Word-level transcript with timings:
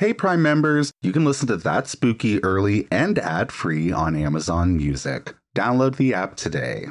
Hey, 0.00 0.14
Prime 0.14 0.40
members, 0.40 0.92
you 1.02 1.12
can 1.12 1.26
listen 1.26 1.46
to 1.48 1.58
That's 1.58 1.90
Spooky 1.90 2.42
early 2.42 2.88
and 2.90 3.18
ad 3.18 3.52
free 3.52 3.92
on 3.92 4.16
Amazon 4.16 4.74
Music. 4.74 5.34
Download 5.54 5.96
the 5.96 6.14
app 6.14 6.36
today. 6.36 6.86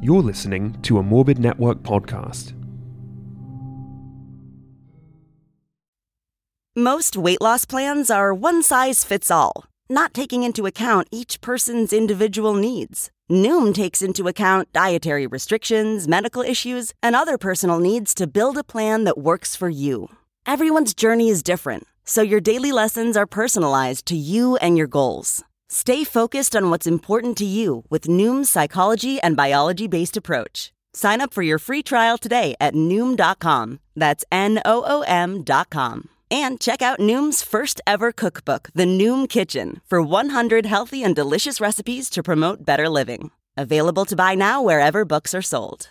You're 0.00 0.22
listening 0.22 0.80
to 0.80 0.96
a 0.96 1.02
Morbid 1.02 1.38
Network 1.38 1.82
podcast. 1.82 2.54
Most 6.74 7.18
weight 7.18 7.42
loss 7.42 7.66
plans 7.66 8.08
are 8.08 8.32
one 8.32 8.62
size 8.62 9.04
fits 9.04 9.30
all, 9.30 9.66
not 9.90 10.14
taking 10.14 10.44
into 10.44 10.64
account 10.64 11.06
each 11.10 11.42
person's 11.42 11.92
individual 11.92 12.54
needs. 12.54 13.10
Noom 13.30 13.74
takes 13.74 14.00
into 14.00 14.26
account 14.26 14.72
dietary 14.72 15.26
restrictions, 15.26 16.08
medical 16.08 16.40
issues, 16.40 16.94
and 17.02 17.14
other 17.14 17.36
personal 17.36 17.78
needs 17.78 18.14
to 18.14 18.26
build 18.26 18.56
a 18.56 18.64
plan 18.64 19.04
that 19.04 19.18
works 19.18 19.54
for 19.54 19.68
you. 19.68 20.08
Everyone's 20.44 20.92
journey 20.92 21.28
is 21.28 21.42
different, 21.42 21.86
so 22.04 22.20
your 22.20 22.40
daily 22.40 22.72
lessons 22.72 23.16
are 23.16 23.26
personalized 23.26 24.06
to 24.06 24.16
you 24.16 24.56
and 24.56 24.76
your 24.76 24.88
goals. 24.88 25.44
Stay 25.68 26.02
focused 26.04 26.56
on 26.56 26.68
what's 26.68 26.86
important 26.86 27.36
to 27.38 27.44
you 27.44 27.84
with 27.90 28.08
Noom's 28.08 28.50
psychology 28.50 29.20
and 29.22 29.36
biology 29.36 29.86
based 29.86 30.16
approach. 30.16 30.72
Sign 30.92 31.20
up 31.20 31.32
for 31.32 31.42
your 31.42 31.58
free 31.58 31.82
trial 31.82 32.18
today 32.18 32.56
at 32.60 32.74
Noom.com. 32.74 33.78
That's 33.94 34.24
N 34.30 34.60
O 34.64 34.82
O 34.84 35.02
M.com. 35.02 36.08
And 36.30 36.60
check 36.60 36.82
out 36.82 36.98
Noom's 36.98 37.42
first 37.42 37.80
ever 37.86 38.10
cookbook, 38.10 38.70
The 38.74 38.84
Noom 38.84 39.28
Kitchen, 39.28 39.80
for 39.86 40.02
100 40.02 40.66
healthy 40.66 41.04
and 41.04 41.14
delicious 41.14 41.60
recipes 41.60 42.10
to 42.10 42.22
promote 42.22 42.64
better 42.64 42.88
living. 42.88 43.30
Available 43.56 44.04
to 44.06 44.16
buy 44.16 44.34
now 44.34 44.60
wherever 44.62 45.04
books 45.04 45.34
are 45.34 45.42
sold. 45.42 45.90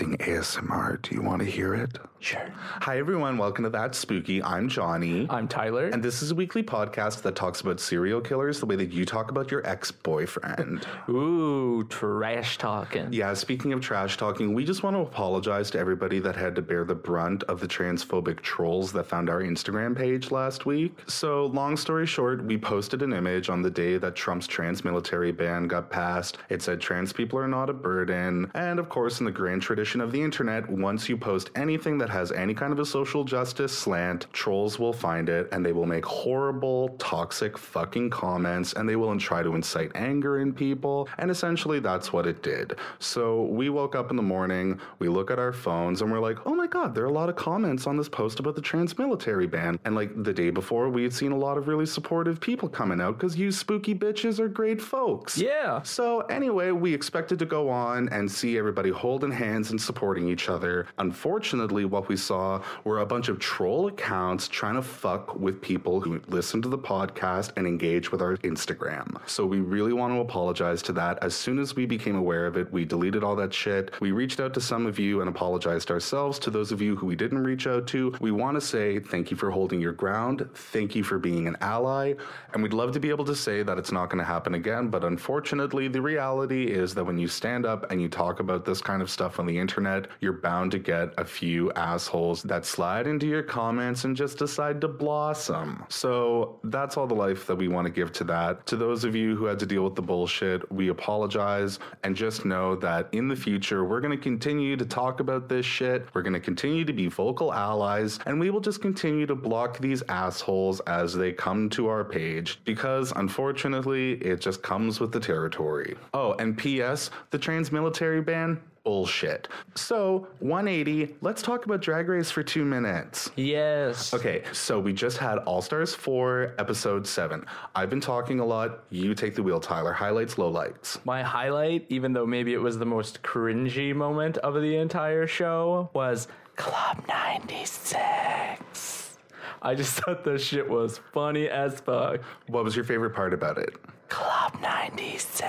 Practicing 0.00 0.16
ASMR. 0.34 1.02
Do 1.02 1.14
you 1.14 1.22
want 1.22 1.42
to 1.42 1.50
hear 1.50 1.74
it? 1.74 1.98
Sure. 2.22 2.52
Hi, 2.82 2.98
everyone. 2.98 3.38
Welcome 3.38 3.64
to 3.64 3.70
That's 3.70 3.96
Spooky. 3.96 4.42
I'm 4.42 4.68
Johnny. 4.68 5.26
I'm 5.30 5.48
Tyler. 5.48 5.86
and 5.88 6.02
this 6.02 6.20
is 6.20 6.30
a 6.30 6.34
weekly 6.34 6.62
podcast 6.62 7.22
that 7.22 7.34
talks 7.34 7.62
about 7.62 7.80
serial 7.80 8.20
killers 8.20 8.60
the 8.60 8.66
way 8.66 8.76
that 8.76 8.92
you 8.92 9.06
talk 9.06 9.30
about 9.30 9.50
your 9.50 9.66
ex 9.66 9.90
boyfriend. 9.90 10.86
Ooh, 11.08 11.82
trash 11.88 12.58
talking. 12.58 13.10
Yeah, 13.10 13.32
speaking 13.32 13.72
of 13.72 13.80
trash 13.80 14.18
talking, 14.18 14.52
we 14.52 14.66
just 14.66 14.82
want 14.82 14.96
to 14.96 15.00
apologize 15.00 15.70
to 15.70 15.78
everybody 15.78 16.18
that 16.18 16.36
had 16.36 16.54
to 16.56 16.62
bear 16.62 16.84
the 16.84 16.94
brunt 16.94 17.42
of 17.44 17.58
the 17.58 17.66
transphobic 17.66 18.40
trolls 18.40 18.92
that 18.92 19.06
found 19.06 19.30
our 19.30 19.40
Instagram 19.40 19.96
page 19.96 20.30
last 20.30 20.66
week. 20.66 20.92
So, 21.06 21.46
long 21.46 21.74
story 21.78 22.06
short, 22.06 22.44
we 22.44 22.58
posted 22.58 23.00
an 23.00 23.14
image 23.14 23.48
on 23.48 23.62
the 23.62 23.70
day 23.70 23.96
that 23.96 24.14
Trump's 24.14 24.46
trans 24.46 24.84
military 24.84 25.32
ban 25.32 25.68
got 25.68 25.88
passed. 25.88 26.36
It 26.50 26.60
said 26.60 26.82
trans 26.82 27.14
people 27.14 27.38
are 27.38 27.48
not 27.48 27.70
a 27.70 27.74
burden. 27.74 28.50
And 28.52 28.78
of 28.78 28.90
course, 28.90 29.20
in 29.20 29.24
the 29.24 29.32
grand 29.32 29.62
tradition 29.62 30.02
of 30.02 30.12
the 30.12 30.20
internet, 30.20 30.68
once 30.68 31.08
you 31.08 31.16
post 31.16 31.48
anything 31.56 31.96
that 31.96 32.09
has 32.10 32.32
any 32.32 32.54
kind 32.54 32.72
of 32.72 32.78
a 32.78 32.86
social 32.86 33.24
justice 33.24 33.76
slant, 33.76 34.26
trolls 34.32 34.78
will 34.78 34.92
find 34.92 35.28
it 35.28 35.48
and 35.52 35.64
they 35.64 35.72
will 35.72 35.86
make 35.86 36.04
horrible, 36.04 36.90
toxic 36.98 37.56
fucking 37.56 38.10
comments 38.10 38.72
and 38.74 38.88
they 38.88 38.96
will 38.96 39.16
try 39.18 39.42
to 39.42 39.54
incite 39.54 39.90
anger 39.94 40.40
in 40.40 40.52
people. 40.52 41.08
And 41.18 41.30
essentially, 41.30 41.80
that's 41.80 42.12
what 42.12 42.26
it 42.26 42.42
did. 42.42 42.76
So 42.98 43.42
we 43.42 43.68
woke 43.68 43.94
up 43.94 44.10
in 44.10 44.16
the 44.16 44.22
morning, 44.22 44.80
we 44.98 45.08
look 45.08 45.30
at 45.30 45.38
our 45.38 45.52
phones, 45.52 46.02
and 46.02 46.10
we're 46.10 46.20
like, 46.20 46.46
oh 46.46 46.54
my 46.54 46.66
god, 46.66 46.94
there 46.94 47.04
are 47.04 47.08
a 47.08 47.12
lot 47.12 47.28
of 47.28 47.36
comments 47.36 47.86
on 47.86 47.96
this 47.96 48.08
post 48.08 48.40
about 48.40 48.54
the 48.54 48.62
trans 48.62 48.98
military 48.98 49.46
ban. 49.46 49.78
And 49.84 49.94
like 49.94 50.22
the 50.22 50.32
day 50.32 50.50
before, 50.50 50.88
we 50.88 51.02
had 51.02 51.12
seen 51.12 51.32
a 51.32 51.36
lot 51.36 51.58
of 51.58 51.68
really 51.68 51.86
supportive 51.86 52.40
people 52.40 52.68
coming 52.68 53.00
out 53.00 53.18
because 53.18 53.36
you 53.36 53.52
spooky 53.52 53.94
bitches 53.94 54.38
are 54.38 54.48
great 54.48 54.80
folks. 54.80 55.38
Yeah. 55.38 55.82
So, 55.82 56.20
anyway, 56.22 56.70
we 56.70 56.92
expected 56.92 57.38
to 57.38 57.46
go 57.46 57.68
on 57.68 58.08
and 58.10 58.30
see 58.30 58.58
everybody 58.58 58.90
holding 58.90 59.30
hands 59.30 59.70
and 59.70 59.80
supporting 59.80 60.28
each 60.28 60.48
other. 60.48 60.86
Unfortunately, 60.98 61.84
what 62.00 62.08
we 62.08 62.16
saw 62.16 62.62
were 62.84 63.00
a 63.00 63.06
bunch 63.06 63.28
of 63.28 63.38
troll 63.38 63.88
accounts 63.88 64.48
trying 64.48 64.74
to 64.74 64.82
fuck 64.82 65.38
with 65.38 65.60
people 65.60 66.00
who 66.00 66.20
listen 66.28 66.62
to 66.62 66.68
the 66.68 66.78
podcast 66.78 67.52
and 67.56 67.66
engage 67.66 68.10
with 68.10 68.22
our 68.22 68.38
Instagram. 68.38 69.20
So, 69.28 69.44
we 69.44 69.60
really 69.60 69.92
want 69.92 70.14
to 70.14 70.20
apologize 70.20 70.80
to 70.82 70.92
that. 70.92 71.22
As 71.22 71.34
soon 71.34 71.58
as 71.58 71.76
we 71.76 71.84
became 71.84 72.16
aware 72.16 72.46
of 72.46 72.56
it, 72.56 72.72
we 72.72 72.86
deleted 72.86 73.22
all 73.22 73.36
that 73.36 73.52
shit. 73.52 74.00
We 74.00 74.12
reached 74.12 74.40
out 74.40 74.54
to 74.54 74.62
some 74.62 74.86
of 74.86 74.98
you 74.98 75.20
and 75.20 75.28
apologized 75.28 75.90
ourselves. 75.90 76.38
To 76.38 76.50
those 76.50 76.72
of 76.72 76.80
you 76.80 76.96
who 76.96 77.06
we 77.06 77.16
didn't 77.16 77.44
reach 77.44 77.66
out 77.66 77.86
to, 77.88 78.14
we 78.18 78.30
want 78.30 78.56
to 78.56 78.62
say 78.62 78.98
thank 78.98 79.30
you 79.30 79.36
for 79.36 79.50
holding 79.50 79.80
your 79.80 79.92
ground. 79.92 80.48
Thank 80.54 80.94
you 80.94 81.04
for 81.04 81.18
being 81.18 81.46
an 81.48 81.56
ally. 81.60 82.14
And 82.54 82.62
we'd 82.62 82.72
love 82.72 82.92
to 82.92 83.00
be 83.00 83.10
able 83.10 83.26
to 83.26 83.36
say 83.36 83.62
that 83.62 83.76
it's 83.76 83.92
not 83.92 84.08
going 84.08 84.20
to 84.20 84.24
happen 84.24 84.54
again. 84.54 84.88
But 84.88 85.04
unfortunately, 85.04 85.88
the 85.88 86.00
reality 86.00 86.64
is 86.64 86.94
that 86.94 87.04
when 87.04 87.18
you 87.18 87.28
stand 87.28 87.66
up 87.66 87.90
and 87.90 88.00
you 88.00 88.08
talk 88.08 88.40
about 88.40 88.64
this 88.64 88.80
kind 88.80 89.02
of 89.02 89.10
stuff 89.10 89.38
on 89.38 89.44
the 89.44 89.58
internet, 89.58 90.06
you're 90.20 90.32
bound 90.32 90.70
to 90.70 90.78
get 90.78 91.12
a 91.18 91.24
few 91.24 91.70
assholes 91.90 92.42
that 92.44 92.64
slide 92.64 93.06
into 93.06 93.26
your 93.26 93.42
comments 93.42 94.04
and 94.04 94.16
just 94.16 94.38
decide 94.38 94.80
to 94.80 94.88
blossom. 94.88 95.84
So 95.88 96.58
that's 96.64 96.96
all 96.96 97.06
the 97.06 97.14
life 97.14 97.46
that 97.46 97.56
we 97.56 97.68
want 97.68 97.86
to 97.86 97.92
give 97.92 98.12
to 98.12 98.24
that. 98.24 98.66
To 98.66 98.76
those 98.76 99.04
of 99.04 99.14
you 99.14 99.36
who 99.36 99.44
had 99.46 99.58
to 99.58 99.66
deal 99.66 99.82
with 99.82 99.96
the 99.96 100.02
bullshit, 100.02 100.70
we 100.70 100.88
apologize. 100.88 101.78
And 102.04 102.14
just 102.14 102.44
know 102.44 102.76
that 102.76 103.08
in 103.12 103.28
the 103.28 103.36
future, 103.36 103.84
we're 103.84 104.00
going 104.00 104.16
to 104.16 104.22
continue 104.22 104.76
to 104.76 104.86
talk 104.86 105.20
about 105.20 105.48
this 105.48 105.66
shit. 105.66 106.06
We're 106.14 106.22
going 106.22 106.34
to 106.34 106.40
continue 106.40 106.84
to 106.84 106.92
be 106.92 107.08
vocal 107.08 107.52
allies. 107.52 108.18
And 108.26 108.38
we 108.38 108.50
will 108.50 108.60
just 108.60 108.80
continue 108.80 109.26
to 109.26 109.34
block 109.34 109.78
these 109.78 110.02
assholes 110.08 110.80
as 110.80 111.14
they 111.14 111.32
come 111.32 111.68
to 111.70 111.88
our 111.88 112.04
page 112.04 112.60
because 112.64 113.12
unfortunately, 113.16 114.12
it 114.14 114.40
just 114.40 114.62
comes 114.62 115.00
with 115.00 115.12
the 115.12 115.20
territory. 115.20 115.96
Oh, 116.14 116.34
and 116.34 116.56
P.S. 116.56 117.10
the 117.30 117.38
trans 117.38 117.72
military 117.72 118.20
ban? 118.20 118.60
Bullshit. 118.84 119.48
So, 119.74 120.28
180, 120.40 121.16
let's 121.20 121.42
talk 121.42 121.66
about 121.66 121.80
Drag 121.80 122.08
Race 122.08 122.30
for 122.30 122.42
two 122.42 122.64
minutes. 122.64 123.30
Yes. 123.36 124.14
Okay, 124.14 124.42
so 124.52 124.80
we 124.80 124.92
just 124.92 125.18
had 125.18 125.38
All 125.38 125.62
Stars 125.62 125.94
4, 125.94 126.54
Episode 126.58 127.06
7. 127.06 127.44
I've 127.74 127.90
been 127.90 128.00
talking 128.00 128.40
a 128.40 128.44
lot. 128.44 128.84
You 128.90 129.14
take 129.14 129.34
the 129.34 129.42
wheel, 129.42 129.60
Tyler. 129.60 129.92
Highlights, 129.92 130.36
lowlights. 130.36 131.04
My 131.04 131.22
highlight, 131.22 131.86
even 131.88 132.12
though 132.12 132.26
maybe 132.26 132.54
it 132.54 132.60
was 132.60 132.78
the 132.78 132.86
most 132.86 133.22
cringy 133.22 133.94
moment 133.94 134.38
of 134.38 134.54
the 134.54 134.76
entire 134.76 135.26
show, 135.26 135.90
was 135.92 136.28
Club 136.56 137.04
96. 137.08 139.16
I 139.62 139.74
just 139.74 139.92
thought 140.00 140.24
this 140.24 140.42
shit 140.42 140.68
was 140.68 141.00
funny 141.12 141.48
as 141.48 141.80
fuck. 141.80 142.20
What 142.48 142.64
was 142.64 142.76
your 142.76 142.84
favorite 142.84 143.14
part 143.14 143.34
about 143.34 143.58
it? 143.58 143.74
Club 144.10 144.60
96. 144.60 145.46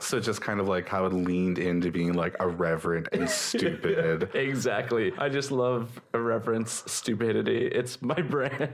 So, 0.00 0.20
just 0.20 0.40
kind 0.40 0.60
of 0.60 0.68
like 0.68 0.88
how 0.88 1.04
it 1.04 1.12
leaned 1.12 1.58
into 1.58 1.90
being 1.90 2.14
like 2.14 2.34
irreverent 2.40 3.08
and 3.12 3.28
stupid. 3.28 4.30
Exactly. 4.38 5.12
I 5.18 5.28
just 5.28 5.50
love 5.50 6.00
irreverence, 6.14 6.84
stupidity. 6.86 7.66
It's 7.66 8.00
my 8.00 8.20
brand. 8.22 8.70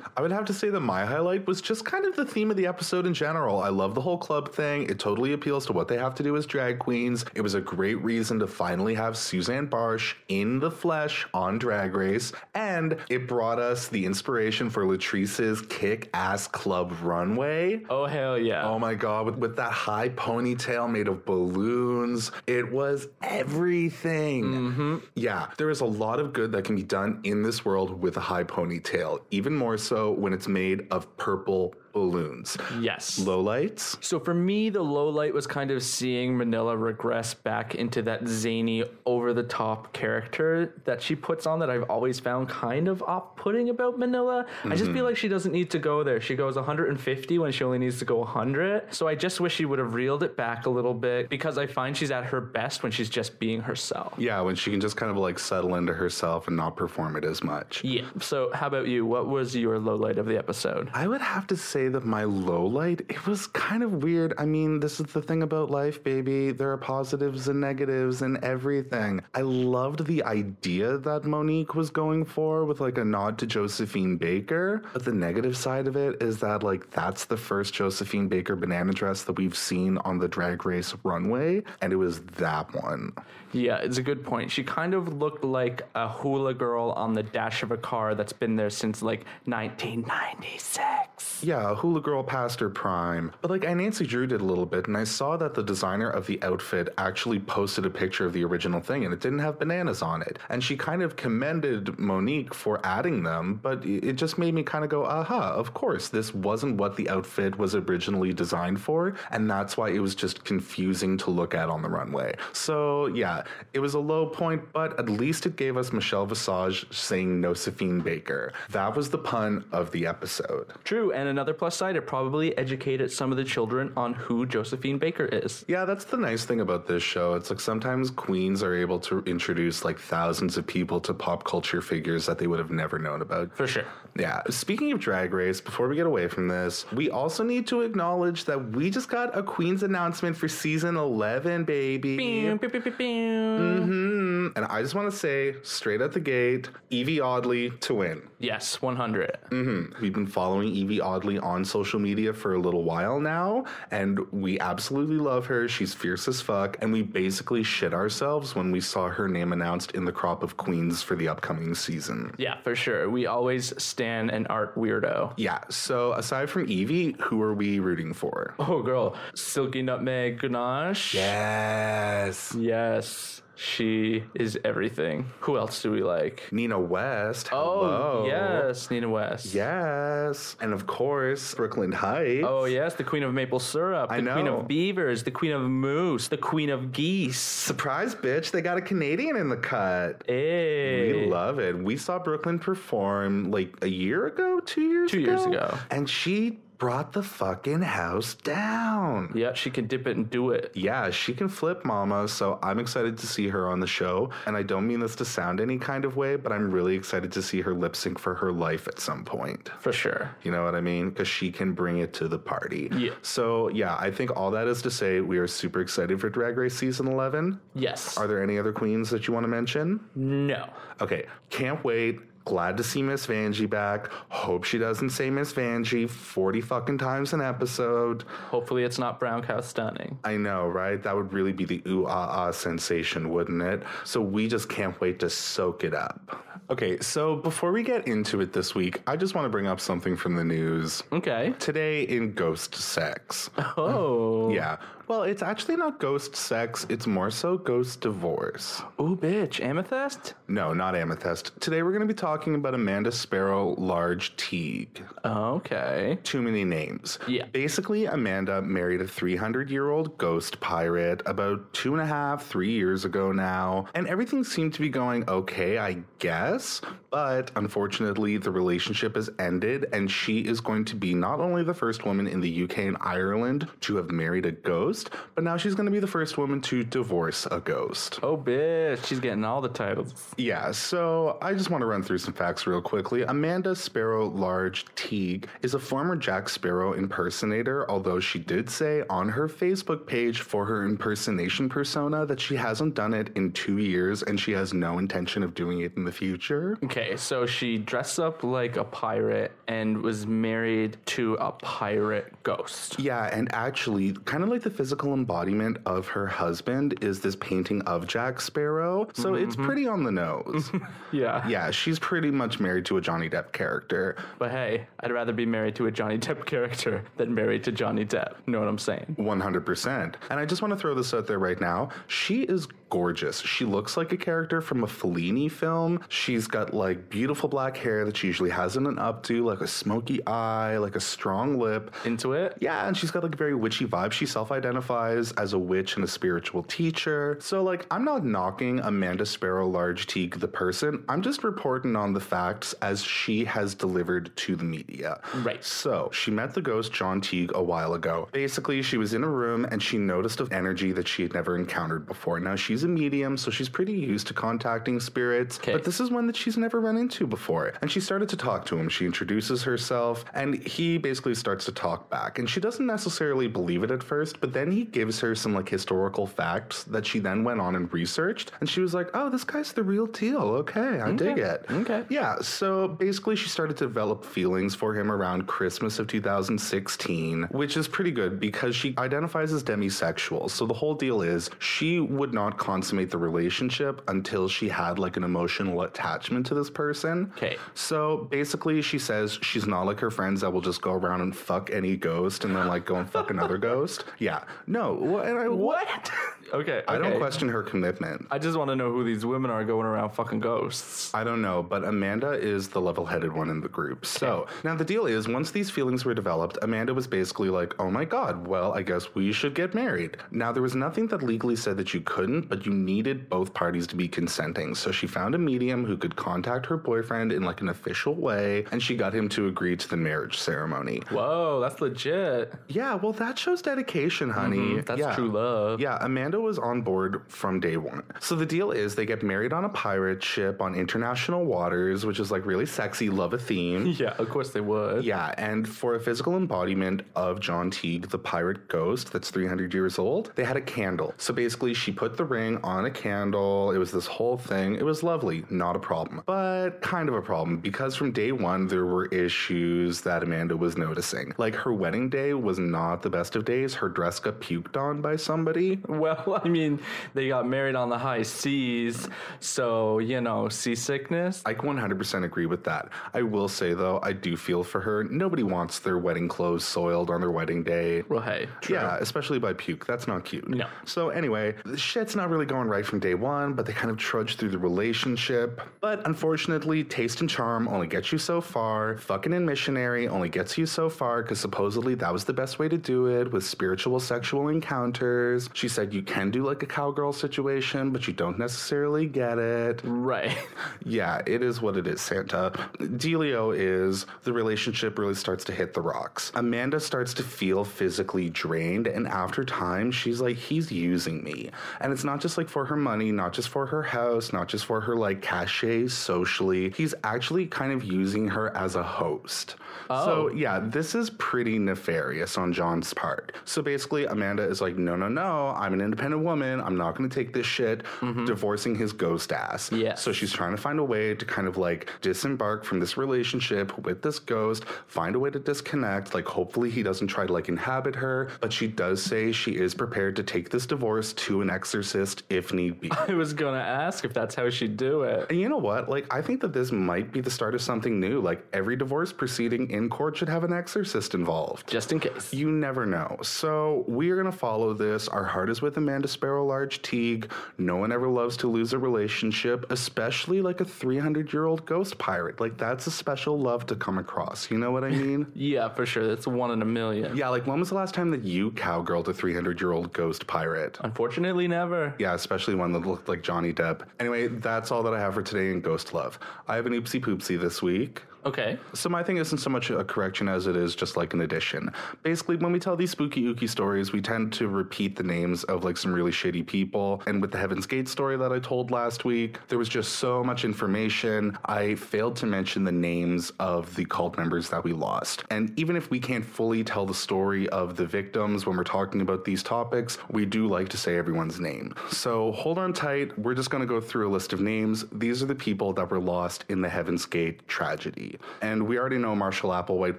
I 0.16 0.20
would 0.20 0.32
have 0.32 0.44
to 0.46 0.52
say 0.52 0.68
that 0.70 0.80
my 0.80 1.04
highlight 1.06 1.46
was 1.46 1.60
just 1.60 1.84
kind 1.84 2.04
of 2.04 2.14
the 2.16 2.24
theme 2.24 2.50
of 2.50 2.56
the 2.56 2.66
episode 2.66 3.06
in 3.06 3.14
general. 3.14 3.60
I 3.60 3.68
love 3.68 3.94
the 3.94 4.00
whole 4.00 4.18
club 4.18 4.52
thing. 4.52 4.88
It 4.88 4.98
totally 4.98 5.32
appeals 5.32 5.64
to 5.66 5.72
what 5.72 5.88
they 5.88 5.96
have 5.96 6.14
to 6.16 6.22
do 6.22 6.36
as 6.36 6.44
drag 6.46 6.78
queens. 6.78 7.24
It 7.34 7.40
was 7.40 7.54
a 7.54 7.60
great 7.60 7.96
reason 8.02 8.38
to 8.40 8.46
finally 8.46 8.94
have 8.94 9.16
Susanne 9.16 9.68
Bartsch 9.68 10.14
in 10.28 10.58
the 10.58 10.70
flesh 10.70 11.26
on 11.32 11.58
Drag 11.58 11.94
Race. 11.94 12.32
And 12.54 12.96
it 13.08 13.28
brought 13.28 13.58
us 13.58 13.88
the 13.88 14.04
inspiration 14.04 14.70
for 14.70 14.84
Latrice's 14.84 15.62
kick 15.62 16.10
ass 16.14 16.46
club 16.48 16.94
runway. 17.02 17.82
oh, 17.88 18.06
hell 18.06 18.38
yeah. 18.38 18.57
Oh 18.64 18.78
my 18.78 18.94
god, 18.94 19.26
with, 19.26 19.36
with 19.36 19.56
that 19.56 19.72
high 19.72 20.08
ponytail 20.10 20.90
made 20.90 21.08
of 21.08 21.24
balloons. 21.24 22.30
It 22.46 22.70
was 22.70 23.08
everything. 23.22 24.44
Mm-hmm. 24.44 24.96
Yeah, 25.14 25.48
there 25.56 25.70
is 25.70 25.80
a 25.80 25.86
lot 25.86 26.20
of 26.20 26.32
good 26.32 26.52
that 26.52 26.64
can 26.64 26.76
be 26.76 26.82
done 26.82 27.20
in 27.24 27.42
this 27.42 27.64
world 27.64 28.00
with 28.00 28.16
a 28.16 28.20
high 28.20 28.44
ponytail, 28.44 29.20
even 29.30 29.54
more 29.54 29.78
so 29.78 30.12
when 30.12 30.32
it's 30.32 30.48
made 30.48 30.86
of 30.90 31.14
purple 31.16 31.74
balloons. 31.92 32.56
Yes. 32.80 33.18
Lowlights? 33.18 34.02
So 34.02 34.20
for 34.20 34.34
me, 34.34 34.70
the 34.70 34.82
low 34.82 35.08
light 35.08 35.34
was 35.34 35.46
kind 35.46 35.70
of 35.70 35.82
seeing 35.82 36.36
Manila 36.36 36.76
regress 36.76 37.34
back 37.34 37.74
into 37.74 38.02
that 38.02 38.26
zany, 38.26 38.84
over 39.06 39.32
the 39.32 39.42
top 39.42 39.92
character 39.92 40.74
that 40.84 41.00
she 41.00 41.14
puts 41.14 41.46
on 41.46 41.58
that 41.60 41.70
I've 41.70 41.84
always 41.84 42.20
found 42.20 42.48
kind 42.48 42.88
of 42.88 43.02
off 43.02 43.36
putting 43.36 43.70
about 43.70 43.98
Manila. 43.98 44.46
I 44.64 44.70
just 44.70 44.84
feel 44.84 44.94
mm-hmm. 44.94 45.04
like 45.04 45.16
she 45.16 45.28
doesn't 45.28 45.52
need 45.52 45.70
to 45.70 45.78
go 45.78 46.02
there. 46.02 46.20
She 46.20 46.34
goes 46.34 46.56
150 46.56 47.38
when 47.38 47.52
she 47.52 47.64
only 47.64 47.78
needs 47.78 47.98
to 47.98 48.04
go 48.04 48.16
100. 48.18 48.92
So 48.94 49.08
I 49.08 49.14
just 49.14 49.40
wish 49.40 49.54
she 49.54 49.64
would 49.64 49.78
have 49.78 49.94
reeled 49.94 50.22
it 50.22 50.36
back 50.36 50.66
a 50.66 50.70
little 50.70 50.94
bit 50.94 51.28
because 51.28 51.58
I 51.58 51.66
find 51.66 51.96
she's 51.96 52.10
at 52.10 52.24
her 52.24 52.40
best 52.40 52.82
when 52.82 52.92
she's 52.92 53.08
just 53.08 53.38
being 53.38 53.60
herself. 53.60 54.14
Yeah, 54.18 54.40
when 54.40 54.54
she 54.54 54.70
can 54.70 54.80
just 54.80 54.96
kind 54.96 55.10
of 55.10 55.16
like 55.16 55.38
settle 55.38 55.76
into 55.76 55.94
herself 55.94 56.48
and 56.48 56.56
not 56.56 56.76
perform 56.76 57.16
it 57.16 57.24
as 57.24 57.42
much. 57.42 57.84
Yeah. 57.84 58.04
So 58.20 58.50
how 58.52 58.66
about 58.66 58.88
you? 58.88 59.06
What 59.06 59.28
was 59.28 59.54
your 59.54 59.78
low 59.78 59.96
light 59.96 60.18
of 60.18 60.26
the 60.26 60.36
episode? 60.36 60.90
I 60.92 61.06
would 61.06 61.20
have 61.20 61.46
to 61.48 61.56
say 61.56 61.77
that 61.86 62.04
my 62.04 62.24
low 62.24 62.66
light, 62.66 63.02
it 63.08 63.24
was 63.24 63.46
kind 63.46 63.84
of 63.84 64.02
weird. 64.02 64.34
I 64.36 64.44
mean, 64.44 64.80
this 64.80 64.98
is 64.98 65.06
the 65.06 65.22
thing 65.22 65.44
about 65.44 65.70
life, 65.70 66.02
baby. 66.02 66.50
There 66.50 66.72
are 66.72 66.76
positives 66.76 67.46
and 67.46 67.60
negatives 67.60 68.22
and 68.22 68.42
everything. 68.42 69.20
I 69.34 69.42
loved 69.42 70.06
the 70.06 70.24
idea 70.24 70.98
that 70.98 71.24
Monique 71.24 71.76
was 71.76 71.90
going 71.90 72.24
for 72.24 72.64
with 72.64 72.80
like 72.80 72.98
a 72.98 73.04
nod 73.04 73.38
to 73.38 73.46
Josephine 73.46 74.16
Baker. 74.16 74.82
But 74.92 75.04
the 75.04 75.12
negative 75.12 75.56
side 75.56 75.86
of 75.86 75.94
it 75.94 76.20
is 76.20 76.38
that 76.40 76.64
like 76.64 76.90
that's 76.90 77.26
the 77.26 77.36
first 77.36 77.72
Josephine 77.72 78.26
Baker 78.26 78.56
banana 78.56 78.92
dress 78.92 79.22
that 79.22 79.34
we've 79.34 79.56
seen 79.56 79.98
on 79.98 80.18
the 80.18 80.26
drag 80.26 80.66
race 80.66 80.96
runway. 81.04 81.62
And 81.80 81.92
it 81.92 81.96
was 81.96 82.20
that 82.38 82.74
one. 82.74 83.12
Yeah, 83.52 83.76
it's 83.76 83.98
a 83.98 84.02
good 84.02 84.24
point. 84.24 84.50
She 84.50 84.62
kind 84.62 84.92
of 84.92 85.14
looked 85.14 85.42
like 85.44 85.82
a 85.94 86.08
hula 86.08 86.52
girl 86.54 86.90
on 86.90 87.14
the 87.14 87.22
dash 87.22 87.62
of 87.62 87.70
a 87.70 87.78
car 87.78 88.14
that's 88.14 88.32
been 88.32 88.56
there 88.56 88.70
since 88.70 89.00
like 89.00 89.24
1996. 89.46 91.42
Yeah, 91.42 91.67
Uh, 91.68 91.74
Hula 91.74 92.00
Girl 92.00 92.22
past 92.22 92.60
her 92.60 92.70
prime. 92.70 93.30
But 93.42 93.50
like 93.50 93.66
I 93.66 93.74
Nancy 93.74 94.06
Drew 94.06 94.26
did 94.26 94.40
a 94.40 94.44
little 94.44 94.64
bit, 94.64 94.86
and 94.86 94.96
I 94.96 95.04
saw 95.04 95.36
that 95.36 95.52
the 95.52 95.62
designer 95.62 96.08
of 96.08 96.26
the 96.26 96.42
outfit 96.42 96.88
actually 96.96 97.40
posted 97.40 97.84
a 97.84 97.90
picture 97.90 98.24
of 98.24 98.32
the 98.32 98.42
original 98.42 98.80
thing, 98.80 99.04
and 99.04 99.12
it 99.12 99.20
didn't 99.20 99.40
have 99.40 99.58
bananas 99.58 100.00
on 100.00 100.22
it. 100.22 100.38
And 100.48 100.64
she 100.64 100.78
kind 100.78 101.02
of 101.02 101.16
commended 101.16 101.98
Monique 101.98 102.54
for 102.54 102.80
adding 102.86 103.22
them, 103.22 103.60
but 103.62 103.84
it 103.84 104.14
just 104.14 104.38
made 104.38 104.54
me 104.54 104.62
kind 104.62 104.82
of 104.82 104.88
go, 104.88 105.04
aha, 105.04 105.52
of 105.52 105.74
course, 105.74 106.08
this 106.08 106.32
wasn't 106.32 106.78
what 106.78 106.96
the 106.96 107.10
outfit 107.10 107.58
was 107.58 107.74
originally 107.74 108.32
designed 108.32 108.80
for, 108.80 109.14
and 109.30 109.50
that's 109.50 109.76
why 109.76 109.90
it 109.90 109.98
was 109.98 110.14
just 110.14 110.44
confusing 110.44 111.18
to 111.18 111.30
look 111.30 111.54
at 111.54 111.68
on 111.68 111.82
the 111.82 111.90
runway. 111.90 112.34
So 112.54 113.08
yeah, 113.08 113.44
it 113.74 113.80
was 113.80 113.92
a 113.92 113.98
low 113.98 114.24
point, 114.24 114.72
but 114.72 114.98
at 114.98 115.10
least 115.10 115.44
it 115.44 115.56
gave 115.56 115.76
us 115.76 115.92
Michelle 115.92 116.24
Visage 116.24 116.90
saying 116.90 117.42
Josephine 117.42 118.00
Baker. 118.00 118.54
That 118.70 118.96
was 118.96 119.10
the 119.10 119.18
pun 119.18 119.66
of 119.70 119.90
the 119.90 120.06
episode. 120.06 120.72
True, 120.84 121.12
and 121.12 121.28
another 121.28 121.57
plus 121.58 121.76
side, 121.76 121.96
it 121.96 122.06
probably 122.06 122.56
educated 122.56 123.12
some 123.12 123.30
of 123.30 123.36
the 123.36 123.44
children 123.44 123.92
on 123.96 124.14
who 124.14 124.46
Josephine 124.46 124.98
Baker 124.98 125.26
is. 125.26 125.64
Yeah, 125.68 125.84
that's 125.84 126.04
the 126.04 126.16
nice 126.16 126.44
thing 126.44 126.60
about 126.60 126.86
this 126.86 127.02
show. 127.02 127.34
It's 127.34 127.50
like 127.50 127.60
sometimes 127.60 128.10
queens 128.10 128.62
are 128.62 128.74
able 128.74 129.00
to 129.00 129.20
introduce 129.26 129.84
like 129.84 129.98
thousands 129.98 130.56
of 130.56 130.66
people 130.66 131.00
to 131.00 131.14
pop 131.14 131.44
culture 131.44 131.82
figures 131.82 132.26
that 132.26 132.38
they 132.38 132.46
would 132.46 132.58
have 132.58 132.70
never 132.70 132.98
known 132.98 133.22
about. 133.22 133.54
For 133.56 133.66
sure. 133.66 133.84
Yeah. 134.18 134.42
Speaking 134.50 134.92
of 134.92 135.00
Drag 135.00 135.32
Race, 135.32 135.60
before 135.60 135.88
we 135.88 135.96
get 135.96 136.06
away 136.06 136.28
from 136.28 136.48
this, 136.48 136.90
we 136.92 137.10
also 137.10 137.44
need 137.44 137.66
to 137.68 137.82
acknowledge 137.82 138.44
that 138.46 138.72
we 138.72 138.90
just 138.90 139.08
got 139.08 139.36
a 139.36 139.42
Queen's 139.42 139.82
announcement 139.82 140.36
for 140.36 140.48
season 140.48 140.96
11, 140.96 141.64
baby. 141.64 142.16
Pew, 142.16 142.58
pew, 142.58 142.68
mm-hmm. 142.70 144.27
And 144.56 144.64
I 144.66 144.82
just 144.82 144.94
want 144.94 145.10
to 145.10 145.16
say, 145.16 145.56
straight 145.62 146.00
at 146.00 146.12
the 146.12 146.20
gate, 146.20 146.70
Yvie 146.90 147.20
Oddly 147.20 147.70
to 147.80 147.94
win. 147.94 148.22
Yes, 148.38 148.80
100. 148.80 149.38
Mm-hmm. 149.50 150.02
We've 150.02 150.12
been 150.12 150.26
following 150.26 150.74
Yvie 150.74 151.00
Oddly 151.00 151.38
on 151.38 151.64
social 151.64 151.98
media 151.98 152.32
for 152.32 152.54
a 152.54 152.58
little 152.58 152.84
while 152.84 153.20
now, 153.20 153.64
and 153.90 154.20
we 154.32 154.60
absolutely 154.60 155.16
love 155.16 155.46
her. 155.46 155.68
She's 155.68 155.92
fierce 155.94 156.28
as 156.28 156.40
fuck, 156.40 156.76
and 156.80 156.92
we 156.92 157.02
basically 157.02 157.62
shit 157.62 157.92
ourselves 157.92 158.54
when 158.54 158.70
we 158.70 158.80
saw 158.80 159.08
her 159.08 159.28
name 159.28 159.52
announced 159.52 159.92
in 159.92 160.04
the 160.04 160.12
crop 160.12 160.42
of 160.42 160.56
queens 160.56 161.02
for 161.02 161.16
the 161.16 161.28
upcoming 161.28 161.74
season. 161.74 162.34
Yeah, 162.38 162.58
for 162.62 162.76
sure. 162.76 163.10
We 163.10 163.26
always 163.26 163.74
stand 163.82 164.30
an 164.30 164.46
art 164.46 164.76
weirdo. 164.76 165.34
Yeah, 165.36 165.60
so 165.68 166.12
aside 166.12 166.48
from 166.50 166.66
Yvie, 166.66 167.20
who 167.20 167.42
are 167.42 167.54
we 167.54 167.80
rooting 167.80 168.14
for? 168.14 168.54
Oh, 168.58 168.82
girl. 168.82 169.16
Silky 169.34 169.82
Nutmeg 169.82 170.38
Ganache. 170.40 171.14
Yes. 171.14 172.54
Yes. 172.58 173.42
She 173.58 174.22
is 174.34 174.56
everything. 174.64 175.26
Who 175.40 175.58
else 175.58 175.82
do 175.82 175.90
we 175.90 176.02
like? 176.02 176.44
Nina 176.52 176.78
West. 176.78 177.48
Oh, 177.50 178.24
yes. 178.26 178.88
Nina 178.88 179.08
West. 179.08 179.52
Yes. 179.52 180.54
And 180.60 180.72
of 180.72 180.86
course, 180.86 181.54
Brooke 181.56 181.76
Lynn 181.76 181.90
Hytes. 181.90 182.44
Oh, 182.46 182.66
yes. 182.66 182.94
The 182.94 183.02
queen 183.02 183.24
of 183.24 183.34
maple 183.34 183.58
syrup. 183.58 184.10
The 184.10 184.14
I 184.14 184.20
queen 184.20 184.46
of 184.46 184.68
beavers. 184.68 185.24
The 185.24 185.32
queen 185.32 185.50
of 185.52 185.62
moose. 185.62 186.28
The 186.28 186.36
queen 186.36 186.70
of 186.70 186.92
geese. 186.92 187.40
Surprise, 187.40 188.14
bitch. 188.14 188.52
They 188.52 188.62
got 188.62 188.78
a 188.78 188.80
Canadian 188.80 189.34
in 189.36 189.48
the 189.48 189.56
cut. 189.56 190.22
Hey. 190.26 191.12
We 191.24 191.26
love 191.26 191.58
it. 191.58 191.76
We 191.76 191.96
saw 191.96 192.20
Brooke 192.20 192.46
Lynn 192.46 192.60
perform 192.60 193.50
like 193.50 193.74
a 193.82 193.88
year 193.88 194.26
ago, 194.26 194.60
two 194.60 194.82
years 194.82 195.10
Two 195.10 195.18
ago. 195.18 195.30
years 195.32 195.44
ago. 195.46 195.78
And 195.90 196.08
she 196.08 196.60
brought 196.78 197.12
the 197.12 197.22
fucking 197.22 197.82
house 197.82 198.34
down. 198.34 199.32
Yeah, 199.34 199.52
she 199.52 199.68
can 199.70 199.86
dip 199.86 200.06
it 200.06 200.16
and 200.16 200.30
do 200.30 200.50
it. 200.50 200.70
Yeah, 200.74 201.10
she 201.10 201.34
can 201.34 201.48
flip 201.48 201.84
mama, 201.84 202.28
so 202.28 202.58
I'm 202.62 202.78
excited 202.78 203.18
to 203.18 203.26
see 203.26 203.48
her 203.48 203.68
on 203.68 203.80
the 203.80 203.86
show. 203.86 204.30
And 204.46 204.56
I 204.56 204.62
don't 204.62 204.86
mean 204.86 205.00
this 205.00 205.16
to 205.16 205.24
sound 205.24 205.60
any 205.60 205.76
kind 205.78 206.04
of 206.04 206.16
way, 206.16 206.36
but 206.36 206.52
I'm 206.52 206.70
really 206.70 206.94
excited 206.94 207.32
to 207.32 207.42
see 207.42 207.60
her 207.62 207.74
lip 207.74 207.96
sync 207.96 208.18
for 208.18 208.34
her 208.36 208.52
life 208.52 208.86
at 208.86 209.00
some 209.00 209.24
point. 209.24 209.70
For 209.80 209.92
sure. 209.92 210.34
You 210.44 210.52
know 210.52 210.64
what 210.64 210.76
I 210.76 210.80
mean? 210.80 211.10
Because 211.10 211.28
she 211.28 211.50
can 211.50 211.72
bring 211.72 211.98
it 211.98 212.12
to 212.14 212.28
the 212.28 212.38
party. 212.38 212.88
Yeah. 212.96 213.10
So, 213.22 213.68
yeah, 213.70 213.96
I 213.96 214.10
think 214.10 214.36
all 214.36 214.50
that 214.52 214.68
is 214.68 214.80
to 214.82 214.90
say 214.90 215.20
we 215.20 215.38
are 215.38 215.48
super 215.48 215.80
excited 215.80 216.20
for 216.20 216.30
Drag 216.30 216.56
Race 216.56 216.76
season 216.76 217.08
11. 217.08 217.60
Yes. 217.74 218.16
Are 218.16 218.28
there 218.28 218.42
any 218.42 218.58
other 218.58 218.72
queens 218.72 219.10
that 219.10 219.26
you 219.26 219.34
want 219.34 219.44
to 219.44 219.48
mention? 219.48 220.00
no. 220.14 220.70
Okay, 221.00 221.26
can't 221.50 221.82
wait. 221.84 222.18
Glad 222.48 222.78
to 222.78 222.82
see 222.82 223.02
Miss 223.02 223.26
Vanjie 223.26 223.68
back. 223.68 224.10
Hope 224.30 224.64
she 224.64 224.78
doesn't 224.78 225.10
say 225.10 225.28
Miss 225.28 225.52
Vanjie 225.52 226.08
40 226.08 226.62
fucking 226.62 226.96
times 226.96 227.34
an 227.34 227.42
episode. 227.42 228.22
Hopefully 228.48 228.84
it's 228.84 228.98
not 228.98 229.20
brown 229.20 229.42
cow 229.42 229.60
stunning. 229.60 230.18
I 230.24 230.38
know, 230.38 230.66
right? 230.66 231.02
That 231.02 231.14
would 231.14 231.34
really 231.34 231.52
be 231.52 231.66
the 231.66 231.82
ooh 231.86 232.06
ah 232.06 232.46
ah 232.46 232.50
sensation, 232.50 233.28
wouldn't 233.28 233.60
it? 233.60 233.82
So 234.04 234.22
we 234.22 234.48
just 234.48 234.70
can't 234.70 234.98
wait 234.98 235.18
to 235.18 235.28
soak 235.28 235.84
it 235.84 235.92
up. 235.92 236.42
Okay, 236.70 236.98
so 237.00 237.36
before 237.36 237.70
we 237.70 237.82
get 237.82 238.08
into 238.08 238.40
it 238.40 238.54
this 238.54 238.74
week, 238.74 239.02
I 239.06 239.16
just 239.16 239.34
want 239.34 239.44
to 239.44 239.50
bring 239.50 239.66
up 239.66 239.78
something 239.78 240.16
from 240.16 240.34
the 240.34 240.44
news. 240.44 241.02
Okay. 241.12 241.52
Today 241.58 242.04
in 242.04 242.32
ghost 242.32 242.74
sex. 242.74 243.50
Oh. 243.76 244.50
Yeah. 244.50 244.78
Well, 245.08 245.22
it's 245.22 245.42
actually 245.42 245.76
not 245.76 246.00
ghost 246.00 246.36
sex, 246.36 246.84
it's 246.90 247.06
more 247.06 247.30
so 247.30 247.56
ghost 247.56 248.02
divorce. 248.02 248.82
Ooh, 249.00 249.16
bitch. 249.16 249.58
Amethyst? 249.58 250.34
No, 250.48 250.74
not 250.74 250.94
amethyst. 250.94 251.58
Today 251.62 251.82
we're 251.82 251.92
going 251.92 252.06
to 252.06 252.06
be 252.06 252.12
talking 252.12 252.54
about 252.54 252.74
Amanda 252.74 253.10
Sparrow 253.10 253.74
Large 253.78 254.36
Teague. 254.36 255.02
Okay. 255.24 256.18
Too 256.24 256.42
many 256.42 256.62
names. 256.62 257.18
Yeah. 257.26 257.46
Basically, 257.52 258.04
Amanda 258.04 258.60
married 258.60 259.00
a 259.00 259.08
300 259.08 259.70
year 259.70 259.88
old 259.88 260.18
ghost 260.18 260.60
pirate 260.60 261.22
about 261.24 261.72
two 261.72 261.94
and 261.94 262.02
a 262.02 262.06
half, 262.06 262.44
three 262.46 262.72
years 262.72 263.06
ago 263.06 263.32
now, 263.32 263.86
and 263.94 264.06
everything 264.08 264.44
seemed 264.44 264.74
to 264.74 264.80
be 264.80 264.90
going 264.90 265.26
okay, 265.26 265.78
I 265.78 266.02
guess. 266.18 266.82
But 267.08 267.50
unfortunately, 267.56 268.36
the 268.36 268.50
relationship 268.50 269.14
has 269.16 269.30
ended, 269.38 269.86
and 269.94 270.10
she 270.10 270.40
is 270.40 270.60
going 270.60 270.84
to 270.84 270.96
be 270.96 271.14
not 271.14 271.40
only 271.40 271.62
the 271.62 271.72
first 271.72 272.04
woman 272.04 272.26
in 272.26 272.42
the 272.42 272.64
UK 272.64 272.78
and 272.80 272.98
Ireland 273.00 273.66
to 273.80 273.96
have 273.96 274.10
married 274.10 274.44
a 274.44 274.52
ghost, 274.52 274.97
but 275.34 275.44
now 275.44 275.56
she's 275.56 275.74
going 275.74 275.86
to 275.86 275.92
be 275.92 276.00
the 276.00 276.06
first 276.06 276.38
woman 276.38 276.60
to 276.62 276.84
divorce 276.84 277.46
a 277.50 277.60
ghost. 277.60 278.20
Oh, 278.22 278.36
bitch. 278.36 279.04
She's 279.06 279.20
getting 279.20 279.44
all 279.44 279.60
the 279.60 279.68
titles. 279.68 280.14
Yeah, 280.36 280.70
so 280.72 281.38
I 281.42 281.54
just 281.54 281.70
want 281.70 281.82
to 281.82 281.86
run 281.86 282.02
through 282.02 282.18
some 282.18 282.34
facts 282.34 282.66
real 282.66 282.80
quickly. 282.80 283.22
Amanda 283.22 283.74
Sparrow 283.74 284.28
Large 284.28 284.86
Teague 284.94 285.48
is 285.62 285.74
a 285.74 285.78
former 285.78 286.16
Jack 286.16 286.48
Sparrow 286.48 286.94
impersonator, 286.94 287.90
although 287.90 288.20
she 288.20 288.38
did 288.38 288.70
say 288.70 289.02
on 289.10 289.28
her 289.28 289.48
Facebook 289.48 290.06
page 290.06 290.40
for 290.40 290.64
her 290.64 290.84
impersonation 290.84 291.68
persona 291.68 292.26
that 292.26 292.40
she 292.40 292.56
hasn't 292.56 292.94
done 292.94 293.14
it 293.14 293.30
in 293.36 293.52
two 293.52 293.78
years 293.78 294.22
and 294.22 294.38
she 294.40 294.52
has 294.52 294.72
no 294.72 294.98
intention 294.98 295.42
of 295.42 295.54
doing 295.54 295.80
it 295.80 295.92
in 295.96 296.04
the 296.04 296.12
future. 296.12 296.78
Okay, 296.84 297.16
so 297.16 297.46
she 297.46 297.78
dressed 297.78 298.18
up 298.18 298.42
like 298.42 298.76
a 298.76 298.84
pirate 298.84 299.52
and 299.66 300.02
was 300.02 300.26
married 300.26 300.96
to 301.06 301.34
a 301.34 301.52
pirate 301.52 302.32
ghost. 302.42 302.98
Yeah, 302.98 303.24
and 303.26 303.52
actually, 303.54 304.12
kind 304.24 304.42
of 304.42 304.48
like 304.48 304.62
the 304.62 304.70
physical 304.70 304.87
embodiment 304.92 305.78
of 305.86 306.06
her 306.08 306.26
husband 306.26 307.02
is 307.02 307.20
this 307.20 307.36
painting 307.36 307.82
of 307.82 308.06
Jack 308.06 308.40
Sparrow. 308.40 309.08
So 309.14 309.34
it's 309.34 309.54
mm-hmm. 309.54 309.64
pretty 309.64 309.86
on 309.86 310.04
the 310.04 310.12
nose. 310.12 310.70
Yeah. 311.10 311.48
yeah, 311.48 311.70
she's 311.70 311.98
pretty 311.98 312.30
much 312.30 312.60
married 312.60 312.84
to 312.86 312.98
a 312.98 313.00
Johnny 313.00 313.30
Depp 313.30 313.52
character. 313.52 314.16
But 314.38 314.50
hey, 314.50 314.86
I'd 315.00 315.10
rather 315.10 315.32
be 315.32 315.46
married 315.46 315.74
to 315.76 315.86
a 315.86 315.90
Johnny 315.90 316.18
Depp 316.18 316.44
character 316.44 317.02
than 317.16 317.34
married 317.34 317.64
to 317.64 317.72
Johnny 317.72 318.04
Depp. 318.04 318.34
Know 318.46 318.60
what 318.60 318.68
I'm 318.68 318.78
saying? 318.78 319.16
100%. 319.18 320.14
And 320.28 320.38
I 320.38 320.44
just 320.44 320.60
want 320.60 320.72
to 320.72 320.78
throw 320.78 320.94
this 320.94 321.14
out 321.14 321.26
there 321.26 321.38
right 321.38 321.58
now. 321.58 321.88
She 322.08 322.42
is 322.42 322.68
gorgeous. 322.90 323.40
She 323.40 323.64
looks 323.64 323.96
like 323.96 324.12
a 324.12 324.16
character 324.16 324.60
from 324.60 324.84
a 324.84 324.86
Fellini 324.86 325.50
film. 325.50 326.00
She's 326.08 326.46
got 326.46 326.74
like 326.74 327.08
beautiful 327.08 327.48
black 327.48 327.76
hair 327.76 328.04
that 328.04 328.16
she 328.16 328.26
usually 328.26 328.50
has 328.50 328.76
in 328.76 328.86
an 328.86 328.96
updo, 328.96 329.44
like 329.44 329.60
a 329.60 329.66
smoky 329.66 330.24
eye, 330.26 330.76
like 330.78 330.96
a 330.96 331.00
strong 331.00 331.58
lip. 331.58 331.94
Into 332.04 332.32
it? 332.32 332.56
Yeah, 332.60 332.86
and 332.86 332.96
she's 332.96 333.10
got 333.10 333.22
like 333.22 333.34
a 333.34 333.38
very 333.38 333.54
witchy 333.54 333.86
vibe. 333.86 334.12
She 334.12 334.26
self 334.26 334.52
identifies 334.52 335.32
as 335.32 335.52
a 335.52 335.58
witch 335.58 335.96
and 335.96 336.04
a 336.04 336.08
spiritual 336.08 336.62
teacher. 336.64 337.38
So, 337.40 337.62
like, 337.62 337.86
I'm 337.90 338.04
not 338.04 338.24
knocking 338.24 338.80
Amanda 338.80 339.26
Sparrow 339.26 339.68
Large 339.68 340.06
Teague, 340.06 340.38
the 340.40 340.48
person. 340.48 341.04
I'm 341.08 341.22
just 341.22 341.44
reporting 341.44 341.96
on 341.96 342.12
the 342.12 342.20
facts 342.20 342.72
as 342.82 343.02
she 343.02 343.44
has 343.44 343.74
delivered 343.74 344.34
to 344.36 344.56
the 344.56 344.64
media. 344.64 345.20
Right. 345.36 345.64
So, 345.64 346.10
she 346.12 346.30
met 346.30 346.54
the 346.54 346.62
ghost 346.62 346.92
John 346.92 347.20
Teague 347.20 347.52
a 347.54 347.62
while 347.62 347.94
ago. 347.94 348.28
Basically, 348.32 348.82
she 348.82 348.96
was 348.96 349.14
in 349.14 349.24
a 349.24 349.28
room 349.28 349.66
and 349.70 349.82
she 349.82 349.98
noticed 349.98 350.40
an 350.40 350.52
energy 350.52 350.92
that 350.92 351.08
she 351.08 351.22
had 351.22 351.34
never 351.34 351.56
encountered 351.56 352.06
before. 352.06 352.40
Now, 352.40 352.56
she's 352.56 352.77
a 352.84 352.88
medium, 352.88 353.36
so 353.36 353.50
she's 353.50 353.68
pretty 353.68 353.92
used 353.92 354.26
to 354.28 354.34
contacting 354.34 355.00
spirits, 355.00 355.58
Okay. 355.58 355.72
but 355.72 355.84
this 355.84 356.00
is 356.00 356.10
one 356.10 356.26
that 356.26 356.36
she's 356.36 356.56
never 356.56 356.80
run 356.80 356.96
into 356.96 357.26
before. 357.26 357.72
And 357.82 357.90
she 357.90 358.00
started 358.00 358.28
to 358.30 358.36
talk 358.36 358.64
to 358.66 358.76
him. 358.78 358.88
She 358.88 359.04
introduces 359.06 359.62
herself, 359.62 360.24
and 360.34 360.54
he 360.66 360.98
basically 360.98 361.34
starts 361.34 361.64
to 361.66 361.72
talk 361.72 362.08
back. 362.10 362.38
And 362.38 362.48
she 362.48 362.60
doesn't 362.60 362.86
necessarily 362.86 363.48
believe 363.48 363.82
it 363.82 363.90
at 363.90 364.02
first, 364.02 364.40
but 364.40 364.52
then 364.52 364.70
he 364.70 364.84
gives 364.84 365.20
her 365.20 365.34
some 365.34 365.54
like 365.54 365.68
historical 365.68 366.26
facts 366.26 366.84
that 366.84 367.06
she 367.06 367.18
then 367.18 367.44
went 367.44 367.60
on 367.60 367.74
and 367.76 367.92
researched. 367.92 368.52
And 368.60 368.68
she 368.68 368.80
was 368.80 368.94
like, 368.94 369.08
oh, 369.14 369.28
this 369.30 369.44
guy's 369.44 369.72
the 369.72 369.82
real 369.82 370.06
deal. 370.06 370.38
Okay, 370.38 371.00
I 371.00 371.12
dig 371.12 371.38
it. 371.38 371.64
Okay. 371.70 372.04
Yeah, 372.08 372.36
so 372.40 372.88
basically, 372.88 373.36
she 373.36 373.48
started 373.48 373.76
to 373.78 373.86
develop 373.86 374.24
feelings 374.24 374.74
for 374.74 374.94
him 374.94 375.10
around 375.10 375.46
Christmas 375.46 375.98
of 375.98 376.06
2016, 376.06 377.44
which 377.50 377.76
is 377.76 377.88
pretty 377.88 378.10
good 378.10 378.40
because 378.40 378.74
she 378.74 378.94
identifies 378.98 379.52
as 379.52 379.62
demisexual. 379.62 380.50
So 380.50 380.66
the 380.66 380.74
whole 380.74 380.94
deal 380.94 381.22
is 381.22 381.50
she 381.58 382.00
would 382.00 382.32
not 382.34 382.58
consummate 382.68 383.10
the 383.10 383.16
relationship 383.16 384.02
until 384.08 384.46
she 384.46 384.68
had 384.68 384.98
like 384.98 385.16
an 385.16 385.24
emotional 385.24 385.80
attachment 385.82 386.44
to 386.44 386.54
this 386.54 386.68
person. 386.68 387.32
Okay. 387.38 387.56
So 387.72 388.28
basically, 388.30 388.82
she 388.82 388.98
says 388.98 389.38
she's 389.40 389.66
not 389.66 389.86
like 389.86 389.98
her 390.00 390.10
friends 390.10 390.42
that 390.42 390.52
will 390.52 390.60
just 390.60 390.82
go 390.82 390.92
around 390.92 391.22
and 391.22 391.34
fuck 391.34 391.70
any 391.70 391.96
ghost 391.96 392.44
and 392.44 392.54
then 392.54 392.66
like 392.68 392.84
go 392.84 392.96
and 392.96 393.08
fuck 393.08 393.30
another 393.30 393.56
ghost. 393.70 394.04
Yeah. 394.18 394.44
No. 394.66 395.18
And 395.20 395.38
I, 395.38 395.48
What? 395.48 396.12
okay. 396.52 396.82
I 396.88 396.98
don't 396.98 397.06
okay. 397.12 397.18
question 397.18 397.48
her 397.48 397.62
commitment. 397.62 398.26
I 398.30 398.38
just 398.38 398.56
want 398.56 398.70
to 398.70 398.76
know 398.76 398.90
who 398.92 399.04
these 399.04 399.24
women 399.24 399.50
are 399.50 399.64
going 399.64 399.86
around 399.86 400.10
fucking 400.10 400.40
ghosts. 400.40 401.12
I 401.14 401.24
don't 401.24 401.42
know, 401.42 401.62
but 401.62 401.84
Amanda 401.84 402.32
is 402.32 402.68
the 402.68 402.80
level 402.80 403.04
headed 403.06 403.32
one 403.32 403.50
in 403.50 403.60
the 403.60 403.68
group. 403.68 404.06
So 404.06 404.46
now 404.64 404.74
the 404.74 404.84
deal 404.84 405.06
is 405.06 405.28
once 405.28 405.50
these 405.50 405.70
feelings 405.70 406.04
were 406.04 406.14
developed, 406.14 406.58
Amanda 406.62 406.94
was 406.94 407.06
basically 407.06 407.50
like, 407.50 407.74
oh 407.80 407.90
my 407.90 408.04
God, 408.04 408.46
well, 408.46 408.72
I 408.72 408.82
guess 408.82 409.14
we 409.14 409.32
should 409.32 409.54
get 409.54 409.74
married. 409.74 410.16
Now, 410.30 410.52
there 410.52 410.62
was 410.62 410.74
nothing 410.74 411.06
that 411.08 411.22
legally 411.22 411.56
said 411.56 411.76
that 411.76 411.92
you 411.94 412.00
couldn't, 412.00 412.48
but 412.48 412.66
you 412.66 412.72
needed 412.72 413.28
both 413.28 413.52
parties 413.54 413.86
to 413.88 413.96
be 413.96 414.08
consenting. 414.08 414.74
So 414.74 414.90
she 414.92 415.06
found 415.06 415.34
a 415.34 415.38
medium 415.38 415.84
who 415.84 415.96
could 415.96 416.16
contact 416.16 416.66
her 416.66 416.76
boyfriend 416.76 417.32
in 417.32 417.42
like 417.42 417.60
an 417.60 417.68
official 417.68 418.14
way, 418.14 418.64
and 418.72 418.82
she 418.82 418.96
got 418.96 419.14
him 419.14 419.28
to 419.30 419.48
agree 419.48 419.76
to 419.76 419.88
the 419.88 419.96
marriage 419.96 420.38
ceremony. 420.38 421.02
Whoa, 421.10 421.60
that's 421.60 421.80
legit. 421.80 422.52
Yeah, 422.68 422.94
well, 422.94 423.12
that 423.12 423.38
shows 423.38 423.62
dedication, 423.62 424.30
honey. 424.30 424.58
Mm-hmm, 424.58 424.80
that's 424.86 425.00
Yeah. 425.00 425.14
true 425.14 425.28
love. 425.30 425.80
Yeah, 425.80 425.98
Amanda 426.00 426.37
was 426.40 426.58
on 426.58 426.82
board 426.82 427.22
from 427.28 427.60
day 427.60 427.76
one. 427.76 428.02
So 428.20 428.34
the 428.34 428.46
deal 428.46 428.70
is 428.70 428.94
they 428.94 429.06
get 429.06 429.22
married 429.22 429.52
on 429.52 429.64
a 429.64 429.68
pirate 429.70 430.22
ship 430.22 430.60
on 430.60 430.74
international 430.74 431.44
waters, 431.44 432.04
which 432.06 432.20
is 432.20 432.30
like 432.30 432.44
really 432.46 432.66
sexy, 432.66 433.10
love 433.10 433.32
a 433.34 433.38
theme. 433.38 433.86
Yeah, 433.98 434.14
of 434.18 434.28
course 434.28 434.50
they 434.50 434.60
would. 434.60 435.04
Yeah, 435.04 435.34
and 435.38 435.68
for 435.68 435.96
a 435.96 436.00
physical 436.00 436.36
embodiment 436.36 437.02
of 437.16 437.40
John 437.40 437.68
Teague, 437.70 438.08
the 438.10 438.18
pirate 438.18 438.68
ghost 438.68 439.12
that's 439.12 439.30
300 439.30 439.74
years 439.74 439.98
old, 439.98 440.30
they 440.36 440.44
had 440.44 440.56
a 440.56 440.60
candle. 440.60 441.14
So 441.16 441.34
basically, 441.34 441.74
she 441.74 441.90
put 441.90 442.16
the 442.16 442.24
ring 442.24 442.58
on 442.62 442.84
a 442.84 442.90
candle. 442.90 443.72
It 443.72 443.78
was 443.78 443.90
this 443.90 444.06
whole 444.06 444.38
thing. 444.38 444.76
It 444.76 444.84
was 444.84 445.02
lovely, 445.02 445.44
not 445.50 445.74
a 445.74 445.80
problem. 445.80 446.22
But 446.26 446.80
kind 446.80 447.08
of 447.08 447.14
a 447.14 447.22
problem 447.22 447.58
because 447.58 447.96
from 447.96 448.12
day 448.12 448.30
one, 448.30 448.68
there 448.68 448.86
were 448.86 449.06
issues 449.06 450.00
that 450.02 450.22
Amanda 450.22 450.56
was 450.56 450.76
noticing. 450.76 451.34
Like 451.38 451.54
her 451.54 451.72
wedding 451.72 452.08
day 452.08 452.34
was 452.34 452.58
not 452.58 453.02
the 453.02 453.10
best 453.10 453.34
of 453.36 453.44
days. 453.44 453.74
Her 453.74 453.88
dress 453.88 454.20
got 454.20 454.40
puked 454.40 454.76
on 454.76 455.00
by 455.00 455.16
somebody. 455.16 455.80
Well, 455.88 456.27
I 456.44 456.48
mean, 456.48 456.80
they 457.14 457.28
got 457.28 457.46
married 457.46 457.74
on 457.74 457.88
the 457.88 457.98
high 457.98 458.22
seas, 458.22 459.08
so, 459.40 459.98
you 459.98 460.20
know, 460.20 460.48
seasickness. 460.48 461.42
I 461.44 461.54
100% 461.54 462.24
agree 462.24 462.46
with 462.46 462.64
that. 462.64 462.88
I 463.14 463.22
will 463.22 463.48
say, 463.48 463.74
though, 463.74 464.00
I 464.02 464.12
do 464.12 464.36
feel 464.36 464.64
for 464.64 464.80
her. 464.80 465.04
Nobody 465.04 465.42
wants 465.42 465.78
their 465.78 465.98
wedding 465.98 466.28
clothes 466.28 466.64
soiled 466.64 467.10
on 467.10 467.20
their 467.20 467.30
wedding 467.30 467.62
day. 467.62 468.02
Well, 468.08 468.20
hey, 468.20 468.48
true. 468.60 468.76
Yeah, 468.76 468.96
especially 469.00 469.38
by 469.38 469.52
puke. 469.52 469.86
That's 469.86 470.06
not 470.06 470.24
cute. 470.24 470.48
No. 470.48 470.66
So 470.84 471.10
anyway, 471.10 471.54
the 471.64 471.76
shit's 471.76 472.16
not 472.16 472.30
really 472.30 472.46
going 472.46 472.68
right 472.68 472.84
from 472.84 472.98
day 472.98 473.14
one, 473.14 473.54
but 473.54 473.66
they 473.66 473.72
kind 473.72 473.90
of 473.90 473.96
trudge 473.96 474.36
through 474.36 474.50
the 474.50 474.58
relationship. 474.58 475.60
But 475.80 476.06
unfortunately, 476.06 476.84
taste 476.84 477.20
and 477.20 477.30
charm 477.30 477.68
only 477.68 477.86
gets 477.86 478.12
you 478.12 478.18
so 478.18 478.40
far. 478.40 478.96
Fucking 478.98 479.32
and 479.32 479.46
missionary 479.46 480.08
only 480.08 480.28
gets 480.28 480.58
you 480.58 480.66
so 480.66 480.88
far 480.88 481.22
because 481.22 481.40
supposedly 481.40 481.94
that 481.96 482.12
was 482.12 482.24
the 482.24 482.32
best 482.32 482.58
way 482.58 482.68
to 482.68 482.78
do 482.78 483.06
it 483.06 483.30
with 483.32 483.44
spiritual 483.44 484.00
sexual 484.00 484.48
encounters. 484.48 485.48
She 485.52 485.68
said 485.68 485.92
you 485.92 486.02
can 486.02 486.17
do 486.26 486.44
like 486.44 486.62
a 486.62 486.66
cowgirl 486.66 487.12
situation, 487.12 487.90
but 487.90 488.06
you 488.06 488.12
don't 488.12 488.38
necessarily 488.38 489.06
get 489.06 489.38
it. 489.38 489.80
Right. 489.84 490.36
Yeah, 490.84 491.20
it 491.26 491.42
is 491.42 491.60
what 491.60 491.76
it 491.76 491.86
is, 491.86 492.00
Santa. 492.00 492.52
Delio 492.78 493.54
is 493.54 494.06
the 494.22 494.32
relationship 494.32 494.98
really 494.98 495.14
starts 495.14 495.44
to 495.44 495.52
hit 495.52 495.74
the 495.74 495.82
rocks. 495.82 496.32
Amanda 496.34 496.80
starts 496.80 497.12
to 497.14 497.22
feel 497.22 497.64
physically 497.64 498.30
drained, 498.30 498.86
and 498.86 499.06
after 499.06 499.44
time, 499.44 499.90
she's 499.90 500.20
like, 500.20 500.36
he's 500.36 500.72
using 500.72 501.22
me. 501.22 501.50
And 501.80 501.92
it's 501.92 502.04
not 502.04 502.20
just 502.20 502.38
like 502.38 502.48
for 502.48 502.64
her 502.64 502.76
money, 502.76 503.12
not 503.12 503.32
just 503.32 503.48
for 503.48 503.66
her 503.66 503.82
house, 503.82 504.32
not 504.32 504.48
just 504.48 504.64
for 504.64 504.80
her 504.80 504.96
like 504.96 505.20
cachet 505.20 505.88
socially. 505.88 506.70
He's 506.76 506.94
actually 507.04 507.46
kind 507.46 507.72
of 507.72 507.84
using 507.84 508.28
her 508.28 508.56
as 508.56 508.76
a 508.76 508.82
host. 508.82 509.56
So, 509.88 510.28
oh. 510.30 510.34
yeah, 510.34 510.60
this 510.60 510.94
is 510.94 511.08
pretty 511.10 511.58
nefarious 511.58 512.36
on 512.36 512.52
John's 512.52 512.92
part. 512.92 513.32
So 513.46 513.62
basically, 513.62 514.04
Amanda 514.04 514.42
is 514.42 514.60
like, 514.60 514.76
no, 514.76 514.96
no, 514.96 515.08
no, 515.08 515.48
I'm 515.56 515.72
an 515.72 515.80
independent 515.80 516.07
woman. 516.16 516.60
I'm 516.60 516.76
not 516.76 516.96
going 516.96 517.08
to 517.08 517.14
take 517.14 517.32
this 517.32 517.46
shit, 517.46 517.82
mm-hmm. 518.00 518.24
divorcing 518.24 518.74
his 518.74 518.92
ghost 518.92 519.32
ass. 519.32 519.70
Yeah. 519.70 519.94
So 519.94 520.12
she's 520.12 520.32
trying 520.32 520.52
to 520.52 520.56
find 520.56 520.78
a 520.78 520.84
way 520.84 521.14
to 521.14 521.24
kind 521.26 521.46
of 521.46 521.56
like 521.58 521.90
disembark 522.00 522.64
from 522.64 522.80
this 522.80 522.96
relationship 522.96 523.76
with 523.78 524.00
this 524.00 524.18
ghost, 524.18 524.64
find 524.86 525.16
a 525.16 525.18
way 525.18 525.30
to 525.30 525.38
disconnect. 525.38 526.14
Like, 526.14 526.26
hopefully, 526.26 526.70
he 526.70 526.82
doesn't 526.82 527.08
try 527.08 527.26
to 527.26 527.32
like 527.32 527.48
inhabit 527.48 527.94
her. 527.96 528.30
But 528.40 528.52
she 528.52 528.68
does 528.68 529.02
say 529.02 529.32
she 529.32 529.56
is 529.56 529.74
prepared 529.74 530.16
to 530.16 530.22
take 530.22 530.50
this 530.50 530.66
divorce 530.66 531.12
to 531.14 531.42
an 531.42 531.50
exorcist 531.50 532.22
if 532.30 532.52
need 532.52 532.80
be. 532.80 532.90
I 533.08 533.14
was 533.14 533.32
gonna 533.32 533.58
ask 533.58 534.04
if 534.04 534.14
that's 534.14 534.34
how 534.34 534.48
she'd 534.50 534.76
do 534.76 535.02
it. 535.02 535.26
And 535.30 535.40
you 535.40 535.48
know 535.48 535.58
what? 535.58 535.88
Like, 535.88 536.06
I 536.12 536.22
think 536.22 536.40
that 536.40 536.52
this 536.52 536.72
might 536.72 537.12
be 537.12 537.20
the 537.20 537.30
start 537.30 537.54
of 537.54 537.60
something 537.60 537.98
new. 537.98 538.20
Like, 538.20 538.44
every 538.52 538.76
divorce 538.76 539.12
proceeding 539.12 539.70
in 539.70 539.88
court 539.88 540.16
should 540.16 540.28
have 540.28 540.44
an 540.44 540.52
exorcist 540.52 541.14
involved. 541.14 541.68
Just 541.68 541.92
in 541.92 542.00
case. 542.00 542.32
You 542.32 542.50
never 542.50 542.86
know. 542.86 543.18
So 543.22 543.84
we 543.88 544.10
are 544.10 544.20
going 544.20 544.30
to 544.30 544.36
follow 544.36 544.74
this. 544.74 545.08
Our 545.08 545.24
heart 545.24 545.50
is 545.50 545.62
with 545.62 545.76
Amanda 545.88 546.06
Sparrow 546.06 546.44
Large 546.44 546.82
Teague. 546.82 547.32
No 547.56 547.76
one 547.76 547.92
ever 547.92 548.08
loves 548.08 548.36
to 548.38 548.46
lose 548.46 548.74
a 548.74 548.78
relationship, 548.78 549.64
especially 549.72 550.42
like 550.42 550.60
a 550.60 550.64
300 550.66 551.32
year 551.32 551.46
old 551.46 551.64
ghost 551.64 551.96
pirate. 551.96 552.40
Like, 552.40 552.58
that's 552.58 552.86
a 552.86 552.90
special 552.90 553.38
love 553.38 553.64
to 553.66 553.74
come 553.74 553.96
across. 553.96 554.50
You 554.50 554.58
know 554.58 554.70
what 554.70 554.84
I 554.84 554.90
mean? 554.90 555.26
Yeah, 555.34 555.68
for 555.70 555.86
sure. 555.86 556.06
That's 556.06 556.26
one 556.26 556.50
in 556.50 556.60
a 556.60 556.64
million. 556.66 557.16
yeah, 557.16 557.28
like, 557.28 557.46
when 557.46 557.58
was 557.60 557.70
the 557.70 557.74
last 557.74 557.94
time 557.94 558.10
that 558.10 558.22
you 558.22 558.50
cowgirled 558.50 559.08
a 559.08 559.14
300 559.14 559.60
year 559.60 559.72
old 559.72 559.92
ghost 559.94 560.26
pirate? 560.26 560.76
Unfortunately, 560.82 561.48
never. 561.48 561.94
Yeah, 561.98 562.12
especially 562.12 562.54
one 562.54 562.72
that 562.72 562.84
looked 562.86 563.08
like 563.08 563.22
Johnny 563.22 563.52
Depp. 563.54 563.82
Anyway, 563.98 564.28
that's 564.28 564.70
all 564.70 564.82
that 564.82 564.92
I 564.92 565.00
have 565.00 565.14
for 565.14 565.22
today 565.22 565.52
in 565.52 565.62
Ghost 565.62 565.94
Love. 565.94 566.18
I 566.48 566.56
have 566.56 566.66
an 566.66 566.74
oopsie 566.74 567.00
poopsie 567.00 567.40
this 567.40 567.62
week. 567.62 568.02
Okay. 568.26 568.58
So 568.74 568.88
my 568.88 569.02
thing 569.02 569.18
isn't 569.18 569.38
so 569.38 569.50
much 569.50 569.70
a 569.70 569.84
correction 569.84 570.28
as 570.28 570.46
it 570.46 570.56
is 570.56 570.74
just 570.74 570.96
like 570.96 571.14
an 571.14 571.20
addition. 571.20 571.70
Basically, 572.02 572.36
when 572.36 572.52
we 572.52 572.58
tell 572.58 572.76
these 572.76 572.90
spooky 572.90 573.22
ooky 573.22 573.48
stories, 573.48 573.92
we 573.92 574.00
tend 574.00 574.32
to 574.34 574.48
repeat 574.48 574.96
the 574.96 575.02
names 575.02 575.44
of 575.44 575.64
like 575.64 575.76
some 575.76 575.92
really 575.92 576.10
shitty 576.10 576.46
people. 576.46 577.02
And 577.06 577.22
with 577.22 577.30
the 577.30 577.38
Heaven's 577.38 577.66
Gate 577.66 577.88
story 577.88 578.16
that 578.16 578.32
I 578.32 578.38
told 578.38 578.70
last 578.70 579.04
week, 579.04 579.38
there 579.48 579.58
was 579.58 579.68
just 579.68 579.94
so 579.94 580.24
much 580.24 580.44
information. 580.44 581.38
I 581.44 581.76
failed 581.76 582.16
to 582.16 582.26
mention 582.26 582.64
the 582.64 582.72
names 582.72 583.30
of 583.38 583.74
the 583.76 583.84
cult 583.84 584.18
members 584.18 584.48
that 584.50 584.64
we 584.64 584.72
lost. 584.72 585.24
And 585.30 585.58
even 585.58 585.76
if 585.76 585.90
we 585.90 586.00
can't 586.00 586.24
fully 586.24 586.64
tell 586.64 586.86
the 586.86 586.94
story 586.94 587.48
of 587.50 587.76
the 587.76 587.86
victims 587.86 588.46
when 588.46 588.56
we're 588.56 588.64
talking 588.64 589.00
about 589.00 589.24
these 589.24 589.42
topics, 589.42 589.98
we 590.10 590.26
do 590.26 590.48
like 590.48 590.68
to 590.70 590.76
say 590.76 590.96
everyone's 590.96 591.38
name. 591.38 591.74
So 591.90 592.32
hold 592.32 592.58
on 592.58 592.72
tight. 592.72 593.16
We're 593.18 593.34
just 593.34 593.50
going 593.50 593.62
to 593.62 593.66
go 593.66 593.80
through 593.80 594.08
a 594.08 594.12
list 594.12 594.32
of 594.32 594.40
names. 594.40 594.84
These 594.92 595.22
are 595.22 595.26
the 595.26 595.34
people 595.34 595.72
that 595.74 595.90
were 595.90 596.00
lost 596.00 596.44
in 596.48 596.60
the 596.60 596.68
Heaven's 596.68 597.06
Gate 597.06 597.46
tragedy. 597.46 598.07
And 598.42 598.66
we 598.66 598.78
already 598.78 598.98
know 598.98 599.14
Marshall 599.14 599.50
Applewhite 599.50 599.98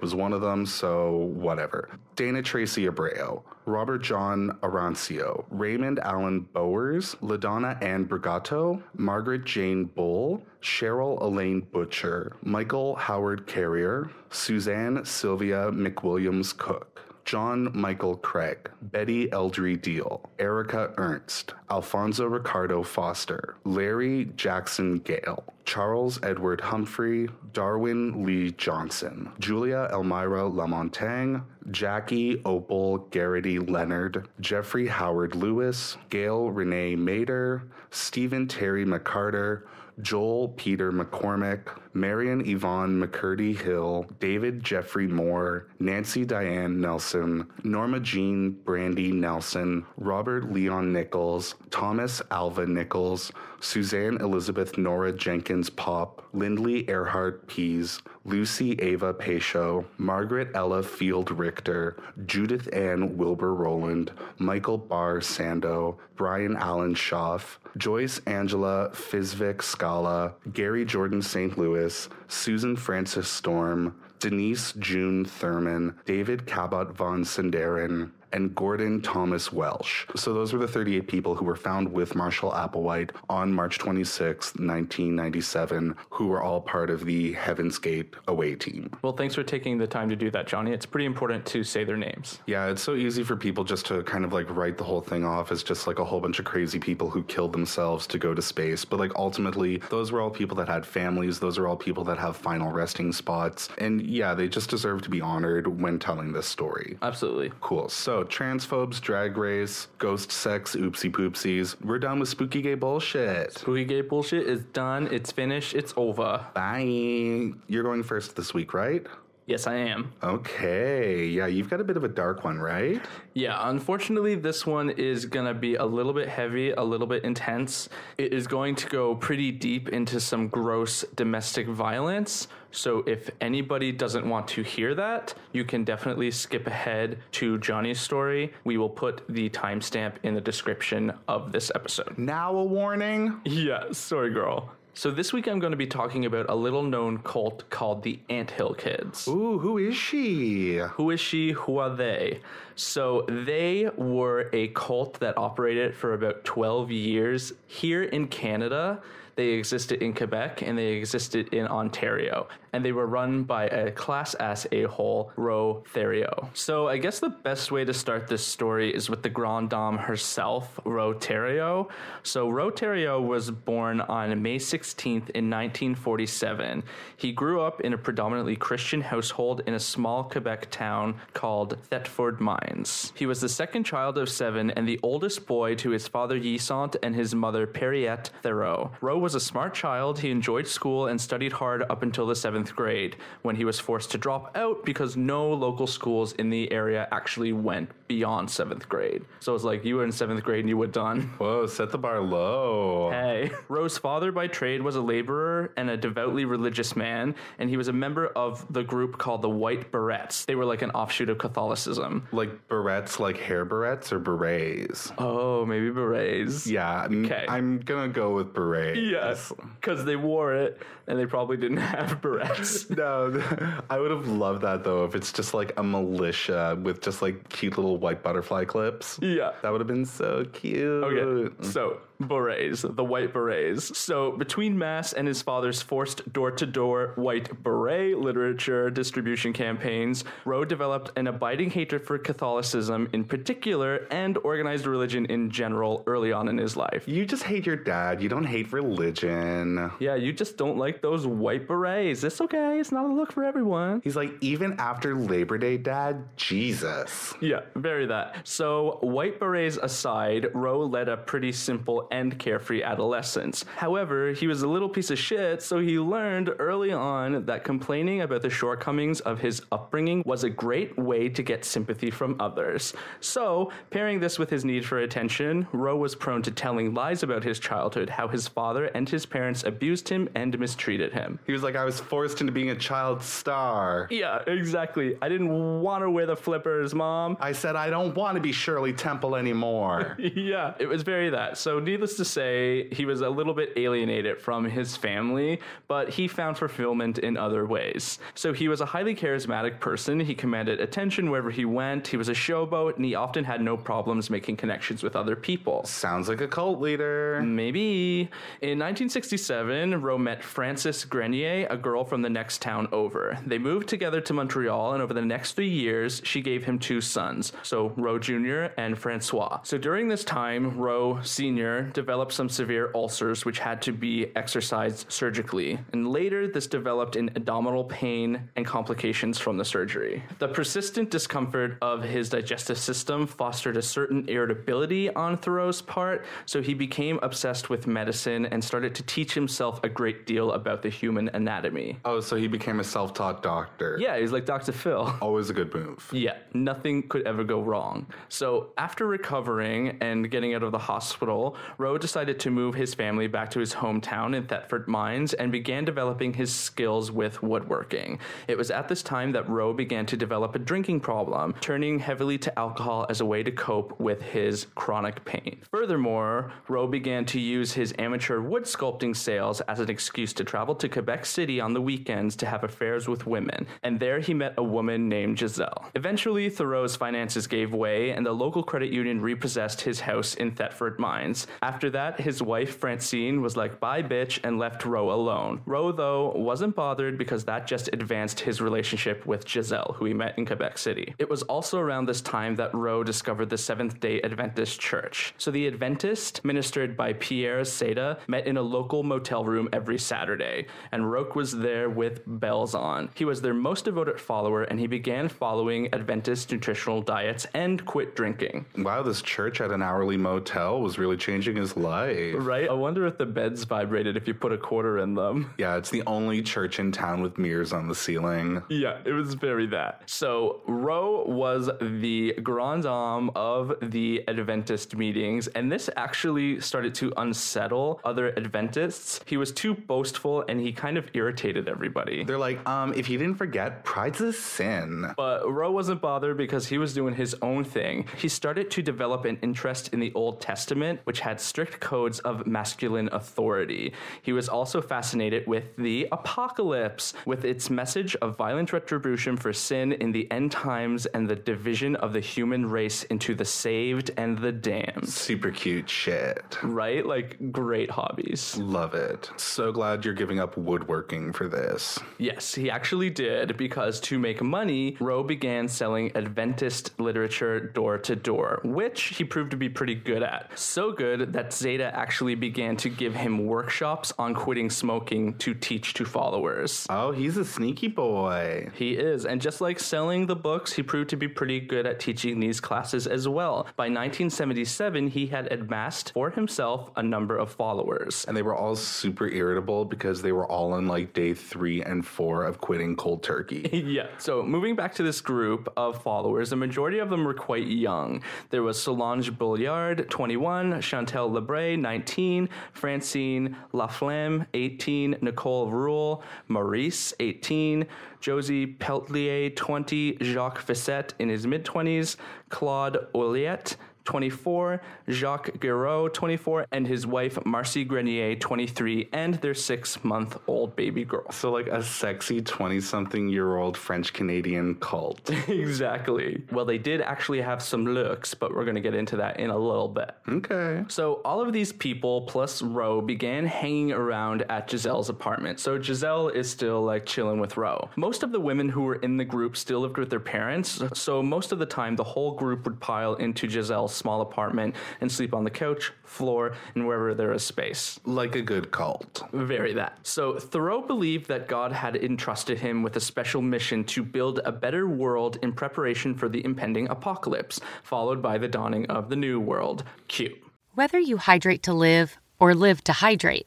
was 0.00 0.14
one 0.14 0.32
of 0.32 0.40
them, 0.40 0.66
so 0.66 1.30
whatever. 1.34 1.88
Dana 2.16 2.42
Tracy 2.42 2.86
Abreu, 2.86 3.42
Robert 3.66 3.98
John 3.98 4.58
Arancio, 4.62 5.44
Raymond 5.50 5.98
Allen 6.00 6.40
Bowers, 6.40 7.14
LaDonna 7.22 7.80
Ann 7.82 8.06
Brigato, 8.06 8.82
Margaret 8.94 9.44
Jane 9.44 9.84
Bull, 9.84 10.42
Cheryl 10.60 11.20
Elaine 11.22 11.60
Butcher, 11.60 12.36
Michael 12.42 12.96
Howard 12.96 13.46
Carrier, 13.46 14.10
Suzanne 14.30 15.04
Sylvia 15.04 15.70
McWilliams 15.70 16.56
Cook. 16.56 17.00
John 17.30 17.70
Michael 17.72 18.16
Craig, 18.16 18.68
Betty 18.82 19.30
Eldry 19.30 19.76
Deal, 19.76 20.28
Erica 20.40 20.92
Ernst, 20.96 21.54
Alfonso 21.70 22.26
Ricardo 22.26 22.82
Foster, 22.82 23.54
Larry 23.62 24.24
Jackson 24.34 24.98
Gale, 24.98 25.44
Charles 25.64 26.18
Edward 26.24 26.60
Humphrey, 26.60 27.28
Darwin 27.52 28.24
Lee 28.26 28.50
Johnson, 28.50 29.30
Julia 29.38 29.88
Elmira 29.92 30.42
Lamontagne, 30.50 31.44
Jackie 31.70 32.42
Opal 32.44 32.98
Garrity 33.12 33.60
Leonard, 33.60 34.28
Jeffrey 34.40 34.88
Howard 34.88 35.36
Lewis, 35.36 35.98
Gail 36.08 36.50
Renee 36.50 36.96
Maeder, 36.96 37.62
Stephen 37.92 38.48
Terry 38.48 38.84
McCarter, 38.84 39.62
Joel 40.02 40.48
Peter 40.48 40.92
McCormick, 40.92 41.68
Marion 41.92 42.46
Yvonne 42.46 43.00
McCurdy 43.00 43.56
Hill, 43.56 44.06
David 44.18 44.62
Jeffrey 44.62 45.06
Moore, 45.06 45.68
Nancy 45.78 46.24
Diane 46.24 46.80
Nelson, 46.80 47.48
Norma 47.64 48.00
Jean 48.00 48.50
Brandy 48.50 49.12
Nelson, 49.12 49.84
Robert 49.96 50.52
Leon 50.52 50.92
Nichols, 50.92 51.56
Thomas 51.70 52.22
Alva 52.30 52.66
Nichols, 52.66 53.32
Suzanne 53.60 54.16
Elizabeth 54.20 54.78
Nora 54.78 55.12
Jenkins 55.12 55.68
Pop, 55.70 56.28
Lindley 56.32 56.88
Earhart 56.88 57.46
Pease, 57.46 58.00
Lucy 58.24 58.78
Ava 58.80 59.14
Pesho, 59.14 59.86
Margaret 59.96 60.50
Ella 60.54 60.82
Field 60.82 61.30
Richter, 61.30 61.96
Judith 62.26 62.68
Ann 62.72 63.16
Wilbur 63.16 63.54
Rowland, 63.54 64.12
Michael 64.38 64.76
Barr 64.76 65.20
Sando, 65.20 65.96
Brian 66.16 66.54
Allen 66.56 66.94
Schaff, 66.94 67.58
Joyce 67.78 68.20
Angela 68.26 68.90
Fizvik 68.92 69.62
Scala, 69.62 70.34
Gary 70.52 70.84
Jordan 70.84 71.22
St. 71.22 71.56
Louis, 71.56 72.08
Susan 72.28 72.76
Francis 72.76 73.28
Storm, 73.28 73.98
Denise 74.18 74.72
June 74.72 75.24
Thurman, 75.24 75.98
David 76.04 76.46
Cabot 76.46 76.94
Van 76.94 77.24
Sinderen, 77.24 78.10
and 78.32 78.54
Gordon 78.54 79.00
Thomas 79.00 79.52
Welsh. 79.52 80.06
So 80.16 80.32
those 80.32 80.52
were 80.52 80.58
the 80.58 80.68
38 80.68 81.08
people 81.08 81.34
who 81.34 81.44
were 81.44 81.56
found 81.56 81.92
with 81.92 82.14
Marshall 82.14 82.52
Applewhite 82.52 83.10
on 83.28 83.52
March 83.52 83.78
26, 83.78 84.54
1997, 84.56 85.96
who 86.10 86.28
were 86.28 86.42
all 86.42 86.60
part 86.60 86.90
of 86.90 87.04
the 87.04 87.32
Heaven's 87.32 87.78
Gate 87.78 88.14
away 88.28 88.54
team. 88.54 88.90
Well, 89.02 89.12
thanks 89.12 89.34
for 89.34 89.42
taking 89.42 89.78
the 89.78 89.86
time 89.86 90.08
to 90.08 90.16
do 90.16 90.30
that, 90.30 90.46
Johnny. 90.46 90.72
It's 90.72 90.86
pretty 90.86 91.06
important 91.06 91.44
to 91.46 91.64
say 91.64 91.84
their 91.84 91.96
names. 91.96 92.38
Yeah, 92.46 92.66
it's 92.66 92.82
so 92.82 92.94
easy 92.94 93.22
for 93.22 93.36
people 93.36 93.64
just 93.64 93.86
to 93.86 94.02
kind 94.04 94.24
of 94.24 94.32
like 94.32 94.48
write 94.54 94.78
the 94.78 94.84
whole 94.84 95.00
thing 95.00 95.24
off 95.24 95.52
as 95.52 95.62
just 95.62 95.86
like 95.86 95.98
a 95.98 96.04
whole 96.04 96.20
bunch 96.20 96.38
of 96.38 96.44
crazy 96.44 96.78
people 96.78 97.10
who 97.10 97.22
killed 97.24 97.52
themselves 97.52 98.06
to 98.08 98.18
go 98.18 98.34
to 98.34 98.42
space. 98.42 98.84
But 98.84 98.98
like 99.00 99.12
ultimately, 99.16 99.78
those 99.90 100.12
were 100.12 100.20
all 100.20 100.30
people 100.30 100.56
that 100.56 100.68
had 100.68 100.84
families, 100.86 101.38
those 101.38 101.58
are 101.58 101.66
all 101.66 101.76
people 101.76 102.04
that 102.04 102.18
have 102.18 102.36
final 102.36 102.70
resting 102.70 103.12
spots. 103.12 103.68
And 103.78 104.06
yeah, 104.06 104.34
they 104.34 104.48
just 104.48 104.70
deserve 104.70 105.02
to 105.02 105.10
be 105.10 105.20
honored 105.20 105.66
when 105.80 105.98
telling 105.98 106.32
this 106.32 106.46
story. 106.46 106.98
Absolutely. 107.02 107.52
Cool. 107.60 107.88
So, 107.88 108.19
Oh, 108.20 108.24
transphobes, 108.24 109.00
drag 109.00 109.38
race, 109.38 109.88
ghost 109.96 110.30
sex, 110.30 110.76
oopsie 110.76 111.10
poopsies. 111.10 111.74
We're 111.82 111.98
done 111.98 112.20
with 112.20 112.28
spooky 112.28 112.60
gay 112.60 112.74
bullshit. 112.74 113.54
Spooky 113.54 113.86
gay 113.86 114.02
bullshit 114.02 114.46
is 114.46 114.62
done. 114.64 115.08
It's 115.10 115.32
finished. 115.32 115.74
It's 115.74 115.94
over. 115.96 116.44
Bye. 116.52 117.52
You're 117.66 117.82
going 117.82 118.02
first 118.02 118.36
this 118.36 118.52
week, 118.52 118.74
right? 118.74 119.06
Yes, 119.50 119.66
I 119.66 119.74
am. 119.74 120.12
Okay. 120.22 121.26
Yeah, 121.26 121.48
you've 121.48 121.68
got 121.68 121.80
a 121.80 121.84
bit 121.84 121.96
of 121.96 122.04
a 122.04 122.08
dark 122.08 122.44
one, 122.44 122.60
right? 122.60 123.04
Yeah, 123.34 123.68
unfortunately, 123.68 124.36
this 124.36 124.64
one 124.64 124.90
is 124.90 125.26
going 125.26 125.46
to 125.46 125.54
be 125.54 125.74
a 125.74 125.84
little 125.84 126.12
bit 126.12 126.28
heavy, 126.28 126.70
a 126.70 126.82
little 126.84 127.08
bit 127.08 127.24
intense. 127.24 127.88
It 128.16 128.32
is 128.32 128.46
going 128.46 128.76
to 128.76 128.88
go 128.88 129.16
pretty 129.16 129.50
deep 129.50 129.88
into 129.88 130.20
some 130.20 130.46
gross 130.46 131.04
domestic 131.16 131.66
violence. 131.66 132.46
So, 132.70 133.02
if 133.08 133.28
anybody 133.40 133.90
doesn't 133.90 134.24
want 134.24 134.46
to 134.48 134.62
hear 134.62 134.94
that, 134.94 135.34
you 135.52 135.64
can 135.64 135.82
definitely 135.82 136.30
skip 136.30 136.68
ahead 136.68 137.18
to 137.32 137.58
Johnny's 137.58 137.98
story. 137.98 138.52
We 138.62 138.78
will 138.78 138.88
put 138.88 139.22
the 139.28 139.50
timestamp 139.50 140.14
in 140.22 140.34
the 140.34 140.40
description 140.40 141.12
of 141.26 141.50
this 141.50 141.72
episode. 141.74 142.16
Now 142.16 142.54
a 142.56 142.64
warning. 142.64 143.40
Yeah, 143.50 143.90
sorry, 143.90 144.30
girl. 144.30 144.70
So, 144.92 145.12
this 145.12 145.32
week 145.32 145.46
I'm 145.46 145.60
going 145.60 145.70
to 145.70 145.76
be 145.76 145.86
talking 145.86 146.26
about 146.26 146.46
a 146.48 146.54
little 146.54 146.82
known 146.82 147.18
cult 147.18 147.70
called 147.70 148.02
the 148.02 148.18
Anthill 148.28 148.74
Kids. 148.74 149.28
Ooh, 149.28 149.58
who 149.58 149.78
is 149.78 149.96
she? 149.96 150.78
Who 150.78 151.10
is 151.10 151.20
she? 151.20 151.52
Who 151.52 151.78
are 151.78 151.94
they? 151.94 152.40
So 152.74 153.24
they 153.28 153.88
were 153.96 154.50
a 154.52 154.68
cult 154.68 155.20
that 155.20 155.38
operated 155.38 155.94
for 155.94 156.14
about 156.14 156.44
12 156.44 156.90
years 156.90 157.52
here 157.68 158.02
in 158.02 158.26
Canada. 158.26 159.00
They 159.36 159.50
existed 159.50 160.02
in 160.02 160.12
Quebec 160.12 160.62
and 160.62 160.76
they 160.76 160.94
existed 160.94 161.54
in 161.54 161.68
Ontario. 161.68 162.48
And 162.72 162.84
they 162.84 162.92
were 162.92 163.06
run 163.06 163.42
by 163.42 163.66
a 163.66 163.90
class 163.90 164.34
ass 164.34 164.66
a 164.70 164.84
hole, 164.84 165.32
Ro 165.36 165.82
Thériault. 165.92 166.48
So 166.54 166.88
I 166.88 166.98
guess 166.98 167.18
the 167.18 167.28
best 167.28 167.72
way 167.72 167.84
to 167.84 167.92
start 167.92 168.28
this 168.28 168.46
story 168.46 168.94
is 168.94 169.10
with 169.10 169.22
the 169.22 169.28
Grand 169.28 169.70
Dame 169.70 169.98
herself, 169.98 170.78
Ro 170.84 171.14
Thériault. 171.14 171.88
So 172.22 172.48
Ro 172.48 172.70
Thériault 172.70 173.26
was 173.26 173.50
born 173.50 174.00
on 174.00 174.40
May 174.40 174.58
16th 174.58 175.30
in 175.30 175.50
1947. 175.50 176.84
He 177.16 177.32
grew 177.32 177.60
up 177.60 177.80
in 177.80 177.92
a 177.92 177.98
predominantly 177.98 178.56
Christian 178.56 179.00
household 179.00 179.62
in 179.66 179.74
a 179.74 179.80
small 179.80 180.24
Quebec 180.24 180.70
town 180.70 181.16
called 181.34 181.76
Thetford 181.90 182.40
Mines. 182.40 183.12
He 183.16 183.26
was 183.26 183.40
the 183.40 183.48
second 183.48 183.84
child 183.84 184.16
of 184.18 184.28
seven 184.28 184.70
and 184.70 184.86
the 184.86 185.00
oldest 185.02 185.46
boy 185.46 185.74
to 185.76 185.90
his 185.90 186.06
father 186.06 186.38
Yisant 186.38 186.96
and 187.02 187.14
his 187.14 187.34
mother 187.34 187.66
Periette 187.66 188.30
Theroux. 188.42 188.90
Ro 189.00 189.18
was 189.18 189.34
a 189.34 189.40
smart 189.40 189.74
child. 189.74 190.20
He 190.20 190.30
enjoyed 190.30 190.66
school 190.66 191.06
and 191.06 191.20
studied 191.20 191.52
hard 191.52 191.82
up 191.90 192.02
until 192.02 192.26
the 192.26 192.36
seventh 192.36 192.59
grade, 192.74 193.16
when 193.42 193.56
he 193.56 193.64
was 193.64 193.80
forced 193.80 194.10
to 194.12 194.18
drop 194.18 194.56
out 194.56 194.84
because 194.84 195.16
no 195.16 195.50
local 195.52 195.86
schools 195.86 196.32
in 196.34 196.50
the 196.50 196.70
area 196.70 197.08
actually 197.10 197.52
went 197.52 197.90
beyond 198.08 198.50
seventh 198.50 198.88
grade. 198.88 199.24
So 199.40 199.54
it's 199.54 199.64
like 199.64 199.84
you 199.84 199.96
were 199.96 200.04
in 200.04 200.12
seventh 200.12 200.42
grade 200.42 200.60
and 200.60 200.68
you 200.68 200.76
were 200.76 200.86
done. 200.86 201.22
Whoa, 201.38 201.66
set 201.66 201.90
the 201.90 201.98
bar 201.98 202.20
low. 202.20 203.10
Hey. 203.10 203.50
Ro's 203.68 203.96
father 203.96 204.32
by 204.32 204.46
trade 204.48 204.82
was 204.82 204.96
a 204.96 205.00
laborer 205.00 205.72
and 205.76 205.88
a 205.88 205.96
devoutly 205.96 206.44
religious 206.44 206.96
man, 206.96 207.34
and 207.58 207.70
he 207.70 207.76
was 207.76 207.88
a 207.88 207.92
member 207.92 208.26
of 208.28 208.70
the 208.72 208.82
group 208.82 209.16
called 209.18 209.42
the 209.42 209.48
White 209.50 209.92
Barrettes. 209.92 210.44
They 210.44 210.54
were 210.56 210.64
like 210.64 210.82
an 210.82 210.90
offshoot 210.90 211.28
of 211.30 211.38
Catholicism. 211.38 212.26
Like 212.32 212.68
barrettes, 212.68 213.18
like 213.18 213.38
hair 213.38 213.64
barrettes 213.64 214.12
or 214.12 214.18
berets? 214.18 215.12
Oh, 215.18 215.64
maybe 215.64 215.90
berets. 215.90 216.66
Yeah, 216.66 217.06
Okay. 217.10 217.46
I'm 217.48 217.78
gonna 217.78 218.08
go 218.08 218.34
with 218.34 218.52
berets. 218.52 218.98
Yes, 218.98 219.52
because 219.80 220.04
they 220.04 220.16
wore 220.16 220.54
it 220.54 220.80
and 221.10 221.18
they 221.18 221.26
probably 221.26 221.56
didn't 221.56 221.76
have 221.96 222.22
berets. 222.22 222.88
No, 223.00 223.42
I 223.90 223.98
would 223.98 224.10
have 224.12 224.28
loved 224.28 224.62
that 224.62 224.84
though 224.84 225.04
if 225.04 225.14
it's 225.14 225.32
just 225.32 225.52
like 225.54 225.72
a 225.76 225.82
militia 225.82 226.78
with 226.82 227.02
just 227.02 227.20
like 227.20 227.48
cute 227.48 227.76
little 227.76 227.96
white 227.98 228.22
butterfly 228.22 228.64
clips. 228.64 229.18
yeah. 229.20 229.52
That 229.62 229.72
would 229.72 229.80
have 229.80 229.88
been 229.88 230.06
so 230.06 230.44
cute. 230.52 231.04
Okay, 231.04 231.54
so 231.62 231.98
berets, 232.20 232.82
the 232.82 233.04
white 233.04 233.32
berets. 233.32 233.98
So 233.98 234.32
between 234.32 234.78
Mass 234.78 235.12
and 235.12 235.26
his 235.26 235.42
father's 235.42 235.82
forced 235.82 236.32
door-to-door 236.32 237.14
white 237.16 237.62
beret 237.62 238.18
literature 238.18 238.90
distribution 238.90 239.52
campaigns, 239.52 240.24
Rowe 240.44 240.64
developed 240.64 241.12
an 241.16 241.26
abiding 241.26 241.70
hatred 241.70 242.06
for 242.06 242.18
Catholicism 242.18 243.08
in 243.12 243.24
particular 243.24 244.06
and 244.10 244.38
organized 244.38 244.86
religion 244.86 245.26
in 245.26 245.50
general 245.50 246.02
early 246.06 246.32
on 246.32 246.48
in 246.48 246.58
his 246.58 246.76
life. 246.76 247.04
You 247.06 247.24
just 247.24 247.42
hate 247.42 247.66
your 247.66 247.76
dad. 247.76 248.22
You 248.22 248.28
don't 248.28 248.44
hate 248.44 248.72
religion. 248.72 249.90
Yeah, 249.98 250.14
you 250.14 250.32
just 250.32 250.56
don't 250.56 250.76
like 250.76 251.02
those 251.02 251.26
white 251.26 251.66
berets. 251.66 252.22
It's 252.24 252.40
okay. 252.40 252.78
It's 252.78 252.92
not 252.92 253.06
a 253.06 253.12
look 253.12 253.32
for 253.32 253.44
everyone. 253.44 254.00
He's 254.04 254.16
like, 254.16 254.32
even 254.40 254.78
after 254.78 255.14
Labor 255.14 255.58
Day, 255.58 255.76
Dad, 255.76 256.24
Jesus. 256.36 257.34
Yeah, 257.40 257.60
very 257.76 258.06
that. 258.06 258.46
So, 258.46 258.98
white 259.02 259.38
berets 259.38 259.78
aside, 259.80 260.48
Rowe 260.54 260.84
led 260.84 261.08
a 261.08 261.16
pretty 261.16 261.52
simple 261.52 262.08
and 262.10 262.38
carefree 262.38 262.82
adolescence. 262.82 263.64
However, 263.76 264.32
he 264.32 264.46
was 264.46 264.62
a 264.62 264.68
little 264.68 264.88
piece 264.88 265.10
of 265.10 265.18
shit, 265.18 265.62
so 265.62 265.78
he 265.78 265.98
learned 265.98 266.50
early 266.58 266.92
on 266.92 267.44
that 267.46 267.64
complaining 267.64 268.22
about 268.22 268.42
the 268.42 268.50
shortcomings 268.50 269.20
of 269.20 269.40
his 269.40 269.62
upbringing 269.72 270.22
was 270.26 270.44
a 270.44 270.50
great 270.50 270.96
way 270.98 271.28
to 271.28 271.42
get 271.42 271.64
sympathy 271.64 272.10
from 272.10 272.36
others. 272.40 272.94
So, 273.20 273.72
pairing 273.90 274.20
this 274.20 274.38
with 274.38 274.50
his 274.50 274.64
need 274.64 274.84
for 274.84 275.00
attention, 275.00 275.66
Roe 275.72 275.96
was 275.96 276.14
prone 276.14 276.42
to 276.42 276.50
telling 276.50 276.94
lies 276.94 277.22
about 277.22 277.44
his 277.44 277.58
childhood, 277.58 278.10
how 278.10 278.28
his 278.28 278.48
father 278.48 278.86
and 278.86 279.08
his 279.08 279.26
parents 279.26 279.64
abused 279.64 280.08
him 280.08 280.28
and 280.34 280.58
mistreated 280.58 281.12
him. 281.12 281.38
He 281.46 281.52
was 281.52 281.62
like, 281.62 281.76
I 281.76 281.84
was 281.84 282.00
forced 282.00 282.40
into 282.40 282.52
being 282.52 282.70
a 282.70 282.76
child 282.76 283.22
star. 283.22 284.08
Yeah, 284.10 284.42
exactly. 284.46 285.16
I 285.22 285.28
didn't 285.28 285.80
want 285.80 286.02
to 286.04 286.10
wear 286.10 286.26
the 286.26 286.36
flippers, 286.36 286.94
mom. 286.94 287.36
I 287.40 287.52
said, 287.52 287.76
I 287.76 287.90
don't 287.90 288.14
want 288.14 288.36
to 288.36 288.40
be 288.40 288.52
Shirley 288.52 288.92
Temple 288.92 289.36
anymore. 289.36 290.16
yeah, 290.18 290.74
it 290.78 290.86
was 290.86 291.02
very 291.02 291.30
that. 291.30 291.58
So, 291.58 291.80
needless 292.00 292.16
to 292.16 292.24
say, 292.24 292.88
he 292.92 293.04
was 293.04 293.20
a 293.20 293.28
little 293.28 293.52
bit 293.52 293.74
alienated 293.76 294.40
from 294.40 294.64
his 294.64 294.96
family, 294.96 295.60
but 295.86 296.08
he 296.08 296.26
found 296.26 296.56
fulfillment 296.56 297.18
in 297.18 297.36
other 297.36 297.66
ways. 297.66 298.18
So, 298.34 298.54
he 298.54 298.68
was 298.68 298.80
a 298.80 298.86
highly 298.86 299.14
charismatic 299.14 299.80
person. 299.80 300.18
He 300.18 300.34
commanded 300.34 300.80
attention 300.80 301.30
wherever 301.30 301.50
he 301.50 301.66
went. 301.66 302.06
He 302.08 302.16
was 302.16 302.30
a 302.30 302.32
showboat, 302.32 302.96
and 302.96 303.04
he 303.04 303.14
often 303.14 303.44
had 303.44 303.60
no 303.60 303.76
problems 303.76 304.30
making 304.30 304.56
connections 304.56 305.02
with 305.02 305.14
other 305.14 305.36
people. 305.36 305.84
Sounds 305.84 306.26
like 306.26 306.40
a 306.40 306.48
cult 306.48 306.80
leader. 306.80 307.42
Maybe. 307.44 308.30
In 308.62 308.78
1967, 308.78 310.00
Roe 310.00 310.16
met 310.16 310.42
Frances 310.42 311.04
Grenier, 311.04 311.66
a 311.68 311.76
girl 311.76 312.02
from 312.02 312.22
the 312.22 312.30
next 312.30 312.62
town 312.62 312.88
over. 312.92 313.38
They 313.44 313.58
moved 313.58 313.88
together 313.88 314.22
to 314.22 314.32
Montreal, 314.32 314.94
and 314.94 315.02
over 315.02 315.12
the 315.12 315.20
next 315.20 315.52
three 315.52 315.68
years, 315.68 316.22
she 316.24 316.40
gave 316.40 316.64
him 316.64 316.78
two 316.78 317.02
sons, 317.02 317.52
so 317.62 317.92
Roe 317.98 318.18
Jr. 318.18 318.72
and 318.78 318.98
Francois. 318.98 319.60
So 319.64 319.76
during 319.76 320.08
this 320.08 320.24
time, 320.24 320.78
Roe 320.78 321.20
Sr. 321.22 321.79
developed 321.82 322.32
some 322.32 322.48
severe 322.48 322.90
ulcers 322.94 323.44
which 323.44 323.58
had 323.58 323.80
to 323.82 323.92
be 323.92 324.30
exorcised 324.36 325.06
surgically, 325.08 325.78
and 325.92 326.08
later 326.08 326.46
this 326.46 326.66
developed 326.66 327.16
in 327.16 327.30
abdominal 327.36 327.84
pain 327.84 328.48
and 328.56 328.66
complications 328.66 329.38
from 329.38 329.56
the 329.56 329.64
surgery. 329.64 330.22
The 330.38 330.48
persistent 330.48 331.10
discomfort 331.10 331.78
of 331.82 332.02
his 332.02 332.28
digestive 332.28 332.78
system 332.78 333.26
fostered 333.26 333.76
a 333.76 333.82
certain 333.82 334.28
irritability 334.28 335.12
on 335.14 335.38
Thériault's 335.38 335.82
part, 335.82 336.24
so 336.46 336.62
he 336.62 336.74
became 336.74 337.18
obsessed 337.22 337.70
with 337.70 337.86
medicine 337.86 338.46
and 338.46 338.62
started 338.62 338.94
to 338.94 339.02
teach 339.02 339.34
himself 339.34 339.80
a 339.84 339.88
great 339.88 340.26
deal 340.26 340.52
about 340.52 340.82
the 340.82 340.88
human 340.88 341.28
anatomy. 341.30 341.98
Oh, 342.04 342.20
so 342.20 342.36
he 342.36 342.48
became 342.48 342.80
a 342.80 342.84
self 342.84 343.14
taught 343.14 343.42
doctor. 343.42 343.98
Yeah, 344.00 344.18
he's 344.18 344.32
like 344.32 344.46
Dr. 344.46 344.72
Phil. 344.72 345.14
Always 345.20 345.50
a 345.50 345.52
good 345.52 345.72
move. 345.74 346.08
Yeah, 346.12 346.36
nothing 346.54 347.08
could 347.08 347.26
ever 347.26 347.44
go 347.44 347.60
wrong. 347.60 348.06
So, 348.28 348.70
after 348.78 349.06
recovering 349.06 349.98
and 350.00 350.30
getting 350.30 350.54
out 350.54 350.62
of 350.62 350.72
the 350.72 350.78
hospital, 350.78 351.56
Roe 351.78 351.98
decided 351.98 352.40
to 352.40 352.50
move 352.50 352.74
his 352.74 352.94
family 352.94 353.26
back 353.26 353.50
to 353.50 353.60
his 353.60 353.74
hometown 353.74 354.34
in 354.34 354.44
Thetford 354.44 354.88
Mines 354.88 355.32
and 355.34 355.52
began 355.52 355.84
developing 355.84 356.34
his 356.34 356.54
skills 356.54 357.10
with 357.10 357.42
woodworking. 357.42 358.18
It 358.48 358.58
was 358.58 358.70
at 358.70 358.88
this 358.88 359.02
time 359.02 359.32
that 359.32 359.48
Roe 359.48 359.72
began 359.72 360.06
to 360.06 360.16
develop 360.16 360.54
a 360.54 360.58
drinking 360.58 361.00
problem, 361.00 361.54
turning 361.60 361.98
heavily 361.98 362.38
to 362.38 362.58
alcohol 362.58 363.06
as 363.08 363.20
a 363.20 363.26
way 363.26 363.42
to 363.42 363.50
cope 363.50 363.98
with 364.00 364.22
his 364.22 364.66
chronic 364.74 365.24
pain. 365.24 365.60
Furthermore, 365.70 366.52
Roe 366.68 366.86
began 366.86 367.24
to 367.26 367.40
use 367.40 367.72
his 367.72 367.94
amateur 367.98 368.40
wood 368.40 368.64
sculpting 368.64 369.16
sales 369.16 369.60
as 369.62 369.80
an 369.80 369.90
excuse 369.90 370.32
to 370.34 370.44
travel 370.44 370.74
to 370.74 370.88
Quebec 370.88 371.24
City 371.26 371.60
on 371.60 371.72
the 371.72 371.80
weekends 371.80 372.36
to 372.36 372.46
have 372.46 372.64
affairs 372.64 373.08
with 373.08 373.26
women, 373.26 373.66
and 373.82 373.98
there 373.98 374.20
he 374.20 374.34
met 374.34 374.54
a 374.56 374.62
woman 374.62 375.08
named 375.08 375.38
Giselle. 375.38 375.86
Eventually, 375.94 376.50
Thériault's 376.50 376.96
finances 376.96 377.46
gave 377.46 377.72
way, 377.72 378.10
and 378.10 378.24
the 378.24 378.32
local 378.32 378.62
credit 378.62 378.92
union 378.92 379.20
repossessed 379.20 379.80
his 379.80 380.00
house 380.00 380.34
in 380.34 380.50
Thetford 380.50 380.98
Mines. 380.98 381.46
After 381.62 381.90
that, 381.90 382.18
his 382.18 382.40
wife 382.40 382.78
Francine 382.78 383.42
was 383.42 383.54
like, 383.54 383.80
bye, 383.80 384.02
bitch, 384.02 384.40
and 384.42 384.58
left 384.58 384.86
Roe 384.86 385.12
alone. 385.12 385.60
Roe, 385.66 385.92
though, 385.92 386.32
wasn't 386.34 386.74
bothered 386.74 387.18
because 387.18 387.44
that 387.44 387.66
just 387.66 387.90
advanced 387.92 388.40
his 388.40 388.62
relationship 388.62 389.26
with 389.26 389.46
Giselle, 389.46 389.94
who 389.98 390.06
he 390.06 390.14
met 390.14 390.38
in 390.38 390.46
Quebec 390.46 390.78
City. 390.78 391.14
It 391.18 391.28
was 391.28 391.42
also 391.42 391.78
around 391.78 392.06
this 392.06 392.22
time 392.22 392.56
that 392.56 392.74
Roe 392.74 393.04
discovered 393.04 393.50
the 393.50 393.58
Seventh 393.58 394.00
day 394.00 394.22
Adventist 394.22 394.80
Church. 394.80 395.34
So 395.36 395.50
the 395.50 395.66
Adventist, 395.66 396.42
ministered 396.46 396.96
by 396.96 397.12
Pierre 397.12 397.60
Seda, 397.60 398.18
met 398.26 398.46
in 398.46 398.56
a 398.56 398.62
local 398.62 399.02
motel 399.02 399.44
room 399.44 399.68
every 399.74 399.98
Saturday, 399.98 400.66
and 400.92 401.12
Roque 401.12 401.34
was 401.34 401.52
there 401.52 401.90
with 401.90 402.22
bells 402.26 402.74
on. 402.74 403.10
He 403.14 403.26
was 403.26 403.42
their 403.42 403.52
most 403.52 403.84
devoted 403.84 404.18
follower, 404.18 404.62
and 404.62 404.80
he 404.80 404.86
began 404.86 405.28
following 405.28 405.92
Adventist 405.92 406.50
nutritional 406.50 407.02
diets 407.02 407.46
and 407.52 407.84
quit 407.84 408.16
drinking. 408.16 408.64
Wow, 408.78 409.02
this 409.02 409.20
church 409.20 409.60
at 409.60 409.70
an 409.70 409.82
hourly 409.82 410.16
motel 410.16 410.80
was 410.80 410.98
really 410.98 411.18
changing 411.18 411.49
his 411.56 411.76
life. 411.76 412.34
Right? 412.38 412.68
I 412.68 412.72
wonder 412.72 413.06
if 413.06 413.18
the 413.18 413.26
beds 413.26 413.64
vibrated 413.64 414.16
if 414.16 414.26
you 414.26 414.34
put 414.34 414.52
a 414.52 414.58
quarter 414.58 414.98
in 414.98 415.14
them. 415.14 415.54
Yeah, 415.60 415.76
it's 415.76 415.90
the 415.90 416.02
only 416.06 416.42
church 416.42 416.78
in 416.78 416.90
town 416.90 417.20
with 417.20 417.36
mirrors 417.36 417.72
on 417.74 417.86
the 417.86 417.94
ceiling. 417.94 418.62
Yeah, 418.70 418.98
it 419.04 419.12
was 419.12 419.34
very 419.34 419.66
that. 419.66 420.02
So 420.06 420.62
Roe 420.66 421.22
was 421.26 421.68
the 421.80 422.32
grand 422.42 422.84
dame 422.84 423.30
of 423.34 423.74
the 423.82 424.24
Adventist 424.26 424.96
meetings, 424.96 425.48
and 425.48 425.70
this 425.70 425.90
actually 425.96 426.60
started 426.60 426.94
to 426.96 427.12
unsettle 427.18 428.00
other 428.04 428.32
Adventists. 428.38 429.20
He 429.26 429.36
was 429.36 429.52
too 429.52 429.74
boastful 429.74 430.44
and 430.48 430.60
he 430.60 430.72
kind 430.72 430.96
of 430.96 431.10
irritated 431.14 431.68
everybody. 431.68 432.24
They're 432.24 432.38
like, 432.38 432.66
um, 432.68 432.94
if 432.94 433.08
you 433.08 433.18
didn't 433.18 433.36
forget, 433.36 433.84
pride's 433.84 434.20
a 434.20 434.32
sin. 434.32 435.12
But 435.16 435.50
Roe 435.50 435.70
wasn't 435.70 436.00
bothered 436.00 436.36
because 436.36 436.66
he 436.68 436.78
was 436.78 436.94
doing 436.94 437.14
his 437.14 437.34
own 437.42 437.64
thing. 437.64 438.06
He 438.18 438.28
started 438.28 438.70
to 438.72 438.82
develop 438.82 439.24
an 439.24 439.38
interest 439.42 439.92
in 439.92 440.00
the 440.00 440.12
Old 440.14 440.40
Testament, 440.40 441.00
which 441.04 441.20
had 441.20 441.39
strict 441.40 441.80
codes 441.80 442.18
of 442.20 442.46
masculine 442.46 443.08
authority. 443.12 443.92
He 444.22 444.32
was 444.32 444.48
also 444.48 444.80
fascinated 444.80 445.46
with 445.46 445.76
the 445.76 446.08
apocalypse, 446.12 447.14
with 447.26 447.44
its 447.44 447.70
message 447.70 448.16
of 448.16 448.36
violent 448.36 448.72
retribution 448.72 449.36
for 449.36 449.52
sin 449.52 449.92
in 449.92 450.12
the 450.12 450.30
end 450.30 450.52
times 450.52 451.06
and 451.06 451.28
the 451.28 451.36
division 451.36 451.96
of 451.96 452.12
the 452.12 452.20
human 452.20 452.66
race 452.66 453.04
into 453.04 453.34
the 453.34 453.44
saved 453.44 454.10
and 454.16 454.38
the 454.38 454.52
damned. 454.52 455.08
Super 455.08 455.50
cute 455.50 455.88
shit. 455.88 456.58
Right? 456.62 457.04
Like, 457.04 457.52
great 457.52 457.90
hobbies. 457.90 458.56
Love 458.56 458.94
it. 458.94 459.30
So 459.36 459.72
glad 459.72 460.04
you're 460.04 460.14
giving 460.14 460.40
up 460.40 460.56
woodworking 460.56 461.32
for 461.32 461.48
this. 461.48 461.98
Yes, 462.18 462.54
he 462.54 462.70
actually 462.70 463.10
did 463.10 463.56
because 463.56 464.00
to 464.00 464.18
make 464.18 464.42
money, 464.42 464.96
Roe 465.00 465.22
began 465.22 465.68
selling 465.68 466.14
Adventist 466.16 466.98
literature 466.98 467.60
door 467.60 467.98
to 467.98 468.16
door, 468.16 468.60
which 468.64 469.02
he 469.16 469.24
proved 469.24 469.50
to 469.50 469.56
be 469.56 469.68
pretty 469.68 469.94
good 469.94 470.22
at. 470.22 470.58
So 470.58 470.92
good 470.92 471.29
that 471.32 471.52
Zeta 471.52 471.94
actually 471.94 472.34
began 472.34 472.76
to 472.78 472.88
give 472.88 473.14
him 473.14 473.46
workshops 473.46 474.12
on 474.18 474.34
quitting 474.34 474.70
smoking 474.70 475.34
to 475.38 475.54
teach 475.54 475.94
to 475.94 476.04
followers. 476.04 476.86
Oh, 476.90 477.12
he's 477.12 477.36
a 477.36 477.44
sneaky 477.44 477.88
boy. 477.88 478.70
He 478.74 478.92
is, 478.92 479.26
and 479.26 479.40
just 479.40 479.60
like 479.60 479.78
selling 479.78 480.26
the 480.26 480.36
books, 480.36 480.72
he 480.72 480.82
proved 480.82 481.10
to 481.10 481.16
be 481.16 481.28
pretty 481.28 481.60
good 481.60 481.86
at 481.86 482.00
teaching 482.00 482.40
these 482.40 482.60
classes 482.60 483.06
as 483.06 483.28
well. 483.28 483.66
By 483.76 483.84
1977, 483.84 485.08
he 485.08 485.26
had 485.26 485.52
amassed 485.52 486.12
for 486.12 486.30
himself 486.30 486.90
a 486.96 487.02
number 487.02 487.36
of 487.36 487.52
followers. 487.52 488.24
And 488.26 488.36
they 488.36 488.42
were 488.42 488.54
all 488.54 488.76
super 488.76 489.28
irritable 489.28 489.84
because 489.84 490.22
they 490.22 490.32
were 490.32 490.46
all 490.46 490.72
on 490.72 490.86
like 490.86 491.12
day 491.12 491.34
three 491.34 491.82
and 491.82 492.06
four 492.06 492.44
of 492.44 492.60
quitting 492.60 492.96
cold 492.96 493.22
turkey. 493.22 493.68
yeah. 493.86 494.08
So 494.18 494.42
moving 494.42 494.76
back 494.76 494.94
to 494.96 495.02
this 495.02 495.20
group 495.20 495.72
of 495.76 496.02
followers, 496.02 496.50
the 496.50 496.56
majority 496.56 496.98
of 496.98 497.10
them 497.10 497.24
were 497.24 497.34
quite 497.34 497.66
young. 497.66 498.22
There 498.50 498.62
was 498.62 498.80
Solange 498.82 499.36
Boilard, 499.36 500.08
21, 500.08 500.80
Chantal 501.20 501.42
Labrie, 501.42 501.76
19, 501.76 502.48
Francine 502.72 503.56
Laflamme, 503.72 504.46
18, 504.54 505.22
Nicole 505.22 505.68
Ruel, 505.68 506.22
Maurice, 506.48 507.12
18, 507.18 507.86
Josée 508.22 508.78
Pelletier, 508.78 509.50
20, 509.50 510.16
Jacques 510.22 510.64
Fissette 510.64 511.12
in 511.18 511.28
his 511.28 511.46
mid 511.46 511.64
20s, 511.64 512.16
Claude 512.48 513.06
Ouellette, 513.14 513.76
24, 514.10 514.82
Jacques 515.08 515.52
Guiraud, 515.60 516.12
24, 516.12 516.66
and 516.72 516.84
his 516.84 517.06
wife 517.06 517.38
Marcy 517.46 517.84
Grenier, 517.84 518.34
23, 518.34 519.08
and 519.12 519.34
their 519.34 519.54
six 519.54 520.02
month 520.02 520.36
old 520.48 520.74
baby 520.74 521.04
girl. 521.04 521.30
So, 521.30 521.52
like 521.52 521.68
a 521.68 521.80
sexy 521.80 522.40
20 522.40 522.80
something 522.80 523.28
year 523.28 523.56
old 523.56 523.76
French 523.76 524.12
Canadian 524.12 524.74
cult. 524.74 525.30
exactly. 525.48 526.42
Well, 526.50 526.64
they 526.64 526.76
did 526.76 527.00
actually 527.00 527.40
have 527.40 527.62
some 527.62 527.86
looks, 527.86 528.34
but 528.34 528.52
we're 528.52 528.64
going 528.64 528.74
to 528.74 528.80
get 528.80 528.94
into 528.94 529.16
that 529.18 529.38
in 529.38 529.50
a 529.50 529.56
little 529.56 529.86
bit. 529.86 530.10
Okay. 530.28 530.84
So, 530.88 531.20
all 531.24 531.40
of 531.40 531.52
these 531.52 531.72
people 531.72 532.22
plus 532.22 532.62
Roe 532.62 533.00
began 533.00 533.46
hanging 533.46 533.92
around 533.92 534.42
at 534.50 534.68
Giselle's 534.68 535.08
apartment. 535.08 535.60
So, 535.60 535.80
Giselle 535.80 536.30
is 536.30 536.50
still 536.50 536.82
like 536.82 537.06
chilling 537.06 537.38
with 537.38 537.56
Roe. 537.56 537.88
Most 537.94 538.24
of 538.24 538.32
the 538.32 538.40
women 538.40 538.70
who 538.70 538.82
were 538.82 538.96
in 538.96 539.18
the 539.18 539.24
group 539.24 539.56
still 539.56 539.78
lived 539.78 539.98
with 539.98 540.10
their 540.10 540.18
parents. 540.18 540.82
So, 540.94 541.22
most 541.22 541.52
of 541.52 541.60
the 541.60 541.66
time, 541.66 541.94
the 541.94 542.02
whole 542.02 542.32
group 542.32 542.64
would 542.64 542.80
pile 542.80 543.14
into 543.14 543.46
Giselle's 543.46 543.99
small 544.00 544.20
apartment 544.20 544.74
and 545.00 545.10
sleep 545.12 545.32
on 545.34 545.44
the 545.44 545.50
couch, 545.50 545.92
floor, 546.04 546.54
and 546.74 546.86
wherever 546.86 547.14
there 547.14 547.32
is 547.32 547.44
space. 547.44 548.00
Like 548.04 548.34
a 548.34 548.42
good 548.42 548.70
cult. 548.70 549.22
Very 549.32 549.72
that. 549.74 549.98
So 550.02 550.34
Thériault 550.34 550.86
believed 550.86 551.28
that 551.28 551.46
God 551.46 551.70
had 551.72 551.94
entrusted 551.96 552.58
him 552.58 552.82
with 552.82 552.96
a 552.96 553.00
special 553.00 553.42
mission 553.42 553.84
to 553.84 554.02
build 554.02 554.40
a 554.44 554.52
better 554.52 554.88
world 554.88 555.38
in 555.42 555.52
preparation 555.52 556.14
for 556.14 556.28
the 556.28 556.44
impending 556.44 556.88
apocalypse, 556.88 557.60
followed 557.82 558.20
by 558.20 558.38
the 558.38 558.48
dawning 558.48 558.86
of 558.86 559.08
the 559.10 559.16
new 559.16 559.38
world. 559.38 559.84
Q. 560.08 560.34
Whether 560.74 560.98
you 560.98 561.16
hydrate 561.18 561.62
to 561.64 561.74
live 561.74 562.18
or 562.38 562.54
live 562.54 562.82
to 562.84 562.92
hydrate, 562.92 563.46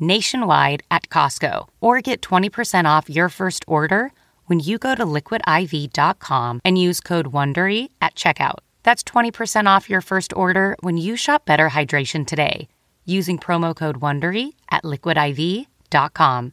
nationwide 0.00 0.82
at 0.90 1.08
Costco 1.08 1.68
or 1.80 2.00
get 2.00 2.20
20% 2.20 2.84
off 2.84 3.08
your 3.08 3.28
first 3.28 3.64
order 3.66 4.12
when 4.46 4.60
you 4.60 4.78
go 4.78 4.94
to 4.94 5.04
liquidiv.com 5.04 6.60
and 6.64 6.78
use 6.78 7.00
code 7.00 7.32
WONDERY 7.32 7.88
at 8.00 8.14
checkout. 8.14 8.58
That's 8.82 9.04
20% 9.04 9.66
off 9.66 9.88
your 9.88 10.00
first 10.00 10.32
order 10.34 10.76
when 10.80 10.96
you 10.96 11.16
shop 11.16 11.44
Better 11.46 11.70
Hydration 11.70 12.26
today. 12.26 12.68
using 13.08 13.38
promo 13.38 13.74
code 13.74 14.00
WONDERY 14.00 14.52
at 14.70 14.84
liquidiv.com. 14.84 16.52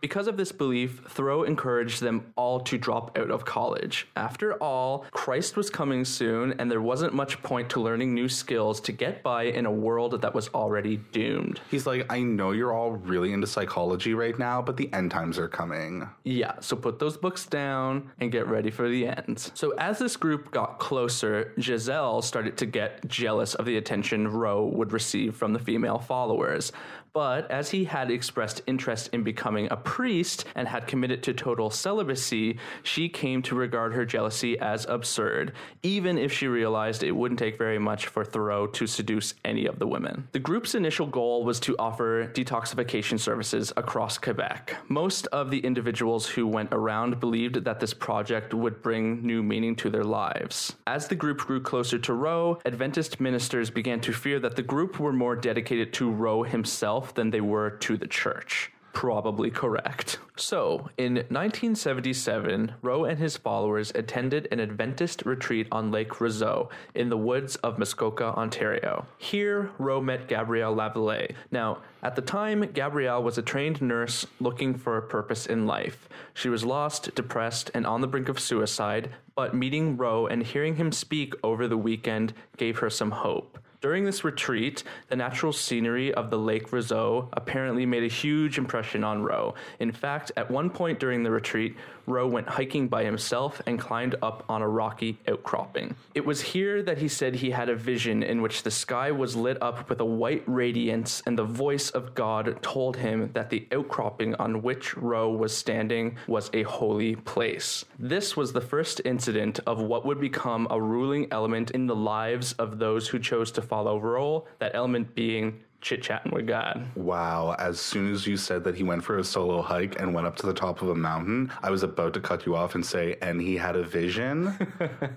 Because 0.00 0.28
of 0.28 0.36
this 0.36 0.52
belief, 0.52 1.02
Thériault 1.08 1.46
encouraged 1.48 2.00
them 2.02 2.32
all 2.36 2.60
to 2.60 2.78
drop 2.78 3.18
out 3.18 3.30
of 3.30 3.44
college. 3.44 4.06
After 4.14 4.54
all, 4.54 5.04
Christ 5.10 5.56
was 5.56 5.70
coming 5.70 6.04
soon, 6.04 6.54
and 6.60 6.70
there 6.70 6.80
wasn't 6.80 7.14
much 7.14 7.42
point 7.42 7.68
to 7.70 7.80
learning 7.80 8.14
new 8.14 8.28
skills 8.28 8.80
to 8.82 8.92
get 8.92 9.24
by 9.24 9.44
in 9.44 9.66
a 9.66 9.72
world 9.72 10.20
that 10.20 10.34
was 10.34 10.48
already 10.50 10.98
doomed. 11.10 11.60
He's 11.68 11.86
like, 11.86 12.06
I 12.10 12.20
know 12.20 12.52
you're 12.52 12.72
all 12.72 12.92
really 12.92 13.32
into 13.32 13.48
psychology 13.48 14.14
right 14.14 14.38
now, 14.38 14.62
but 14.62 14.76
the 14.76 14.92
end 14.92 15.10
times 15.10 15.36
are 15.36 15.48
coming. 15.48 16.08
Yeah, 16.22 16.60
so 16.60 16.76
put 16.76 17.00
those 17.00 17.16
books 17.16 17.46
down 17.46 18.12
and 18.20 18.30
get 18.30 18.46
ready 18.46 18.70
for 18.70 18.88
the 18.88 19.08
end. 19.08 19.50
So, 19.54 19.72
as 19.78 19.98
this 19.98 20.16
group 20.16 20.52
got 20.52 20.78
closer, 20.78 21.52
Giselle 21.60 22.22
started 22.22 22.56
to 22.58 22.66
get 22.66 23.06
jealous 23.08 23.54
of 23.54 23.66
the 23.66 23.76
attention 23.76 24.28
Roe 24.28 24.64
would 24.66 24.92
receive 24.92 25.34
from 25.34 25.52
the 25.52 25.58
female 25.58 25.98
followers. 25.98 26.70
But 27.12 27.50
as 27.50 27.70
he 27.70 27.84
had 27.84 28.10
expressed 28.10 28.62
interest 28.66 29.10
in 29.12 29.22
becoming 29.22 29.68
a 29.70 29.76
priest 29.76 30.44
and 30.54 30.68
had 30.68 30.86
committed 30.86 31.22
to 31.24 31.34
total 31.34 31.70
celibacy, 31.70 32.58
she 32.82 33.08
came 33.08 33.42
to 33.42 33.54
regard 33.54 33.94
her 33.94 34.04
jealousy 34.04 34.58
as 34.58 34.86
absurd, 34.86 35.52
even 35.82 36.18
if 36.18 36.32
she 36.32 36.48
realized 36.48 37.02
it 37.02 37.12
wouldn't 37.12 37.38
take 37.38 37.58
very 37.58 37.78
much 37.78 38.06
for 38.06 38.24
Thériault 38.24 38.72
to 38.74 38.86
seduce 38.86 39.34
any 39.44 39.66
of 39.66 39.78
the 39.78 39.86
women. 39.86 40.28
The 40.32 40.38
group's 40.38 40.74
initial 40.74 41.06
goal 41.06 41.44
was 41.44 41.60
to 41.60 41.76
offer 41.78 42.30
detoxification 42.32 43.18
services 43.18 43.72
across 43.76 44.18
Quebec. 44.18 44.76
Most 44.88 45.26
of 45.28 45.50
the 45.50 45.60
individuals 45.60 46.26
who 46.26 46.46
went 46.46 46.72
around 46.72 47.20
believed 47.20 47.64
that 47.64 47.80
this 47.80 47.94
project 47.94 48.54
would 48.54 48.82
bring 48.82 49.26
new 49.26 49.42
meaning 49.42 49.76
to 49.76 49.90
their 49.90 50.04
lives. 50.04 50.74
As 50.86 51.08
the 51.08 51.14
group 51.14 51.38
grew 51.38 51.60
closer 51.60 51.98
to 51.98 52.12
Roe, 52.12 52.58
Adventist 52.64 53.20
ministers 53.20 53.70
began 53.70 54.00
to 54.00 54.12
fear 54.12 54.38
that 54.40 54.56
the 54.56 54.62
group 54.62 54.98
were 55.00 55.12
more 55.12 55.36
dedicated 55.36 55.92
to 55.94 56.10
Roe 56.10 56.42
himself 56.42 56.97
than 57.14 57.30
they 57.30 57.40
were 57.40 57.70
to 57.70 57.96
the 57.96 58.06
church. 58.06 58.72
Probably 58.98 59.50
correct. 59.50 60.18
So, 60.36 60.90
in 60.98 61.14
1977, 61.14 62.74
Rowe 62.82 63.04
and 63.04 63.16
his 63.16 63.36
followers 63.36 63.92
attended 63.94 64.48
an 64.50 64.58
Adventist 64.58 65.24
retreat 65.24 65.68
on 65.70 65.92
Lake 65.92 66.20
Rosseau 66.20 66.68
in 66.96 67.08
the 67.08 67.16
woods 67.16 67.54
of 67.56 67.78
Muskoka, 67.78 68.24
Ontario. 68.24 69.06
Here, 69.18 69.70
Rowe 69.78 70.00
met 70.00 70.26
Gabrielle 70.26 70.74
Lavallee. 70.74 71.34
Now, 71.52 71.78
at 72.02 72.16
the 72.16 72.22
time, 72.22 72.72
Gabrielle 72.72 73.22
was 73.22 73.38
a 73.38 73.42
trained 73.42 73.80
nurse 73.80 74.26
looking 74.40 74.74
for 74.74 74.96
a 74.96 75.02
purpose 75.02 75.46
in 75.46 75.66
life. 75.66 76.08
She 76.34 76.48
was 76.48 76.64
lost, 76.64 77.14
depressed, 77.14 77.70
and 77.74 77.86
on 77.86 78.00
the 78.00 78.08
brink 78.08 78.28
of 78.28 78.40
suicide, 78.40 79.10
but 79.36 79.54
meeting 79.54 79.96
Rowe 79.96 80.26
and 80.26 80.42
hearing 80.42 80.74
him 80.74 80.90
speak 80.90 81.34
over 81.44 81.68
the 81.68 81.78
weekend 81.78 82.32
gave 82.56 82.78
her 82.78 82.90
some 82.90 83.12
hope. 83.12 83.58
During 83.80 84.04
this 84.04 84.24
retreat, 84.24 84.82
the 85.08 85.14
natural 85.14 85.52
scenery 85.52 86.12
of 86.12 86.30
the 86.30 86.38
Lake 86.38 86.72
Rosseau 86.72 87.28
apparently 87.32 87.86
made 87.86 88.02
a 88.02 88.08
huge 88.08 88.58
impression 88.58 89.04
on 89.04 89.22
Roe. 89.22 89.54
In 89.78 89.92
fact, 89.92 90.32
at 90.36 90.50
one 90.50 90.68
point 90.68 90.98
during 90.98 91.22
the 91.22 91.30
retreat, 91.30 91.76
Roe 92.04 92.26
went 92.26 92.48
hiking 92.48 92.88
by 92.88 93.04
himself 93.04 93.62
and 93.66 93.78
climbed 93.78 94.16
up 94.20 94.44
on 94.48 94.62
a 94.62 94.68
rocky 94.68 95.20
outcropping. 95.28 95.94
It 96.14 96.26
was 96.26 96.40
here 96.40 96.82
that 96.82 96.98
he 96.98 97.06
said 97.06 97.36
he 97.36 97.50
had 97.50 97.68
a 97.68 97.76
vision 97.76 98.24
in 98.24 98.42
which 98.42 98.64
the 98.64 98.70
sky 98.70 99.12
was 99.12 99.36
lit 99.36 99.62
up 99.62 99.88
with 99.88 100.00
a 100.00 100.04
white 100.04 100.42
radiance, 100.46 101.22
and 101.26 101.38
the 101.38 101.44
voice 101.44 101.90
of 101.90 102.14
God 102.16 102.60
told 102.62 102.96
him 102.96 103.30
that 103.34 103.50
the 103.50 103.68
outcropping 103.70 104.34
on 104.36 104.62
which 104.62 104.96
Roe 104.96 105.30
was 105.30 105.56
standing 105.56 106.16
was 106.26 106.50
a 106.52 106.64
holy 106.64 107.14
place. 107.14 107.84
This 107.98 108.36
was 108.36 108.52
the 108.52 108.60
first 108.60 109.02
incident 109.04 109.60
of 109.66 109.80
what 109.80 110.04
would 110.04 110.18
become 110.18 110.66
a 110.70 110.80
ruling 110.80 111.28
element 111.30 111.70
in 111.72 111.86
the 111.86 111.94
lives 111.94 112.54
of 112.54 112.78
those 112.78 113.06
who 113.08 113.18
chose 113.18 113.52
to 113.52 113.67
follow 113.68 113.98
Roe, 113.98 114.46
that 114.58 114.74
element 114.74 115.14
being 115.14 115.60
chit 115.80 116.02
chatting 116.02 116.32
with 116.32 116.46
God. 116.46 116.84
Wow. 116.96 117.54
As 117.58 117.78
soon 117.78 118.12
as 118.12 118.26
you 118.26 118.36
said 118.36 118.64
that 118.64 118.74
he 118.74 118.82
went 118.82 119.04
for 119.04 119.18
a 119.18 119.24
solo 119.24 119.62
hike 119.62 120.00
and 120.00 120.12
went 120.12 120.26
up 120.26 120.36
to 120.36 120.46
the 120.46 120.52
top 120.52 120.82
of 120.82 120.88
a 120.88 120.94
mountain, 120.94 121.52
I 121.62 121.70
was 121.70 121.82
about 121.82 122.14
to 122.14 122.20
cut 122.20 122.46
you 122.46 122.56
off 122.56 122.74
and 122.74 122.84
say, 122.84 123.16
and 123.22 123.40
he 123.40 123.56
had 123.56 123.76
a 123.76 123.84
vision. 123.84 124.56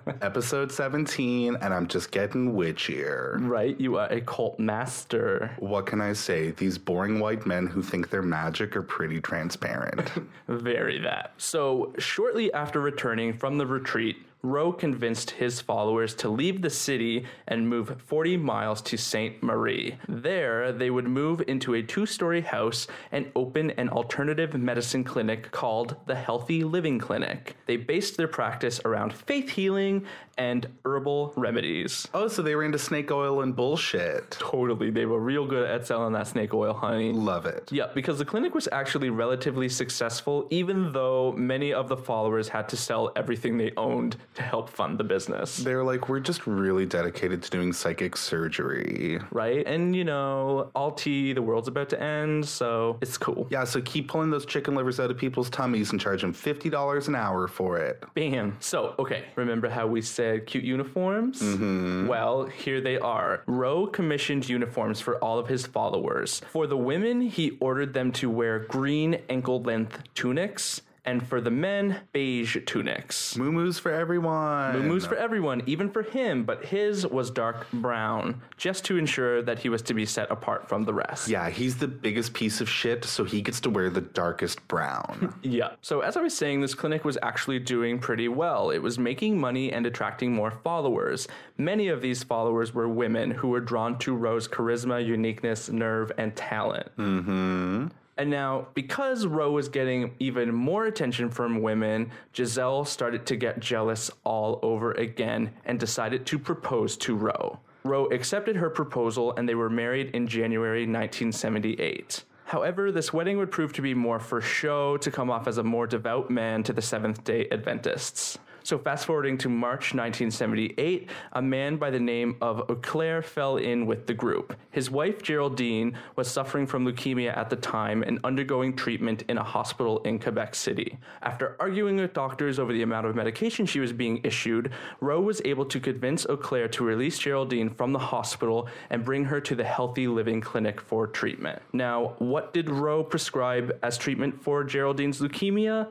Episode 0.21 0.71
17, 0.71 1.55
and 1.55 1.73
I'm 1.73 1.87
just 1.87 2.11
getting 2.11 2.53
witchier. 2.53 3.37
Right? 3.41 3.79
You 3.79 3.97
are 3.97 4.07
a 4.07 4.21
cult 4.21 4.59
master. 4.59 5.51
What 5.59 5.87
can 5.87 5.99
I 5.99 6.13
say? 6.13 6.51
These 6.51 6.77
boring 6.77 7.19
white 7.19 7.45
men 7.45 7.67
who 7.67 7.81
think 7.81 8.09
they're 8.09 8.21
magic 8.21 8.75
are 8.75 8.83
pretty 8.83 9.19
transparent. 9.19 10.11
Very 10.47 10.99
that. 10.99 11.33
So, 11.37 11.93
shortly 11.97 12.53
after 12.53 12.79
returning 12.79 13.33
from 13.33 13.57
the 13.57 13.65
retreat, 13.65 14.17
Roe 14.43 14.73
convinced 14.73 15.31
his 15.31 15.61
followers 15.61 16.15
to 16.15 16.29
leave 16.29 16.61
the 16.61 16.69
city 16.69 17.25
and 17.47 17.69
move 17.69 18.01
40 18.01 18.37
miles 18.37 18.81
to 18.83 18.97
Sainte 18.97 19.43
Marie. 19.43 19.97
There, 20.07 20.71
they 20.71 20.89
would 20.89 21.07
move 21.07 21.43
into 21.47 21.75
a 21.75 21.83
two 21.83 22.07
story 22.07 22.41
house 22.41 22.87
and 23.11 23.31
open 23.35 23.71
an 23.71 23.89
alternative 23.89 24.55
medicine 24.55 25.03
clinic 25.03 25.51
called 25.51 25.95
the 26.07 26.15
Healthy 26.15 26.63
Living 26.63 26.97
Clinic. 26.97 27.55
They 27.67 27.77
based 27.77 28.17
their 28.17 28.27
practice 28.27 28.81
around 28.83 29.13
faith 29.13 29.49
healing 29.49 30.05
and 30.37 30.67
herbal 30.85 31.33
remedies. 31.35 32.07
oh, 32.13 32.27
so 32.27 32.41
they 32.41 32.55
were 32.55 32.63
into 32.63 32.79
snake 32.79 33.11
oil 33.11 33.41
and 33.41 33.55
bullshit. 33.55 34.31
Totally, 34.31 34.89
they 34.89 35.05
were 35.05 35.19
real 35.19 35.45
good 35.45 35.69
at 35.69 35.85
selling 35.85 36.13
that 36.13 36.27
snake 36.27 36.53
oil, 36.53 36.73
honey. 36.73 37.11
Love 37.11 37.45
it. 37.45 37.71
Yeah, 37.71 37.87
because 37.93 38.17
the 38.17 38.25
clinic 38.25 38.55
was 38.55 38.67
actually 38.71 39.11
relatively 39.11 39.69
successful, 39.69 40.47
even 40.49 40.93
though 40.93 41.33
many 41.33 41.73
of 41.73 41.89
the 41.89 41.97
followers 41.97 42.47
had 42.47 42.67
to 42.69 42.77
sell 42.77 43.11
everything 43.15 43.57
they 43.57 43.71
owned 43.77 44.17
to 44.35 44.41
help 44.41 44.69
fund 44.69 44.97
the 44.97 45.03
business. 45.03 45.57
They're 45.57 45.83
like, 45.83 46.09
we're 46.09 46.19
just 46.19 46.47
really 46.47 46.85
dedicated 46.85 47.43
to 47.43 47.49
doing 47.49 47.73
psychic 47.73 48.15
surgery. 48.15 49.19
Right? 49.31 49.65
And 49.67 49.95
you 49.95 50.03
know, 50.03 50.71
all 50.75 50.91
tea, 50.91 51.33
the 51.33 51.41
world's 51.41 51.67
about 51.67 51.89
to 51.89 52.01
end, 52.01 52.47
so 52.47 52.97
it's 53.01 53.17
cool. 53.17 53.47
Yeah, 53.49 53.63
so 53.63 53.81
keep 53.81 54.07
pulling 54.07 54.29
those 54.29 54.45
chicken 54.45 54.75
livers 54.75 54.99
out 54.99 55.11
of 55.11 55.17
people's 55.17 55.49
tummies 55.49 55.91
and 55.91 55.99
charge 55.99 56.21
them 56.21 56.33
$50 56.33 57.07
an 57.07 57.15
hour 57.15 57.47
for 57.47 57.77
it. 57.77 58.03
Bam. 58.13 58.57
So, 58.59 58.95
okay, 58.99 59.25
remember 59.35 59.69
how 59.69 59.87
we 59.87 60.01
said 60.01 60.45
cute 60.45 60.63
uniforms? 60.63 61.41
Mm-hmm. 61.41 62.07
Well, 62.07 62.45
here 62.45 62.81
they 62.81 62.97
are. 62.97 63.43
Roe 63.47 63.87
commissioned 63.87 64.47
uniforms 64.47 65.01
for 65.01 65.17
all 65.17 65.39
of 65.39 65.47
his 65.47 65.65
followers. 65.65 66.41
For 66.51 66.67
the 66.67 66.77
women, 66.77 67.21
he 67.21 67.57
ordered 67.59 67.93
them 67.93 68.11
to 68.13 68.29
wear 68.29 68.59
green 68.59 69.21
ankle 69.29 69.61
length 69.61 70.03
tunics. 70.13 70.81
And 71.03 71.27
for 71.27 71.41
the 71.41 71.49
men, 71.49 71.97
beige 72.13 72.57
tunics. 72.65 73.35
Moo 73.35 73.71
for 73.73 73.91
everyone. 73.91 74.73
Moo-moos 74.73 75.05
for 75.05 75.15
everyone, 75.15 75.63
even 75.65 75.89
for 75.89 76.03
him, 76.03 76.43
but 76.43 76.65
his 76.65 77.05
was 77.07 77.31
dark 77.31 77.69
brown, 77.71 78.41
just 78.57 78.85
to 78.85 78.97
ensure 78.97 79.41
that 79.41 79.59
he 79.59 79.69
was 79.69 79.81
to 79.83 79.93
be 79.93 80.05
set 80.05 80.29
apart 80.29 80.67
from 80.67 80.83
the 80.83 80.93
rest. 80.93 81.27
Yeah, 81.27 81.49
he's 81.49 81.77
the 81.77 81.87
biggest 81.87 82.33
piece 82.33 82.61
of 82.61 82.69
shit, 82.69 83.03
so 83.05 83.23
he 83.23 83.41
gets 83.41 83.59
to 83.61 83.69
wear 83.69 83.89
the 83.89 84.01
darkest 84.01 84.67
brown. 84.67 85.33
Yeah. 85.43 85.71
So 85.81 86.01
as 86.01 86.17
I 86.17 86.21
was 86.21 86.35
saying, 86.37 86.61
this 86.61 86.73
clinic 86.75 87.03
was 87.03 87.17
actually 87.21 87.59
doing 87.59 87.99
pretty 87.99 88.27
well. 88.27 88.69
It 88.69 88.77
was 88.79 88.99
making 88.99 89.39
money 89.39 89.71
and 89.71 89.85
attracting 89.85 90.31
more 90.33 90.51
followers. 90.63 91.27
Many 91.57 91.87
of 91.87 92.01
these 92.01 92.23
followers 92.23 92.73
were 92.73 92.87
women 92.87 93.31
who 93.31 93.49
were 93.49 93.59
drawn 93.59 93.97
to 93.99 94.15
Roe's 94.15 94.47
charisma, 94.47 95.05
uniqueness, 95.05 95.69
nerve, 95.69 96.11
and 96.17 96.35
talent. 96.35 96.87
mm-hmm. 96.97 97.87
And 98.21 98.29
now, 98.29 98.67
because 98.75 99.25
Roe 99.25 99.49
was 99.49 99.67
getting 99.67 100.13
even 100.19 100.53
more 100.53 100.85
attention 100.85 101.31
from 101.31 101.63
women, 101.63 102.11
Giselle 102.35 102.85
started 102.85 103.25
to 103.25 103.35
get 103.35 103.59
jealous 103.59 104.11
all 104.23 104.59
over 104.61 104.91
again 104.91 105.51
and 105.65 105.79
decided 105.79 106.27
to 106.27 106.37
propose 106.37 106.95
to 106.97 107.15
Roe. 107.15 107.57
Roe 107.83 108.05
accepted 108.09 108.57
her 108.57 108.69
proposal 108.69 109.33
and 109.35 109.49
they 109.49 109.55
were 109.55 109.71
married 109.71 110.11
in 110.13 110.27
January 110.27 110.81
1978. 110.81 112.23
However, 112.45 112.91
this 112.91 113.11
wedding 113.11 113.39
would 113.39 113.49
prove 113.49 113.73
to 113.73 113.81
be 113.81 113.95
more 113.95 114.19
for 114.19 114.39
show 114.39 114.97
to 114.97 115.09
come 115.09 115.31
off 115.31 115.47
as 115.47 115.57
a 115.57 115.63
more 115.63 115.87
devout 115.87 116.29
man 116.29 116.61
to 116.61 116.73
the 116.73 116.81
Seventh 116.83 117.23
day 117.23 117.47
Adventists. 117.51 118.37
So, 118.63 118.77
fast 118.77 119.05
forwarding 119.05 119.37
to 119.39 119.49
March 119.49 119.93
1978, 119.93 121.09
a 121.33 121.41
man 121.41 121.77
by 121.77 121.89
the 121.89 121.99
name 121.99 122.37
of 122.41 122.69
Auclair 122.69 123.23
fell 123.23 123.57
in 123.57 123.85
with 123.87 124.05
the 124.05 124.13
group. 124.13 124.55
His 124.69 124.91
wife, 124.91 125.23
Geraldine, 125.23 125.97
was 126.15 126.29
suffering 126.29 126.67
from 126.67 126.85
leukemia 126.85 127.35
at 127.35 127.49
the 127.49 127.55
time 127.55 128.03
and 128.03 128.19
undergoing 128.23 128.75
treatment 128.75 129.23
in 129.27 129.37
a 129.37 129.43
hospital 129.43 129.99
in 130.03 130.19
Quebec 130.19 130.53
City. 130.53 130.99
After 131.23 131.55
arguing 131.59 131.95
with 131.97 132.13
doctors 132.13 132.59
over 132.59 132.71
the 132.71 132.83
amount 132.83 133.07
of 133.07 133.15
medication 133.15 133.65
she 133.65 133.79
was 133.79 133.91
being 133.91 134.21
issued, 134.23 134.71
Rowe 134.99 135.21
was 135.21 135.41
able 135.43 135.65
to 135.65 135.79
convince 135.79 136.25
Auclair 136.25 136.67
to 136.69 136.83
release 136.83 137.17
Geraldine 137.17 137.69
from 137.69 137.93
the 137.93 137.99
hospital 137.99 138.67
and 138.91 139.03
bring 139.03 139.25
her 139.25 139.41
to 139.41 139.55
the 139.55 139.63
Healthy 139.63 140.07
Living 140.07 140.39
Clinic 140.39 140.79
for 140.79 141.07
treatment. 141.07 141.61
Now, 141.73 142.15
what 142.19 142.53
did 142.53 142.69
Rowe 142.69 143.03
prescribe 143.03 143.77
as 143.81 143.97
treatment 143.97 144.43
for 144.43 144.63
Geraldine's 144.63 145.19
leukemia? 145.19 145.87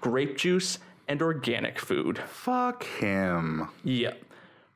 Grape 0.00 0.36
juice 0.36 0.78
and 1.08 1.22
organic 1.22 1.78
food. 1.78 2.18
Fuck 2.18 2.84
him. 2.84 3.68
Yeah. 3.84 4.14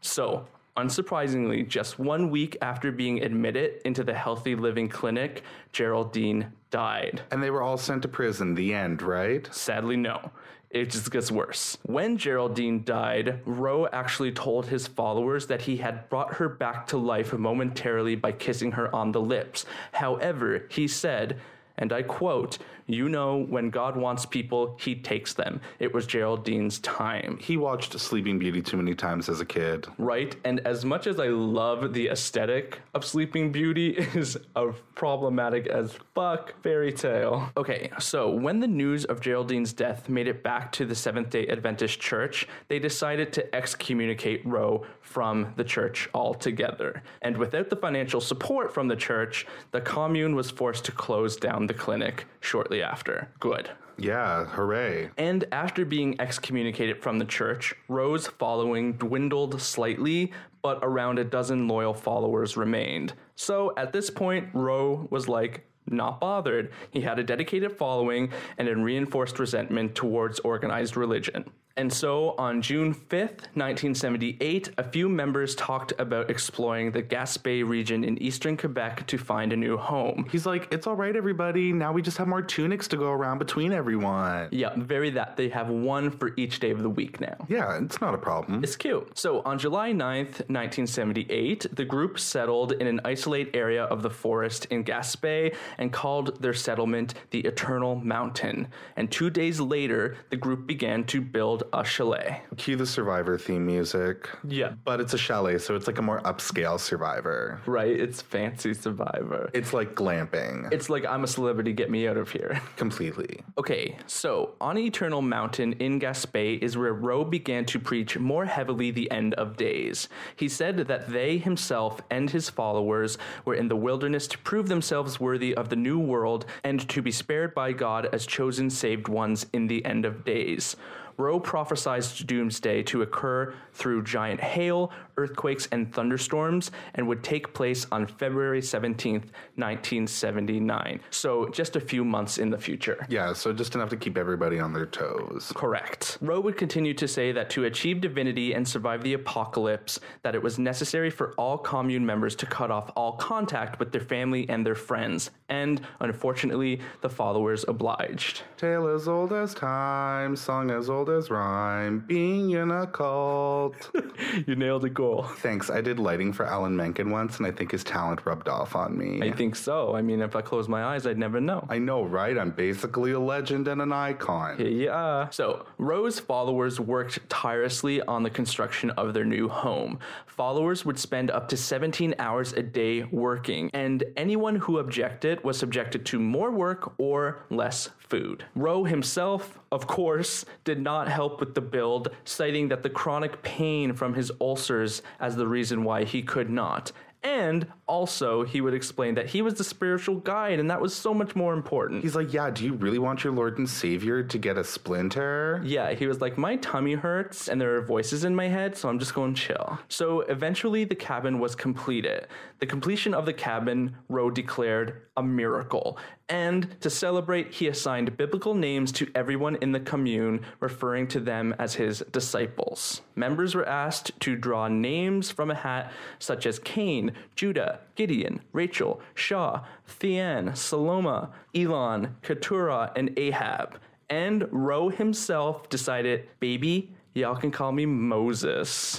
So, 0.00 0.46
unsurprisingly, 0.76 1.66
just 1.66 1.98
one 1.98 2.30
week 2.30 2.56
after 2.60 2.92
being 2.92 3.22
admitted 3.22 3.80
into 3.84 4.04
the 4.04 4.14
Healthy 4.14 4.56
Living 4.56 4.88
Clinic, 4.88 5.42
Geraldine 5.72 6.52
died. 6.70 7.22
And 7.30 7.42
they 7.42 7.50
were 7.50 7.62
all 7.62 7.78
sent 7.78 8.02
to 8.02 8.08
prison. 8.08 8.54
The 8.54 8.74
end, 8.74 9.02
right? 9.02 9.48
Sadly, 9.54 9.96
no. 9.96 10.30
It 10.70 10.90
just 10.90 11.10
gets 11.10 11.30
worse. 11.30 11.78
When 11.84 12.18
Geraldine 12.18 12.84
died, 12.84 13.40
Rowe 13.46 13.86
actually 13.86 14.32
told 14.32 14.66
his 14.66 14.86
followers 14.86 15.46
that 15.46 15.62
he 15.62 15.78
had 15.78 16.08
brought 16.10 16.34
her 16.34 16.48
back 16.48 16.88
to 16.88 16.98
life 16.98 17.32
momentarily 17.32 18.16
by 18.16 18.32
kissing 18.32 18.72
her 18.72 18.94
on 18.94 19.12
the 19.12 19.20
lips. 19.20 19.64
However, 19.92 20.66
he 20.68 20.88
said, 20.88 21.40
and 21.78 21.92
I 21.92 22.02
quote, 22.02 22.58
You 22.86 23.08
know, 23.08 23.44
when 23.48 23.70
God 23.70 23.96
wants 23.96 24.24
people, 24.24 24.76
he 24.80 24.94
takes 24.94 25.34
them. 25.34 25.60
It 25.78 25.92
was 25.92 26.06
Geraldine's 26.06 26.78
time. 26.80 27.38
He 27.40 27.56
watched 27.56 27.98
Sleeping 27.98 28.38
Beauty 28.38 28.62
too 28.62 28.76
many 28.76 28.94
times 28.94 29.28
as 29.28 29.40
a 29.40 29.44
kid. 29.44 29.86
Right? 29.98 30.36
And 30.44 30.60
as 30.60 30.84
much 30.84 31.06
as 31.06 31.18
I 31.18 31.28
love 31.28 31.92
the 31.92 32.08
aesthetic 32.08 32.80
of 32.94 33.04
Sleeping 33.04 33.50
Beauty, 33.50 33.90
is 34.14 34.38
a 34.54 34.72
problematic 34.94 35.66
as 35.66 35.96
fuck 36.14 36.54
fairy 36.62 36.92
tale. 36.92 37.50
Okay, 37.56 37.90
so 37.98 38.30
when 38.30 38.60
the 38.60 38.66
news 38.66 39.04
of 39.04 39.20
Geraldine's 39.20 39.72
death 39.72 40.08
made 40.08 40.28
it 40.28 40.42
back 40.42 40.70
to 40.72 40.84
the 40.84 40.94
Seventh 40.94 41.30
day 41.30 41.46
Adventist 41.48 41.98
Church, 42.00 42.46
they 42.68 42.78
decided 42.78 43.32
to 43.32 43.54
excommunicate 43.54 44.46
Rowe 44.46 44.86
from 45.00 45.52
the 45.56 45.64
church 45.64 46.08
altogether. 46.14 47.02
And 47.22 47.36
without 47.36 47.68
the 47.68 47.76
financial 47.76 48.20
support 48.20 48.72
from 48.72 48.88
the 48.88 48.96
church, 48.96 49.46
the 49.72 49.80
commune 49.80 50.34
was 50.34 50.50
forced 50.50 50.84
to 50.86 50.92
close 50.92 51.36
down 51.36 51.66
the 51.66 51.74
clinic 51.74 52.26
shortly 52.40 52.75
after. 52.82 53.28
Good. 53.40 53.70
Yeah, 53.98 54.44
hooray. 54.44 55.10
And 55.16 55.44
after 55.52 55.84
being 55.84 56.20
excommunicated 56.20 57.02
from 57.02 57.18
the 57.18 57.24
church, 57.24 57.74
Rowe's 57.88 58.26
following 58.26 58.94
dwindled 58.94 59.60
slightly, 59.60 60.32
but 60.62 60.80
around 60.82 61.18
a 61.18 61.24
dozen 61.24 61.66
loyal 61.66 61.94
followers 61.94 62.56
remained. 62.56 63.14
So 63.36 63.72
at 63.76 63.92
this 63.92 64.10
point, 64.10 64.48
Rowe 64.52 65.08
was 65.10 65.28
like, 65.28 65.66
not 65.88 66.20
bothered. 66.20 66.72
He 66.90 67.00
had 67.00 67.18
a 67.18 67.24
dedicated 67.24 67.76
following 67.76 68.32
and 68.58 68.68
a 68.68 68.76
reinforced 68.76 69.38
resentment 69.38 69.94
towards 69.94 70.40
organized 70.40 70.96
religion. 70.96 71.44
And 71.78 71.92
so 71.92 72.34
on 72.38 72.62
June 72.62 72.94
5th, 72.94 73.52
1978, 73.52 74.70
a 74.78 74.82
few 74.82 75.10
members 75.10 75.54
talked 75.56 75.92
about 75.98 76.30
exploring 76.30 76.90
the 76.90 77.02
Gaspé 77.02 77.68
region 77.68 78.02
in 78.02 78.16
eastern 78.22 78.56
Quebec 78.56 79.06
to 79.08 79.18
find 79.18 79.52
a 79.52 79.56
new 79.56 79.76
home. 79.76 80.26
He's 80.32 80.46
like, 80.46 80.72
it's 80.72 80.86
all 80.86 80.96
right, 80.96 81.14
everybody. 81.14 81.74
Now 81.74 81.92
we 81.92 82.00
just 82.00 82.16
have 82.16 82.28
more 82.28 82.40
tunics 82.40 82.88
to 82.88 82.96
go 82.96 83.10
around 83.10 83.38
between 83.38 83.72
everyone. 83.72 84.48
Yeah, 84.52 84.72
very 84.74 85.10
that. 85.10 85.36
They 85.36 85.50
have 85.50 85.68
one 85.68 86.10
for 86.10 86.32
each 86.38 86.60
day 86.60 86.70
of 86.70 86.82
the 86.82 86.88
week 86.88 87.20
now. 87.20 87.36
Yeah, 87.46 87.78
it's 87.82 88.00
not 88.00 88.14
a 88.14 88.18
problem. 88.18 88.64
It's 88.64 88.76
cute. 88.76 89.10
So 89.18 89.42
on 89.42 89.58
July 89.58 89.92
9th, 89.92 90.48
1978, 90.48 91.66
the 91.76 91.84
group 91.84 92.18
settled 92.18 92.72
in 92.72 92.86
an 92.86 93.02
isolated 93.04 93.54
area 93.54 93.84
of 93.84 94.00
the 94.00 94.10
forest 94.10 94.64
in 94.70 94.82
Gaspé 94.82 95.54
and 95.76 95.92
called 95.92 96.40
their 96.40 96.54
settlement 96.54 97.12
the 97.32 97.40
Eternal 97.40 97.96
Mountain. 97.96 98.68
And 98.96 99.12
two 99.12 99.28
days 99.28 99.60
later, 99.60 100.16
the 100.30 100.38
group 100.38 100.66
began 100.66 101.04
to 101.04 101.20
build 101.20 101.64
a 101.72 101.84
chalet. 101.84 102.42
Cue 102.56 102.76
the 102.76 102.86
Survivor 102.86 103.38
theme 103.38 103.66
music. 103.66 104.28
Yeah. 104.46 104.72
But 104.84 105.00
it's 105.00 105.14
a 105.14 105.18
chalet, 105.18 105.58
so 105.58 105.74
it's 105.74 105.86
like 105.86 105.98
a 105.98 106.02
more 106.02 106.20
upscale 106.22 106.78
Survivor. 106.78 107.60
Right? 107.66 107.98
It's 107.98 108.22
fancy 108.22 108.74
Survivor. 108.74 109.50
It's 109.52 109.72
like 109.72 109.94
glamping. 109.94 110.72
It's 110.72 110.90
like 110.90 111.04
I'm 111.04 111.24
a 111.24 111.26
celebrity, 111.26 111.72
get 111.72 111.90
me 111.90 112.06
out 112.08 112.16
of 112.16 112.30
here. 112.30 112.60
completely. 112.76 113.40
Okay, 113.58 113.96
so 114.06 114.54
on 114.60 114.78
Eternal 114.78 115.22
Mountain 115.22 115.74
in 115.74 116.00
Gaspé 116.00 116.58
is 116.62 116.76
where 116.76 116.92
Rowe 116.92 117.24
began 117.24 117.64
to 117.66 117.78
preach 117.78 118.18
more 118.18 118.44
heavily 118.44 118.90
the 118.90 119.10
end 119.10 119.34
of 119.34 119.56
days. 119.56 120.08
He 120.36 120.48
said 120.48 120.76
that 120.76 121.08
they 121.08 121.38
himself 121.38 122.00
and 122.10 122.30
his 122.30 122.50
followers 122.50 123.18
were 123.44 123.54
in 123.54 123.68
the 123.68 123.76
wilderness 123.76 124.26
to 124.28 124.38
prove 124.38 124.68
themselves 124.68 125.20
worthy 125.20 125.54
of 125.54 125.68
the 125.68 125.76
new 125.76 125.98
world 125.98 126.46
and 126.64 126.88
to 126.88 127.02
be 127.02 127.10
spared 127.10 127.54
by 127.54 127.72
God 127.72 128.08
as 128.12 128.26
chosen 128.26 128.70
saved 128.70 129.08
ones 129.08 129.46
in 129.52 129.66
the 129.66 129.84
end 129.84 130.04
of 130.04 130.24
days. 130.24 130.76
Rowe 131.16 131.40
prophesied 131.40 132.04
doomsday 132.26 132.82
to 132.82 133.02
occur 133.02 133.54
through 133.72 134.02
giant 134.02 134.40
hail, 134.40 134.90
earthquakes, 135.16 135.68
and 135.72 135.92
thunderstorms, 135.92 136.70
and 136.94 137.08
would 137.08 137.22
take 137.22 137.54
place 137.54 137.86
on 137.90 138.06
February 138.06 138.60
17th, 138.60 139.30
1979. 139.56 141.00
So 141.10 141.48
just 141.48 141.76
a 141.76 141.80
few 141.80 142.04
months 142.04 142.38
in 142.38 142.50
the 142.50 142.58
future. 142.58 143.06
Yeah, 143.08 143.32
so 143.32 143.52
just 143.52 143.74
enough 143.74 143.88
to 143.90 143.96
keep 143.96 144.18
everybody 144.18 144.60
on 144.60 144.72
their 144.72 144.86
toes. 144.86 145.52
Correct. 145.54 146.18
Rowe 146.20 146.40
would 146.40 146.56
continue 146.56 146.94
to 146.94 147.08
say 147.08 147.32
that 147.32 147.48
to 147.50 147.64
achieve 147.64 148.00
divinity 148.00 148.52
and 148.52 148.66
survive 148.66 149.02
the 149.02 149.14
apocalypse, 149.14 150.00
that 150.22 150.34
it 150.34 150.42
was 150.42 150.58
necessary 150.58 151.10
for 151.10 151.32
all 151.38 151.56
commune 151.56 152.04
members 152.04 152.34
to 152.36 152.46
cut 152.46 152.70
off 152.70 152.90
all 152.96 153.12
contact 153.12 153.78
with 153.78 153.92
their 153.92 154.00
family 154.00 154.48
and 154.48 154.66
their 154.66 154.74
friends. 154.74 155.30
And 155.48 155.80
unfortunately, 156.00 156.80
the 157.00 157.08
followers 157.08 157.64
obliged. 157.68 158.42
Tale 158.56 158.88
as 158.88 159.08
old 159.08 159.32
as 159.32 159.54
time, 159.54 160.36
song 160.36 160.70
as 160.70 160.90
old 160.90 161.05
as 161.08 161.30
rhyme, 161.30 162.00
being 162.00 162.50
in 162.50 162.70
a 162.70 162.86
cult. 162.86 163.90
You 164.46 164.54
nailed 164.54 164.84
a 164.84 164.90
goal. 164.90 165.22
Thanks. 165.38 165.70
I 165.70 165.80
did 165.80 165.98
lighting 165.98 166.32
for 166.32 166.44
Alan 166.44 166.76
Menken 166.76 167.10
once, 167.10 167.38
and 167.38 167.46
I 167.46 167.50
think 167.50 167.70
his 167.70 167.82
talent 167.82 168.26
rubbed 168.26 168.48
off 168.48 168.76
on 168.76 168.96
me. 168.96 169.26
I 169.26 169.32
think 169.32 169.56
so. 169.56 169.94
I 169.94 170.02
mean, 170.02 170.20
if 170.20 170.36
I 170.36 170.42
close 170.42 170.68
my 170.68 170.84
eyes, 170.84 171.06
I'd 171.06 171.18
never 171.18 171.40
know. 171.40 171.66
I 171.70 171.78
know, 171.78 172.02
right? 172.02 172.36
I'm 172.36 172.50
basically 172.50 173.12
a 173.12 173.20
legend 173.20 173.68
and 173.68 173.80
an 173.80 173.92
icon. 173.92 174.56
Yeah. 174.58 175.30
So, 175.30 175.66
Rowe's 175.78 176.20
followers 176.20 176.78
worked 176.78 177.28
tirelessly 177.30 178.02
on 178.02 178.22
the 178.24 178.30
construction 178.30 178.90
of 178.90 179.14
their 179.14 179.24
new 179.24 179.48
home. 179.48 179.98
Followers 180.26 180.84
would 180.84 180.98
spend 180.98 181.30
up 181.30 181.48
to 181.48 181.56
17 181.56 182.14
hours 182.18 182.52
a 182.52 182.62
day 182.62 183.04
working, 183.04 183.70
and 183.72 184.04
anyone 184.16 184.56
who 184.56 184.78
objected 184.78 185.42
was 185.44 185.58
subjected 185.58 186.04
to 186.06 186.18
more 186.20 186.50
work 186.50 186.92
or 186.98 187.44
less 187.48 187.90
food. 188.08 188.44
Rowe 188.54 188.84
himself, 188.84 189.58
of 189.72 189.86
course, 189.86 190.44
did 190.64 190.80
not 190.80 191.08
help 191.08 191.40
with 191.40 191.54
the 191.54 191.60
build, 191.60 192.08
citing 192.24 192.68
that 192.68 192.82
the 192.82 192.90
chronic 192.90 193.42
pain 193.42 193.92
from 193.92 194.14
his 194.14 194.30
ulcers 194.40 195.02
as 195.20 195.36
the 195.36 195.46
reason 195.46 195.84
why 195.84 196.04
he 196.04 196.22
could 196.22 196.50
not. 196.50 196.92
And 197.26 197.66
also, 197.88 198.44
he 198.44 198.60
would 198.60 198.72
explain 198.72 199.16
that 199.16 199.26
he 199.26 199.42
was 199.42 199.54
the 199.54 199.64
spiritual 199.64 200.14
guide, 200.14 200.60
and 200.60 200.70
that 200.70 200.80
was 200.80 200.94
so 200.94 201.12
much 201.12 201.34
more 201.34 201.54
important. 201.54 202.04
He's 202.04 202.14
like, 202.14 202.32
Yeah, 202.32 202.50
do 202.50 202.64
you 202.64 202.74
really 202.74 203.00
want 203.00 203.24
your 203.24 203.32
Lord 203.32 203.58
and 203.58 203.68
Savior 203.68 204.22
to 204.22 204.38
get 204.38 204.56
a 204.56 204.62
splinter? 204.62 205.60
Yeah, 205.64 205.92
he 205.92 206.06
was 206.06 206.20
like, 206.20 206.38
My 206.38 206.54
tummy 206.56 206.94
hurts 206.94 207.48
and 207.48 207.60
there 207.60 207.74
are 207.74 207.82
voices 207.82 208.22
in 208.22 208.36
my 208.36 208.46
head, 208.46 208.76
so 208.76 208.88
I'm 208.88 209.00
just 209.00 209.12
going 209.12 209.34
to 209.34 209.42
chill. 209.42 209.76
So 209.88 210.20
eventually 210.20 210.84
the 210.84 210.94
cabin 210.94 211.40
was 211.40 211.56
completed. 211.56 212.28
The 212.60 212.66
completion 212.66 213.12
of 213.12 213.26
the 213.26 213.32
cabin, 213.32 213.96
Rowe 214.08 214.30
declared 214.30 215.02
a 215.16 215.22
miracle. 215.22 215.98
And 216.28 216.80
to 216.80 216.90
celebrate, 216.90 217.52
he 217.52 217.68
assigned 217.68 218.16
biblical 218.16 218.54
names 218.54 218.90
to 218.92 219.08
everyone 219.14 219.56
in 219.56 219.72
the 219.72 219.80
commune, 219.80 220.40
referring 220.58 221.06
to 221.08 221.20
them 221.20 221.54
as 221.58 221.74
his 221.74 222.02
disciples. 222.10 223.02
Members 223.14 223.54
were 223.54 223.68
asked 223.68 224.18
to 224.20 224.36
draw 224.36 224.68
names 224.68 225.30
from 225.30 225.50
a 225.50 225.54
hat 225.54 225.92
such 226.18 226.46
as 226.46 226.58
Cain, 226.58 227.12
Judah, 227.34 227.80
Gideon, 227.94 228.40
Rachel, 228.52 229.00
Shaw, 229.14 229.64
Thean, 229.86 230.50
Saloma, 230.50 231.30
Elon, 231.54 232.16
Keturah, 232.22 232.92
and 232.96 233.16
Ahab. 233.18 233.78
And 234.08 234.46
Rowe 234.50 234.88
himself 234.88 235.68
decided, 235.68 236.28
baby, 236.40 236.95
y'all 237.16 237.34
can 237.34 237.50
call 237.50 237.72
me 237.72 237.86
Moses. 237.86 238.96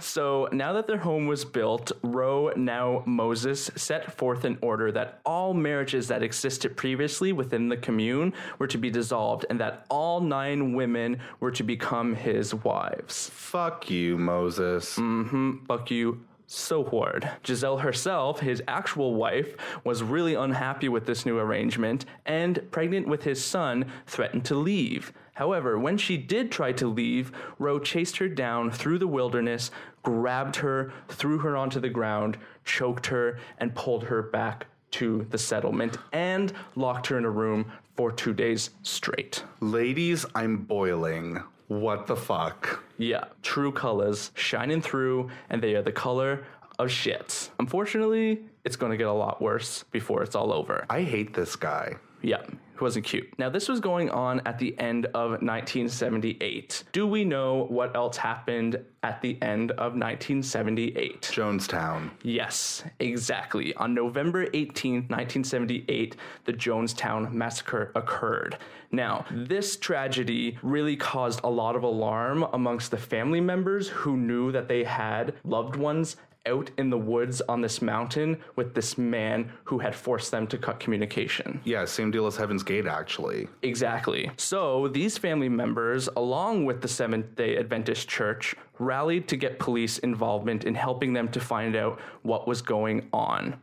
So 0.00 0.48
now 0.50 0.72
that 0.72 0.86
their 0.86 0.96
home 0.96 1.26
was 1.26 1.44
built, 1.44 1.92
Rowe, 2.02 2.52
now 2.56 3.02
Moses, 3.06 3.70
set 3.76 4.12
forth 4.16 4.44
an 4.44 4.58
order 4.62 4.90
that 4.92 5.20
all 5.26 5.52
marriages 5.52 6.08
that 6.08 6.22
existed 6.22 6.76
previously 6.76 7.32
within 7.32 7.68
the 7.68 7.76
commune 7.76 8.32
were 8.58 8.66
to 8.66 8.78
be 8.78 8.90
dissolved 8.90 9.44
and 9.50 9.60
that 9.60 9.84
all 9.90 10.20
nine 10.20 10.72
women 10.72 11.20
were 11.40 11.50
to 11.50 11.62
become 11.62 12.14
his 12.14 12.54
wives. 12.54 13.30
Fuck 13.34 13.90
you, 13.90 14.16
Moses. 14.16 14.96
Mm 14.96 15.28
hmm. 15.28 15.64
Fuck 15.66 15.90
you 15.90 16.20
so 16.46 16.84
hard. 16.84 17.28
Giselle 17.44 17.78
herself, 17.78 18.40
his 18.40 18.62
actual 18.68 19.14
wife, 19.14 19.56
was 19.84 20.02
really 20.02 20.34
unhappy 20.34 20.88
with 20.88 21.06
this 21.06 21.26
new 21.26 21.38
arrangement 21.38 22.04
and, 22.24 22.70
pregnant 22.70 23.08
with 23.08 23.24
his 23.24 23.44
son, 23.44 23.86
threatened 24.06 24.44
to 24.46 24.54
leave. 24.54 25.12
However, 25.36 25.78
when 25.78 25.98
she 25.98 26.16
did 26.16 26.50
try 26.50 26.72
to 26.72 26.86
leave, 26.88 27.30
Rowe 27.58 27.78
chased 27.78 28.16
her 28.16 28.28
down 28.28 28.70
through 28.70 28.98
the 28.98 29.06
wilderness, 29.06 29.70
grabbed 30.02 30.56
her, 30.56 30.94
threw 31.08 31.36
her 31.38 31.58
onto 31.58 31.78
the 31.78 31.90
ground, 31.90 32.38
choked 32.64 33.04
her, 33.08 33.38
and 33.58 33.74
pulled 33.74 34.04
her 34.04 34.22
back 34.22 34.66
to 34.92 35.26
the 35.28 35.36
settlement 35.36 35.98
and 36.12 36.54
locked 36.74 37.08
her 37.08 37.18
in 37.18 37.26
a 37.26 37.30
room 37.30 37.70
for 37.96 38.10
two 38.10 38.32
days 38.32 38.70
straight. 38.82 39.44
Ladies, 39.60 40.24
I'm 40.34 40.56
boiling. 40.56 41.42
What 41.68 42.06
the 42.06 42.16
fuck? 42.16 42.82
Yeah, 42.96 43.24
true 43.42 43.72
colors 43.72 44.30
shining 44.36 44.80
through, 44.80 45.28
and 45.50 45.62
they 45.62 45.74
are 45.74 45.82
the 45.82 45.92
color 45.92 46.46
of 46.78 46.90
shit. 46.90 47.50
Unfortunately, 47.58 48.40
it's 48.64 48.76
going 48.76 48.90
to 48.90 48.96
get 48.96 49.06
a 49.06 49.12
lot 49.12 49.42
worse 49.42 49.84
before 49.90 50.22
it's 50.22 50.34
all 50.34 50.50
over. 50.50 50.86
I 50.88 51.02
hate 51.02 51.34
this 51.34 51.56
guy. 51.56 51.96
Yeah, 52.22 52.42
It 52.76 52.82
wasn't 52.82 53.06
cute. 53.06 53.38
Now, 53.38 53.48
this 53.48 53.70
was 53.70 53.80
going 53.80 54.10
on 54.10 54.42
at 54.44 54.58
the 54.58 54.78
end 54.78 55.06
of 55.06 55.30
1978. 55.40 56.84
Do 56.92 57.06
we 57.06 57.24
know 57.24 57.64
what 57.70 57.96
else 57.96 58.18
happened 58.18 58.84
at 59.02 59.22
the 59.22 59.40
end 59.40 59.70
of 59.70 59.94
1978? 59.94 61.22
Jonestown. 61.22 62.10
Yes, 62.22 62.84
exactly. 63.00 63.72
On 63.76 63.94
November 63.94 64.48
18, 64.52 64.94
1978, 65.08 66.16
the 66.44 66.52
Jonestown 66.52 67.32
Massacre 67.32 67.92
occurred. 67.94 68.58
Now, 68.92 69.24
this 69.30 69.78
tragedy 69.78 70.58
really 70.62 70.96
caused 70.96 71.40
a 71.44 71.48
lot 71.48 71.76
of 71.76 71.82
alarm 71.82 72.44
amongst 72.52 72.90
the 72.90 72.98
family 72.98 73.40
members 73.40 73.88
who 73.88 74.18
knew 74.18 74.52
that 74.52 74.68
they 74.68 74.84
had 74.84 75.34
loved 75.44 75.76
ones 75.76 76.16
out 76.46 76.70
in 76.78 76.90
the 76.90 76.98
woods 76.98 77.40
on 77.48 77.60
this 77.60 77.82
mountain 77.82 78.38
with 78.54 78.74
this 78.74 78.96
man 78.96 79.52
who 79.64 79.78
had 79.78 79.94
forced 79.94 80.30
them 80.30 80.46
to 80.48 80.58
cut 80.58 80.80
communication. 80.80 81.60
Yeah, 81.64 81.84
same 81.84 82.10
deal 82.10 82.26
as 82.26 82.36
Heaven's 82.36 82.62
Gate, 82.62 82.86
actually. 82.86 83.48
Exactly. 83.62 84.30
So 84.36 84.88
these 84.88 85.18
family 85.18 85.48
members, 85.48 86.08
along 86.16 86.64
with 86.64 86.80
the 86.80 86.88
Seventh 86.88 87.34
day 87.36 87.56
Adventist 87.56 88.08
Church, 88.08 88.54
rallied 88.78 89.28
to 89.28 89.36
get 89.36 89.58
police 89.58 89.98
involvement 89.98 90.64
in 90.64 90.74
helping 90.74 91.12
them 91.12 91.28
to 91.28 91.40
find 91.40 91.76
out 91.76 92.00
what 92.22 92.46
was 92.46 92.62
going 92.62 93.08
on. 93.12 93.58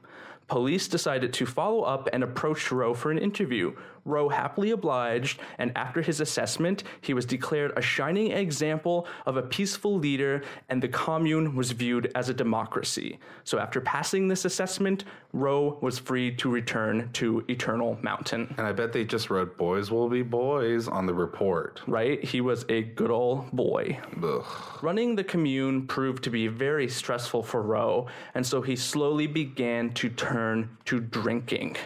Police 0.47 0.87
decided 0.87 1.33
to 1.33 1.45
follow 1.45 1.81
up 1.81 2.09
and 2.13 2.23
approach 2.23 2.71
Rowe 2.71 2.93
for 2.93 3.11
an 3.11 3.17
interview. 3.17 3.73
Rowe 4.05 4.29
happily 4.29 4.71
obliged, 4.71 5.39
and 5.57 5.71
after 5.77 6.01
his 6.01 6.19
assessment, 6.19 6.83
he 7.01 7.13
was 7.13 7.25
declared 7.25 7.71
a 7.77 7.81
shining 7.81 8.31
example 8.31 9.07
of 9.25 9.37
a 9.37 9.41
peaceful 9.41 9.97
leader, 9.97 10.43
and 10.69 10.81
the 10.81 10.87
commune 10.87 11.55
was 11.55 11.71
viewed 11.71 12.11
as 12.15 12.29
a 12.29 12.33
democracy. 12.33 13.19
So, 13.43 13.59
after 13.59 13.79
passing 13.79 14.27
this 14.27 14.45
assessment, 14.45 15.05
Rowe 15.31 15.77
was 15.81 15.97
free 15.97 16.35
to 16.35 16.49
return 16.49 17.09
to 17.13 17.43
Eternal 17.49 17.97
Mountain. 18.01 18.53
And 18.57 18.67
I 18.67 18.71
bet 18.71 18.93
they 18.93 19.03
just 19.03 19.29
wrote 19.29 19.57
"Boys 19.57 19.89
will 19.89 20.09
be 20.09 20.21
boys" 20.21 20.87
on 20.87 21.05
the 21.05 21.13
report. 21.13 21.81
Right? 21.87 22.23
He 22.23 22.41
was 22.41 22.65
a 22.69 22.83
good 22.83 23.09
old 23.09 23.51
boy. 23.51 23.99
Ugh. 24.21 24.45
Running 24.81 25.15
the 25.15 25.23
commune 25.23 25.87
proved 25.87 26.23
to 26.25 26.29
be 26.29 26.47
very 26.47 26.87
stressful 26.87 27.43
for 27.43 27.61
Rowe, 27.61 28.07
and 28.35 28.45
so 28.45 28.61
he 28.61 28.75
slowly 28.75 29.27
began 29.27 29.91
to 29.93 30.09
turn 30.09 30.77
to 30.85 30.99
drinking. 30.99 31.77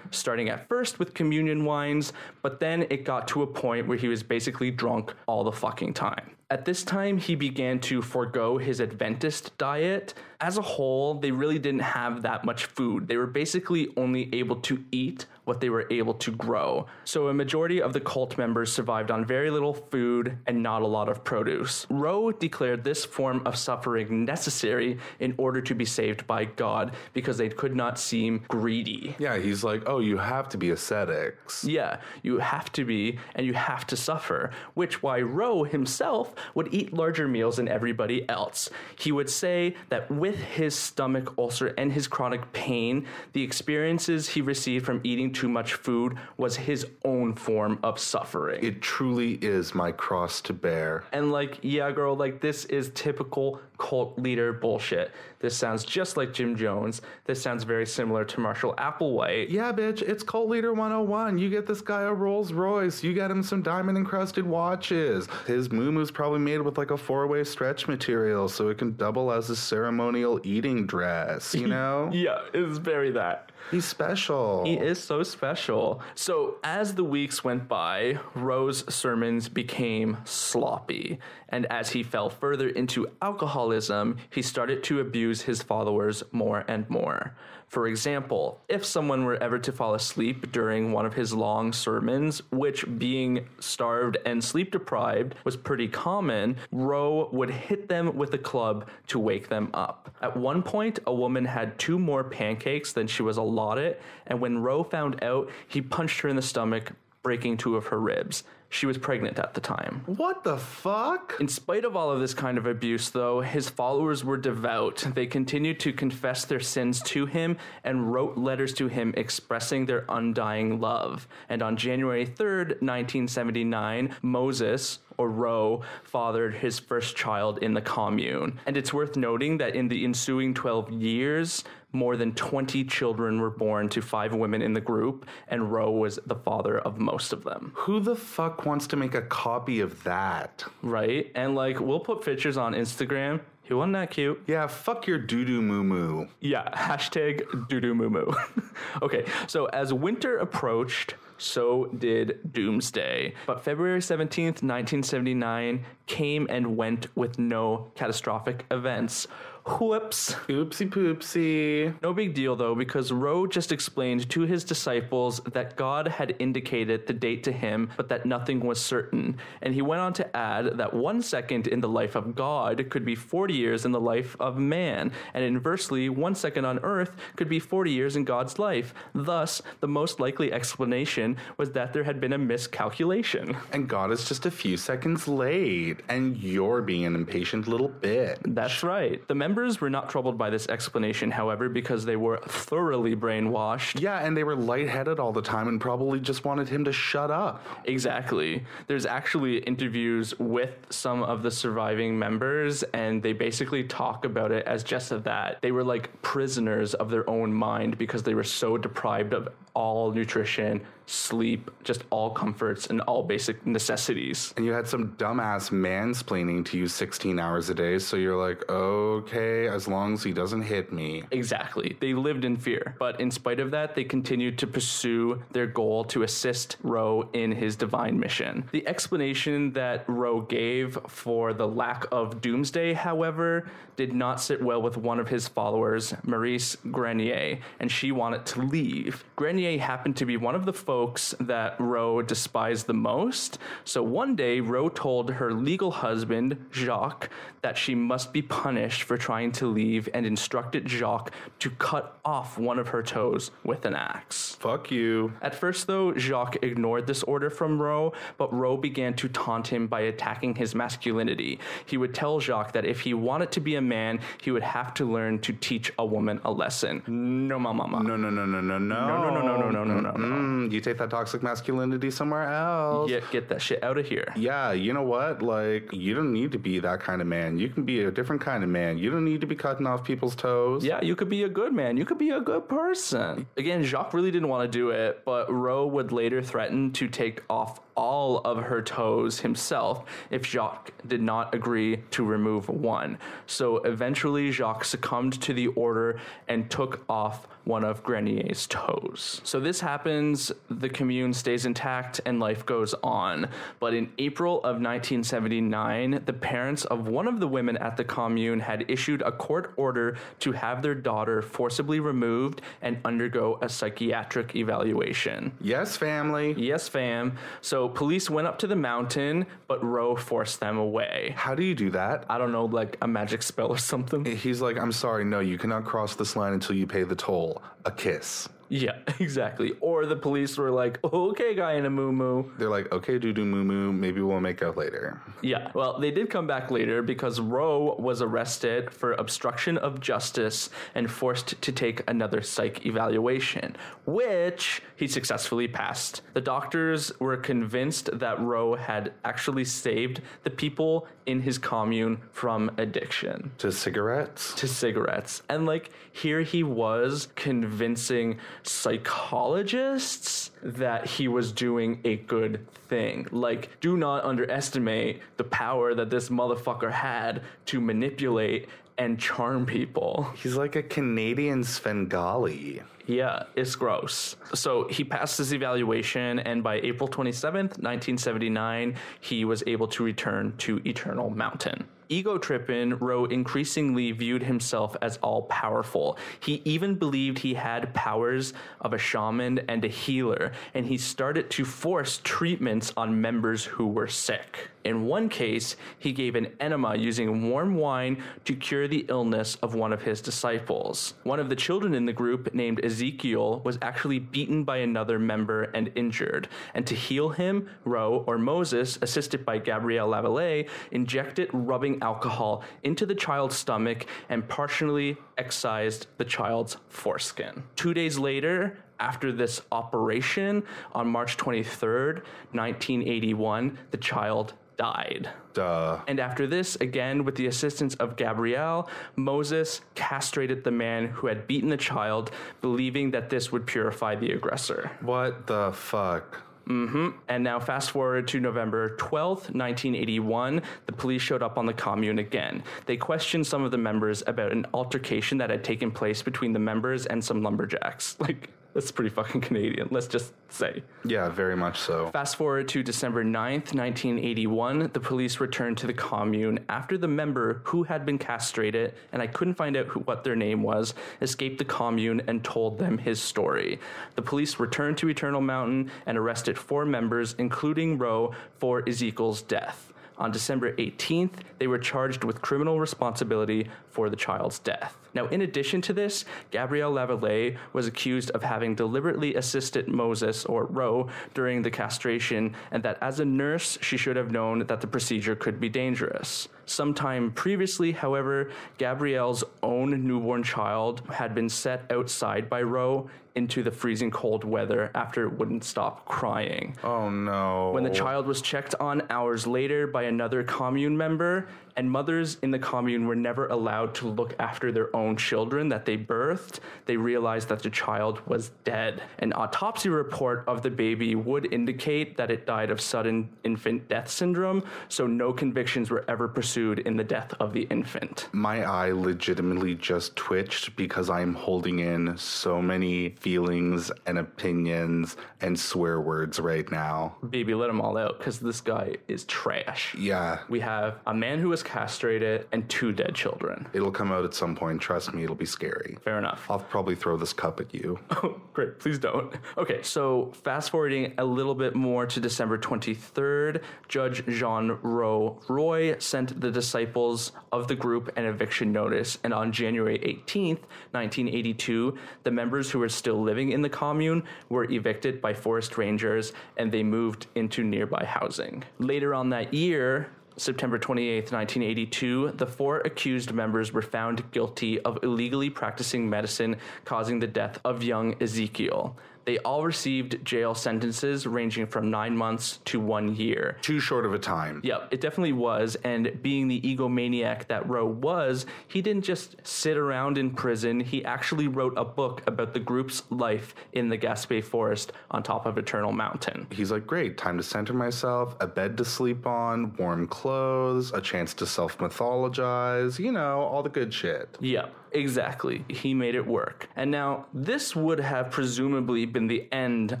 Starting 0.10 0.48
at 0.48 0.68
first 0.68 0.98
with 0.98 1.14
communion 1.14 1.64
wines, 1.64 2.12
but 2.42 2.60
then 2.60 2.86
it 2.90 3.04
got 3.04 3.28
to 3.28 3.42
a 3.42 3.46
point 3.46 3.86
where 3.86 3.98
he 3.98 4.08
was 4.08 4.22
basically 4.22 4.70
drunk 4.70 5.14
all 5.26 5.44
the 5.44 5.52
fucking 5.52 5.94
time. 5.94 6.30
At 6.48 6.64
this 6.64 6.84
time, 6.84 7.18
he 7.18 7.34
began 7.34 7.80
to 7.80 8.00
forego 8.00 8.56
his 8.56 8.80
Adventist 8.80 9.58
diet. 9.58 10.14
As 10.40 10.58
a 10.58 10.62
whole, 10.62 11.14
they 11.14 11.32
really 11.32 11.58
didn't 11.58 11.80
have 11.80 12.22
that 12.22 12.44
much 12.44 12.66
food. 12.66 13.08
They 13.08 13.16
were 13.16 13.26
basically 13.26 13.92
only 13.96 14.32
able 14.32 14.56
to 14.60 14.84
eat 14.92 15.26
what 15.46 15.60
they 15.60 15.70
were 15.70 15.86
able 15.90 16.12
to 16.12 16.30
grow. 16.32 16.86
So 17.04 17.28
a 17.28 17.34
majority 17.34 17.80
of 17.80 17.92
the 17.92 18.00
cult 18.00 18.36
members 18.36 18.72
survived 18.72 19.10
on 19.10 19.24
very 19.24 19.48
little 19.48 19.74
food 19.74 20.36
and 20.46 20.62
not 20.62 20.82
a 20.82 20.86
lot 20.86 21.08
of 21.08 21.24
produce. 21.24 21.86
Rowe 21.88 22.32
declared 22.32 22.84
this 22.84 23.04
form 23.04 23.42
of 23.46 23.56
suffering 23.56 24.24
necessary 24.24 24.98
in 25.20 25.34
order 25.38 25.60
to 25.62 25.74
be 25.74 25.84
saved 25.84 26.26
by 26.26 26.44
God 26.44 26.94
because 27.12 27.38
they 27.38 27.48
could 27.48 27.76
not 27.76 27.98
seem 27.98 28.44
greedy. 28.48 29.14
Yeah, 29.18 29.38
he's 29.38 29.62
like, 29.62 29.84
oh, 29.86 30.00
you 30.00 30.18
have 30.18 30.48
to 30.50 30.58
be 30.58 30.70
ascetics. 30.70 31.64
Yeah, 31.64 32.00
you 32.22 32.38
have 32.38 32.72
to 32.72 32.84
be 32.84 33.18
and 33.36 33.46
you 33.46 33.54
have 33.54 33.86
to 33.86 33.96
suffer, 33.96 34.50
which 34.74 35.00
why 35.02 35.20
Rowe 35.20 35.62
himself 35.62 36.34
would 36.54 36.74
eat 36.74 36.92
larger 36.92 37.28
meals 37.28 37.56
than 37.56 37.68
everybody 37.68 38.28
else. 38.28 38.68
He 38.98 39.12
would 39.12 39.30
say 39.30 39.76
that 39.90 40.10
with 40.10 40.36
his 40.36 40.74
stomach 40.74 41.34
ulcer 41.38 41.68
and 41.78 41.92
his 41.92 42.08
chronic 42.08 42.52
pain, 42.52 43.06
the 43.32 43.44
experiences 43.44 44.30
he 44.30 44.40
received 44.40 44.84
from 44.84 45.00
eating 45.04 45.32
too 45.36 45.48
much 45.48 45.74
food 45.74 46.16
was 46.38 46.56
his 46.56 46.86
own 47.04 47.34
form 47.34 47.78
of 47.82 47.98
suffering. 47.98 48.64
It 48.64 48.80
truly 48.80 49.34
is 49.42 49.74
my 49.74 49.92
cross 49.92 50.40
to 50.42 50.54
bear. 50.54 51.04
and 51.12 51.30
like, 51.30 51.58
yeah, 51.60 51.90
girl, 51.92 52.16
like 52.16 52.40
this 52.40 52.64
is 52.66 52.90
typical 52.94 53.60
cult 53.78 54.18
leader 54.18 54.54
bullshit. 54.54 55.10
This 55.40 55.56
sounds 55.56 55.84
just 55.84 56.16
like 56.16 56.32
Jim 56.32 56.56
Jones. 56.56 57.02
This 57.24 57.42
sounds 57.42 57.64
very 57.64 57.86
similar 57.86 58.24
to 58.24 58.40
Marshall 58.40 58.74
Applewhite. 58.78 59.50
Yeah, 59.50 59.72
bitch, 59.72 60.02
it's 60.02 60.22
Cult 60.22 60.48
Leader 60.48 60.72
101. 60.72 61.38
You 61.38 61.50
get 61.50 61.66
this 61.66 61.80
guy 61.80 62.02
a 62.02 62.12
Rolls 62.12 62.52
Royce. 62.52 63.02
You 63.02 63.12
get 63.12 63.30
him 63.30 63.42
some 63.42 63.62
diamond 63.62 63.98
encrusted 63.98 64.46
watches. 64.46 65.28
His 65.46 65.70
moo 65.70 65.96
probably 66.06 66.38
made 66.40 66.60
with 66.60 66.78
like 66.78 66.90
a 66.90 66.96
four 66.96 67.26
way 67.26 67.44
stretch 67.44 67.88
material 67.88 68.48
so 68.48 68.68
it 68.68 68.78
can 68.78 68.96
double 68.96 69.32
as 69.32 69.50
a 69.50 69.56
ceremonial 69.56 70.40
eating 70.44 70.86
dress, 70.86 71.54
you 71.54 71.66
know? 71.68 72.10
Yeah, 72.12 72.40
it's 72.52 72.78
very 72.78 73.10
that. 73.12 73.52
He's 73.70 73.84
special. 73.84 74.64
He 74.64 74.74
is 74.74 75.02
so 75.02 75.24
special. 75.24 76.00
So, 76.14 76.56
as 76.62 76.94
the 76.94 77.02
weeks 77.02 77.42
went 77.42 77.66
by, 77.66 78.20
Rowe's 78.34 78.84
sermons 78.94 79.48
became 79.48 80.18
sloppy. 80.24 81.18
And 81.48 81.66
as 81.66 81.90
he 81.90 82.04
fell 82.04 82.30
further 82.30 82.68
into 82.68 83.08
alcoholism, 83.22 84.18
he 84.30 84.42
started 84.42 84.84
to 84.84 85.00
abuse 85.00 85.25
his 85.34 85.62
followers 85.62 86.22
more 86.32 86.64
and 86.68 86.88
more. 86.88 87.34
For 87.68 87.88
example, 87.88 88.60
if 88.68 88.84
someone 88.84 89.24
were 89.24 89.42
ever 89.42 89.58
to 89.58 89.72
fall 89.72 89.94
asleep 89.94 90.52
during 90.52 90.92
one 90.92 91.04
of 91.04 91.14
his 91.14 91.34
long 91.34 91.72
sermons, 91.72 92.40
which 92.52 92.84
being 92.98 93.48
starved 93.58 94.18
and 94.24 94.42
sleep 94.42 94.70
deprived 94.70 95.34
was 95.44 95.56
pretty 95.56 95.88
common, 95.88 96.56
Roe 96.70 97.28
would 97.32 97.50
hit 97.50 97.88
them 97.88 98.16
with 98.16 98.32
a 98.34 98.38
club 98.38 98.88
to 99.08 99.18
wake 99.18 99.48
them 99.48 99.70
up. 99.74 100.14
At 100.22 100.36
one 100.36 100.62
point, 100.62 101.00
a 101.06 101.14
woman 101.14 101.44
had 101.44 101.78
two 101.78 101.98
more 101.98 102.22
pancakes 102.22 102.92
than 102.92 103.08
she 103.08 103.22
was 103.22 103.36
allotted, 103.36 103.96
and 104.28 104.40
when 104.40 104.58
Roe 104.58 104.84
found 104.84 105.22
out, 105.24 105.50
he 105.66 105.82
punched 105.82 106.20
her 106.20 106.28
in 106.28 106.36
the 106.36 106.42
stomach, 106.42 106.92
breaking 107.22 107.56
two 107.56 107.74
of 107.74 107.86
her 107.86 107.98
ribs. 107.98 108.44
She 108.76 108.84
was 108.84 108.98
pregnant 108.98 109.38
at 109.38 109.54
the 109.54 109.60
time. 109.62 110.02
what 110.04 110.44
the 110.44 110.58
fuck? 110.58 111.34
In 111.40 111.48
spite 111.48 111.86
of 111.86 111.96
all 111.96 112.10
of 112.10 112.20
this 112.20 112.34
kind 112.34 112.58
of 112.58 112.66
abuse, 112.66 113.08
though, 113.08 113.40
his 113.40 113.70
followers 113.70 114.22
were 114.22 114.36
devout. 114.36 115.02
They 115.14 115.26
continued 115.26 115.80
to 115.80 115.94
confess 115.94 116.44
their 116.44 116.60
sins 116.60 117.00
to 117.04 117.24
him 117.24 117.56
and 117.84 118.12
wrote 118.12 118.36
letters 118.36 118.74
to 118.74 118.88
him 118.88 119.14
expressing 119.16 119.86
their 119.86 120.04
undying 120.10 120.78
love. 120.78 121.26
And 121.48 121.62
on 121.62 121.78
January 121.78 122.26
3rd, 122.26 122.82
1979, 122.82 124.14
Moses, 124.20 124.98
or 125.16 125.30
Rowe, 125.30 125.80
fathered 126.02 126.56
his 126.56 126.78
first 126.78 127.16
child 127.16 127.60
in 127.62 127.72
the 127.72 127.80
commune. 127.80 128.60
And 128.66 128.76
it's 128.76 128.92
worth 128.92 129.16
noting 129.16 129.56
that 129.56 129.74
in 129.74 129.88
the 129.88 130.04
ensuing 130.04 130.52
12 130.52 130.92
years, 130.92 131.64
more 131.96 132.16
than 132.16 132.34
20 132.34 132.84
children 132.84 133.40
were 133.40 133.50
born 133.50 133.88
to 133.88 134.02
five 134.02 134.34
women 134.34 134.62
in 134.62 134.72
the 134.72 134.80
group, 134.80 135.26
and 135.48 135.72
Rowe 135.72 135.90
was 135.90 136.18
the 136.26 136.36
father 136.36 136.78
of 136.78 136.98
most 136.98 137.32
of 137.32 137.42
them. 137.42 137.72
Who 137.74 138.00
the 138.00 138.14
fuck 138.14 138.64
wants 138.64 138.86
to 138.88 138.96
make 138.96 139.14
a 139.14 139.22
copy 139.22 139.80
of 139.80 140.04
that? 140.04 140.64
Right? 140.82 141.32
And 141.34 141.54
like, 141.54 141.80
we'll 141.80 142.00
put 142.00 142.22
pictures 142.22 142.56
on 142.56 142.74
Instagram. 142.74 143.40
He 143.62 143.74
wasn't 143.74 143.94
that 143.94 144.12
cute. 144.12 144.40
Yeah, 144.46 144.68
fuck 144.68 145.08
your 145.08 145.18
doo 145.18 145.44
doo 145.44 145.60
moo 145.60 145.82
moo. 145.82 146.26
Yeah, 146.40 146.68
hashtag 146.72 147.68
doo 147.68 147.80
doo 147.80 147.94
moo 147.94 148.08
moo. 148.08 148.32
okay, 149.02 149.24
so 149.48 149.66
as 149.66 149.92
winter 149.92 150.38
approached, 150.38 151.16
so 151.38 151.86
did 151.86 152.52
Doomsday. 152.52 153.34
But 153.44 153.64
February 153.64 154.00
17th, 154.00 154.62
1979 154.62 155.84
came 156.06 156.46
and 156.48 156.76
went 156.76 157.08
with 157.16 157.38
no 157.40 157.90
catastrophic 157.96 158.64
events. 158.70 159.26
Whoops. 159.66 160.34
Oopsie 160.48 160.88
poopsie. 160.88 162.00
No 162.00 162.14
big 162.14 162.34
deal 162.34 162.54
though, 162.54 162.76
because 162.76 163.10
Rowe 163.10 163.48
just 163.48 163.72
explained 163.72 164.30
to 164.30 164.42
his 164.42 164.62
disciples 164.62 165.40
that 165.52 165.74
God 165.74 166.06
had 166.06 166.36
indicated 166.38 167.06
the 167.06 167.12
date 167.12 167.42
to 167.44 167.52
him, 167.52 167.90
but 167.96 168.08
that 168.08 168.24
nothing 168.26 168.60
was 168.60 168.80
certain. 168.80 169.38
And 169.62 169.74
he 169.74 169.82
went 169.82 170.00
on 170.00 170.12
to 170.14 170.36
add 170.36 170.78
that 170.78 170.94
one 170.94 171.20
second 171.20 171.66
in 171.66 171.80
the 171.80 171.88
life 171.88 172.14
of 172.14 172.36
God 172.36 172.88
could 172.90 173.04
be 173.04 173.16
40 173.16 173.54
years 173.54 173.84
in 173.84 173.90
the 173.90 174.00
life 174.00 174.36
of 174.38 174.56
man, 174.56 175.10
and 175.34 175.42
inversely, 175.42 176.08
one 176.08 176.36
second 176.36 176.64
on 176.64 176.78
earth 176.80 177.16
could 177.34 177.48
be 177.48 177.58
40 177.58 177.90
years 177.90 178.14
in 178.14 178.24
God's 178.24 178.60
life. 178.60 178.94
Thus, 179.14 179.60
the 179.80 179.88
most 179.88 180.20
likely 180.20 180.52
explanation 180.52 181.36
was 181.56 181.72
that 181.72 181.92
there 181.92 182.04
had 182.04 182.20
been 182.20 182.32
a 182.32 182.38
miscalculation. 182.38 183.56
And 183.72 183.88
God 183.88 184.12
is 184.12 184.28
just 184.28 184.46
a 184.46 184.50
few 184.50 184.76
seconds 184.76 185.26
late, 185.26 186.00
and 186.08 186.36
you're 186.36 186.82
being 186.82 187.04
an 187.04 187.16
impatient 187.16 187.66
little 187.66 187.88
bit. 187.88 188.38
That's 188.44 188.84
right. 188.84 189.26
The 189.26 189.34
members 189.34 189.55
were 189.80 189.90
not 189.90 190.08
troubled 190.08 190.38
by 190.38 190.50
this 190.50 190.68
explanation, 190.68 191.30
however, 191.30 191.68
because 191.68 192.04
they 192.04 192.16
were 192.16 192.38
thoroughly 192.38 193.16
brainwashed. 193.16 194.00
Yeah, 194.00 194.24
and 194.24 194.36
they 194.36 194.44
were 194.44 194.56
lightheaded 194.56 195.18
all 195.18 195.32
the 195.32 195.42
time 195.42 195.68
and 195.68 195.80
probably 195.80 196.20
just 196.20 196.44
wanted 196.44 196.68
him 196.68 196.84
to 196.84 196.92
shut 196.92 197.30
up. 197.30 197.64
Exactly. 197.84 198.64
There's 198.86 199.06
actually 199.06 199.58
interviews 199.58 200.38
with 200.38 200.74
some 200.90 201.22
of 201.22 201.42
the 201.42 201.50
surviving 201.50 202.18
members, 202.18 202.82
and 202.84 203.22
they 203.22 203.32
basically 203.32 203.84
talk 203.84 204.24
about 204.24 204.52
it 204.52 204.66
as 204.66 204.84
just 204.84 205.06
that. 205.24 205.62
They 205.62 205.72
were 205.72 205.84
like 205.84 206.22
prisoners 206.22 206.94
of 206.94 207.10
their 207.10 207.28
own 207.28 207.52
mind 207.52 207.96
because 207.98 208.22
they 208.22 208.34
were 208.34 208.44
so 208.44 208.76
deprived 208.76 209.32
of 209.32 209.48
all 209.76 210.10
nutrition, 210.10 210.80
sleep, 211.04 211.70
just 211.84 212.02
all 212.10 212.30
comforts 212.30 212.88
and 212.88 213.00
all 213.02 213.22
basic 213.22 213.64
necessities. 213.64 214.52
And 214.56 214.66
you 214.66 214.72
had 214.72 214.88
some 214.88 215.12
dumbass 215.16 215.70
mansplaining 215.70 216.64
to 216.66 216.78
you 216.78 216.88
16 216.88 217.38
hours 217.38 217.70
a 217.70 217.74
day, 217.74 217.98
so 217.98 218.16
you're 218.16 218.36
like, 218.36 218.68
okay, 218.68 219.68
as 219.68 219.86
long 219.86 220.14
as 220.14 220.22
he 220.22 220.32
doesn't 220.32 220.62
hit 220.62 220.92
me. 220.92 221.22
Exactly. 221.30 221.96
They 222.00 222.14
lived 222.14 222.44
in 222.44 222.56
fear. 222.56 222.96
But 222.98 223.20
in 223.20 223.30
spite 223.30 223.60
of 223.60 223.70
that, 223.70 223.94
they 223.94 224.02
continued 224.02 224.58
to 224.58 224.66
pursue 224.66 225.42
their 225.52 225.66
goal 225.66 226.04
to 226.04 226.22
assist 226.22 226.76
Roe 226.82 227.28
in 227.34 227.52
his 227.52 227.76
divine 227.76 228.18
mission. 228.18 228.68
The 228.72 228.86
explanation 228.88 229.72
that 229.74 230.04
Roe 230.08 230.40
gave 230.40 230.98
for 231.06 231.52
the 231.52 231.68
lack 231.68 232.06
of 232.10 232.40
doomsday, 232.40 232.94
however, 232.94 233.68
did 233.96 234.12
not 234.12 234.40
sit 234.40 234.62
well 234.62 234.82
with 234.82 234.96
one 234.96 235.18
of 235.18 235.28
his 235.28 235.48
followers, 235.48 236.14
Maurice 236.24 236.76
Grenier, 236.90 237.58
and 237.80 237.90
she 237.90 238.12
wanted 238.12 238.44
to 238.46 238.62
leave. 238.62 239.24
Grenier 239.36 239.65
happened 239.74 240.16
to 240.16 240.24
be 240.24 240.36
one 240.36 240.54
of 240.54 240.64
the 240.64 240.72
folks 240.72 241.34
that 241.40 241.78
Roe 241.80 242.22
despised 242.22 242.86
the 242.86 242.94
most. 242.94 243.58
So 243.84 244.02
one 244.02 244.36
day, 244.36 244.60
Roe 244.60 244.88
told 244.88 245.30
her 245.32 245.52
legal 245.52 245.90
husband, 245.90 246.66
Jacques, 246.72 247.28
that 247.62 247.76
she 247.76 247.94
must 247.94 248.32
be 248.32 248.42
punished 248.42 249.02
for 249.02 249.18
trying 249.18 249.50
to 249.52 249.66
leave 249.66 250.08
and 250.14 250.24
instructed 250.24 250.88
Jacques 250.88 251.32
to 251.58 251.70
cut 251.70 252.18
off 252.24 252.58
one 252.58 252.78
of 252.78 252.88
her 252.88 253.02
toes 253.02 253.50
with 253.64 253.84
an 253.84 253.94
axe. 253.94 254.56
Fuck 254.60 254.90
you. 254.92 255.32
At 255.42 255.54
first, 255.54 255.88
though, 255.88 256.14
Jacques 256.14 256.58
ignored 256.62 257.08
this 257.08 257.24
order 257.24 257.50
from 257.50 257.82
Roe, 257.82 258.12
but 258.38 258.54
Roe 258.54 258.76
began 258.76 259.14
to 259.14 259.28
taunt 259.28 259.66
him 259.66 259.88
by 259.88 260.02
attacking 260.02 260.54
his 260.54 260.74
masculinity. 260.74 261.58
He 261.84 261.96
would 261.96 262.14
tell 262.14 262.38
Jacques 262.38 262.72
that 262.72 262.84
if 262.84 263.00
he 263.00 263.14
wanted 263.14 263.50
to 263.52 263.60
be 263.60 263.74
a 263.74 263.80
man, 263.80 264.20
he 264.40 264.52
would 264.52 264.62
have 264.62 264.94
to 264.94 265.04
learn 265.04 265.40
to 265.40 265.52
teach 265.52 265.92
a 265.98 266.06
woman 266.06 266.40
a 266.44 266.52
lesson. 266.52 267.02
No, 267.06 267.58
ma, 267.58 267.72
mama. 267.72 268.02
No, 268.02 268.16
no, 268.16 268.30
no, 268.30 268.46
no, 268.46 268.60
no, 268.60 268.78
no. 268.78 269.06
no, 269.06 269.30
no, 269.30 269.30
no, 269.30 269.42
no, 269.42 269.55
no, 269.56 269.70
no, 269.70 269.84
no, 269.84 270.00
no. 270.00 270.12
Mm, 270.12 270.72
you 270.72 270.80
take 270.80 270.98
that 270.98 271.10
toxic 271.10 271.42
masculinity 271.42 272.10
somewhere 272.10 272.52
else. 272.52 273.10
Get, 273.10 273.30
get 273.30 273.48
that 273.48 273.62
shit 273.62 273.82
out 273.82 273.98
of 273.98 274.06
here. 274.06 274.32
Yeah, 274.36 274.72
you 274.72 274.92
know 274.92 275.02
what? 275.02 275.42
Like, 275.42 275.92
you 275.92 276.14
don't 276.14 276.32
need 276.32 276.52
to 276.52 276.58
be 276.58 276.78
that 276.80 277.00
kind 277.00 277.20
of 277.20 277.26
man. 277.26 277.58
You 277.58 277.68
can 277.68 277.84
be 277.84 278.02
a 278.02 278.10
different 278.10 278.42
kind 278.42 278.62
of 278.62 278.70
man. 278.70 278.98
You 278.98 279.10
don't 279.10 279.24
need 279.24 279.40
to 279.40 279.46
be 279.46 279.54
cutting 279.54 279.86
off 279.86 280.04
people's 280.04 280.34
toes. 280.34 280.84
Yeah, 280.84 281.02
you 281.02 281.16
could 281.16 281.28
be 281.28 281.44
a 281.44 281.48
good 281.48 281.72
man. 281.72 281.96
You 281.96 282.04
could 282.04 282.18
be 282.18 282.30
a 282.30 282.40
good 282.40 282.68
person. 282.68 283.46
Again, 283.56 283.82
Jacques 283.82 284.14
really 284.14 284.30
didn't 284.30 284.48
want 284.48 284.70
to 284.70 284.78
do 284.78 284.90
it, 284.90 285.22
but 285.24 285.52
Roe 285.52 285.86
would 285.86 286.12
later 286.12 286.42
threaten 286.42 286.92
to 286.92 287.08
take 287.08 287.42
off 287.48 287.80
all 287.96 288.38
of 288.38 288.58
her 288.58 288.82
toes 288.82 289.40
himself 289.40 290.04
if 290.30 290.44
Jacques 290.44 290.92
did 291.06 291.22
not 291.22 291.54
agree 291.54 292.02
to 292.10 292.24
remove 292.24 292.68
one. 292.68 293.18
So 293.46 293.78
eventually, 293.78 294.50
Jacques 294.52 294.84
succumbed 294.84 295.40
to 295.42 295.52
the 295.54 295.68
order 295.68 296.20
and 296.46 296.70
took 296.70 297.04
off 297.08 297.48
one 297.66 297.84
of 297.84 298.02
Grenier's 298.02 298.66
toes. 298.68 299.40
So 299.44 299.58
this 299.58 299.80
happens, 299.80 300.52
the 300.70 300.88
commune 300.88 301.34
stays 301.34 301.66
intact, 301.66 302.20
and 302.24 302.38
life 302.38 302.64
goes 302.64 302.94
on. 303.02 303.48
But 303.80 303.92
in 303.92 304.10
April 304.18 304.58
of 304.58 304.80
1979, 304.80 306.22
the 306.24 306.32
parents 306.32 306.84
of 306.84 307.08
one 307.08 307.26
of 307.26 307.40
the 307.40 307.48
women 307.48 307.76
at 307.78 307.96
the 307.96 308.04
commune 308.04 308.60
had 308.60 308.84
issued 308.88 309.20
a 309.22 309.32
court 309.32 309.72
order 309.76 310.16
to 310.40 310.52
have 310.52 310.80
their 310.80 310.94
daughter 310.94 311.42
forcibly 311.42 311.98
removed 311.98 312.62
and 312.82 312.98
undergo 313.04 313.58
a 313.60 313.68
psychiatric 313.68 314.54
evaluation. 314.54 315.52
Yes, 315.60 315.96
family. 315.96 316.54
Yes, 316.56 316.88
fam. 316.88 317.36
So 317.62 317.88
police 317.88 318.30
went 318.30 318.46
up 318.46 318.58
to 318.60 318.68
the 318.68 318.76
mountain, 318.76 319.46
but 319.66 319.84
Roe 319.84 320.14
forced 320.14 320.60
them 320.60 320.78
away. 320.78 321.34
How 321.36 321.56
do 321.56 321.64
you 321.64 321.74
do 321.74 321.90
that? 321.90 322.24
I 322.30 322.38
don't 322.38 322.52
know, 322.52 322.66
like 322.66 322.96
a 323.02 323.08
magic 323.08 323.42
spell 323.42 323.68
or 323.68 323.78
something. 323.78 324.24
He's 324.24 324.60
like, 324.60 324.78
I'm 324.78 324.92
sorry, 324.92 325.24
no, 325.24 325.40
you 325.40 325.58
cannot 325.58 325.84
cross 325.84 326.14
this 326.14 326.36
line 326.36 326.52
until 326.52 326.76
you 326.76 326.86
pay 326.86 327.02
the 327.02 327.16
toll. 327.16 327.55
A 327.84 327.90
kiss. 327.90 328.48
Yeah, 328.68 328.98
exactly. 329.20 329.72
Or 329.80 330.06
the 330.06 330.16
police 330.16 330.56
were 330.58 330.70
like, 330.70 330.98
okay, 331.04 331.54
guy 331.54 331.74
in 331.74 331.84
a 331.86 331.90
moo 331.90 332.12
moo. 332.12 332.44
They're 332.58 332.68
like, 332.70 332.90
okay, 332.92 333.18
doo 333.18 333.32
doo 333.32 333.44
moo 333.44 333.64
moo, 333.64 333.92
maybe 333.92 334.20
we'll 334.20 334.40
make 334.40 334.62
out 334.62 334.76
later. 334.76 335.20
Yeah, 335.42 335.70
well, 335.74 335.98
they 336.00 336.10
did 336.10 336.30
come 336.30 336.46
back 336.46 336.70
later 336.70 337.02
because 337.02 337.40
Roe 337.40 337.94
was 337.98 338.22
arrested 338.22 338.92
for 338.92 339.12
obstruction 339.12 339.78
of 339.78 340.00
justice 340.00 340.70
and 340.94 341.10
forced 341.10 341.60
to 341.62 341.72
take 341.72 342.02
another 342.08 342.42
psych 342.42 342.84
evaluation, 342.86 343.76
which 344.06 344.82
he 344.96 345.06
successfully 345.06 345.68
passed. 345.68 346.22
The 346.34 346.40
doctors 346.40 347.12
were 347.20 347.36
convinced 347.36 348.10
that 348.18 348.40
Roe 348.40 348.74
had 348.74 349.12
actually 349.24 349.64
saved 349.64 350.20
the 350.44 350.50
people 350.50 351.06
in 351.26 351.40
his 351.42 351.58
commune 351.58 352.18
from 352.32 352.70
addiction 352.78 353.50
To 353.58 353.70
cigarettes? 353.72 354.54
to 354.54 354.66
cigarettes. 354.68 355.42
And 355.48 355.66
like 355.66 355.90
here 356.12 356.42
he 356.42 356.62
was 356.62 357.28
convincing 357.34 358.38
psychologists 358.68 360.50
that 360.62 361.06
he 361.06 361.28
was 361.28 361.52
doing 361.52 362.00
a 362.04 362.16
good 362.16 362.66
thing. 362.88 363.26
Like 363.30 363.80
do 363.80 363.96
not 363.96 364.24
underestimate 364.24 365.20
the 365.36 365.44
power 365.44 365.94
that 365.94 366.10
this 366.10 366.28
motherfucker 366.28 366.90
had 366.90 367.42
to 367.66 367.80
manipulate 367.80 368.68
and 368.98 369.18
charm 369.18 369.66
people. 369.66 370.30
He's 370.36 370.56
like 370.56 370.76
a 370.76 370.82
Canadian 370.82 371.64
Svengali. 371.64 372.82
Yeah, 373.06 373.44
it's 373.54 373.76
gross. 373.76 374.36
So 374.54 374.88
he 374.88 375.04
passed 375.04 375.38
his 375.38 375.54
evaluation, 375.54 376.40
and 376.40 376.64
by 376.64 376.76
April 376.76 377.08
27th, 377.08 377.78
1979, 377.78 378.96
he 379.20 379.44
was 379.44 379.62
able 379.66 379.86
to 379.88 380.02
return 380.02 380.54
to 380.58 380.80
Eternal 380.84 381.30
Mountain. 381.30 381.86
Ego 382.08 382.38
tripping, 382.38 382.98
Roe 382.98 383.24
increasingly 383.24 384.12
viewed 384.12 384.42
himself 384.42 384.96
as 385.02 385.16
all 385.18 385.42
powerful. 385.42 386.16
He 386.40 386.62
even 386.64 386.94
believed 386.94 387.38
he 387.38 387.54
had 387.54 387.92
powers 387.94 388.52
of 388.80 388.92
a 388.92 388.98
shaman 388.98 389.60
and 389.68 389.84
a 389.84 389.88
healer, 389.88 390.52
and 390.74 390.86
he 390.86 390.98
started 390.98 391.50
to 391.50 391.64
force 391.64 392.20
treatments 392.22 392.92
on 392.96 393.20
members 393.20 393.64
who 393.64 393.88
were 393.88 394.08
sick. 394.08 394.70
In 394.86 395.04
one 395.04 395.28
case, 395.28 395.74
he 395.98 396.12
gave 396.12 396.36
an 396.36 396.46
enema 396.60 396.94
using 396.94 397.50
warm 397.50 397.74
wine 397.74 398.22
to 398.44 398.54
cure 398.54 398.86
the 398.86 399.04
illness 399.08 399.56
of 399.56 399.74
one 399.74 399.92
of 399.92 400.02
his 400.02 400.20
disciples. 400.20 401.14
One 401.24 401.40
of 401.40 401.48
the 401.48 401.56
children 401.56 401.92
in 401.92 402.06
the 402.06 402.12
group, 402.12 402.54
named 402.54 402.84
Ezekiel, 402.84 403.62
was 403.64 403.78
actually 403.82 404.20
beaten 404.20 404.62
by 404.62 404.76
another 404.76 405.18
member 405.18 405.64
and 405.74 405.90
injured. 405.96 406.48
And 406.72 406.86
to 406.86 406.94
heal 406.94 407.30
him, 407.30 407.68
Roe 407.84 408.22
or 408.28 408.38
Moses, 408.38 408.96
assisted 409.02 409.44
by 409.44 409.58
Gabrielle 409.58 410.08
Lavallee, 410.08 410.68
injected 410.92 411.50
rubbing 411.52 412.00
alcohol 412.00 412.62
into 412.84 413.06
the 413.06 413.14
child's 413.16 413.56
stomach 413.56 414.06
and 414.28 414.48
partially 414.48 415.16
excised 415.36 416.06
the 416.16 416.24
child's 416.24 416.76
foreskin. 416.88 417.64
Two 417.74 417.92
days 417.92 418.20
later, 418.20 418.78
after 419.00 419.32
this 419.32 419.60
operation, 419.72 420.62
on 420.94 421.08
March 421.08 421.36
23rd, 421.36 422.22
1981, 422.52 423.78
the 423.90 423.96
child 423.96 424.54
died. 424.76 425.30
Duh. 425.54 426.00
And 426.06 426.20
after 426.20 426.46
this, 426.46 426.76
again 426.76 427.24
with 427.24 427.36
the 427.36 427.46
assistance 427.46 427.94
of 427.96 428.16
Gabrielle, 428.16 428.88
Moses 429.16 429.80
castrated 429.94 430.64
the 430.64 430.70
man 430.70 431.08
who 431.08 431.26
had 431.26 431.46
beaten 431.46 431.70
the 431.70 431.76
child, 431.76 432.30
believing 432.60 433.10
that 433.12 433.30
this 433.30 433.52
would 433.52 433.66
purify 433.66 434.14
the 434.14 434.32
aggressor. 434.32 434.90
What 435.00 435.46
the 435.46 435.72
fuck? 435.72 436.42
Mm-hmm. 436.68 437.10
And 437.28 437.44
now, 437.44 437.60
fast 437.60 437.92
forward 437.92 438.26
to 438.28 438.40
November 438.40 438.96
12th, 438.96 439.54
1981, 439.54 440.62
the 440.86 440.92
police 440.92 441.22
showed 441.22 441.42
up 441.42 441.58
on 441.58 441.66
the 441.66 441.72
commune 441.72 442.18
again. 442.18 442.64
They 442.86 442.96
questioned 442.96 443.46
some 443.46 443.62
of 443.62 443.70
the 443.70 443.78
members 443.78 444.24
about 444.26 444.50
an 444.50 444.66
altercation 444.74 445.38
that 445.38 445.50
had 445.50 445.62
taken 445.62 445.92
place 445.92 446.22
between 446.22 446.52
the 446.52 446.58
members 446.58 447.06
and 447.06 447.24
some 447.24 447.42
lumberjacks. 447.42 448.16
Like, 448.26 448.50
that's 448.76 448.92
pretty 448.92 449.08
fucking 449.08 449.40
Canadian, 449.40 449.88
let's 449.90 450.06
just 450.06 450.34
say. 450.50 450.82
Yeah, 451.06 451.30
very 451.30 451.56
much 451.56 451.80
so. 451.80 452.10
Fast 452.10 452.36
forward 452.36 452.68
to 452.68 452.82
December 452.82 453.24
9th, 453.24 453.72
1981, 453.72 454.90
the 454.92 455.00
police 455.00 455.40
returned 455.40 455.78
to 455.78 455.86
the 455.86 455.94
commune 455.94 456.58
after 456.68 456.98
the 456.98 457.08
member 457.08 457.62
who 457.64 457.84
had 457.84 458.04
been 458.04 458.18
castrated, 458.18 458.92
and 459.12 459.22
I 459.22 459.28
couldn't 459.28 459.54
find 459.54 459.78
out 459.78 459.86
who, 459.86 460.00
what 460.00 460.24
their 460.24 460.36
name 460.36 460.62
was, 460.62 460.92
escaped 461.22 461.56
the 461.56 461.64
commune 461.64 462.20
and 462.26 462.44
told 462.44 462.78
them 462.78 462.98
his 462.98 463.18
story. 463.18 463.80
The 464.14 464.20
police 464.20 464.60
returned 464.60 464.98
to 464.98 465.08
Eternal 465.08 465.40
Mountain 465.40 465.90
and 466.04 466.18
arrested 466.18 466.58
four 466.58 466.84
members, 466.84 467.34
including 467.38 467.96
Roe, 467.96 468.34
for 468.58 468.86
Ezekiel's 468.86 469.40
death. 469.40 469.94
On 470.18 470.30
December 470.30 470.72
18th, 470.76 471.40
they 471.58 471.66
were 471.66 471.78
charged 471.78 472.24
with 472.24 472.40
criminal 472.40 472.80
responsibility 472.80 473.68
for 473.90 474.08
the 474.08 474.16
child's 474.16 474.58
death. 474.58 474.96
Now, 475.14 475.26
in 475.28 475.42
addition 475.42 475.82
to 475.82 475.92
this, 475.92 476.24
Gabrielle 476.50 476.92
Lavallee 476.92 477.56
was 477.72 477.86
accused 477.86 478.30
of 478.30 478.42
having 478.42 478.74
deliberately 478.74 479.34
assisted 479.34 479.88
Moses, 479.88 480.44
or 480.44 480.64
Roe, 480.64 481.08
during 481.34 481.62
the 481.62 481.70
castration, 481.70 482.54
and 482.70 482.82
that 482.82 482.98
as 483.02 483.20
a 483.20 483.24
nurse, 483.24 483.78
she 483.80 483.96
should 483.96 484.16
have 484.16 484.30
known 484.30 484.60
that 484.66 484.80
the 484.80 484.86
procedure 484.86 485.34
could 485.34 485.60
be 485.60 485.68
dangerous. 485.68 486.48
Sometime 486.64 487.30
previously, 487.32 487.92
however, 487.92 488.50
Gabrielle's 488.78 489.44
own 489.62 490.06
newborn 490.06 490.42
child 490.42 491.02
had 491.10 491.34
been 491.34 491.48
set 491.48 491.90
outside 491.90 492.48
by 492.48 492.62
Roe 492.62 493.08
into 493.36 493.62
the 493.62 493.70
freezing 493.70 494.10
cold 494.10 494.42
weather 494.42 494.90
after 494.94 495.24
it 495.24 495.32
wouldn't 495.32 495.62
stop 495.62 496.04
crying. 496.06 496.74
Oh 496.82 497.08
no. 497.10 497.70
When 497.70 497.84
the 497.84 497.90
child 497.90 498.26
was 498.26 498.42
checked 498.42 498.74
on 498.80 499.02
hours 499.10 499.46
later 499.46 499.86
by 499.86 500.04
another 500.04 500.42
commune 500.42 500.96
member, 500.96 501.46
and 501.76 501.90
mothers 501.90 502.38
in 502.42 502.50
the 502.50 502.58
commune 502.58 503.06
were 503.06 503.14
never 503.14 503.46
allowed 503.48 503.94
to 503.94 504.08
look 504.08 504.34
after 504.38 504.72
their 504.72 504.94
own 504.96 505.16
children 505.16 505.68
that 505.68 505.84
they 505.84 505.96
birthed, 505.96 506.60
they 506.86 506.96
realized 506.96 507.48
that 507.48 507.62
the 507.62 507.70
child 507.70 508.20
was 508.26 508.50
dead. 508.64 509.02
An 509.18 509.32
autopsy 509.34 509.90
report 509.90 510.42
of 510.46 510.62
the 510.62 510.70
baby 510.70 511.14
would 511.14 511.52
indicate 511.52 512.16
that 512.16 512.30
it 512.30 512.46
died 512.46 512.70
of 512.70 512.80
sudden 512.80 513.28
infant 513.44 513.88
death 513.88 514.08
syndrome, 514.08 514.64
so 514.88 515.06
no 515.06 515.32
convictions 515.32 515.90
were 515.90 516.04
ever 516.08 516.26
pursued 516.28 516.78
in 516.80 516.96
the 516.96 517.04
death 517.04 517.34
of 517.38 517.52
the 517.52 517.62
infant. 517.64 518.28
My 518.32 518.64
eye 518.64 518.92
legitimately 518.92 519.74
just 519.74 520.16
twitched 520.16 520.76
because 520.76 521.10
I'm 521.10 521.34
holding 521.34 521.80
in 521.80 522.16
so 522.16 522.62
many 522.62 523.10
feelings 523.26 523.90
and 524.06 524.18
opinions 524.18 525.16
and 525.40 525.58
swear 525.58 526.00
words 526.00 526.38
right 526.38 526.70
now. 526.70 527.16
Baby, 527.28 527.54
let 527.54 527.66
them 527.66 527.80
all 527.80 527.98
out 527.98 528.18
because 528.18 528.38
this 528.38 528.60
guy 528.60 528.98
is 529.08 529.24
trash. 529.24 529.96
Yeah. 529.98 530.44
We 530.48 530.60
have 530.60 531.00
a 531.08 531.12
man 531.12 531.40
who 531.40 531.48
was 531.48 531.60
castrated 531.60 532.46
and 532.52 532.68
two 532.68 532.92
dead 532.92 533.16
children. 533.16 533.66
It'll 533.72 533.90
come 533.90 534.12
out 534.12 534.24
at 534.24 534.32
some 534.32 534.54
point. 534.54 534.80
Trust 534.80 535.12
me, 535.12 535.24
it'll 535.24 535.34
be 535.34 535.44
scary. 535.44 535.98
Fair 536.04 536.18
enough. 536.18 536.46
I'll 536.48 536.60
probably 536.60 536.94
throw 536.94 537.16
this 537.16 537.32
cup 537.32 537.58
at 537.60 537.74
you. 537.74 537.98
Oh, 538.22 538.40
great. 538.54 538.78
Please 538.78 538.98
don't. 538.98 539.34
Okay, 539.58 539.82
so 539.82 540.32
fast 540.42 540.70
forwarding 540.70 541.12
a 541.18 541.24
little 541.24 541.54
bit 541.54 541.74
more 541.74 542.06
to 542.06 542.18
December 542.18 542.56
23rd, 542.56 543.60
Judge 543.88 544.24
Jean 544.26 544.78
Rowe 544.82 545.38
Roy 545.48 545.98
sent 545.98 546.40
the 546.40 546.50
disciples 546.50 547.32
of 547.52 547.68
the 547.68 547.74
group 547.74 548.10
an 548.16 548.24
eviction 548.24 548.72
notice, 548.72 549.18
and 549.22 549.34
on 549.34 549.52
January 549.52 549.98
18th, 549.98 550.60
1982, 550.92 551.98
the 552.22 552.30
members 552.30 552.70
who 552.70 552.78
were 552.78 552.88
still 552.88 553.15
living 553.16 553.52
in 553.52 553.62
the 553.62 553.68
commune 553.68 554.22
were 554.48 554.64
evicted 554.70 555.20
by 555.20 555.34
forest 555.34 555.76
rangers 555.78 556.32
and 556.56 556.70
they 556.70 556.82
moved 556.82 557.26
into 557.34 557.64
nearby 557.64 558.04
housing. 558.04 558.64
Later 558.78 559.14
on 559.14 559.30
that 559.30 559.52
year, 559.52 560.10
September 560.38 560.78
28, 560.78 561.32
1982, 561.32 562.32
the 562.32 562.46
four 562.46 562.80
accused 562.80 563.32
members 563.32 563.72
were 563.72 563.80
found 563.80 564.30
guilty 564.32 564.78
of 564.80 564.98
illegally 565.02 565.48
practicing 565.48 566.08
medicine 566.10 566.56
causing 566.84 567.18
the 567.18 567.26
death 567.26 567.58
of 567.64 567.82
young 567.82 568.14
Ezekiel. 568.22 568.96
They 569.26 569.38
all 569.38 569.64
received 569.64 570.24
jail 570.24 570.54
sentences 570.54 571.26
ranging 571.26 571.66
from 571.66 571.90
nine 571.90 572.16
months 572.16 572.60
to 572.66 572.78
one 572.78 573.16
year. 573.16 573.58
Too 573.60 573.80
short 573.80 574.06
of 574.06 574.14
a 574.14 574.20
time. 574.20 574.60
Yep, 574.62 574.88
it 574.92 575.00
definitely 575.00 575.32
was. 575.32 575.76
And 575.82 576.22
being 576.22 576.46
the 576.46 576.60
egomaniac 576.60 577.48
that 577.48 577.68
Rowe 577.68 577.86
was, 577.86 578.46
he 578.68 578.80
didn't 578.80 579.02
just 579.02 579.44
sit 579.44 579.76
around 579.76 580.16
in 580.16 580.30
prison. 580.30 580.78
He 580.78 581.04
actually 581.04 581.48
wrote 581.48 581.74
a 581.76 581.84
book 581.84 582.22
about 582.28 582.54
the 582.54 582.60
group's 582.60 583.02
life 583.10 583.56
in 583.72 583.88
the 583.88 583.98
Gaspé 583.98 584.42
Forest 584.44 584.92
on 585.10 585.24
top 585.24 585.44
of 585.44 585.58
Eternal 585.58 585.90
Mountain. 585.90 586.46
He's 586.52 586.70
like, 586.70 586.86
great, 586.86 587.18
time 587.18 587.36
to 587.36 587.42
center 587.42 587.72
myself, 587.72 588.36
a 588.40 588.46
bed 588.46 588.78
to 588.78 588.84
sleep 588.84 589.26
on, 589.26 589.74
warm 589.76 590.06
clothes, 590.06 590.92
a 590.92 591.00
chance 591.00 591.34
to 591.34 591.46
self 591.46 591.78
mythologize, 591.78 593.00
you 593.00 593.10
know, 593.10 593.40
all 593.40 593.64
the 593.64 593.68
good 593.68 593.92
shit. 593.92 594.36
Yep. 594.40 594.72
Exactly. 594.92 595.64
He 595.68 595.94
made 595.94 596.14
it 596.14 596.26
work. 596.26 596.68
And 596.76 596.90
now, 596.90 597.26
this 597.32 597.74
would 597.76 598.00
have 598.00 598.30
presumably 598.30 599.06
been 599.06 599.26
the 599.26 599.46
end 599.52 600.00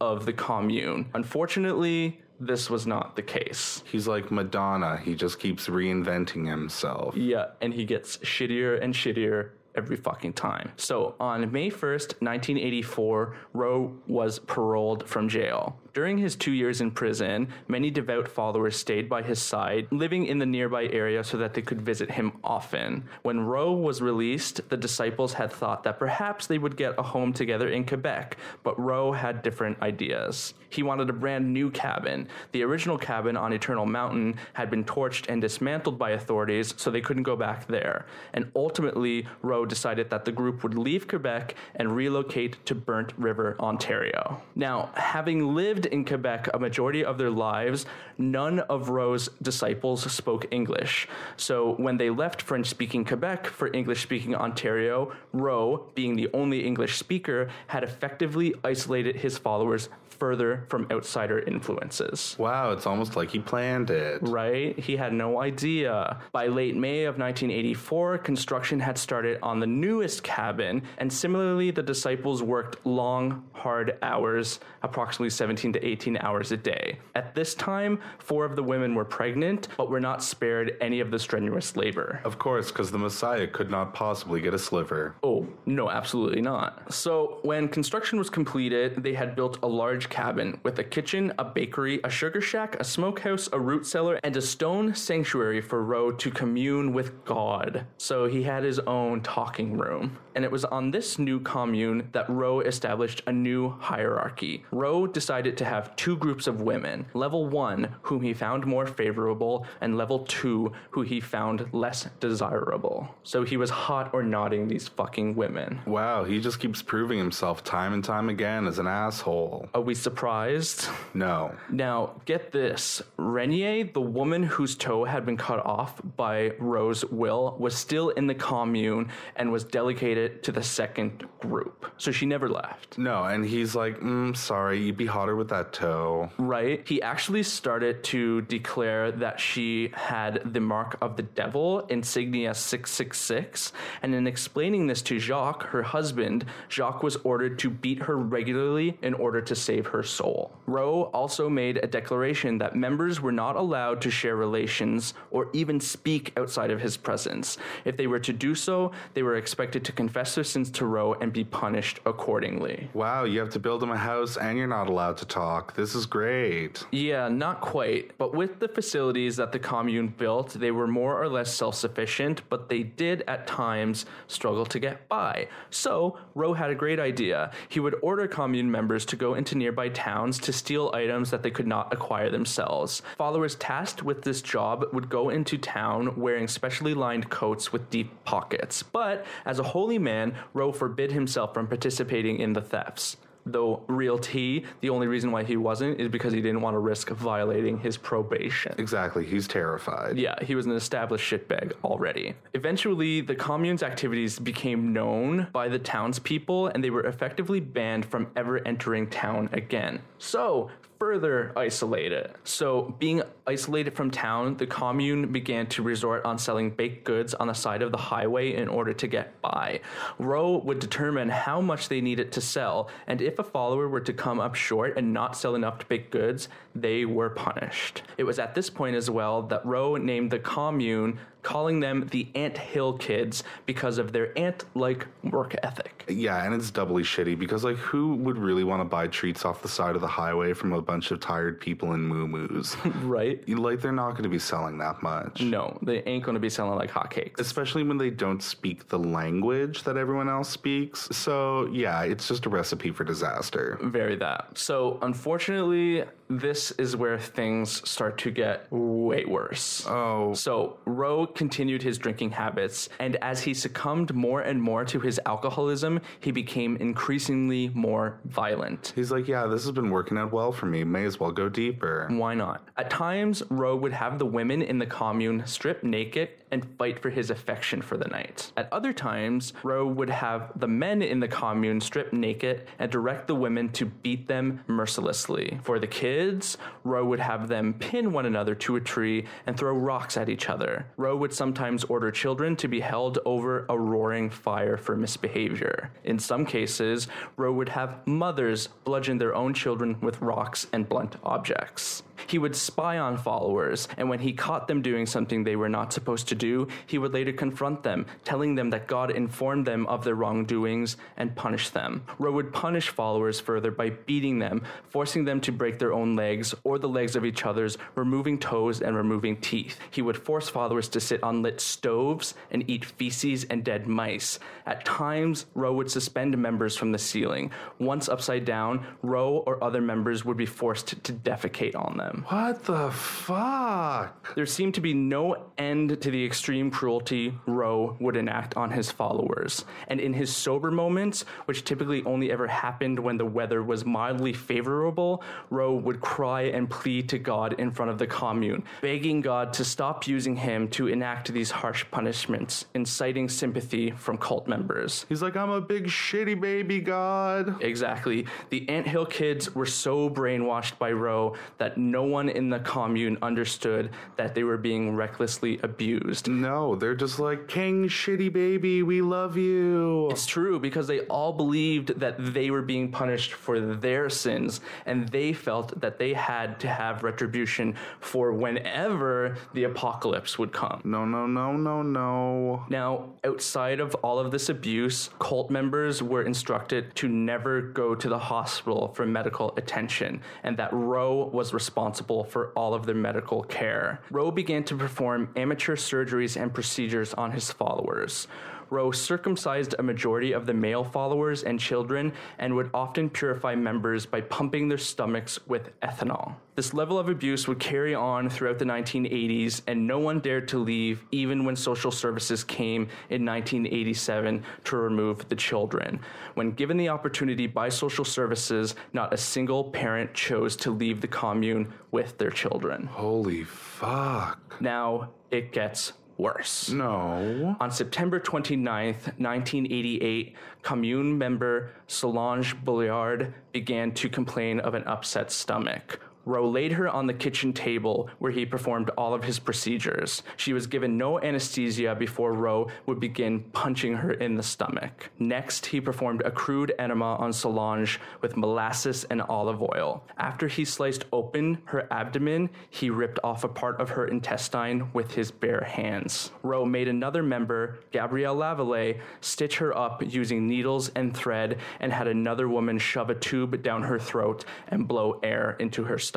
of 0.00 0.26
the 0.26 0.32
commune. 0.32 1.08
Unfortunately, 1.14 2.20
this 2.38 2.68
was 2.68 2.86
not 2.86 3.16
the 3.16 3.22
case. 3.22 3.82
He's 3.90 4.06
like 4.06 4.30
Madonna, 4.30 4.98
he 4.98 5.14
just 5.14 5.38
keeps 5.38 5.68
reinventing 5.68 6.48
himself. 6.48 7.16
Yeah, 7.16 7.46
and 7.60 7.72
he 7.72 7.84
gets 7.84 8.18
shittier 8.18 8.82
and 8.82 8.94
shittier 8.94 9.50
every 9.74 9.96
fucking 9.96 10.32
time. 10.32 10.72
So 10.76 11.14
on 11.20 11.50
May 11.52 11.70
1st, 11.70 12.20
1984, 12.20 13.36
Rowe 13.52 13.96
was 14.06 14.38
paroled 14.38 15.08
from 15.08 15.28
jail. 15.28 15.78
During 15.96 16.18
his 16.18 16.36
two 16.36 16.52
years 16.52 16.82
in 16.82 16.90
prison, 16.90 17.48
many 17.68 17.90
devout 17.90 18.28
followers 18.28 18.76
stayed 18.76 19.08
by 19.08 19.22
his 19.22 19.40
side, 19.40 19.88
living 19.90 20.26
in 20.26 20.38
the 20.38 20.44
nearby 20.44 20.88
area 20.88 21.24
so 21.24 21.38
that 21.38 21.54
they 21.54 21.62
could 21.62 21.80
visit 21.80 22.10
him 22.10 22.32
often. 22.44 23.08
When 23.22 23.40
Rowe 23.40 23.72
was 23.72 24.02
released, 24.02 24.68
the 24.68 24.76
disciples 24.76 25.32
had 25.32 25.50
thought 25.50 25.84
that 25.84 25.98
perhaps 25.98 26.46
they 26.46 26.58
would 26.58 26.76
get 26.76 26.98
a 26.98 27.02
home 27.02 27.32
together 27.32 27.70
in 27.70 27.86
Quebec, 27.86 28.36
but 28.62 28.78
Rowe 28.78 29.12
had 29.12 29.40
different 29.40 29.80
ideas. 29.80 30.52
He 30.68 30.82
wanted 30.82 31.08
a 31.08 31.14
brand 31.14 31.54
new 31.54 31.70
cabin. 31.70 32.28
The 32.52 32.62
original 32.64 32.98
cabin 32.98 33.34
on 33.34 33.54
Eternal 33.54 33.86
Mountain 33.86 34.34
had 34.52 34.68
been 34.68 34.84
torched 34.84 35.30
and 35.30 35.40
dismantled 35.40 35.98
by 35.98 36.10
authorities, 36.10 36.74
so 36.76 36.90
they 36.90 37.00
couldn't 37.00 37.22
go 37.22 37.36
back 37.36 37.66
there. 37.68 38.04
And 38.34 38.50
ultimately, 38.54 39.26
Rowe 39.40 39.64
decided 39.64 40.10
that 40.10 40.26
the 40.26 40.32
group 40.32 40.62
would 40.62 40.76
leave 40.76 41.08
Quebec 41.08 41.54
and 41.76 41.96
relocate 41.96 42.62
to 42.66 42.74
Burnt 42.74 43.14
River, 43.16 43.56
Ontario. 43.60 44.42
Now, 44.54 44.90
having 44.94 45.54
lived 45.54 45.85
in 45.86 46.04
Quebec 46.04 46.48
a 46.54 46.58
majority 46.58 47.04
of 47.04 47.18
their 47.18 47.30
lives, 47.30 47.86
none 48.18 48.60
of 48.60 48.88
Rowe's 48.88 49.28
disciples 49.42 50.10
spoke 50.10 50.46
English. 50.50 51.08
So 51.36 51.74
when 51.76 51.96
they 51.96 52.10
left 52.10 52.42
French 52.42 52.66
speaking 52.66 53.04
Quebec 53.04 53.46
for 53.46 53.72
English 53.72 54.02
speaking 54.02 54.34
Ontario, 54.34 55.12
Rowe, 55.32 55.90
being 55.94 56.16
the 56.16 56.28
only 56.32 56.64
English 56.64 56.96
speaker, 56.96 57.48
had 57.68 57.84
effectively 57.84 58.54
isolated 58.64 59.16
his 59.16 59.38
followers 59.38 59.88
further 60.18 60.64
from 60.68 60.86
outsider 60.90 61.40
influences. 61.40 62.36
Wow, 62.38 62.72
it's 62.72 62.86
almost 62.86 63.16
like 63.16 63.30
he 63.30 63.38
planned 63.38 63.90
it. 63.90 64.20
Right? 64.22 64.78
He 64.78 64.96
had 64.96 65.12
no 65.12 65.40
idea. 65.40 66.18
By 66.32 66.46
late 66.46 66.76
May 66.76 67.04
of 67.04 67.18
1984, 67.18 68.18
construction 68.18 68.80
had 68.80 68.98
started 68.98 69.38
on 69.42 69.60
the 69.60 69.66
newest 69.66 70.22
cabin, 70.22 70.82
and 70.98 71.12
similarly, 71.12 71.70
the 71.70 71.82
disciples 71.82 72.42
worked 72.42 72.84
long, 72.86 73.44
hard 73.52 73.98
hours, 74.02 74.60
approximately 74.86 75.30
17 75.30 75.74
to 75.74 75.84
18 75.84 76.16
hours 76.18 76.52
a 76.52 76.56
day. 76.56 76.98
At 77.14 77.34
this 77.34 77.54
time, 77.54 78.00
four 78.18 78.44
of 78.44 78.56
the 78.56 78.62
women 78.62 78.94
were 78.94 79.04
pregnant, 79.04 79.68
but 79.76 79.90
were 79.90 80.00
not 80.00 80.22
spared 80.22 80.76
any 80.80 81.00
of 81.00 81.10
the 81.10 81.18
strenuous 81.18 81.76
labor. 81.76 82.20
Of 82.24 82.38
course, 82.38 82.70
because 82.70 82.90
the 82.90 82.98
Messiah 82.98 83.46
could 83.46 83.70
not 83.70 83.92
possibly 83.92 84.40
get 84.40 84.54
a 84.54 84.58
sliver. 84.58 85.16
Oh, 85.22 85.46
no, 85.66 85.90
absolutely 85.90 86.40
not. 86.40 86.92
So, 86.92 87.40
when 87.42 87.68
construction 87.68 88.18
was 88.18 88.30
completed, 88.30 89.02
they 89.02 89.14
had 89.14 89.34
built 89.36 89.58
a 89.62 89.66
large 89.66 90.08
cabin 90.08 90.60
with 90.62 90.78
a 90.78 90.84
kitchen, 90.84 91.32
a 91.38 91.44
bakery, 91.44 92.00
a 92.04 92.10
sugar 92.10 92.40
shack, 92.40 92.76
a 92.80 92.84
smokehouse, 92.84 93.48
a 93.52 93.58
root 93.58 93.86
cellar, 93.86 94.20
and 94.22 94.36
a 94.36 94.42
stone 94.42 94.94
sanctuary 94.94 95.60
for 95.60 95.82
Rowe 95.82 96.12
to 96.12 96.30
commune 96.30 96.92
with 96.92 97.24
God. 97.24 97.86
So, 97.98 98.26
he 98.26 98.44
had 98.44 98.62
his 98.62 98.78
own 98.80 99.20
talking 99.20 99.76
room. 99.76 100.18
And 100.36 100.44
it 100.44 100.50
was 100.50 100.66
on 100.66 100.90
this 100.90 101.18
new 101.18 101.40
commune 101.40 102.08
that 102.12 102.28
Rowe 102.28 102.60
established 102.60 103.22
a 103.26 103.32
new 103.32 103.70
hierarchy. 103.70 104.64
Rowe 104.76 105.06
decided 105.06 105.56
to 105.56 105.64
have 105.64 105.96
two 105.96 106.16
groups 106.16 106.46
of 106.46 106.60
women 106.60 107.06
level 107.14 107.46
one, 107.46 107.94
whom 108.02 108.22
he 108.22 108.34
found 108.34 108.66
more 108.66 108.86
favorable, 108.86 109.66
and 109.80 109.96
level 109.96 110.20
two, 110.20 110.72
who 110.90 111.02
he 111.02 111.20
found 111.20 111.66
less 111.72 112.08
desirable. 112.20 113.08
So 113.22 113.42
he 113.42 113.56
was 113.56 113.70
hot 113.70 114.10
or 114.12 114.22
nodding 114.22 114.68
these 114.68 114.88
fucking 114.88 115.34
women. 115.34 115.80
Wow, 115.86 116.24
he 116.24 116.40
just 116.40 116.60
keeps 116.60 116.82
proving 116.82 117.18
himself 117.18 117.64
time 117.64 117.92
and 117.94 118.04
time 118.04 118.28
again 118.28 118.66
as 118.66 118.78
an 118.78 118.86
asshole. 118.86 119.68
Are 119.74 119.80
we 119.80 119.94
surprised? 119.94 120.88
No. 121.14 121.54
Now, 121.70 122.20
get 122.26 122.52
this. 122.52 123.02
Grenier, 123.16 123.84
the 123.92 124.00
woman 124.00 124.42
whose 124.42 124.76
toe 124.76 125.04
had 125.04 125.24
been 125.24 125.36
cut 125.36 125.64
off 125.64 126.00
by 126.16 126.50
Rowe's 126.58 127.04
will, 127.06 127.56
was 127.58 127.74
still 127.76 128.10
in 128.10 128.26
the 128.26 128.34
commune 128.34 129.08
and 129.36 129.50
was 129.50 129.64
delegated 129.64 130.42
to 130.44 130.52
the 130.52 130.62
second 130.62 131.26
group. 131.40 131.86
So 131.96 132.10
she 132.10 132.26
never 132.26 132.48
left. 132.48 132.98
No, 132.98 133.24
and 133.24 133.44
he's 133.44 133.74
like, 133.74 133.98
mm, 134.00 134.36
sorry, 134.36 134.65
you'd 134.72 134.96
be 134.96 135.06
hotter 135.06 135.36
with 135.36 135.48
that 135.50 135.72
toe. 135.72 136.30
Right? 136.38 136.86
He 136.86 137.02
actually 137.02 137.42
started 137.42 138.02
to 138.04 138.42
declare 138.42 139.12
that 139.12 139.40
she 139.40 139.90
had 139.94 140.52
the 140.52 140.60
mark 140.60 140.96
of 141.00 141.16
the 141.16 141.22
devil, 141.22 141.80
insignia 141.88 142.54
666. 142.54 143.72
And 144.02 144.14
in 144.14 144.26
explaining 144.26 144.86
this 144.86 145.02
to 145.02 145.18
Jacques, 145.18 145.64
her 145.68 145.82
husband, 145.82 146.44
Jacques 146.68 147.02
was 147.02 147.16
ordered 147.16 147.58
to 147.60 147.70
beat 147.70 148.02
her 148.02 148.16
regularly 148.16 148.98
in 149.02 149.14
order 149.14 149.40
to 149.40 149.54
save 149.54 149.86
her 149.86 150.02
soul. 150.02 150.52
Rowe 150.66 151.04
also 151.14 151.48
made 151.48 151.78
a 151.78 151.86
declaration 151.86 152.58
that 152.58 152.76
members 152.76 153.20
were 153.20 153.32
not 153.32 153.56
allowed 153.56 154.00
to 154.02 154.10
share 154.10 154.36
relations 154.36 155.14
or 155.30 155.48
even 155.52 155.80
speak 155.80 156.32
outside 156.36 156.70
of 156.70 156.80
his 156.80 156.96
presence. 156.96 157.58
If 157.84 157.96
they 157.96 158.06
were 158.06 158.20
to 158.20 158.32
do 158.32 158.54
so, 158.54 158.92
they 159.14 159.22
were 159.22 159.36
expected 159.36 159.84
to 159.84 159.92
confess 159.92 160.34
their 160.34 160.44
sins 160.44 160.70
to 160.72 160.86
Rowe 160.86 161.14
and 161.14 161.32
be 161.32 161.44
punished 161.44 162.00
accordingly. 162.04 162.90
Wow, 162.94 163.24
you 163.24 163.40
have 163.40 163.50
to 163.50 163.58
build 163.58 163.82
him 163.82 163.90
a 163.90 163.96
house 163.96 164.36
and 164.48 164.58
you're 164.58 164.66
not 164.66 164.88
allowed 164.88 165.16
to 165.18 165.26
talk. 165.26 165.74
This 165.74 165.94
is 165.94 166.06
great. 166.06 166.84
Yeah, 166.90 167.28
not 167.28 167.60
quite. 167.60 168.16
But 168.18 168.34
with 168.34 168.58
the 168.58 168.68
facilities 168.68 169.36
that 169.36 169.52
the 169.52 169.58
commune 169.58 170.08
built, 170.08 170.50
they 170.50 170.70
were 170.70 170.86
more 170.86 171.20
or 171.20 171.28
less 171.28 171.54
self 171.54 171.74
sufficient, 171.74 172.42
but 172.48 172.68
they 172.68 172.82
did 172.82 173.22
at 173.28 173.46
times 173.46 174.06
struggle 174.26 174.66
to 174.66 174.78
get 174.78 175.08
by. 175.08 175.48
So, 175.70 176.18
Roe 176.34 176.52
had 176.52 176.70
a 176.70 176.74
great 176.74 177.00
idea. 177.00 177.50
He 177.68 177.80
would 177.80 177.96
order 178.02 178.26
commune 178.26 178.70
members 178.70 179.04
to 179.06 179.16
go 179.16 179.34
into 179.34 179.56
nearby 179.56 179.88
towns 179.88 180.38
to 180.40 180.52
steal 180.52 180.90
items 180.94 181.30
that 181.30 181.42
they 181.42 181.50
could 181.50 181.66
not 181.66 181.92
acquire 181.92 182.30
themselves. 182.30 183.02
Followers 183.16 183.56
tasked 183.56 184.02
with 184.02 184.22
this 184.22 184.42
job 184.42 184.84
would 184.92 185.08
go 185.08 185.30
into 185.30 185.58
town 185.58 186.18
wearing 186.18 186.48
specially 186.48 186.94
lined 186.94 187.30
coats 187.30 187.72
with 187.72 187.90
deep 187.90 188.24
pockets. 188.24 188.82
But 188.82 189.26
as 189.44 189.58
a 189.58 189.64
holy 189.64 189.98
man, 189.98 190.34
Roe 190.54 190.72
forbid 190.72 191.12
himself 191.12 191.54
from 191.54 191.66
participating 191.66 192.38
in 192.38 192.52
the 192.52 192.60
thefts. 192.60 193.16
Though 193.46 193.82
real 193.86 194.18
T, 194.18 194.64
the 194.80 194.90
only 194.90 195.06
reason 195.06 195.30
why 195.30 195.44
he 195.44 195.56
wasn't 195.56 196.00
is 196.00 196.08
because 196.08 196.32
he 196.32 196.42
didn't 196.42 196.60
want 196.60 196.74
to 196.74 196.80
risk 196.80 197.10
violating 197.10 197.78
his 197.78 197.96
probation. 197.96 198.74
Exactly. 198.76 199.24
He's 199.24 199.46
terrified. 199.46 200.18
Yeah, 200.18 200.34
he 200.42 200.54
was 200.56 200.66
an 200.66 200.72
established 200.72 201.30
shitbag 201.30 201.72
already. 201.84 202.34
Eventually, 202.54 203.20
the 203.20 203.36
commune's 203.36 203.84
activities 203.84 204.38
became 204.38 204.92
known 204.92 205.46
by 205.52 205.68
the 205.68 205.78
townspeople 205.78 206.68
and 206.68 206.82
they 206.82 206.90
were 206.90 207.06
effectively 207.06 207.60
banned 207.60 208.04
from 208.04 208.26
ever 208.34 208.66
entering 208.66 209.08
town 209.08 209.48
again. 209.52 210.00
So, 210.18 210.70
further 210.98 211.52
isolated. 211.56 212.30
So, 212.44 212.94
being 212.98 213.22
isolated 213.46 213.94
from 213.94 214.10
town, 214.10 214.56
the 214.56 214.66
commune 214.66 215.32
began 215.32 215.66
to 215.68 215.82
resort 215.82 216.24
on 216.24 216.38
selling 216.38 216.70
baked 216.70 217.04
goods 217.04 217.34
on 217.34 217.48
the 217.48 217.54
side 217.54 217.82
of 217.82 217.92
the 217.92 217.98
highway 217.98 218.54
in 218.54 218.68
order 218.68 218.92
to 218.92 219.06
get 219.06 219.40
by. 219.40 219.80
Rowe 220.18 220.58
would 220.58 220.78
determine 220.78 221.28
how 221.28 221.60
much 221.60 221.88
they 221.88 222.00
needed 222.00 222.32
to 222.32 222.40
sell, 222.40 222.88
and 223.06 223.20
if 223.20 223.38
a 223.38 223.44
follower 223.44 223.88
were 223.88 224.00
to 224.00 224.12
come 224.12 224.40
up 224.40 224.54
short 224.54 224.96
and 224.96 225.12
not 225.12 225.36
sell 225.36 225.54
enough 225.54 225.78
to 225.80 225.86
baked 225.86 226.10
goods, 226.10 226.48
they 226.74 227.04
were 227.04 227.30
punished. 227.30 228.02
It 228.18 228.24
was 228.24 228.38
at 228.38 228.54
this 228.54 228.70
point 228.70 228.96
as 228.96 229.10
well 229.10 229.42
that 229.42 229.64
Rowe 229.64 229.96
named 229.96 230.30
the 230.30 230.38
commune 230.38 231.18
calling 231.46 231.78
them 231.78 232.08
the 232.10 232.26
Ant 232.34 232.58
Hill 232.58 232.94
Kids 232.94 233.44
because 233.66 233.98
of 233.98 234.12
their 234.12 234.36
ant 234.36 234.64
like 234.74 235.06
work 235.22 235.54
ethic. 235.62 236.04
Yeah, 236.08 236.44
and 236.44 236.52
it's 236.52 236.72
doubly 236.72 237.04
shitty 237.04 237.38
because, 237.38 237.62
like, 237.62 237.76
who 237.76 238.16
would 238.16 238.36
really 238.36 238.64
want 238.64 238.80
to 238.80 238.84
buy 238.84 239.06
treats 239.06 239.44
off 239.44 239.62
the 239.62 239.68
side 239.68 239.94
of 239.94 240.00
the 240.00 240.08
highway 240.08 240.52
from 240.54 240.72
a 240.72 240.82
bunch 240.82 241.12
of 241.12 241.20
tired 241.20 241.60
people 241.60 241.92
in 241.92 242.00
moo-moos? 242.00 242.76
right? 243.02 243.48
like, 243.48 243.80
they're 243.80 243.92
not 243.92 244.12
going 244.12 244.24
to 244.24 244.28
be 244.28 244.40
selling 244.40 244.76
that 244.78 245.02
much. 245.04 245.40
No, 245.40 245.78
they 245.82 246.02
ain't 246.02 246.24
going 246.24 246.34
to 246.34 246.40
be 246.40 246.50
selling 246.50 246.76
like 246.76 246.90
hotcakes. 246.90 247.38
Especially 247.38 247.84
when 247.84 247.96
they 247.96 248.10
don't 248.10 248.42
speak 248.42 248.88
the 248.88 248.98
language 248.98 249.84
that 249.84 249.96
everyone 249.96 250.28
else 250.28 250.48
speaks. 250.48 251.08
So, 251.12 251.66
yeah, 251.66 252.02
it's 252.02 252.26
just 252.26 252.46
a 252.46 252.48
recipe 252.48 252.90
for 252.90 253.04
disaster. 253.04 253.78
Very 253.82 254.16
that. 254.16 254.58
So, 254.58 254.98
unfortunately, 255.02 256.04
this 256.28 256.72
is 256.72 256.96
where 256.96 257.18
things 257.18 257.88
start 257.88 258.18
to 258.18 258.30
get 258.30 258.66
way 258.72 259.24
worse. 259.24 259.86
Oh. 259.86 260.34
So, 260.34 260.78
Rowe 260.84 261.26
continued 261.36 261.82
his 261.82 261.98
drinking 261.98 262.30
habits, 262.30 262.88
and 262.98 263.16
as 263.16 263.42
he 263.42 263.54
succumbed 263.54 264.14
more 264.14 264.40
and 264.40 264.60
more 264.60 264.84
to 264.86 264.98
his 265.00 265.20
alcoholism, 265.26 266.00
he 266.20 266.32
became 266.32 266.76
increasingly 266.76 267.68
more 267.74 268.18
violent. 268.24 268.92
He's 268.94 269.12
like, 269.12 269.28
yeah, 269.28 269.46
this 269.46 269.62
has 269.64 269.72
been 269.72 269.90
working 269.90 270.18
out 270.18 270.32
well 270.32 270.52
for 270.52 270.66
me. 270.66 270.82
May 270.82 271.04
as 271.04 271.20
well 271.20 271.30
go 271.30 271.48
deeper. 271.48 272.08
Why 272.10 272.34
not? 272.34 272.66
At 272.76 272.90
times, 272.90 273.42
Rowe 273.50 273.76
would 273.76 273.92
have 273.92 274.18
the 274.18 274.26
women 274.26 274.62
in 274.62 274.78
the 274.78 274.86
commune 274.86 275.46
strip 275.46 275.84
naked 275.84 276.30
and 276.50 276.64
fight 276.78 277.00
for 277.02 277.10
his 277.10 277.30
affection 277.30 277.82
for 277.82 277.96
the 277.96 278.08
night. 278.08 278.52
At 278.56 278.72
other 278.72 278.92
times, 278.92 279.52
Rowe 279.62 279.86
would 279.86 280.10
have 280.10 280.52
the 280.58 280.68
men 280.68 281.02
in 281.02 281.18
the 281.20 281.28
commune 281.28 281.80
strip 281.80 282.12
naked 282.12 282.66
and 282.78 282.90
direct 282.90 283.26
the 283.26 283.34
women 283.34 283.68
to 283.70 283.86
beat 283.86 284.28
them 284.28 284.60
mercilessly. 284.68 285.58
For 285.64 285.78
the 285.78 285.88
kids, 285.88 286.56
Rowe 286.84 287.04
would 287.04 287.20
have 287.20 287.48
them 287.48 287.74
pin 287.74 288.12
one 288.12 288.26
another 288.26 288.54
to 288.54 288.76
a 288.76 288.80
tree 288.80 289.26
and 289.46 289.56
throw 289.56 289.72
rocks 289.72 290.16
at 290.16 290.28
each 290.28 290.48
other. 290.48 290.86
Rowe 290.96 291.16
would 291.16 291.25
sometimes 291.32 291.84
order 291.84 292.10
children 292.10 292.56
to 292.56 292.68
be 292.68 292.80
held 292.80 293.18
over 293.24 293.66
a 293.68 293.78
roaring 293.78 294.30
fire 294.30 294.76
for 294.76 294.96
misbehavior. 294.96 295.90
In 296.04 296.18
some 296.18 296.44
cases, 296.44 297.08
Rowe 297.36 297.52
would 297.52 297.68
have 297.70 298.06
mothers 298.06 298.68
bludgeon 298.84 299.18
their 299.18 299.34
own 299.34 299.54
children 299.54 299.96
with 300.00 300.20
rocks 300.20 300.66
and 300.72 300.88
blunt 300.88 301.16
objects. 301.22 302.02
He 302.26 302.38
would 302.38 302.56
spy 302.56 302.98
on 302.98 303.16
followers, 303.16 303.88
and 303.96 304.08
when 304.08 304.20
he 304.20 304.32
caught 304.32 304.68
them 304.68 304.82
doing 304.82 305.06
something 305.06 305.44
they 305.44 305.56
were 305.56 305.68
not 305.68 305.92
supposed 305.92 306.28
to 306.28 306.34
do, 306.34 306.68
he 306.86 306.98
would 306.98 307.12
later 307.12 307.32
confront 307.32 307.82
them, 307.82 308.06
telling 308.24 308.54
them 308.54 308.70
that 308.70 308.86
God 308.86 309.10
informed 309.10 309.66
them 309.66 309.86
of 309.86 310.04
their 310.04 310.14
wrongdoings 310.14 310.96
and 311.16 311.34
punish 311.34 311.70
them. 311.70 312.04
Rowe 312.18 312.32
would 312.32 312.52
punish 312.52 312.88
followers 312.88 313.40
further 313.40 313.70
by 313.70 313.90
beating 313.90 314.38
them, 314.38 314.62
forcing 314.88 315.24
them 315.24 315.40
to 315.42 315.52
break 315.52 315.78
their 315.78 315.92
own 315.92 316.16
legs 316.16 316.54
or 316.64 316.78
the 316.78 316.88
legs 316.88 317.16
of 317.16 317.24
each 317.24 317.44
other's, 317.44 317.78
removing 317.94 318.38
toes 318.38 318.80
and 318.80 318.96
removing 318.96 319.36
teeth. 319.36 319.78
He 319.90 320.02
would 320.02 320.16
force 320.16 320.48
followers 320.48 320.88
to 320.90 321.00
sit 321.00 321.22
on 321.22 321.42
lit 321.42 321.60
stoves 321.60 322.34
and 322.50 322.68
eat 322.68 322.84
feces 322.84 323.44
and 323.44 323.64
dead 323.64 323.86
mice. 323.86 324.38
At 324.64 324.84
times, 324.84 325.46
Rowe 325.54 325.74
would 325.74 325.90
suspend 325.90 326.36
members 326.38 326.76
from 326.76 326.92
the 326.92 326.98
ceiling. 326.98 327.50
Once 327.78 328.08
upside 328.08 328.44
down, 328.44 328.86
Rowe 329.02 329.42
or 329.46 329.62
other 329.62 329.80
members 329.80 330.24
would 330.24 330.36
be 330.36 330.46
forced 330.46 331.02
to 331.04 331.12
defecate 331.12 331.76
on 331.76 331.96
them. 331.96 332.05
What 332.28 332.64
the 332.64 332.90
fuck? 332.90 334.34
There 334.34 334.46
seemed 334.46 334.74
to 334.74 334.80
be 334.80 334.94
no 334.94 335.50
end 335.56 336.00
to 336.02 336.10
the 336.10 336.24
extreme 336.24 336.70
cruelty 336.70 337.34
Rowe 337.46 337.96
would 338.00 338.16
enact 338.16 338.56
on 338.56 338.70
his 338.70 338.90
followers. 338.90 339.64
And 339.88 340.00
in 340.00 340.12
his 340.12 340.34
sober 340.34 340.70
moments, 340.70 341.24
which 341.46 341.64
typically 341.64 342.02
only 342.04 342.30
ever 342.30 342.46
happened 342.46 342.98
when 342.98 343.16
the 343.16 343.24
weather 343.24 343.62
was 343.62 343.84
mildly 343.84 344.32
favorable, 344.32 345.22
Rowe 345.50 345.74
would 345.74 346.00
cry 346.00 346.42
and 346.42 346.68
plead 346.68 347.08
to 347.10 347.18
God 347.18 347.54
in 347.58 347.70
front 347.70 347.90
of 347.90 347.98
the 347.98 348.06
commune, 348.06 348.64
begging 348.82 349.20
God 349.20 349.52
to 349.54 349.64
stop 349.64 350.06
using 350.06 350.36
him 350.36 350.68
to 350.68 350.88
enact 350.88 351.32
these 351.32 351.50
harsh 351.50 351.84
punishments, 351.90 352.66
inciting 352.74 353.28
sympathy 353.28 353.90
from 353.92 354.18
cult 354.18 354.46
members. 354.46 355.06
He's 355.08 355.22
like, 355.22 355.36
I'm 355.36 355.50
a 355.50 355.60
big 355.60 355.86
shitty 355.86 356.40
baby 356.40 356.80
god. 356.80 357.62
Exactly. 357.62 358.26
The 358.50 358.68
Anthill 358.68 359.06
kids 359.06 359.54
were 359.54 359.66
so 359.66 360.10
brainwashed 360.10 360.78
by 360.78 360.92
Rowe 360.92 361.36
that 361.58 361.78
no 361.78 361.95
one 362.02 362.28
in 362.28 362.50
the 362.50 362.58
commune 362.58 363.18
understood 363.22 363.90
that 364.16 364.34
they 364.34 364.44
were 364.44 364.56
being 364.56 364.94
recklessly 364.96 365.58
abused. 365.62 366.28
No, 366.28 366.74
they're 366.76 366.94
just 366.94 367.18
like, 367.18 367.48
King 367.48 367.88
shitty 367.88 368.32
baby, 368.32 368.82
we 368.82 369.02
love 369.02 369.36
you. 369.36 370.08
It's 370.10 370.26
true 370.26 370.58
because 370.58 370.86
they 370.86 371.00
all 371.00 371.32
believed 371.32 372.00
that 372.00 372.16
they 372.18 372.50
were 372.50 372.62
being 372.62 372.90
punished 372.90 373.32
for 373.32 373.60
their 373.60 374.10
sins, 374.10 374.60
and 374.84 375.08
they 375.08 375.32
felt 375.32 375.80
that 375.80 375.98
they 375.98 376.12
had 376.12 376.60
to 376.60 376.68
have 376.68 377.02
retribution 377.02 377.74
for 378.00 378.32
whenever 378.32 379.36
the 379.54 379.64
apocalypse 379.64 380.38
would 380.38 380.52
come. 380.52 380.80
No, 380.84 381.04
no, 381.04 381.26
no, 381.26 381.52
no, 381.56 381.82
no. 381.82 382.64
Now, 382.68 383.06
outside 383.24 383.80
of 383.80 383.94
all 383.96 384.18
of 384.18 384.30
this 384.30 384.48
abuse, 384.48 385.10
cult 385.18 385.50
members 385.50 386.02
were 386.02 386.22
instructed 386.22 386.94
to 386.96 387.08
never 387.08 387.60
go 387.62 387.94
to 387.94 388.08
the 388.08 388.18
hospital 388.18 388.88
for 388.94 389.06
medical 389.06 389.54
attention, 389.56 390.20
and 390.42 390.56
that 390.56 390.72
Rowe 390.72 391.26
was 391.32 391.54
responsible 391.54 391.85
for 392.24 392.52
all 392.56 392.74
of 392.74 392.86
their 392.86 392.94
medical 392.94 393.42
care. 393.42 394.00
Rowe 394.10 394.30
began 394.30 394.64
to 394.64 394.76
perform 394.76 395.28
amateur 395.36 395.76
surgeries 395.76 396.40
and 396.40 396.52
procedures 396.52 397.14
on 397.14 397.32
his 397.32 397.50
followers. 397.50 398.28
Rowe 398.70 398.90
circumcised 398.90 399.74
a 399.78 399.82
majority 399.82 400.32
of 400.32 400.46
the 400.46 400.54
male 400.54 400.84
followers 400.84 401.42
and 401.42 401.58
children 401.58 402.12
and 402.38 402.54
would 402.54 402.70
often 402.74 403.08
purify 403.08 403.54
members 403.54 404.06
by 404.06 404.20
pumping 404.20 404.68
their 404.68 404.78
stomachs 404.78 405.38
with 405.46 405.78
ethanol. 405.80 406.34
This 406.56 406.72
level 406.72 406.98
of 406.98 407.10
abuse 407.10 407.46
would 407.46 407.58
carry 407.58 407.94
on 407.94 408.30
throughout 408.30 408.58
the 408.58 408.64
1980s, 408.64 409.60
and 409.66 409.86
no 409.86 409.98
one 409.98 410.20
dared 410.20 410.48
to 410.48 410.58
leave 410.58 411.04
even 411.10 411.44
when 411.44 411.54
social 411.54 411.90
services 411.90 412.42
came 412.44 412.88
in 413.10 413.26
1987 413.26 414.42
to 414.64 414.76
remove 414.76 415.28
the 415.28 415.36
children. 415.36 416.00
When 416.32 416.52
given 416.52 416.78
the 416.78 416.88
opportunity 416.88 417.46
by 417.46 417.68
social 417.68 418.06
services, 418.06 418.74
not 418.94 419.12
a 419.12 419.18
single 419.18 419.64
parent 419.64 420.14
chose 420.14 420.56
to 420.56 420.70
leave 420.70 421.02
the 421.02 421.08
commune 421.08 421.72
with 421.90 422.16
their 422.16 422.30
children. 422.30 422.86
Holy 422.86 423.44
fuck. 423.44 424.56
Now 424.58 425.10
it 425.30 425.52
gets 425.52 425.92
worse. 426.18 426.70
No. 426.70 427.56
On 427.60 427.70
September 427.70 428.20
29th, 428.20 429.18
1988, 429.18 430.34
commune 430.62 431.18
member 431.18 431.72
Solange 431.86 432.54
Boilard 432.64 433.34
began 433.52 433.92
to 433.92 434.08
complain 434.08 434.60
of 434.60 434.74
an 434.74 434.84
upset 434.84 435.30
stomach. 435.30 436.00
Rowe 436.26 436.48
laid 436.48 436.72
her 436.72 436.88
on 436.88 437.06
the 437.06 437.14
kitchen 437.14 437.52
table 437.52 438.10
where 438.18 438.32
he 438.32 438.44
performed 438.44 438.90
all 438.98 439.14
of 439.14 439.22
his 439.22 439.38
procedures. 439.38 440.24
She 440.36 440.52
was 440.52 440.66
given 440.66 440.98
no 440.98 441.20
anesthesia 441.20 441.94
before 441.94 442.32
Rowe 442.32 442.68
would 442.84 442.98
begin 442.98 443.44
punching 443.52 443.94
her 443.94 444.12
in 444.12 444.34
the 444.34 444.42
stomach. 444.42 445.08
Next, 445.20 445.66
he 445.66 445.80
performed 445.80 446.22
a 446.22 446.32
crude 446.32 446.74
enema 446.80 447.14
on 447.14 447.32
Solange 447.32 448.00
with 448.22 448.36
molasses 448.36 449.04
and 449.04 449.22
olive 449.22 449.62
oil. 449.62 450.02
After 450.18 450.48
he 450.48 450.64
sliced 450.64 451.04
open 451.12 451.58
her 451.66 451.86
abdomen, 451.92 452.50
he 452.70 452.90
ripped 452.90 453.20
off 453.22 453.44
a 453.44 453.48
part 453.48 453.80
of 453.80 453.90
her 453.90 454.08
intestine 454.08 454.92
with 454.92 455.14
his 455.14 455.30
bare 455.30 455.62
hands. 455.62 456.32
Rowe 456.42 456.64
made 456.64 456.88
another 456.88 457.22
member, 457.22 457.78
Gabrielle 457.92 458.36
Lavallee, 458.36 458.98
stitch 459.20 459.58
her 459.58 459.76
up 459.78 460.02
using 460.04 460.48
needles 460.48 460.88
and 460.96 461.16
thread 461.16 461.58
and 461.78 461.92
had 461.92 462.08
another 462.08 462.48
woman 462.48 462.78
shove 462.78 463.10
a 463.10 463.14
tube 463.14 463.62
down 463.62 463.84
her 463.84 464.00
throat 464.00 464.44
and 464.66 464.88
blow 464.88 465.20
air 465.22 465.56
into 465.60 465.84
her 465.84 465.98
stomach. 465.98 466.15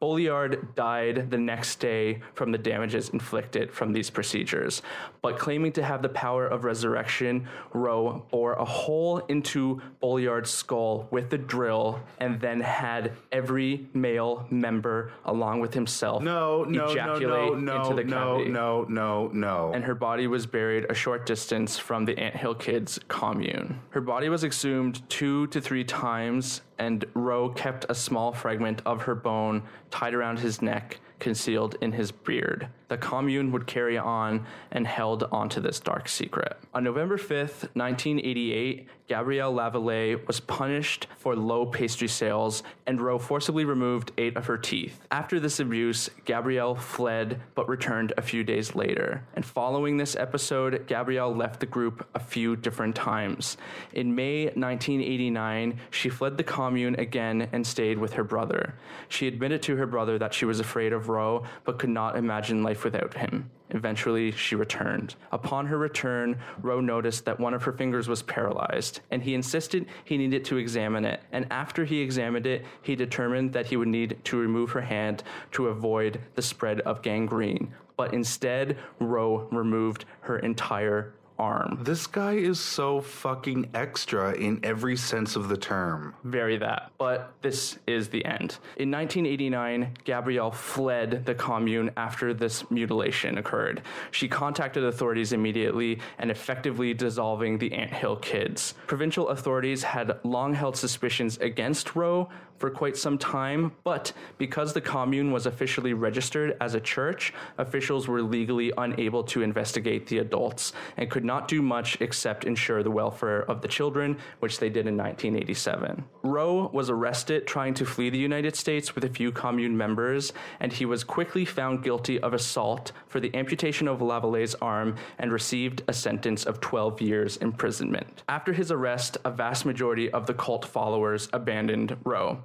Boilard 0.00 0.74
died 0.74 1.30
the 1.30 1.38
next 1.38 1.80
day 1.80 2.20
from 2.34 2.52
the 2.52 2.58
damages 2.58 3.08
inflicted 3.10 3.72
from 3.72 3.92
these 3.92 4.10
procedures, 4.10 4.82
but 5.22 5.38
claiming 5.38 5.72
to 5.72 5.82
have 5.82 6.02
the 6.02 6.08
power 6.08 6.46
of 6.46 6.64
resurrection, 6.64 7.46
Rowe 7.72 8.24
bore 8.30 8.54
a 8.54 8.64
hole 8.64 9.18
into 9.28 9.80
Boilard's 10.00 10.50
skull 10.50 11.08
with 11.10 11.30
the 11.30 11.38
drill 11.38 12.00
and 12.20 12.40
then 12.40 12.60
had 12.60 13.12
every 13.32 13.88
male 13.94 14.46
member 14.50 15.12
along 15.24 15.60
with 15.60 15.74
himself 15.74 16.22
No, 16.22 16.64
no, 16.64 16.86
no, 16.86 16.90
ejaculate 16.92 17.58
no, 17.58 17.76
into 17.82 17.94
the 17.94 18.04
no, 18.04 18.34
cavity. 18.36 18.50
no, 18.50 18.86
no, 18.88 19.28
no. 19.28 19.72
And 19.74 19.84
her 19.84 19.94
body 19.94 20.26
was 20.26 20.46
buried 20.46 20.86
a 20.90 20.94
short 20.94 21.26
distance 21.26 21.78
from 21.78 22.04
the 22.04 22.18
Anthill 22.18 22.54
Kids 22.54 22.98
commune. 23.08 23.80
Her 23.90 24.00
body 24.00 24.28
was 24.28 24.44
exhumed 24.44 25.08
two 25.08 25.46
to 25.48 25.60
three 25.60 25.84
times, 25.84 26.62
and 26.78 27.04
Rowe 27.14 27.48
kept 27.50 27.86
a 27.88 27.94
small 27.94 28.32
fragment 28.32 28.82
of 28.86 29.02
her 29.02 29.14
bone 29.14 29.62
tied 29.90 30.14
around 30.14 30.38
his 30.38 30.62
neck, 30.62 30.98
concealed 31.18 31.76
in 31.80 31.92
his 31.92 32.12
beard. 32.12 32.68
The 32.88 32.96
commune 32.96 33.52
would 33.52 33.66
carry 33.66 33.98
on 33.98 34.46
and 34.70 34.86
held 34.86 35.24
onto 35.24 35.60
this 35.60 35.78
dark 35.78 36.08
secret. 36.08 36.56
On 36.74 36.82
November 36.82 37.18
5th, 37.18 37.68
1988, 37.74 38.88
Gabrielle 39.08 39.54
Lavallee 39.54 40.26
was 40.26 40.38
punished 40.38 41.06
for 41.16 41.34
low 41.34 41.64
pastry 41.64 42.08
sales, 42.08 42.62
and 42.86 43.00
Roe 43.00 43.18
forcibly 43.18 43.64
removed 43.64 44.12
eight 44.18 44.36
of 44.36 44.46
her 44.46 44.58
teeth. 44.58 45.00
After 45.10 45.40
this 45.40 45.60
abuse, 45.60 46.10
Gabrielle 46.26 46.74
fled 46.74 47.40
but 47.54 47.68
returned 47.68 48.12
a 48.18 48.22
few 48.22 48.44
days 48.44 48.74
later. 48.74 49.24
And 49.34 49.44
following 49.44 49.96
this 49.96 50.14
episode, 50.14 50.86
Gabrielle 50.86 51.34
left 51.34 51.60
the 51.60 51.66
group 51.66 52.06
a 52.14 52.20
few 52.20 52.54
different 52.54 52.94
times. 52.94 53.56
In 53.94 54.14
May 54.14 54.44
1989, 54.44 55.80
she 55.90 56.10
fled 56.10 56.36
the 56.36 56.44
commune 56.44 56.94
again 56.96 57.48
and 57.52 57.66
stayed 57.66 57.98
with 57.98 58.12
her 58.12 58.24
brother. 58.24 58.74
She 59.08 59.26
admitted 59.26 59.62
to 59.62 59.76
her 59.76 59.86
brother 59.86 60.18
that 60.18 60.34
she 60.34 60.44
was 60.44 60.60
afraid 60.60 60.92
of 60.92 61.08
Roe 61.08 61.44
but 61.64 61.78
could 61.78 61.90
not 61.90 62.16
imagine 62.16 62.62
life 62.62 62.77
without 62.84 63.14
him. 63.14 63.50
Eventually, 63.70 64.30
she 64.32 64.54
returned. 64.54 65.14
Upon 65.30 65.66
her 65.66 65.76
return, 65.76 66.38
Rowe 66.62 66.80
noticed 66.80 67.24
that 67.26 67.38
one 67.38 67.52
of 67.52 67.64
her 67.64 67.72
fingers 67.72 68.08
was 68.08 68.22
paralyzed, 68.22 69.00
and 69.10 69.22
he 69.22 69.34
insisted 69.34 69.86
he 70.04 70.16
needed 70.16 70.44
to 70.46 70.56
examine 70.56 71.04
it. 71.04 71.20
And 71.32 71.46
after 71.50 71.84
he 71.84 72.00
examined 72.00 72.46
it, 72.46 72.64
he 72.80 72.96
determined 72.96 73.52
that 73.52 73.66
he 73.66 73.76
would 73.76 73.88
need 73.88 74.18
to 74.24 74.38
remove 74.38 74.70
her 74.70 74.80
hand 74.80 75.22
to 75.52 75.68
avoid 75.68 76.20
the 76.34 76.42
spread 76.42 76.80
of 76.80 77.02
gangrene. 77.02 77.74
But 77.96 78.14
instead, 78.14 78.78
Rowe 79.00 79.48
removed 79.50 80.04
her 80.20 80.38
entire 80.38 81.12
arm. 81.38 81.78
this 81.82 82.06
guy 82.06 82.32
is 82.32 82.58
so 82.58 83.00
fucking 83.00 83.70
extra 83.74 84.32
in 84.32 84.60
every 84.62 84.96
sense 84.96 85.36
of 85.36 85.48
the 85.48 85.56
term. 85.56 86.14
Very 86.24 86.56
that. 86.58 86.90
But 86.98 87.32
this 87.42 87.78
is 87.86 88.08
the 88.08 88.24
end. 88.24 88.58
In 88.76 88.90
1989, 88.90 89.96
Gabrielle 90.04 90.50
fled 90.50 91.24
the 91.24 91.34
commune 91.34 91.90
after 91.96 92.34
this 92.34 92.68
mutilation 92.70 93.38
occurred. 93.38 93.82
She 94.10 94.28
contacted 94.28 94.84
authorities 94.84 95.32
immediately 95.32 96.00
and 96.18 96.30
effectively 96.30 96.94
dissolving 96.94 97.58
the 97.58 97.72
Anthill 97.72 98.16
kids. 98.16 98.74
Provincial 98.86 99.28
authorities 99.28 99.82
had 99.82 100.18
long 100.24 100.54
held 100.54 100.76
suspicions 100.76 101.38
against 101.38 101.94
Rowe 101.94 102.28
for 102.58 102.70
quite 102.70 102.96
some 102.96 103.18
time, 103.18 103.72
but 103.84 104.12
because 104.36 104.72
the 104.72 104.80
commune 104.80 105.32
was 105.32 105.46
officially 105.46 105.92
registered 105.92 106.56
as 106.60 106.74
a 106.74 106.80
church, 106.80 107.32
officials 107.56 108.08
were 108.08 108.22
legally 108.22 108.72
unable 108.76 109.22
to 109.24 109.42
investigate 109.42 110.06
the 110.06 110.18
adults 110.18 110.72
and 110.96 111.10
could 111.10 111.24
not 111.24 111.48
do 111.48 111.62
much 111.62 112.00
except 112.00 112.44
ensure 112.44 112.82
the 112.82 112.90
welfare 112.90 113.42
of 113.50 113.62
the 113.62 113.68
children, 113.68 114.18
which 114.40 114.58
they 114.58 114.68
did 114.68 114.86
in 114.86 114.96
1987. 114.96 116.04
Rowe 116.22 116.68
was 116.72 116.90
arrested 116.90 117.46
trying 117.46 117.74
to 117.74 117.86
flee 117.86 118.10
the 118.10 118.18
United 118.18 118.56
States 118.56 118.94
with 118.94 119.04
a 119.04 119.08
few 119.08 119.32
commune 119.32 119.76
members, 119.76 120.32
and 120.60 120.72
he 120.72 120.84
was 120.84 121.04
quickly 121.04 121.44
found 121.44 121.82
guilty 121.82 122.18
of 122.20 122.34
assault 122.34 122.92
for 123.06 123.20
the 123.20 123.34
amputation 123.34 123.88
of 123.88 124.00
Lavallee's 124.00 124.54
arm 124.56 124.96
and 125.18 125.32
received 125.32 125.82
a 125.88 125.92
sentence 125.92 126.44
of 126.44 126.60
12 126.60 127.00
years 127.00 127.36
imprisonment. 127.38 128.22
After 128.28 128.52
his 128.52 128.70
arrest, 128.70 129.16
a 129.24 129.30
vast 129.30 129.64
majority 129.64 130.10
of 130.10 130.26
the 130.26 130.34
cult 130.34 130.64
followers 130.64 131.28
abandoned 131.32 131.96
Rowe. 132.04 132.42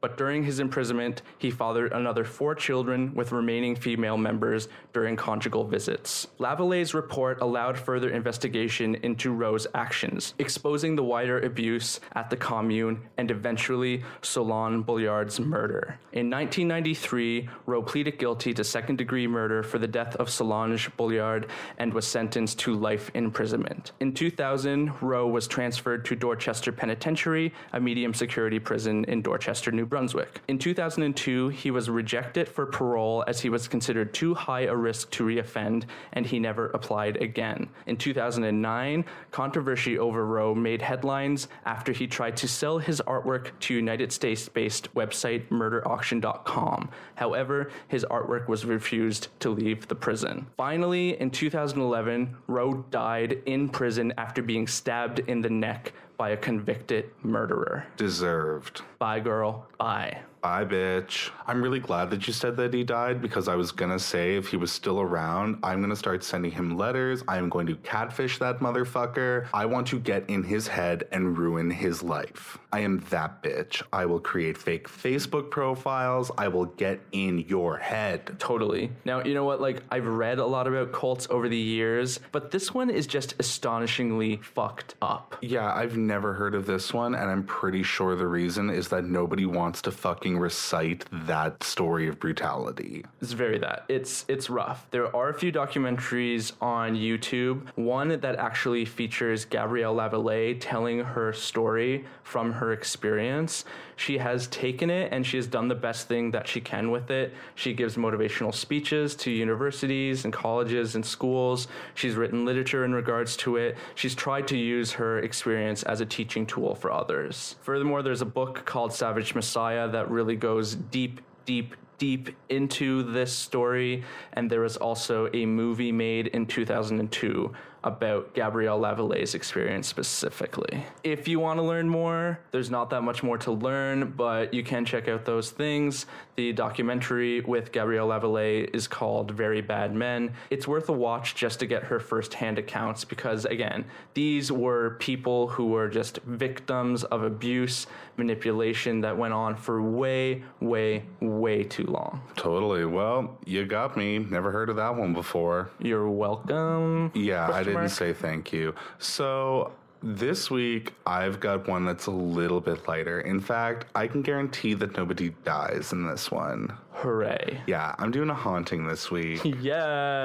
But 0.00 0.16
during 0.16 0.44
his 0.44 0.60
imprisonment, 0.60 1.22
he 1.38 1.50
fathered 1.50 1.92
another 1.92 2.24
four 2.24 2.54
children 2.54 3.14
with 3.14 3.32
remaining 3.32 3.74
female 3.74 4.16
members 4.16 4.68
during 4.92 5.16
conjugal 5.16 5.64
visits. 5.64 6.28
Lavallee's 6.38 6.94
report 6.94 7.40
allowed 7.40 7.78
further 7.78 8.10
investigation 8.10 8.94
into 8.96 9.32
Rowe's 9.32 9.66
actions, 9.74 10.34
exposing 10.38 10.94
the 10.94 11.02
wider 11.02 11.40
abuse 11.40 12.00
at 12.14 12.30
the 12.30 12.36
commune 12.36 13.02
and 13.16 13.30
eventually 13.30 14.04
Solange 14.22 14.84
Boilard's 14.84 15.40
murder. 15.40 15.98
In 16.12 16.30
1993, 16.30 17.48
Rowe 17.66 17.82
pleaded 17.82 18.18
guilty 18.18 18.54
to 18.54 18.64
second 18.64 18.96
degree 18.96 19.26
murder 19.26 19.62
for 19.62 19.78
the 19.78 19.88
death 19.88 20.14
of 20.16 20.30
Solange 20.30 20.90
Boilard 20.96 21.48
and 21.78 21.92
was 21.92 22.06
sentenced 22.06 22.58
to 22.60 22.74
life 22.74 23.10
imprisonment. 23.14 23.92
In 24.00 24.14
2000, 24.14 24.92
Rowe 25.00 25.26
was 25.26 25.48
transferred 25.48 26.04
to 26.06 26.14
Dorchester 26.14 26.72
Penitentiary, 26.72 27.52
a 27.72 27.80
medium 27.80 28.14
security 28.14 28.58
prison 28.58 29.04
in 29.04 29.22
Dorchester, 29.22 29.72
New 29.72 29.87
Brunswick. 29.88 30.40
In 30.48 30.58
2002, 30.58 31.48
he 31.48 31.70
was 31.70 31.88
rejected 31.88 32.48
for 32.48 32.66
parole 32.66 33.24
as 33.26 33.40
he 33.40 33.48
was 33.48 33.68
considered 33.68 34.12
too 34.12 34.34
high 34.34 34.62
a 34.62 34.74
risk 34.74 35.10
to 35.12 35.24
reoffend, 35.24 35.84
and 36.12 36.26
he 36.26 36.38
never 36.38 36.66
applied 36.70 37.16
again. 37.16 37.68
In 37.86 37.96
2009, 37.96 39.04
controversy 39.30 39.98
over 39.98 40.26
Roe 40.26 40.54
made 40.54 40.82
headlines 40.82 41.48
after 41.64 41.92
he 41.92 42.06
tried 42.06 42.36
to 42.38 42.48
sell 42.48 42.78
his 42.78 43.00
artwork 43.06 43.50
to 43.60 43.74
United 43.74 44.12
States 44.12 44.48
based 44.48 44.92
website 44.94 45.48
murderauction.com. 45.48 46.90
However, 47.14 47.70
his 47.88 48.04
artwork 48.04 48.48
was 48.48 48.64
refused 48.64 49.28
to 49.40 49.50
leave 49.50 49.88
the 49.88 49.94
prison. 49.94 50.46
Finally, 50.56 51.20
in 51.20 51.30
2011, 51.30 52.36
Roe 52.46 52.84
died 52.90 53.42
in 53.46 53.68
prison 53.68 54.12
after 54.18 54.42
being 54.42 54.66
stabbed 54.66 55.20
in 55.20 55.40
the 55.40 55.50
neck 55.50 55.92
by 56.18 56.30
a 56.30 56.36
convicted 56.36 57.10
murderer. 57.22 57.86
Deserved. 57.96 58.82
Bye, 58.98 59.20
girl. 59.20 59.68
Bye. 59.78 60.18
Bye, 60.40 60.64
bitch. 60.64 61.30
I'm 61.48 61.62
really 61.62 61.80
glad 61.80 62.10
that 62.10 62.26
you 62.26 62.32
said 62.32 62.56
that 62.58 62.72
he 62.72 62.84
died 62.84 63.20
because 63.20 63.48
I 63.48 63.56
was 63.56 63.72
gonna 63.72 63.98
say 63.98 64.36
if 64.36 64.48
he 64.48 64.56
was 64.56 64.70
still 64.70 65.00
around, 65.00 65.58
I'm 65.64 65.80
gonna 65.80 65.96
start 65.96 66.22
sending 66.22 66.52
him 66.52 66.76
letters. 66.76 67.24
I 67.26 67.38
am 67.38 67.48
going 67.48 67.66
to 67.66 67.74
catfish 67.76 68.38
that 68.38 68.60
motherfucker. 68.60 69.48
I 69.52 69.66
want 69.66 69.88
to 69.88 69.98
get 69.98 70.30
in 70.30 70.44
his 70.44 70.68
head 70.68 71.08
and 71.10 71.36
ruin 71.36 71.70
his 71.70 72.04
life. 72.04 72.56
I 72.72 72.80
am 72.80 72.98
that 73.10 73.42
bitch. 73.42 73.82
I 73.92 74.06
will 74.06 74.20
create 74.20 74.56
fake 74.56 74.88
Facebook 74.88 75.50
profiles. 75.50 76.30
I 76.38 76.48
will 76.48 76.66
get 76.66 77.00
in 77.12 77.40
your 77.40 77.78
head. 77.78 78.38
Totally. 78.38 78.90
Now, 79.04 79.24
you 79.24 79.34
know 79.34 79.44
what? 79.44 79.60
Like, 79.60 79.82
I've 79.90 80.06
read 80.06 80.38
a 80.38 80.46
lot 80.46 80.68
about 80.68 80.92
cults 80.92 81.26
over 81.30 81.48
the 81.48 81.56
years, 81.56 82.20
but 82.30 82.50
this 82.50 82.74
one 82.74 82.90
is 82.90 83.06
just 83.06 83.34
astonishingly 83.38 84.36
fucked 84.36 84.96
up. 85.00 85.36
Yeah, 85.40 85.72
I've 85.72 85.96
never 85.96 86.34
heard 86.34 86.54
of 86.54 86.66
this 86.66 86.92
one, 86.92 87.14
and 87.14 87.30
I'm 87.30 87.44
pretty 87.44 87.82
sure 87.82 88.14
the 88.16 88.26
reason 88.26 88.68
is 88.68 88.87
that 88.88 89.04
nobody 89.04 89.46
wants 89.46 89.82
to 89.82 89.90
fucking 89.90 90.38
recite 90.38 91.04
that 91.12 91.62
story 91.62 92.08
of 92.08 92.18
brutality. 92.18 93.04
It's 93.20 93.32
very 93.32 93.58
that. 93.58 93.84
It's 93.88 94.24
it's 94.28 94.50
rough. 94.50 94.86
There 94.90 95.14
are 95.14 95.28
a 95.28 95.34
few 95.34 95.52
documentaries 95.52 96.52
on 96.60 96.94
YouTube. 96.94 97.66
One 97.76 98.08
that 98.20 98.36
actually 98.36 98.84
features 98.84 99.44
Gabrielle 99.44 99.94
Lavallee 99.94 100.58
telling 100.60 101.00
her 101.00 101.32
story 101.32 102.04
from 102.22 102.52
her 102.52 102.72
experience. 102.72 103.64
She 103.98 104.18
has 104.18 104.46
taken 104.46 104.90
it 104.90 105.12
and 105.12 105.26
she 105.26 105.36
has 105.38 105.48
done 105.48 105.66
the 105.66 105.74
best 105.74 106.06
thing 106.06 106.30
that 106.30 106.46
she 106.46 106.60
can 106.60 106.92
with 106.92 107.10
it. 107.10 107.34
She 107.56 107.74
gives 107.74 107.96
motivational 107.96 108.54
speeches 108.54 109.16
to 109.16 109.30
universities 109.32 110.24
and 110.24 110.32
colleges 110.32 110.94
and 110.94 111.04
schools. 111.04 111.66
She's 111.96 112.14
written 112.14 112.44
literature 112.44 112.84
in 112.84 112.94
regards 112.94 113.36
to 113.38 113.56
it. 113.56 113.76
She's 113.96 114.14
tried 114.14 114.46
to 114.48 114.56
use 114.56 114.92
her 114.92 115.18
experience 115.18 115.82
as 115.82 116.00
a 116.00 116.06
teaching 116.06 116.46
tool 116.46 116.76
for 116.76 116.92
others. 116.92 117.56
Furthermore, 117.62 118.04
there's 118.04 118.22
a 118.22 118.26
book 118.26 118.64
called 118.64 118.92
Savage 118.92 119.34
Messiah 119.34 119.88
that 119.88 120.08
really 120.08 120.36
goes 120.36 120.76
deep, 120.76 121.20
deep, 121.44 121.74
deep 121.98 122.30
into 122.48 123.02
this 123.02 123.32
story. 123.32 124.04
And 124.32 124.48
there 124.48 124.60
was 124.60 124.76
also 124.76 125.28
a 125.34 125.44
movie 125.44 125.90
made 125.90 126.28
in 126.28 126.46
2002 126.46 127.52
about 127.84 128.34
Gabrielle 128.34 128.80
Lavallee's 128.80 129.34
experience 129.34 129.86
specifically. 129.86 130.84
If 131.04 131.28
you 131.28 131.40
want 131.40 131.58
to 131.58 131.62
learn 131.62 131.88
more, 131.88 132.40
there's 132.50 132.70
not 132.70 132.90
that 132.90 133.02
much 133.02 133.22
more 133.22 133.38
to 133.38 133.52
learn, 133.52 134.12
but 134.16 134.52
you 134.52 134.62
can 134.62 134.84
check 134.84 135.08
out 135.08 135.24
those 135.24 135.50
things. 135.50 136.06
The 136.36 136.52
documentary 136.52 137.40
with 137.40 137.72
Gabrielle 137.72 138.08
Lavallee 138.08 138.74
is 138.74 138.88
called 138.88 139.30
Very 139.30 139.60
Bad 139.60 139.94
Men. 139.94 140.32
It's 140.50 140.66
worth 140.66 140.88
a 140.88 140.92
watch 140.92 141.34
just 141.34 141.60
to 141.60 141.66
get 141.66 141.84
her 141.84 142.00
firsthand 142.00 142.58
accounts 142.58 143.04
because, 143.04 143.44
again, 143.44 143.84
these 144.14 144.50
were 144.50 144.96
people 144.98 145.48
who 145.48 145.66
were 145.66 145.88
just 145.88 146.18
victims 146.22 147.04
of 147.04 147.22
abuse, 147.22 147.86
manipulation 148.18 149.00
that 149.00 149.16
went 149.16 149.32
on 149.32 149.56
for 149.56 149.80
way, 149.80 150.42
way, 150.60 151.04
way 151.20 151.62
too 151.62 151.84
long. 151.84 152.20
Totally. 152.36 152.84
Well, 152.84 153.38
you 153.46 153.64
got 153.64 153.96
me. 153.96 154.18
Never 154.18 154.50
heard 154.50 154.68
of 154.68 154.76
that 154.76 154.94
one 154.96 155.14
before. 155.14 155.70
You're 155.78 156.10
welcome. 156.10 157.12
Yeah, 157.14 157.50
I 157.50 157.60
didn't 157.62 157.74
mark? 157.74 157.90
say 157.90 158.12
thank 158.12 158.52
you. 158.52 158.74
So 158.98 159.72
this 160.02 160.50
week, 160.50 160.94
I've 161.06 161.40
got 161.40 161.66
one 161.68 161.84
that's 161.84 162.06
a 162.06 162.10
little 162.10 162.60
bit 162.60 162.86
lighter. 162.86 163.20
In 163.20 163.40
fact, 163.40 163.86
I 163.94 164.06
can 164.06 164.22
guarantee 164.22 164.74
that 164.74 164.96
nobody 164.96 165.30
dies 165.44 165.92
in 165.92 166.06
this 166.06 166.30
one. 166.30 166.72
Hooray. 166.92 167.60
Yeah, 167.68 167.94
I'm 167.98 168.10
doing 168.10 168.28
a 168.28 168.34
haunting 168.34 168.86
this 168.86 169.10
week. 169.10 169.40
Yes. 169.58 169.74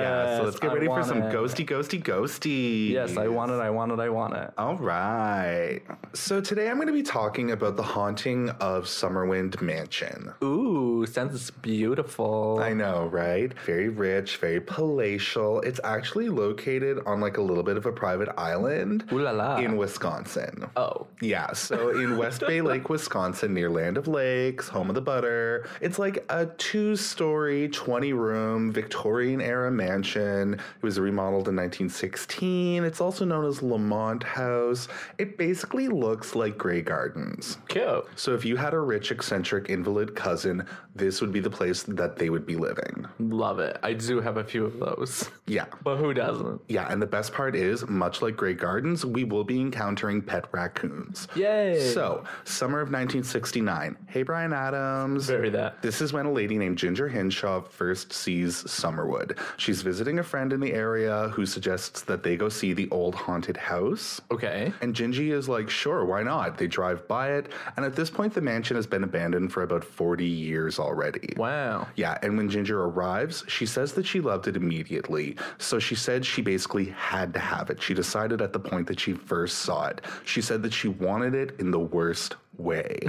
Yeah, 0.03 0.37
so 0.37 0.43
let's 0.43 0.59
get 0.59 0.71
I 0.71 0.73
ready 0.75 0.87
for 0.87 1.03
some 1.03 1.23
it. 1.23 1.33
ghosty, 1.33 1.65
ghosty, 1.65 2.01
ghosty. 2.01 2.89
Yes, 2.91 3.17
I 3.17 3.27
want 3.27 3.51
it, 3.51 3.55
I 3.59 3.69
want 3.69 3.91
it, 3.91 3.99
I 3.99 4.09
want 4.09 4.35
it. 4.35 4.53
All 4.57 4.75
right. 4.75 5.81
So 6.13 6.39
today 6.39 6.69
I'm 6.69 6.75
going 6.75 6.87
to 6.87 6.93
be 6.93 7.03
talking 7.03 7.51
about 7.51 7.75
the 7.75 7.83
haunting 7.83 8.49
of 8.61 8.85
Summerwind 8.85 9.59
Mansion. 9.61 10.33
Ooh, 10.43 11.05
sounds 11.05 11.49
beautiful. 11.51 12.59
I 12.61 12.73
know, 12.73 13.07
right? 13.07 13.51
Very 13.65 13.89
rich, 13.89 14.37
very 14.37 14.61
palatial. 14.61 15.61
It's 15.61 15.79
actually 15.83 16.29
located 16.29 16.99
on 17.05 17.19
like 17.19 17.37
a 17.37 17.41
little 17.41 17.63
bit 17.63 17.77
of 17.77 17.85
a 17.85 17.91
private 17.91 18.29
island 18.37 19.05
Ooh 19.11 19.19
la 19.19 19.31
la. 19.31 19.59
In 19.63 19.77
Wisconsin. 19.77 20.69
Oh. 20.75 21.07
Yeah, 21.21 21.53
so 21.53 21.89
in 21.91 22.17
West 22.17 22.41
Bay 22.41 22.61
Lake, 22.73 22.89
Wisconsin, 22.89 23.53
near 23.53 23.69
Land 23.69 23.97
O' 23.97 24.01
Lakes, 24.01 24.67
home 24.67 24.89
of 24.89 24.95
the 24.95 25.01
butter, 25.01 25.67
it's 25.81 25.99
like 25.99 26.25
a 26.29 26.45
two 26.57 26.95
story, 26.95 27.69
20 27.69 28.13
room 28.13 28.71
Victorian 28.71 29.41
era 29.41 29.71
mansion. 29.71 30.53
It 30.55 30.83
was 30.83 30.99
remodeled 30.99 31.47
in 31.47 31.55
1916. 31.55 32.83
It's 32.83 33.01
also 33.01 33.25
known 33.25 33.45
as 33.45 33.61
Lamont 33.61 34.23
House. 34.23 34.87
It 35.17 35.37
basically 35.37 35.87
looks 35.87 36.35
like 36.35 36.57
Grey 36.57 36.81
Gardens. 36.81 37.57
Cute. 37.67 38.05
So 38.15 38.33
if 38.33 38.45
you 38.45 38.55
had 38.57 38.73
a 38.73 38.79
rich, 38.79 39.11
eccentric 39.11 39.69
invalid 39.69 40.15
cousin, 40.15 40.65
this 40.95 41.21
would 41.21 41.31
be 41.31 41.39
the 41.39 41.49
place 41.49 41.83
that 41.83 42.17
they 42.17 42.29
would 42.29 42.45
be 42.45 42.55
living. 42.55 43.05
Love 43.19 43.59
it. 43.59 43.77
I 43.83 43.93
do 43.93 44.21
have 44.21 44.37
a 44.37 44.43
few 44.43 44.65
of 44.65 44.79
those. 44.79 45.29
Yeah. 45.47 45.65
But 45.83 45.97
who 45.97 46.13
doesn't? 46.13 46.61
Yeah, 46.67 46.87
and 46.91 47.01
the 47.01 47.07
best 47.07 47.33
part 47.33 47.55
is, 47.55 47.87
much 47.87 48.21
like 48.21 48.35
Grey 48.35 48.53
Gardens, 48.53 49.05
we 49.05 49.23
will 49.23 49.43
be 49.43 49.52
encountering 49.59 50.21
pet 50.21 50.45
raccoons. 50.51 51.27
Yay. 51.35 51.91
So, 51.93 52.23
summer 52.43 52.79
of 52.79 52.87
1969. 52.89 53.97
Hey, 54.07 54.23
Bryan 54.23 54.53
Adams. 54.53 55.25
Very 55.27 55.49
that. 55.51 55.81
This 55.81 56.01
is 56.01 56.13
when 56.13 56.25
a 56.25 56.31
lady 56.31 56.57
named 56.57 56.77
Ginger 56.77 57.07
Hinshaw 57.07 57.61
first 57.61 58.13
sees 58.13 58.63
Summerwind. 58.63 59.37
She's 59.57 59.81
visiting 59.81 60.19
a 60.19 60.23
friend 60.23 60.53
in 60.53 60.59
the 60.59 60.73
area 60.73 61.29
who 61.29 61.45
suggests 61.45 62.01
that 62.03 62.23
they 62.23 62.35
go 62.35 62.49
see 62.49 62.73
the 62.73 62.89
old 62.89 63.15
haunted 63.15 63.57
house. 63.57 64.21
Okay. 64.31 64.71
And 64.81 64.95
Gingy 64.95 65.31
is 65.31 65.49
like, 65.49 65.69
sure, 65.69 66.05
why 66.05 66.23
not? 66.23 66.57
They 66.57 66.67
drive 66.67 67.07
by 67.07 67.33
it, 67.33 67.51
and 67.75 67.85
at 67.85 67.95
this 67.95 68.09
point, 68.09 68.33
the 68.33 68.41
mansion 68.41 68.75
has 68.75 68.87
been 68.87 69.03
abandoned 69.03 69.51
for 69.51 69.63
about 69.63 69.83
40 69.83 70.25
years 70.25 70.79
already. 70.79 71.33
Wow. 71.37 71.87
Yeah, 71.95 72.17
and 72.21 72.37
when 72.37 72.49
Ginger 72.49 72.83
arrives, 72.83 73.43
she 73.47 73.65
says 73.65 73.93
that 73.93 74.05
she 74.05 74.19
loved 74.19 74.47
it 74.47 74.55
immediately. 74.55 75.37
So 75.57 75.79
she 75.79 75.95
said 75.95 76.25
she 76.25 76.41
basically 76.41 76.85
had 76.85 77.33
to 77.33 77.39
have 77.39 77.69
it. 77.69 77.81
She 77.81 77.93
decided 77.93 78.41
at 78.41 78.53
the 78.53 78.59
point 78.59 78.87
that 78.87 78.99
she 78.99 79.13
first 79.13 79.42
saw 79.47 79.87
it. 79.87 80.01
She 80.25 80.41
said 80.41 80.63
that 80.63 80.73
she 80.73 80.87
wanted 80.87 81.33
it 81.35 81.59
in 81.59 81.71
the 81.71 81.79
worst 81.79 82.35
way. 82.57 82.99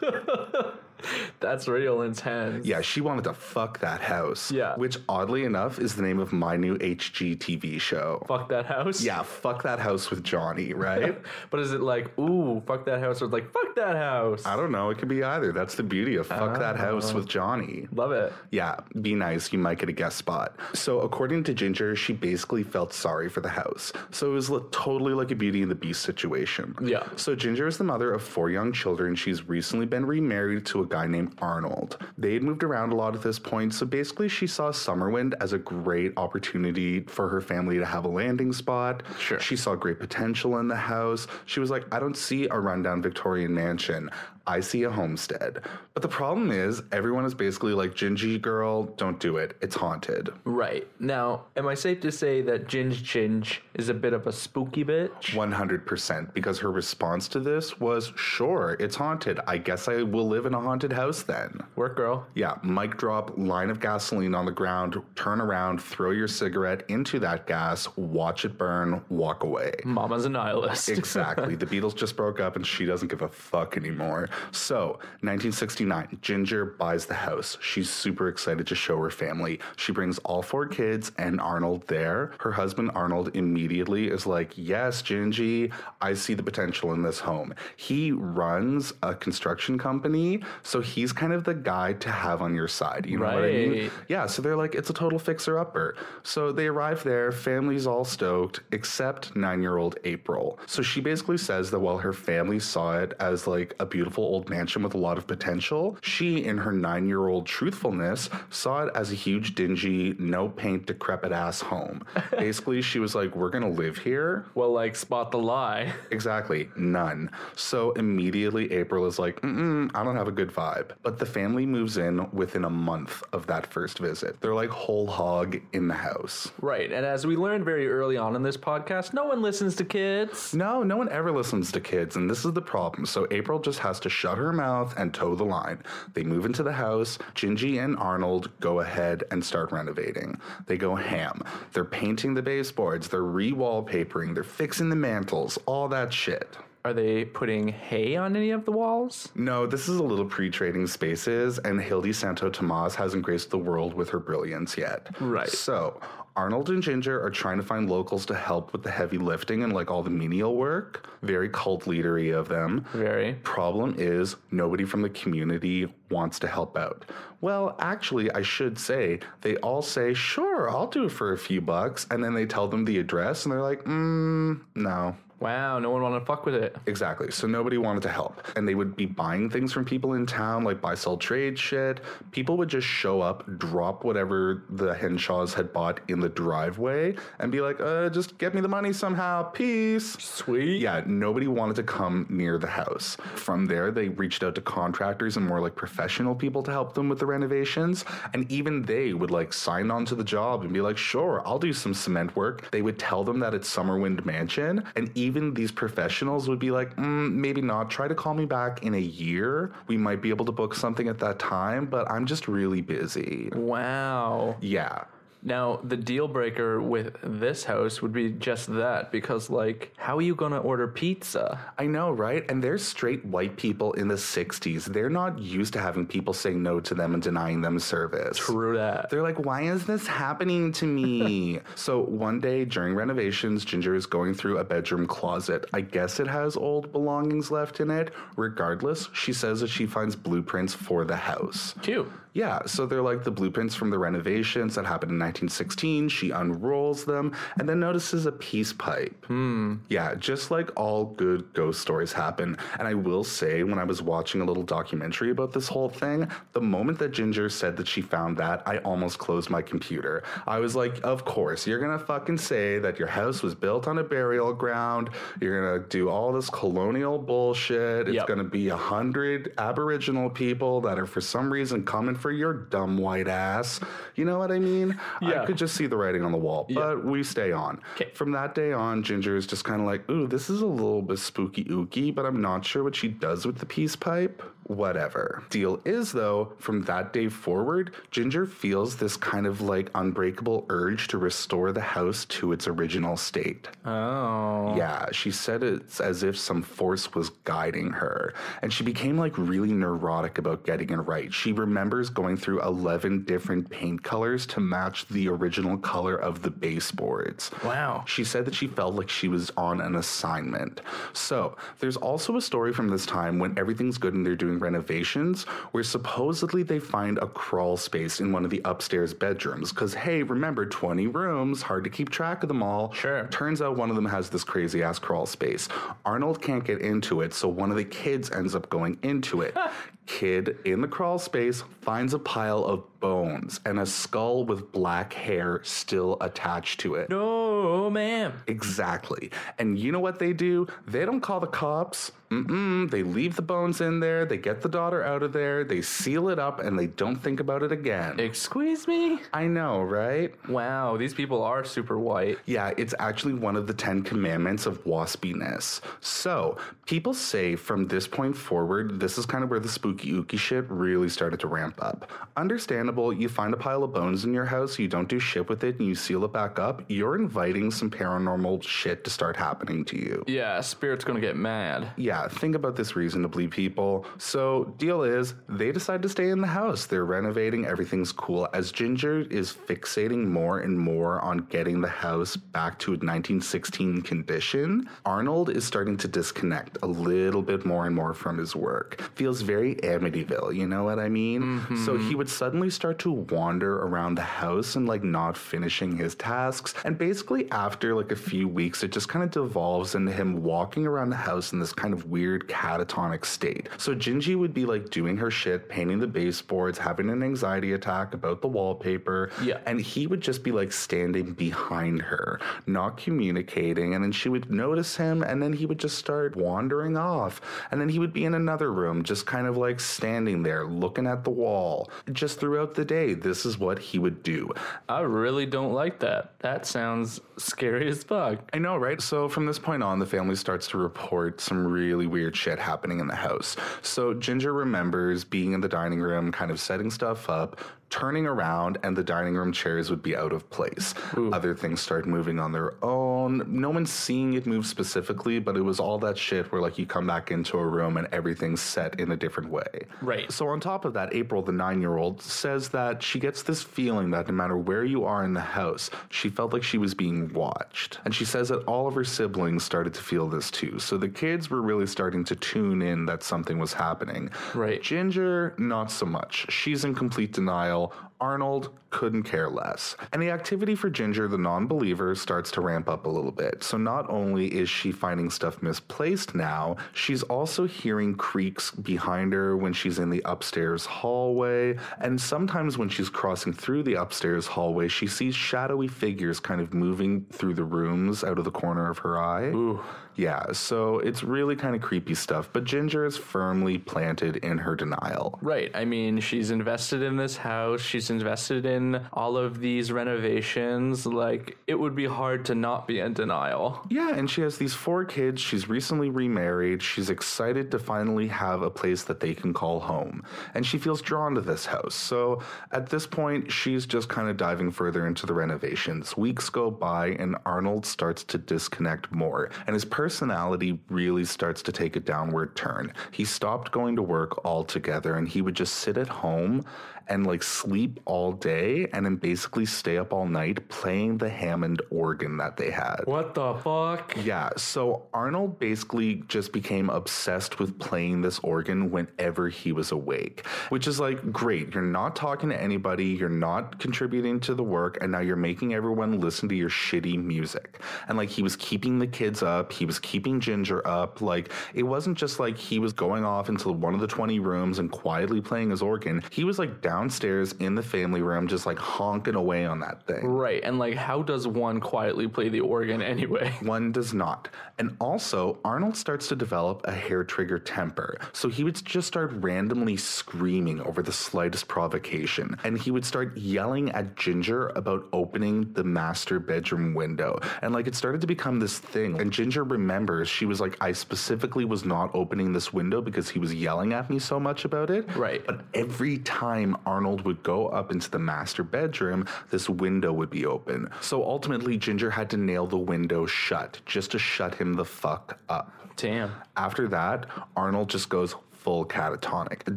That's 1.40 1.68
real 1.68 2.02
intense. 2.02 2.66
yeah, 2.66 2.80
she 2.80 3.00
wanted 3.00 3.24
to 3.24 3.34
fuck 3.34 3.80
that 3.80 4.00
house. 4.00 4.50
Yeah. 4.50 4.76
Which, 4.76 4.98
oddly 5.08 5.44
enough, 5.44 5.78
is 5.78 5.94
the 5.94 6.02
name 6.02 6.18
of 6.18 6.32
my 6.32 6.56
new 6.56 6.76
HGTV 6.78 7.80
show. 7.80 8.22
Fuck 8.26 8.48
that 8.48 8.66
house. 8.66 9.02
Yeah, 9.02 9.22
fuck 9.22 9.62
that 9.62 9.78
house 9.78 10.10
with 10.10 10.22
Johnny, 10.24 10.72
right? 10.74 11.18
But 11.50 11.60
is 11.60 11.72
it 11.72 11.80
like, 11.80 12.16
ooh, 12.18 12.62
fuck 12.66 12.84
that 12.86 13.00
house, 13.00 13.22
or 13.22 13.26
like, 13.28 13.52
fuck 13.52 13.74
that 13.76 13.96
house? 13.96 14.44
I 14.46 14.56
don't 14.56 14.72
know. 14.72 14.90
It 14.90 14.98
could 14.98 15.08
be 15.08 15.22
either. 15.22 15.52
That's 15.52 15.74
the 15.74 15.82
beauty 15.82 16.16
of 16.16 16.26
fuck 16.26 16.58
that 16.58 16.76
ah. 16.76 16.78
house 16.78 17.12
Oh. 17.12 17.16
with 17.16 17.28
Johnny. 17.28 17.86
Love 17.92 18.12
it. 18.12 18.32
Yeah, 18.50 18.76
be 19.02 19.14
nice. 19.14 19.52
You 19.52 19.58
might 19.58 19.78
get 19.78 19.88
a 19.88 19.92
guest 19.92 20.16
spot. 20.16 20.56
So, 20.72 21.00
according 21.00 21.44
to 21.44 21.54
Ginger, 21.54 21.94
she 21.96 22.12
basically 22.12 22.62
felt 22.62 22.92
sorry 22.92 23.28
for 23.28 23.40
the 23.40 23.48
house. 23.48 23.92
So, 24.10 24.30
it 24.30 24.34
was 24.34 24.50
totally 24.70 25.12
like 25.12 25.30
a 25.30 25.34
Beauty 25.34 25.62
and 25.62 25.70
the 25.70 25.74
Beast 25.76 26.02
situation. 26.02 26.74
Yeah. 26.82 27.04
So, 27.16 27.34
Ginger 27.34 27.66
is 27.66 27.78
the 27.78 27.84
mother 27.84 28.12
of 28.12 28.22
four 28.22 28.50
young 28.50 28.72
children. 28.72 29.14
She's 29.14 29.48
recently 29.48 29.86
been 29.86 30.06
remarried 30.06 30.64
to 30.66 30.80
a 30.82 30.86
guy 30.94 31.08
named 31.08 31.34
Arnold. 31.38 31.98
They 32.16 32.34
had 32.34 32.44
moved 32.44 32.62
around 32.62 32.92
a 32.92 32.94
lot 32.94 33.16
at 33.16 33.22
this 33.22 33.40
point. 33.40 33.74
So, 33.74 33.84
basically, 33.84 34.28
she 34.28 34.46
saw 34.46 34.70
Summerwind 34.70 35.34
as 35.40 35.52
a 35.52 35.58
great 35.58 36.12
opportunity 36.16 37.00
for 37.00 37.28
her 37.28 37.40
family 37.40 37.78
to 37.78 37.84
have 37.84 38.04
a 38.04 38.08
landing 38.08 38.52
spot. 38.52 39.02
Sure. 39.18 39.40
She 39.40 39.56
saw 39.56 39.74
great 39.74 39.98
potential 39.98 40.58
in 40.60 40.68
the 40.68 40.76
house. 40.76 41.26
She 41.46 41.58
was 41.58 41.68
like, 41.68 41.84
I 41.92 41.98
don't 41.98 42.16
see 42.16 42.46
a 42.48 42.58
rundown 42.58 43.02
Victorian 43.02 43.52
mansion. 43.52 44.08
I 44.46 44.60
see 44.60 44.82
a 44.82 44.90
homestead. 44.90 45.62
But 45.94 46.02
the 46.02 46.08
problem 46.08 46.50
is, 46.50 46.82
everyone 46.92 47.24
is 47.24 47.34
basically 47.34 47.72
like, 47.72 47.94
Gingy 47.94 48.40
girl, 48.40 48.84
don't 48.84 49.18
do 49.20 49.36
it. 49.36 49.56
It's 49.60 49.76
haunted. 49.76 50.30
Right. 50.44 50.86
Now, 51.00 51.44
am 51.56 51.66
I 51.66 51.74
safe 51.74 52.00
to 52.00 52.12
say 52.12 52.42
that 52.42 52.66
Ginge 52.66 53.02
Ginge 53.02 53.58
is 53.74 53.88
a 53.88 53.94
bit 53.94 54.12
of 54.12 54.26
a 54.26 54.32
spooky 54.32 54.84
bitch? 54.84 55.34
100%. 55.34 56.34
Because 56.34 56.58
her 56.58 56.70
response 56.70 57.28
to 57.28 57.40
this 57.40 57.80
was, 57.80 58.12
sure, 58.16 58.76
it's 58.80 58.96
haunted. 58.96 59.40
I 59.46 59.58
guess 59.58 59.88
I 59.88 60.02
will 60.02 60.28
live 60.28 60.46
in 60.46 60.54
a 60.54 60.60
haunted 60.60 60.92
house 60.92 61.22
then. 61.22 61.60
Work 61.76 61.96
girl. 61.96 62.26
Yeah, 62.34 62.56
mic 62.62 62.96
drop, 62.96 63.36
line 63.38 63.70
of 63.70 63.80
gasoline 63.80 64.34
on 64.34 64.44
the 64.44 64.52
ground, 64.52 65.00
turn 65.14 65.40
around, 65.40 65.80
throw 65.80 66.10
your 66.10 66.28
cigarette 66.28 66.84
into 66.88 67.18
that 67.20 67.46
gas, 67.46 67.88
watch 67.96 68.44
it 68.44 68.58
burn, 68.58 69.02
walk 69.08 69.42
away. 69.42 69.74
Mama's 69.84 70.24
a 70.24 70.28
nihilist. 70.28 70.88
Exactly. 71.04 71.54
the 71.54 71.66
Beatles 71.66 71.94
just 71.94 72.16
broke 72.16 72.40
up 72.40 72.56
and 72.56 72.66
she 72.66 72.86
doesn't 72.86 73.08
give 73.08 73.22
a 73.22 73.28
fuck 73.28 73.76
anymore. 73.76 74.28
So, 74.52 74.98
1969, 75.20 76.18
Ginger 76.20 76.64
buys 76.64 77.06
the 77.06 77.14
house. 77.14 77.58
She's 77.60 77.90
super 77.90 78.28
excited 78.28 78.66
to 78.66 78.74
show 78.74 78.98
her 79.00 79.10
family. 79.10 79.60
She 79.76 79.92
brings 79.92 80.18
all 80.18 80.42
four 80.42 80.66
kids 80.66 81.12
and 81.18 81.40
Arnold 81.40 81.86
there. 81.86 82.32
Her 82.40 82.52
husband, 82.52 82.90
Arnold, 82.94 83.34
immediately 83.34 84.08
is 84.08 84.26
like, 84.26 84.52
Yes, 84.56 85.02
Gingy, 85.02 85.72
I 86.00 86.14
see 86.14 86.34
the 86.34 86.42
potential 86.42 86.92
in 86.92 87.02
this 87.02 87.18
home. 87.18 87.54
He 87.76 88.12
runs 88.12 88.92
a 89.02 89.14
construction 89.14 89.78
company, 89.78 90.42
so 90.62 90.80
he's 90.80 91.12
kind 91.12 91.32
of 91.32 91.44
the 91.44 91.54
guy 91.54 91.94
to 91.94 92.10
have 92.10 92.42
on 92.42 92.54
your 92.54 92.68
side. 92.68 93.06
You 93.06 93.18
know 93.18 93.24
what 93.26 93.44
I 93.44 93.52
mean? 93.52 93.90
Yeah, 94.08 94.26
so 94.26 94.42
they're 94.42 94.56
like, 94.56 94.74
it's 94.74 94.90
a 94.90 94.94
total 94.94 95.18
fixer 95.18 95.58
upper. 95.58 95.96
So 96.22 96.52
they 96.52 96.66
arrive 96.66 97.02
there, 97.04 97.32
family's 97.32 97.86
all 97.86 98.04
stoked, 98.04 98.60
except 98.72 99.34
nine 99.36 99.62
year 99.62 99.76
old 99.76 99.96
April. 100.04 100.58
So 100.66 100.82
she 100.82 101.00
basically 101.00 101.38
says 101.38 101.70
that 101.70 101.80
while 101.80 101.98
her 101.98 102.12
family 102.12 102.58
saw 102.60 102.98
it 102.98 103.12
as 103.20 103.46
like 103.46 103.74
a 103.80 103.86
beautiful 103.86 104.23
old 104.24 104.48
mansion 104.48 104.82
with 104.82 104.94
a 104.94 104.98
lot 104.98 105.18
of 105.18 105.26
potential, 105.26 105.96
she, 106.02 106.44
in 106.44 106.58
her 106.58 106.72
nine 106.72 107.06
year 107.06 107.28
old 107.28 107.46
truthfulness, 107.46 108.28
saw 108.50 108.84
it 108.84 108.92
as 108.94 109.12
a 109.12 109.14
huge, 109.14 109.54
dingy, 109.54 110.14
no 110.18 110.48
paint, 110.48 110.86
decrepit 110.86 111.32
ass 111.32 111.60
home. 111.60 112.04
basically, 112.38 112.82
she 112.82 112.98
was 112.98 113.14
like, 113.14 113.34
we're 113.34 113.50
gonna 113.50 113.68
live 113.68 113.98
here. 113.98 114.46
Well, 114.54 114.72
like, 114.72 114.96
spot 114.96 115.30
the 115.30 115.38
lie. 115.38 115.92
Exactly, 116.14 116.68
none. 116.76 117.28
So 117.56 117.90
immediately 117.92 118.70
April 118.72 119.06
is 119.06 119.18
like, 119.18 119.40
Mm-mm, 119.40 119.90
I 119.94 120.04
don't 120.04 120.16
have 120.16 120.28
a 120.28 120.32
good 120.32 120.50
vibe. 120.50 120.92
But 121.02 121.18
the 121.18 121.26
family 121.26 121.66
moves 121.66 121.96
in 121.96 122.30
within 122.32 122.64
a 122.64 122.70
month 122.70 123.22
of 123.32 123.46
that 123.48 123.66
first 123.66 123.98
visit. 123.98 124.40
They're 124.40 124.54
like 124.54 124.70
whole 124.70 125.06
hog 125.08 125.60
in 125.72 125.88
the 125.88 125.94
house. 125.94 126.52
Right. 126.60 126.92
And 126.92 127.04
as 127.04 127.26
we 127.26 127.36
learned 127.36 127.64
very 127.64 127.88
early 127.88 128.16
on 128.16 128.36
in 128.36 128.42
this 128.42 128.56
podcast, 128.56 129.12
no 129.12 129.24
one 129.24 129.42
listens 129.42 129.74
to 129.76 129.84
kids. 129.84 130.54
No, 130.54 130.82
no 130.82 130.96
one 130.96 131.08
ever 131.08 131.32
listens 131.32 131.72
to 131.72 131.80
kids, 131.80 132.16
and 132.16 132.30
this 132.30 132.44
is 132.44 132.52
the 132.52 132.62
problem. 132.62 133.06
So 133.06 133.26
April 133.30 133.58
just 133.58 133.80
has 133.80 133.98
to 134.00 134.08
shut 134.14 134.38
her 134.38 134.52
mouth 134.52 134.94
and 134.96 135.12
toe 135.12 135.34
the 135.34 135.44
line. 135.44 135.82
They 136.14 136.22
move 136.22 136.46
into 136.46 136.62
the 136.62 136.72
house. 136.72 137.18
Gingy 137.34 137.84
and 137.84 137.96
Arnold 137.96 138.50
go 138.60 138.80
ahead 138.80 139.24
and 139.30 139.44
start 139.44 139.72
renovating. 139.72 140.40
They 140.66 140.76
go 140.76 140.94
ham. 140.94 141.42
They're 141.72 141.84
painting 141.84 142.34
the 142.34 142.42
baseboards. 142.42 143.08
They're 143.08 143.22
re-wallpapering. 143.22 144.34
They're 144.34 144.44
fixing 144.44 144.88
the 144.88 144.96
mantles. 144.96 145.58
All 145.66 145.88
that 145.88 146.12
shit. 146.12 146.56
Are 146.86 146.92
they 146.92 147.24
putting 147.24 147.68
hay 147.68 148.14
on 148.14 148.36
any 148.36 148.50
of 148.50 148.66
the 148.66 148.70
walls? 148.70 149.30
No, 149.34 149.66
this 149.66 149.88
is 149.88 149.96
a 149.96 150.02
little 150.02 150.26
pre 150.26 150.50
trading 150.50 150.86
spaces, 150.86 151.58
and 151.58 151.80
Hildi 151.80 152.14
Santo 152.14 152.50
Tomas 152.50 152.94
hasn't 152.94 153.22
graced 153.22 153.48
the 153.48 153.56
world 153.56 153.94
with 153.94 154.10
her 154.10 154.18
brilliance 154.18 154.76
yet. 154.76 155.08
Right. 155.18 155.48
So, 155.48 155.98
Arnold 156.36 156.68
and 156.68 156.82
Ginger 156.82 157.24
are 157.24 157.30
trying 157.30 157.56
to 157.56 157.62
find 157.62 157.88
locals 157.88 158.26
to 158.26 158.34
help 158.34 158.74
with 158.74 158.82
the 158.82 158.90
heavy 158.90 159.16
lifting 159.16 159.62
and 159.62 159.72
like 159.72 159.90
all 159.90 160.02
the 160.02 160.10
menial 160.10 160.56
work. 160.56 161.08
Very 161.22 161.48
cult 161.48 161.84
leadery 161.84 162.36
of 162.36 162.48
them. 162.48 162.84
Very. 162.92 163.32
Problem 163.44 163.94
is, 163.96 164.36
nobody 164.50 164.84
from 164.84 165.00
the 165.00 165.08
community 165.08 165.90
wants 166.10 166.38
to 166.40 166.48
help 166.48 166.76
out. 166.76 167.06
Well, 167.40 167.76
actually, 167.78 168.30
I 168.32 168.42
should 168.42 168.78
say, 168.78 169.20
they 169.40 169.56
all 169.58 169.80
say, 169.80 170.12
sure, 170.12 170.68
I'll 170.68 170.88
do 170.88 171.06
it 171.06 171.12
for 171.12 171.32
a 171.32 171.38
few 171.38 171.62
bucks. 171.62 172.06
And 172.10 172.22
then 172.22 172.34
they 172.34 172.44
tell 172.44 172.68
them 172.68 172.84
the 172.84 172.98
address, 172.98 173.46
and 173.46 173.52
they're 173.52 173.62
like, 173.62 173.84
mm, 173.84 174.60
no. 174.74 175.16
Wow, 175.44 175.78
no 175.78 175.90
one 175.90 176.00
wanted 176.00 176.20
to 176.20 176.24
fuck 176.24 176.46
with 176.46 176.54
it. 176.54 176.74
Exactly. 176.86 177.30
So 177.30 177.46
nobody 177.46 177.76
wanted 177.76 178.02
to 178.04 178.08
help. 178.08 178.40
And 178.56 178.66
they 178.66 178.74
would 178.74 178.96
be 178.96 179.04
buying 179.04 179.50
things 179.50 179.74
from 179.74 179.84
people 179.84 180.14
in 180.14 180.24
town, 180.24 180.64
like 180.64 180.80
buy, 180.80 180.94
sell, 180.94 181.18
trade 181.18 181.58
shit. 181.58 182.00
People 182.30 182.56
would 182.56 182.70
just 182.70 182.86
show 182.86 183.20
up, 183.20 183.44
drop 183.58 184.04
whatever 184.04 184.62
the 184.70 184.94
Henshaws 184.94 185.52
had 185.52 185.70
bought 185.70 186.00
in 186.08 186.18
the 186.18 186.30
driveway, 186.30 187.16
and 187.40 187.52
be 187.52 187.60
like, 187.60 187.78
uh, 187.78 188.08
just 188.08 188.38
get 188.38 188.54
me 188.54 188.62
the 188.62 188.68
money 188.68 188.90
somehow. 188.94 189.42
Peace. 189.42 190.12
Sweet. 190.12 190.80
Yeah, 190.80 191.02
nobody 191.04 191.46
wanted 191.46 191.76
to 191.76 191.82
come 191.82 192.24
near 192.30 192.56
the 192.56 192.66
house. 192.66 193.18
From 193.34 193.66
there, 193.66 193.90
they 193.90 194.08
reached 194.08 194.42
out 194.42 194.54
to 194.54 194.62
contractors 194.62 195.36
and 195.36 195.46
more 195.46 195.60
like 195.60 195.76
professional 195.76 196.34
people 196.34 196.62
to 196.62 196.70
help 196.70 196.94
them 196.94 197.10
with 197.10 197.18
the 197.18 197.26
renovations. 197.26 198.06
And 198.32 198.50
even 198.50 198.80
they 198.80 199.12
would 199.12 199.30
like 199.30 199.52
sign 199.52 199.90
on 199.90 200.06
to 200.06 200.14
the 200.14 200.24
job 200.24 200.62
and 200.62 200.72
be 200.72 200.80
like, 200.80 200.96
sure, 200.96 201.42
I'll 201.44 201.58
do 201.58 201.74
some 201.74 201.92
cement 201.92 202.34
work. 202.34 202.70
They 202.70 202.80
would 202.80 202.98
tell 202.98 203.24
them 203.24 203.40
that 203.40 203.52
it's 203.52 203.68
Summerwind 203.68 204.24
Mansion. 204.24 204.82
And 204.96 205.10
even 205.14 205.33
these 205.54 205.72
professionals 205.72 206.48
would 206.48 206.58
be 206.58 206.70
like, 206.70 206.96
mm, 206.96 207.32
maybe 207.32 207.60
not. 207.60 207.90
Try 207.90 208.08
to 208.08 208.14
call 208.14 208.34
me 208.34 208.44
back 208.44 208.82
in 208.82 208.94
a 208.94 209.00
year. 209.00 209.72
We 209.86 209.96
might 209.96 210.22
be 210.22 210.30
able 210.30 210.44
to 210.46 210.52
book 210.52 210.74
something 210.74 211.08
at 211.08 211.18
that 211.18 211.38
time, 211.38 211.86
but 211.86 212.10
I'm 212.10 212.26
just 212.26 212.48
really 212.48 212.80
busy. 212.80 213.50
Wow. 213.54 214.56
Yeah. 214.60 215.04
Now, 215.46 215.80
the 215.84 215.96
deal 215.96 216.26
breaker 216.26 216.80
with 216.80 217.16
this 217.22 217.64
house 217.64 218.00
would 218.00 218.12
be 218.12 218.30
just 218.30 218.72
that 218.74 219.12
because, 219.12 219.50
like, 219.50 219.92
how 219.98 220.16
are 220.16 220.22
you 220.22 220.34
going 220.34 220.52
to 220.52 220.58
order 220.58 220.88
pizza? 220.88 221.60
I 221.78 221.86
know, 221.86 222.10
right? 222.10 222.50
And 222.50 222.64
they're 222.64 222.78
straight 222.78 223.22
white 223.26 223.58
people 223.58 223.92
in 223.92 224.08
the 224.08 224.14
60s. 224.14 224.84
They're 224.86 225.10
not 225.10 225.38
used 225.38 225.74
to 225.74 225.80
having 225.80 226.06
people 226.06 226.32
say 226.32 226.54
no 226.54 226.80
to 226.80 226.94
them 226.94 227.12
and 227.12 227.22
denying 227.22 227.60
them 227.60 227.78
service. 227.78 228.38
True 228.38 228.76
that. 228.78 229.10
They're 229.10 229.22
like, 229.22 229.38
why 229.38 229.62
is 229.62 229.84
this 229.84 230.06
happening 230.06 230.72
to 230.72 230.86
me? 230.86 231.60
so 231.74 232.00
one 232.00 232.40
day 232.40 232.64
during 232.64 232.94
renovations, 232.94 233.66
Ginger 233.66 233.94
is 233.94 234.06
going 234.06 234.32
through 234.32 234.58
a 234.58 234.64
bedroom 234.64 235.06
closet. 235.06 235.66
I 235.74 235.82
guess 235.82 236.20
it 236.20 236.26
has 236.26 236.56
old 236.56 236.90
belongings 236.90 237.50
left 237.50 237.80
in 237.80 237.90
it. 237.90 238.12
Regardless, 238.36 239.10
she 239.12 239.34
says 239.34 239.60
that 239.60 239.68
she 239.68 239.84
finds 239.84 240.16
blueprints 240.16 240.72
for 240.72 241.04
the 241.04 241.16
house. 241.16 241.74
Cute. 241.82 242.10
Yeah, 242.34 242.66
so 242.66 242.84
they're 242.84 243.00
like 243.00 243.22
the 243.22 243.30
blueprints 243.30 243.76
from 243.76 243.90
the 243.90 243.98
renovations 243.98 244.74
that 244.74 244.84
happened 244.84 245.12
in 245.12 245.18
1916. 245.20 246.08
She 246.08 246.30
unrolls 246.30 247.04
them 247.04 247.32
and 247.60 247.68
then 247.68 247.78
notices 247.78 248.26
a 248.26 248.32
peace 248.32 248.72
pipe. 248.72 249.24
Hmm. 249.26 249.76
Yeah, 249.88 250.16
just 250.16 250.50
like 250.50 250.70
all 250.76 251.04
good 251.04 251.52
ghost 251.52 251.80
stories 251.80 252.12
happen. 252.12 252.56
And 252.78 252.88
I 252.88 252.94
will 252.94 253.22
say, 253.22 253.62
when 253.62 253.78
I 253.78 253.84
was 253.84 254.02
watching 254.02 254.40
a 254.40 254.44
little 254.44 254.64
documentary 254.64 255.30
about 255.30 255.52
this 255.52 255.68
whole 255.68 255.88
thing, 255.88 256.28
the 256.54 256.60
moment 256.60 256.98
that 256.98 257.12
Ginger 257.12 257.48
said 257.48 257.76
that 257.76 257.86
she 257.86 258.02
found 258.02 258.36
that, 258.38 258.62
I 258.66 258.78
almost 258.78 259.18
closed 259.18 259.48
my 259.48 259.62
computer. 259.62 260.24
I 260.46 260.58
was 260.58 260.74
like, 260.74 261.00
of 261.04 261.24
course, 261.24 261.68
you're 261.68 261.78
gonna 261.80 262.00
fucking 262.00 262.38
say 262.38 262.80
that 262.80 262.98
your 262.98 263.08
house 263.08 263.42
was 263.44 263.54
built 263.54 263.86
on 263.86 263.98
a 263.98 264.02
burial 264.02 264.52
ground. 264.52 265.10
You're 265.40 265.60
gonna 265.78 265.86
do 265.88 266.08
all 266.10 266.32
this 266.32 266.50
colonial 266.50 267.16
bullshit. 267.16 268.08
It's 268.08 268.14
Yep. 268.16 268.26
gonna 268.26 268.42
be 268.42 268.70
a 268.70 268.76
hundred 268.76 269.52
Aboriginal 269.56 270.30
people 270.30 270.80
that 270.80 270.98
are 270.98 271.06
for 271.06 271.20
some 271.20 271.52
reason 271.52 271.84
coming 271.84 272.16
for 272.24 272.32
your 272.32 272.54
dumb 272.54 272.96
white 272.96 273.28
ass. 273.28 273.80
You 274.14 274.24
know 274.24 274.38
what 274.38 274.50
I 274.50 274.58
mean? 274.58 274.98
Yeah. 275.20 275.42
I 275.42 275.44
could 275.44 275.58
just 275.58 275.76
see 275.76 275.86
the 275.86 275.98
writing 275.98 276.24
on 276.24 276.32
the 276.32 276.38
wall, 276.38 276.66
but 276.72 277.04
we 277.04 277.22
stay 277.22 277.52
on. 277.52 277.82
'Kay. 277.96 278.12
From 278.14 278.32
that 278.32 278.54
day 278.54 278.72
on, 278.72 279.02
Ginger 279.02 279.36
is 279.36 279.46
just 279.46 279.62
kind 279.66 279.82
of 279.82 279.86
like, 279.86 280.08
ooh, 280.08 280.26
this 280.26 280.48
is 280.48 280.62
a 280.62 280.66
little 280.66 281.02
bit 281.02 281.18
spooky 281.18 281.64
ooky, 281.64 282.14
but 282.14 282.24
I'm 282.24 282.40
not 282.40 282.64
sure 282.64 282.82
what 282.82 282.96
she 282.96 283.08
does 283.08 283.44
with 283.44 283.58
the 283.58 283.66
peace 283.66 283.94
pipe. 283.94 284.42
Whatever. 284.64 285.42
Deal 285.50 285.80
is, 285.84 286.12
though, 286.12 286.52
from 286.58 286.82
that 286.84 287.12
day 287.12 287.28
forward, 287.28 287.94
Ginger 288.10 288.46
feels 288.46 288.96
this 288.96 289.16
kind 289.16 289.46
of 289.46 289.60
like 289.60 289.90
unbreakable 289.94 290.66
urge 290.68 291.08
to 291.08 291.18
restore 291.18 291.72
the 291.72 291.80
house 291.80 292.24
to 292.26 292.52
its 292.52 292.66
original 292.66 293.16
state. 293.16 293.68
Oh. 293.84 294.74
Yeah, 294.76 295.10
she 295.12 295.30
said 295.30 295.62
it's 295.62 296.00
as 296.00 296.22
if 296.22 296.38
some 296.38 296.62
force 296.62 297.14
was 297.14 297.30
guiding 297.44 297.90
her. 297.90 298.32
And 298.62 298.72
she 298.72 298.84
became 298.84 299.18
like 299.18 299.36
really 299.36 299.72
neurotic 299.72 300.38
about 300.38 300.64
getting 300.64 300.90
it 300.90 300.96
right. 300.96 301.32
She 301.32 301.52
remembers 301.52 302.08
going 302.08 302.36
through 302.36 302.62
11 302.62 303.24
different 303.24 303.68
paint 303.68 304.02
colors 304.02 304.46
to 304.46 304.60
match 304.60 305.06
the 305.08 305.28
original 305.28 305.76
color 305.76 306.16
of 306.16 306.42
the 306.42 306.50
baseboards. 306.50 307.50
Wow. 307.64 308.04
She 308.06 308.24
said 308.24 308.46
that 308.46 308.54
she 308.54 308.66
felt 308.66 308.94
like 308.94 309.10
she 309.10 309.28
was 309.28 309.50
on 309.56 309.80
an 309.80 309.96
assignment. 309.96 310.80
So, 311.12 311.56
there's 311.80 311.96
also 311.96 312.36
a 312.36 312.40
story 312.40 312.72
from 312.72 312.88
this 312.88 313.04
time 313.04 313.38
when 313.38 313.58
everything's 313.58 313.98
good 313.98 314.14
and 314.14 314.24
they're 314.24 314.34
doing 314.34 314.53
renovations 314.58 315.44
where 315.72 315.84
supposedly 315.84 316.62
they 316.62 316.78
find 316.78 317.18
a 317.18 317.26
crawl 317.26 317.76
space 317.76 318.20
in 318.20 318.32
one 318.32 318.44
of 318.44 318.50
the 318.50 318.60
upstairs 318.64 319.14
bedrooms. 319.14 319.70
Because, 319.70 319.94
hey, 319.94 320.22
remember, 320.22 320.66
20 320.66 321.06
rooms, 321.08 321.62
hard 321.62 321.84
to 321.84 321.90
keep 321.90 322.10
track 322.10 322.42
of 322.42 322.48
them 322.48 322.62
all. 322.62 322.92
Sure. 322.92 323.26
Turns 323.28 323.62
out 323.62 323.76
one 323.76 323.90
of 323.90 323.96
them 323.96 324.06
has 324.06 324.30
this 324.30 324.44
crazy 324.44 324.82
ass 324.82 324.98
crawl 324.98 325.26
space. 325.26 325.68
Arnold 326.04 326.42
can't 326.42 326.64
get 326.64 326.80
into 326.80 327.20
it, 327.20 327.34
so 327.34 327.48
one 327.48 327.70
of 327.70 327.76
the 327.76 327.84
kids 327.84 328.30
ends 328.30 328.54
up 328.54 328.68
going 328.70 328.98
into 329.02 329.42
it. 329.42 329.56
Kid 330.06 330.58
in 330.64 330.80
the 330.80 330.88
crawl 330.88 331.18
space 331.18 331.64
finds 331.80 332.14
a 332.14 332.18
pile 332.18 332.64
of 332.64 332.82
bones 333.00 333.60
and 333.66 333.78
a 333.78 333.84
skull 333.84 334.44
with 334.44 334.72
black 334.72 335.12
hair 335.12 335.60
still 335.62 336.16
attached 336.22 336.80
to 336.80 336.94
it. 336.94 337.10
No, 337.10 337.90
ma'am. 337.90 338.32
Exactly. 338.46 339.30
And 339.58 339.78
you 339.78 339.92
know 339.92 340.00
what 340.00 340.18
they 340.18 340.32
do? 340.32 340.66
They 340.86 341.04
don't 341.04 341.20
call 341.20 341.40
the 341.40 341.46
cops. 341.46 342.12
Mm-mm. 342.30 342.90
They 342.90 343.02
leave 343.02 343.36
the 343.36 343.42
bones 343.42 343.82
in 343.82 344.00
there. 344.00 344.24
They 344.24 344.38
get 344.38 344.62
the 344.62 344.68
daughter 344.68 345.04
out 345.04 345.22
of 345.22 345.32
there. 345.32 345.64
They 345.64 345.82
seal 345.82 346.30
it 346.30 346.38
up 346.38 346.60
and 346.60 346.78
they 346.78 346.86
don't 346.86 347.16
think 347.16 347.40
about 347.40 347.62
it 347.62 347.70
again. 347.70 348.18
Excuse 348.18 348.88
me? 348.88 349.20
I 349.32 349.46
know, 349.46 349.82
right? 349.82 350.32
Wow, 350.48 350.96
these 350.96 351.12
people 351.14 351.42
are 351.42 351.62
super 351.62 351.98
white. 351.98 352.38
Yeah, 352.46 352.72
it's 352.78 352.94
actually 352.98 353.34
one 353.34 353.54
of 353.54 353.66
the 353.66 353.74
Ten 353.74 354.02
Commandments 354.02 354.64
of 354.64 354.82
waspiness. 354.84 355.80
So, 356.00 356.56
people 356.86 357.12
say 357.12 357.54
from 357.54 357.86
this 357.86 358.08
point 358.08 358.36
forward, 358.36 358.98
this 358.98 359.18
is 359.18 359.26
kind 359.26 359.44
of 359.44 359.50
where 359.50 359.60
the 359.60 359.68
spooky 359.94 360.12
ooky 360.12 360.38
shit 360.38 360.64
really 360.68 361.08
started 361.08 361.38
to 361.40 361.46
ramp 361.46 361.76
up. 361.80 362.10
Understandable, 362.36 363.12
you 363.12 363.28
find 363.28 363.54
a 363.54 363.56
pile 363.56 363.84
of 363.84 363.92
bones 363.92 364.24
in 364.24 364.34
your 364.34 364.44
house, 364.44 364.78
you 364.78 364.88
don't 364.88 365.08
do 365.08 365.20
shit 365.20 365.48
with 365.48 365.62
it, 365.62 365.78
and 365.78 365.86
you 365.86 365.94
seal 365.94 366.24
it 366.24 366.32
back 366.32 366.58
up, 366.58 366.82
you're 366.88 367.14
inviting 367.14 367.70
some 367.70 367.90
paranormal 367.90 368.62
shit 368.62 369.04
to 369.04 369.10
start 369.10 369.36
happening 369.36 369.84
to 369.84 369.96
you. 369.96 370.24
Yeah, 370.26 370.60
spirit's 370.60 371.04
gonna 371.04 371.20
get 371.20 371.36
mad. 371.36 371.90
Yeah, 371.96 372.26
think 372.26 372.56
about 372.56 372.74
this 372.74 372.96
reasonably, 372.96 373.46
people. 373.46 374.04
So, 374.18 374.74
deal 374.78 375.02
is, 375.02 375.34
they 375.48 375.70
decide 375.70 376.02
to 376.02 376.08
stay 376.08 376.30
in 376.30 376.40
the 376.40 376.48
house. 376.48 376.86
They're 376.86 377.04
renovating, 377.04 377.66
everything's 377.66 378.10
cool. 378.10 378.48
As 378.52 378.72
Ginger 378.72 379.20
is 379.30 379.52
fixating 379.52 380.26
more 380.26 380.58
and 380.60 380.78
more 380.78 381.20
on 381.20 381.38
getting 381.50 381.80
the 381.80 381.88
house 381.88 382.36
back 382.36 382.78
to 382.80 382.94
its 382.94 383.04
1916 383.04 384.02
condition, 384.02 384.88
Arnold 385.04 385.50
is 385.50 385.64
starting 385.64 385.96
to 385.98 386.08
disconnect 386.08 386.78
a 386.82 386.86
little 386.86 387.42
bit 387.42 387.64
more 387.64 387.86
and 387.86 387.94
more 387.94 388.14
from 388.14 388.38
his 388.38 388.56
work. 388.56 389.00
Feels 389.14 389.42
very 389.42 389.76
Amityville, 389.84 390.54
you 390.54 390.66
know 390.66 390.84
what 390.84 390.98
I 390.98 391.08
mean? 391.08 391.60
So, 391.84 391.96
he 391.96 392.04
mm-hmm. 392.04 392.18
would 392.18 392.28
suddenly 392.28 392.70
start 392.70 392.98
to 393.00 393.12
wander 393.12 393.82
around 393.82 394.16
the 394.16 394.22
house 394.22 394.76
and 394.76 394.86
like 394.86 395.02
not 395.02 395.36
finishing 395.36 395.96
his 395.96 396.14
tasks. 396.14 396.74
And 396.84 396.98
basically, 396.98 397.50
after 397.50 397.94
like 397.94 398.12
a 398.12 398.16
few 398.16 398.48
weeks, 398.48 398.82
it 398.82 398.92
just 398.92 399.08
kind 399.08 399.24
of 399.24 399.30
devolves 399.30 399.94
into 399.94 400.12
him 400.12 400.42
walking 400.42 400.86
around 400.86 401.10
the 401.10 401.16
house 401.16 401.52
in 401.52 401.60
this 401.60 401.72
kind 401.72 401.94
of 401.94 402.06
weird 402.06 402.48
catatonic 402.48 403.24
state. 403.24 403.68
So 403.78 403.94
Gingy 403.94 404.36
would 404.36 404.54
be 404.54 404.64
like 404.64 404.90
doing 404.90 405.16
her 405.16 405.30
shit, 405.30 405.68
painting 405.68 405.98
the 405.98 406.06
baseboards, 406.06 406.78
having 406.78 407.10
an 407.10 407.22
anxiety 407.22 407.72
attack 407.72 408.14
about 408.14 408.40
the 408.40 408.48
wallpaper. 408.48 409.30
Yeah. 409.42 409.58
And 409.66 409.80
he 409.80 410.06
would 410.06 410.20
just 410.20 410.42
be 410.42 410.52
like 410.52 410.72
standing 410.72 411.32
behind 411.32 412.02
her, 412.02 412.40
not 412.66 412.96
communicating. 412.96 413.94
And 413.94 414.04
then 414.04 414.12
she 414.12 414.28
would 414.28 414.50
notice 414.50 414.96
him 414.96 415.22
and 415.22 415.42
then 415.42 415.52
he 415.52 415.66
would 415.66 415.78
just 415.78 415.98
start 415.98 416.36
wandering 416.36 416.96
off. 416.96 417.40
And 417.70 417.80
then 417.80 417.88
he 417.88 417.98
would 417.98 418.12
be 418.12 418.24
in 418.24 418.34
another 418.34 418.72
room, 418.72 419.02
just 419.02 419.26
kind 419.26 419.46
of 419.46 419.56
like 419.56 419.73
standing 419.80 420.42
there, 420.42 420.66
looking 420.66 421.06
at 421.06 421.24
the 421.24 421.30
wall. 421.30 421.90
Just 422.12 422.40
throughout 422.40 422.74
the 422.74 422.84
day, 422.84 423.14
this 423.14 423.44
is 423.46 423.58
what 423.58 423.78
he 423.78 423.98
would 423.98 424.22
do. 424.22 424.50
I 424.88 425.00
really 425.00 425.46
don't 425.46 425.72
like 425.72 425.98
that. 426.00 426.38
That 426.40 426.66
sounds 426.66 427.20
scary 427.36 427.88
as 427.88 428.04
fuck. 428.04 428.38
I 428.52 428.58
know, 428.58 428.76
right? 428.76 429.00
So 429.00 429.28
from 429.28 429.46
this 429.46 429.58
point 429.58 429.82
on, 429.82 429.98
the 429.98 430.06
family 430.06 430.36
starts 430.36 430.68
to 430.68 430.78
report 430.78 431.40
some 431.40 431.66
really 431.66 432.06
weird 432.06 432.36
shit 432.36 432.58
happening 432.58 433.00
in 433.00 433.06
the 433.06 433.14
house. 433.14 433.56
So 433.82 434.14
Ginger 434.14 434.52
remembers 434.52 435.24
being 435.24 435.52
in 435.52 435.60
the 435.60 435.68
dining 435.68 436.00
room, 436.00 436.32
kind 436.32 436.50
of 436.50 436.60
setting 436.60 436.90
stuff 436.90 437.28
up, 437.28 437.60
turning 437.94 438.26
around, 438.26 438.76
and 438.82 438.96
the 438.96 439.04
dining 439.04 439.36
room 439.36 439.52
chairs 439.52 439.88
would 439.88 440.02
be 440.02 440.16
out 440.16 440.32
of 440.32 440.50
place. 440.50 440.94
Other 441.32 441.54
things 441.54 441.80
start 441.80 442.08
moving 442.08 442.40
on 442.40 442.50
their 442.50 442.74
own. 442.84 443.44
No 443.46 443.70
one's 443.70 443.92
seeing 443.92 444.34
it 444.34 444.46
move 444.46 444.66
specifically, 444.66 445.38
but 445.38 445.56
it 445.56 445.60
was 445.60 445.78
all 445.78 445.96
that 446.00 446.18
shit 446.18 446.50
where 446.50 446.60
like 446.60 446.76
you 446.76 446.86
come 446.86 447.06
back 447.06 447.30
into 447.30 447.56
a 447.56 447.64
room 447.64 447.96
and 447.96 448.08
everything's 448.10 448.60
set 448.60 448.98
in 448.98 449.12
a 449.12 449.16
different 449.16 449.48
way. 449.48 449.86
Right. 450.02 450.32
So 450.32 450.48
on 450.48 450.58
top 450.58 450.84
of 450.84 450.92
that, 450.94 451.14
April, 451.14 451.40
the 451.40 451.52
nine-year-old, 451.52 452.20
says 452.20 452.68
that 452.70 453.00
she 453.00 453.20
gets 453.20 453.44
this 453.44 453.62
feeling 453.62 454.10
that 454.10 454.26
no 454.26 454.34
matter 454.34 454.56
where 454.56 454.84
you 454.84 455.04
are 455.04 455.24
in 455.24 455.32
the 455.32 455.40
house, 455.40 455.88
she 456.08 456.28
felt 456.28 456.52
like 456.52 456.64
she 456.64 456.78
was 456.78 456.94
being 456.94 457.32
watched. 457.32 458.00
And 458.04 458.12
she 458.12 458.24
says 458.24 458.48
that 458.48 458.64
all 458.64 458.88
of 458.88 458.94
her 458.96 459.04
siblings 459.04 459.62
started 459.62 459.94
to 459.94 460.02
feel 460.02 460.28
this 460.28 460.50
too. 460.50 460.80
So 460.80 460.98
the 460.98 461.08
kids 461.08 461.48
were 461.48 461.62
really 461.62 461.86
starting 461.86 462.24
to 462.24 462.34
tune 462.34 462.82
in 462.82 463.06
that 463.06 463.22
something 463.22 463.60
was 463.60 463.72
happening. 463.72 464.30
Right. 464.52 464.82
Ginger, 464.82 465.54
not 465.58 465.92
so 465.92 466.06
much. 466.06 466.46
She's 466.48 466.84
in 466.84 466.96
complete 466.96 467.32
denial. 467.32 467.83
Arnold 468.20 468.70
couldn't 468.94 469.24
care 469.24 469.50
less. 469.50 469.96
And 470.12 470.22
the 470.22 470.30
activity 470.30 470.76
for 470.76 470.88
Ginger, 470.88 471.26
the 471.26 471.36
non 471.36 471.66
believer, 471.66 472.14
starts 472.14 472.52
to 472.52 472.60
ramp 472.60 472.88
up 472.88 473.06
a 473.06 473.10
little 473.10 473.32
bit. 473.32 473.64
So 473.64 473.76
not 473.76 474.08
only 474.08 474.46
is 474.46 474.70
she 474.70 474.92
finding 474.92 475.30
stuff 475.30 475.60
misplaced 475.64 476.36
now, 476.36 476.76
she's 476.92 477.24
also 477.24 477.66
hearing 477.66 478.14
creaks 478.14 478.70
behind 478.70 479.32
her 479.32 479.56
when 479.56 479.72
she's 479.72 479.98
in 479.98 480.10
the 480.10 480.22
upstairs 480.24 480.86
hallway. 480.86 481.76
And 481.98 482.20
sometimes 482.20 482.78
when 482.78 482.88
she's 482.88 483.08
crossing 483.08 483.52
through 483.52 483.82
the 483.82 483.94
upstairs 483.94 484.46
hallway, 484.46 484.86
she 484.86 485.08
sees 485.08 485.34
shadowy 485.34 485.88
figures 485.88 486.38
kind 486.38 486.60
of 486.60 486.72
moving 486.72 487.26
through 487.32 487.54
the 487.54 487.64
rooms 487.64 488.22
out 488.22 488.38
of 488.38 488.44
the 488.44 488.52
corner 488.52 488.88
of 488.90 488.98
her 488.98 489.18
eye. 489.18 489.46
Ooh. 489.46 489.80
Yeah, 490.16 490.52
so 490.52 491.00
it's 491.00 491.22
really 491.22 491.56
kind 491.56 491.74
of 491.74 491.82
creepy 491.82 492.14
stuff, 492.14 492.48
but 492.52 492.64
Ginger 492.64 493.04
is 493.04 493.16
firmly 493.16 493.78
planted 493.78 494.36
in 494.36 494.58
her 494.58 494.76
denial. 494.76 495.38
Right. 495.42 495.70
I 495.74 495.84
mean, 495.84 496.20
she's 496.20 496.50
invested 496.50 497.02
in 497.02 497.16
this 497.16 497.36
house. 497.36 497.80
She's 497.80 498.10
invested 498.10 498.64
in 498.64 498.83
all 499.12 499.36
of 499.36 499.60
these 499.60 499.90
renovations. 499.90 501.06
Like, 501.06 501.56
it 501.66 501.74
would 501.74 501.94
be 501.94 502.06
hard 502.06 502.44
to 502.46 502.54
not 502.54 502.86
be 502.86 503.00
in 503.00 503.12
denial. 503.14 503.84
Yeah, 503.88 504.14
and 504.14 504.30
she 504.30 504.40
has 504.42 504.58
these 504.58 504.74
four 504.74 505.04
kids. 505.04 505.40
She's 505.40 505.68
recently 505.68 506.10
remarried. 506.10 506.82
She's 506.82 507.10
excited 507.10 507.70
to 507.70 507.78
finally 507.78 508.28
have 508.28 508.62
a 508.62 508.70
place 508.70 509.04
that 509.04 509.20
they 509.20 509.34
can 509.34 509.52
call 509.52 509.80
home. 509.80 510.24
And 510.54 510.66
she 510.66 510.78
feels 510.78 511.02
drawn 511.02 511.34
to 511.34 511.40
this 511.40 511.66
house. 511.66 511.94
So 511.94 512.42
at 512.72 512.90
this 512.90 513.06
point, 513.06 513.50
she's 513.50 513.86
just 513.86 514.08
kind 514.08 514.28
of 514.28 514.36
diving 514.36 514.70
further 514.70 515.06
into 515.06 515.26
the 515.26 515.34
renovations. 515.34 516.16
Weeks 516.16 516.48
go 516.50 516.70
by, 516.70 517.08
and 517.08 517.36
Arnold 517.46 517.86
starts 517.86 518.24
to 518.24 518.38
disconnect 518.38 519.12
more. 519.12 519.50
And 519.66 519.74
his 519.74 519.84
personality 519.84 520.78
really 520.88 521.24
starts 521.24 521.62
to 521.62 521.72
take 521.72 521.96
a 521.96 522.00
downward 522.00 522.56
turn. 522.56 522.92
He 523.10 523.24
stopped 523.24 523.72
going 523.72 523.96
to 523.96 524.02
work 524.02 524.44
altogether, 524.44 525.16
and 525.16 525.28
he 525.28 525.42
would 525.42 525.54
just 525.54 525.74
sit 525.74 525.96
at 525.96 526.08
home 526.08 526.64
and 527.08 527.26
like 527.26 527.42
sleep 527.42 528.00
all 528.04 528.32
day 528.32 528.86
and 528.92 529.04
then 529.04 529.16
basically 529.16 529.66
stay 529.66 529.98
up 529.98 530.12
all 530.12 530.26
night 530.26 530.68
playing 530.68 531.18
the 531.18 531.28
Hammond 531.28 531.82
organ 531.90 532.36
that 532.38 532.56
they 532.56 532.70
had. 532.70 533.00
What 533.04 533.34
the 533.34 533.54
fuck? 533.54 534.16
Yeah, 534.22 534.50
so 534.56 535.06
Arnold 535.12 535.58
basically 535.58 536.22
just 536.28 536.52
became 536.52 536.90
obsessed 536.90 537.58
with 537.58 537.78
playing 537.78 538.22
this 538.22 538.38
organ 538.40 538.90
whenever 538.90 539.48
he 539.48 539.72
was 539.72 539.92
awake, 539.92 540.46
which 540.68 540.86
is 540.86 541.00
like 541.00 541.32
great. 541.32 541.74
You're 541.74 541.82
not 541.82 542.16
talking 542.16 542.48
to 542.50 542.60
anybody, 542.60 543.06
you're 543.06 543.28
not 543.28 543.78
contributing 543.78 544.40
to 544.40 544.54
the 544.54 544.64
work, 544.64 544.98
and 545.00 545.12
now 545.12 545.20
you're 545.20 545.36
making 545.36 545.74
everyone 545.74 546.20
listen 546.20 546.48
to 546.48 546.54
your 546.54 546.70
shitty 546.70 547.22
music. 547.22 547.80
And 548.08 548.16
like 548.16 548.30
he 548.30 548.42
was 548.42 548.56
keeping 548.56 548.98
the 548.98 549.06
kids 549.06 549.42
up, 549.42 549.72
he 549.72 549.84
was 549.84 549.98
keeping 549.98 550.40
Ginger 550.40 550.86
up. 550.86 551.20
Like 551.20 551.52
it 551.74 551.82
wasn't 551.82 552.18
just 552.18 552.38
like 552.40 552.56
he 552.56 552.78
was 552.78 552.92
going 552.92 553.24
off 553.24 553.48
into 553.48 553.70
one 553.70 553.94
of 553.94 554.00
the 554.00 554.06
20 554.06 554.38
rooms 554.38 554.78
and 554.78 554.90
quietly 554.90 555.40
playing 555.40 555.70
his 555.70 555.82
organ. 555.82 556.22
He 556.30 556.44
was 556.44 556.58
like 556.58 556.80
downstairs 556.94 557.56
in 557.58 557.74
the 557.74 557.82
family 557.82 558.22
room, 558.22 558.46
just 558.46 558.66
like 558.66 558.78
honking 558.78 559.34
away 559.34 559.66
on 559.66 559.80
that 559.80 560.06
thing. 560.06 560.24
Right. 560.24 560.62
And 560.62 560.78
like, 560.78 560.94
how 560.94 561.22
does 561.22 561.44
one 561.48 561.80
quietly 561.80 562.28
play 562.28 562.48
the 562.48 562.60
organ 562.60 563.02
anyway? 563.02 563.52
One 563.62 563.90
does 563.90 564.14
not. 564.14 564.48
And 564.78 564.96
also, 565.00 565.58
Arnold 565.64 565.96
starts 565.96 566.28
to 566.28 566.36
develop 566.36 566.82
a 566.84 566.92
hair 566.92 567.24
trigger 567.24 567.58
temper. 567.58 568.18
So 568.32 568.48
he 568.48 568.62
would 568.62 568.76
just 568.84 569.08
start 569.08 569.32
randomly 569.32 569.96
screaming 569.96 570.80
over 570.82 571.02
the 571.02 571.12
slightest 571.12 571.66
provocation. 571.66 572.56
And 572.64 572.78
he 572.78 572.90
would 572.90 573.04
start 573.04 573.36
yelling 573.36 573.90
at 573.90 574.14
Ginger 574.16 574.68
about 574.76 575.06
opening 575.12 575.72
the 575.72 575.84
master 575.84 576.38
bedroom 576.38 576.94
window. 576.94 577.40
And 577.62 577.72
like 577.72 577.88
it 577.88 577.94
started 577.96 578.20
to 578.20 578.26
become 578.26 578.60
this 578.60 578.78
thing. 578.78 579.20
And 579.20 579.32
Ginger 579.32 579.64
remembers 579.64 580.28
she 580.28 580.46
was 580.46 580.60
like, 580.60 580.76
I 580.80 580.92
specifically 580.92 581.64
was 581.64 581.84
not 581.84 582.14
opening 582.14 582.52
this 582.52 582.72
window 582.72 583.00
because 583.00 583.28
he 583.28 583.40
was 583.40 583.52
yelling 583.52 583.92
at 583.92 584.10
me 584.10 584.18
so 584.20 584.38
much 584.38 584.64
about 584.64 584.90
it. 584.90 585.04
Right. 585.16 585.44
But 585.44 585.64
every 585.74 586.18
time 586.18 586.76
Arnold 586.86 587.22
would 587.22 587.42
go 587.42 587.68
up 587.68 587.90
into 587.90 588.10
the 588.10 588.18
master 588.18 588.62
bedroom, 588.62 589.26
this 589.50 589.68
window 589.68 590.12
would 590.12 590.30
be 590.30 590.46
open. 590.46 590.90
So 591.00 591.24
ultimately, 591.24 591.76
Ginger 591.76 592.10
had 592.10 592.30
to 592.30 592.36
nail 592.36 592.66
the 592.66 592.78
window 592.78 593.26
shut 593.26 593.80
just 593.86 594.12
to 594.12 594.18
shut 594.18 594.54
him 594.54 594.74
the 594.74 594.84
fuck 594.84 595.38
up. 595.48 595.72
Damn. 595.96 596.32
After 596.56 596.88
that, 596.88 597.26
Arnold 597.56 597.88
just 597.88 598.08
goes 598.08 598.34
full 598.64 598.86
catatonic. 598.86 599.68
It 599.68 599.76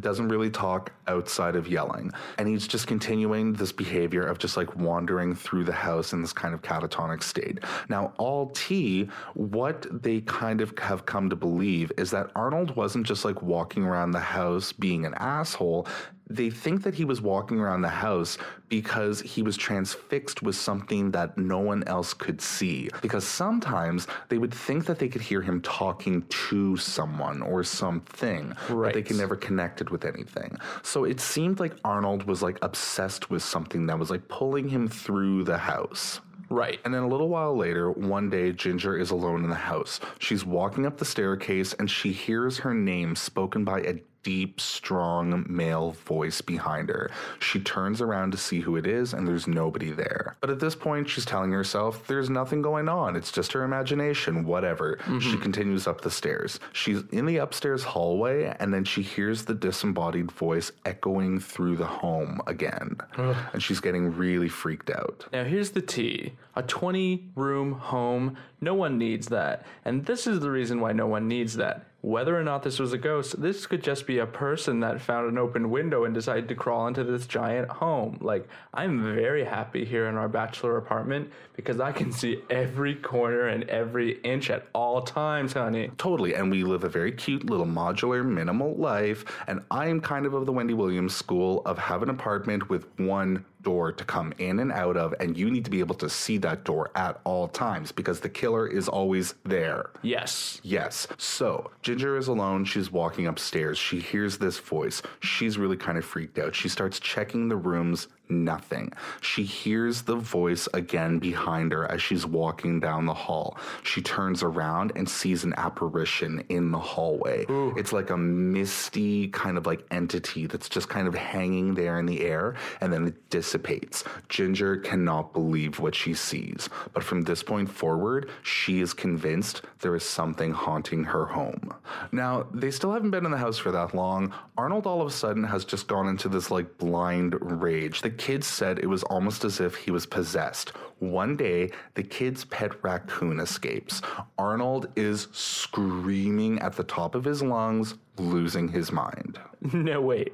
doesn't 0.00 0.28
really 0.28 0.48
talk 0.48 0.92
outside 1.06 1.56
of 1.56 1.68
yelling. 1.68 2.10
And 2.38 2.48
he's 2.48 2.66
just 2.66 2.86
continuing 2.86 3.52
this 3.52 3.70
behavior 3.70 4.22
of 4.22 4.38
just 4.38 4.56
like 4.56 4.74
wandering 4.76 5.34
through 5.34 5.64
the 5.64 5.72
house 5.72 6.14
in 6.14 6.22
this 6.22 6.32
kind 6.32 6.54
of 6.54 6.62
catatonic 6.62 7.22
state. 7.22 7.58
Now, 7.90 8.14
all 8.16 8.46
T, 8.54 9.10
what 9.34 9.86
they 10.02 10.22
kind 10.22 10.62
of 10.62 10.76
have 10.78 11.04
come 11.04 11.28
to 11.28 11.36
believe 11.36 11.92
is 11.98 12.10
that 12.12 12.30
Arnold 12.34 12.76
wasn't 12.76 13.06
just 13.06 13.26
like 13.26 13.42
walking 13.42 13.84
around 13.84 14.12
the 14.12 14.20
house 14.20 14.72
being 14.72 15.04
an 15.04 15.12
asshole 15.14 15.86
they 16.30 16.50
think 16.50 16.82
that 16.82 16.94
he 16.94 17.04
was 17.04 17.20
walking 17.20 17.58
around 17.58 17.82
the 17.82 17.88
house 17.88 18.38
because 18.68 19.20
he 19.20 19.42
was 19.42 19.56
transfixed 19.56 20.42
with 20.42 20.56
something 20.56 21.10
that 21.12 21.38
no 21.38 21.58
one 21.58 21.82
else 21.84 22.12
could 22.12 22.40
see. 22.40 22.90
Because 23.00 23.26
sometimes 23.26 24.06
they 24.28 24.38
would 24.38 24.52
think 24.52 24.86
that 24.86 24.98
they 24.98 25.08
could 25.08 25.22
hear 25.22 25.40
him 25.40 25.60
talking 25.62 26.22
to 26.28 26.76
someone 26.76 27.42
or 27.42 27.64
something, 27.64 28.54
but 28.68 28.94
they 28.94 29.02
could 29.02 29.16
never 29.16 29.36
connect 29.36 29.80
it 29.80 29.90
with 29.90 30.04
anything. 30.04 30.56
So 30.82 31.04
it 31.04 31.20
seemed 31.20 31.60
like 31.60 31.74
Arnold 31.84 32.24
was 32.24 32.42
like 32.42 32.58
obsessed 32.62 33.30
with 33.30 33.42
something 33.42 33.86
that 33.86 33.98
was 33.98 34.10
like 34.10 34.28
pulling 34.28 34.68
him 34.68 34.88
through 34.88 35.44
the 35.44 35.58
house. 35.58 36.20
Right. 36.50 36.80
And 36.84 36.94
then 36.94 37.02
a 37.02 37.08
little 37.08 37.28
while 37.28 37.54
later, 37.54 37.90
one 37.90 38.30
day, 38.30 38.52
Ginger 38.52 38.96
is 38.96 39.10
alone 39.10 39.44
in 39.44 39.50
the 39.50 39.56
house. 39.56 40.00
She's 40.18 40.46
walking 40.46 40.86
up 40.86 40.96
the 40.96 41.04
staircase 41.04 41.74
and 41.74 41.90
she 41.90 42.12
hears 42.12 42.58
her 42.58 42.72
name 42.72 43.16
spoken 43.16 43.64
by 43.64 43.80
a 43.80 44.02
deep, 44.22 44.60
strong 44.60 45.44
male 45.48 45.92
voice 45.92 46.40
behind 46.40 46.88
her. 46.88 47.10
She 47.40 47.60
turns 47.60 48.00
around 48.00 48.32
to 48.32 48.38
see 48.38 48.60
who 48.60 48.76
it 48.76 48.86
is, 48.86 49.12
and 49.12 49.26
there's 49.26 49.46
nobody 49.46 49.90
there. 49.90 50.36
But 50.40 50.50
at 50.50 50.60
this 50.60 50.74
point, 50.74 51.08
she's 51.08 51.24
telling 51.24 51.52
herself 51.52 52.06
there's 52.06 52.30
nothing 52.30 52.62
going 52.62 52.88
on. 52.88 53.16
It's 53.16 53.32
just 53.32 53.52
her 53.52 53.64
imagination, 53.64 54.44
whatever. 54.44 54.96
Mm-hmm. 55.02 55.20
She 55.20 55.36
continues 55.38 55.86
up 55.86 56.00
the 56.00 56.10
stairs. 56.10 56.60
She's 56.72 57.02
in 57.10 57.26
the 57.26 57.38
upstairs 57.38 57.84
hallway, 57.84 58.54
and 58.60 58.72
then 58.72 58.84
she 58.84 59.02
hears 59.02 59.44
the 59.44 59.54
disembodied 59.54 60.30
voice 60.30 60.72
echoing 60.84 61.40
through 61.40 61.76
the 61.76 61.86
home 61.86 62.40
again. 62.46 62.96
and 63.16 63.62
she's 63.62 63.80
getting 63.80 64.16
really 64.16 64.48
freaked 64.48 64.90
out. 64.90 65.26
Now, 65.32 65.44
here's 65.44 65.70
the 65.70 65.82
tea 65.82 66.32
a 66.56 66.62
20 66.62 67.30
room 67.36 67.72
home. 67.72 68.36
No 68.60 68.74
one 68.74 68.98
needs 68.98 69.28
that. 69.28 69.64
And 69.84 70.04
this 70.06 70.26
is 70.26 70.40
the 70.40 70.50
reason 70.50 70.80
why 70.80 70.92
no 70.92 71.06
one 71.06 71.28
needs 71.28 71.54
that. 71.56 71.86
Whether 72.00 72.38
or 72.38 72.44
not 72.44 72.62
this 72.62 72.78
was 72.78 72.92
a 72.92 72.98
ghost, 72.98 73.42
this 73.42 73.66
could 73.66 73.82
just 73.82 74.06
be 74.06 74.18
a 74.18 74.26
person 74.26 74.78
that 74.80 75.00
found 75.00 75.28
an 75.28 75.36
open 75.36 75.68
window 75.68 76.04
and 76.04 76.14
decided 76.14 76.48
to 76.48 76.54
crawl 76.54 76.86
into 76.86 77.02
this 77.02 77.26
giant 77.26 77.68
home. 77.68 78.18
Like, 78.20 78.48
I'm 78.72 79.02
very 79.14 79.44
happy 79.44 79.84
here 79.84 80.06
in 80.06 80.14
our 80.14 80.28
bachelor 80.28 80.76
apartment 80.76 81.32
because 81.56 81.80
I 81.80 81.90
can 81.90 82.12
see 82.12 82.40
every 82.50 82.94
corner 82.94 83.48
and 83.48 83.64
every 83.64 84.20
inch 84.20 84.48
at 84.48 84.68
all 84.74 85.02
times, 85.02 85.54
honey. 85.54 85.90
Totally. 85.98 86.34
And 86.34 86.52
we 86.52 86.62
live 86.62 86.84
a 86.84 86.88
very 86.88 87.10
cute 87.10 87.50
little 87.50 87.66
modular, 87.66 88.24
minimal 88.24 88.76
life. 88.76 89.24
And 89.48 89.64
I'm 89.72 90.00
kind 90.00 90.24
of 90.24 90.34
of 90.34 90.46
the 90.46 90.52
Wendy 90.52 90.74
Williams 90.74 91.16
school 91.16 91.62
of 91.66 91.78
have 91.78 92.04
an 92.04 92.10
apartment 92.10 92.68
with 92.68 92.86
one 93.00 93.44
door 93.62 93.92
to 93.92 94.04
come 94.04 94.32
in 94.38 94.60
and 94.60 94.72
out 94.72 94.96
of. 94.96 95.14
And 95.20 95.36
you 95.36 95.50
need 95.50 95.64
to 95.64 95.70
be 95.70 95.80
able 95.80 95.94
to 95.96 96.08
see 96.08 96.38
that 96.38 96.64
door 96.64 96.90
at 96.94 97.20
all 97.24 97.48
times 97.48 97.92
because 97.92 98.20
the 98.20 98.28
killer 98.28 98.66
is 98.66 98.88
always 98.88 99.34
there. 99.44 99.90
Yes. 100.02 100.60
Yes. 100.62 101.06
So 101.16 101.70
Ginger 101.82 102.16
is 102.16 102.28
alone. 102.28 102.64
She's 102.64 102.90
walking 102.90 103.26
upstairs. 103.26 103.78
She 103.78 104.00
hears 104.00 104.38
this 104.38 104.58
voice. 104.58 105.02
She's 105.20 105.58
really 105.58 105.76
kind 105.76 105.98
of 105.98 106.04
freaked 106.04 106.38
out. 106.38 106.54
She 106.54 106.68
starts 106.68 107.00
checking 107.00 107.48
the 107.48 107.56
rooms. 107.56 108.08
Nothing. 108.30 108.92
She 109.20 109.44
hears 109.44 110.02
the 110.02 110.16
voice 110.16 110.68
again 110.74 111.18
behind 111.18 111.72
her 111.72 111.90
as 111.90 112.02
she's 112.02 112.26
walking 112.26 112.80
down 112.80 113.06
the 113.06 113.14
hall. 113.14 113.56
She 113.82 114.02
turns 114.02 114.42
around 114.42 114.92
and 114.96 115.08
sees 115.08 115.44
an 115.44 115.54
apparition 115.56 116.44
in 116.48 116.70
the 116.70 116.78
hallway. 116.78 117.46
It's 117.48 117.92
like 117.92 118.10
a 118.10 118.16
misty 118.16 119.28
kind 119.28 119.56
of 119.56 119.66
like 119.66 119.84
entity 119.90 120.46
that's 120.46 120.68
just 120.68 120.88
kind 120.88 121.08
of 121.08 121.14
hanging 121.14 121.74
there 121.74 121.98
in 121.98 122.06
the 122.06 122.20
air 122.22 122.54
and 122.80 122.92
then 122.92 123.06
it 123.06 123.30
dissipates. 123.30 124.04
Ginger 124.28 124.76
cannot 124.76 125.32
believe 125.32 125.78
what 125.78 125.94
she 125.94 126.14
sees. 126.14 126.68
But 126.92 127.02
from 127.04 127.22
this 127.22 127.42
point 127.42 127.70
forward, 127.70 128.30
she 128.42 128.80
is 128.80 128.92
convinced 128.92 129.62
there 129.80 129.94
is 129.96 130.04
something 130.04 130.52
haunting 130.52 131.04
her 131.04 131.26
home. 131.26 131.74
Now, 132.12 132.46
they 132.52 132.70
still 132.70 132.92
haven't 132.92 133.10
been 133.10 133.24
in 133.24 133.30
the 133.30 133.38
house 133.38 133.58
for 133.58 133.70
that 133.72 133.94
long. 133.94 134.32
Arnold 134.56 134.86
all 134.86 135.00
of 135.00 135.08
a 135.08 135.10
sudden 135.10 135.44
has 135.44 135.64
just 135.64 135.86
gone 135.88 136.08
into 136.08 136.28
this 136.28 136.50
like 136.50 136.78
blind 136.78 137.36
rage. 137.40 138.02
Kids 138.18 138.46
said 138.46 138.78
it 138.78 138.86
was 138.86 139.02
almost 139.04 139.44
as 139.44 139.60
if 139.60 139.76
he 139.76 139.90
was 139.90 140.06
possessed. 140.06 140.70
One 140.98 141.36
day, 141.36 141.70
the 141.94 142.02
kid's 142.02 142.44
pet 142.44 142.72
raccoon 142.82 143.40
escapes. 143.40 144.02
Arnold 144.36 144.88
is 144.96 145.28
screaming 145.32 146.58
at 146.58 146.74
the 146.74 146.84
top 146.84 147.14
of 147.14 147.24
his 147.24 147.42
lungs, 147.42 147.94
losing 148.18 148.68
his 148.68 148.92
mind. 148.92 149.38
No, 149.72 150.00
wait. 150.00 150.32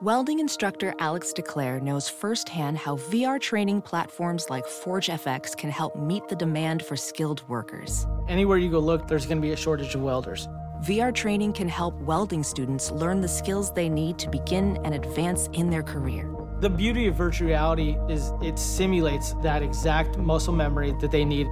Welding 0.00 0.38
instructor 0.38 0.94
Alex 1.00 1.32
DeClaire 1.32 1.82
knows 1.82 2.08
firsthand 2.08 2.78
how 2.78 2.96
VR 2.96 3.40
training 3.40 3.82
platforms 3.82 4.48
like 4.48 4.64
ForgeFX 4.64 5.56
can 5.56 5.70
help 5.70 5.96
meet 5.96 6.28
the 6.28 6.36
demand 6.36 6.84
for 6.84 6.96
skilled 6.96 7.42
workers. 7.48 8.06
Anywhere 8.28 8.58
you 8.58 8.70
go 8.70 8.78
look, 8.78 9.08
there's 9.08 9.26
going 9.26 9.38
to 9.38 9.42
be 9.42 9.50
a 9.50 9.56
shortage 9.56 9.96
of 9.96 10.02
welders. 10.02 10.46
VR 10.84 11.12
training 11.12 11.52
can 11.52 11.66
help 11.66 11.94
welding 12.02 12.44
students 12.44 12.92
learn 12.92 13.20
the 13.20 13.26
skills 13.26 13.72
they 13.72 13.88
need 13.88 14.16
to 14.20 14.30
begin 14.30 14.78
and 14.84 14.94
advance 14.94 15.48
in 15.52 15.70
their 15.70 15.82
career. 15.82 16.32
The 16.60 16.70
beauty 16.70 17.08
of 17.08 17.16
virtual 17.16 17.48
reality 17.48 17.96
is 18.08 18.32
it 18.40 18.60
simulates 18.60 19.34
that 19.42 19.60
exact 19.60 20.18
muscle 20.18 20.52
memory 20.52 20.94
that 21.00 21.10
they 21.10 21.24
need. 21.24 21.48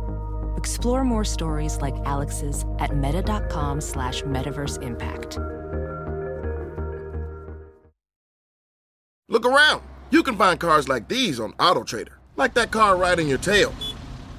Explore 0.57 1.03
more 1.03 1.25
stories 1.25 1.79
like 1.79 1.97
Alex's 2.05 2.65
at 2.79 2.97
meta.com 2.97 3.81
slash 3.81 4.23
metaverse 4.23 4.81
impact. 4.81 5.39
Look 9.29 9.45
around. 9.45 9.83
You 10.11 10.23
can 10.23 10.37
find 10.37 10.59
cars 10.61 10.89
like 10.89 11.09
these 11.09 11.41
on 11.41 11.53
AutoTrader, 11.55 12.15
like 12.37 12.55
that 12.55 12.71
car 12.71 12.97
riding 12.97 13.27
your 13.27 13.39
tail. 13.39 13.75